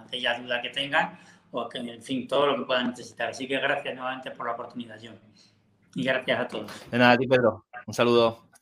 aquella 0.06 0.38
duda 0.38 0.62
que 0.62 0.70
tengan 0.70 1.18
o 1.50 1.68
que, 1.68 1.78
en 1.78 2.02
fin, 2.02 2.28
todo 2.28 2.46
lo 2.46 2.56
que 2.56 2.62
puedan 2.62 2.90
necesitar. 2.90 3.30
Así 3.30 3.48
que 3.48 3.58
gracias 3.58 3.94
nuevamente 3.94 4.30
por 4.30 4.46
la 4.46 4.52
oportunidad, 4.52 4.98
John. 5.02 5.18
Y 5.96 6.04
gracias 6.04 6.40
a 6.40 6.48
todos. 6.48 6.90
De 6.90 6.98
nada, 6.98 7.12
a 7.12 7.16
ti, 7.16 7.26
Pedro. 7.26 7.64
Un 7.86 7.94
saludo. 7.94 8.53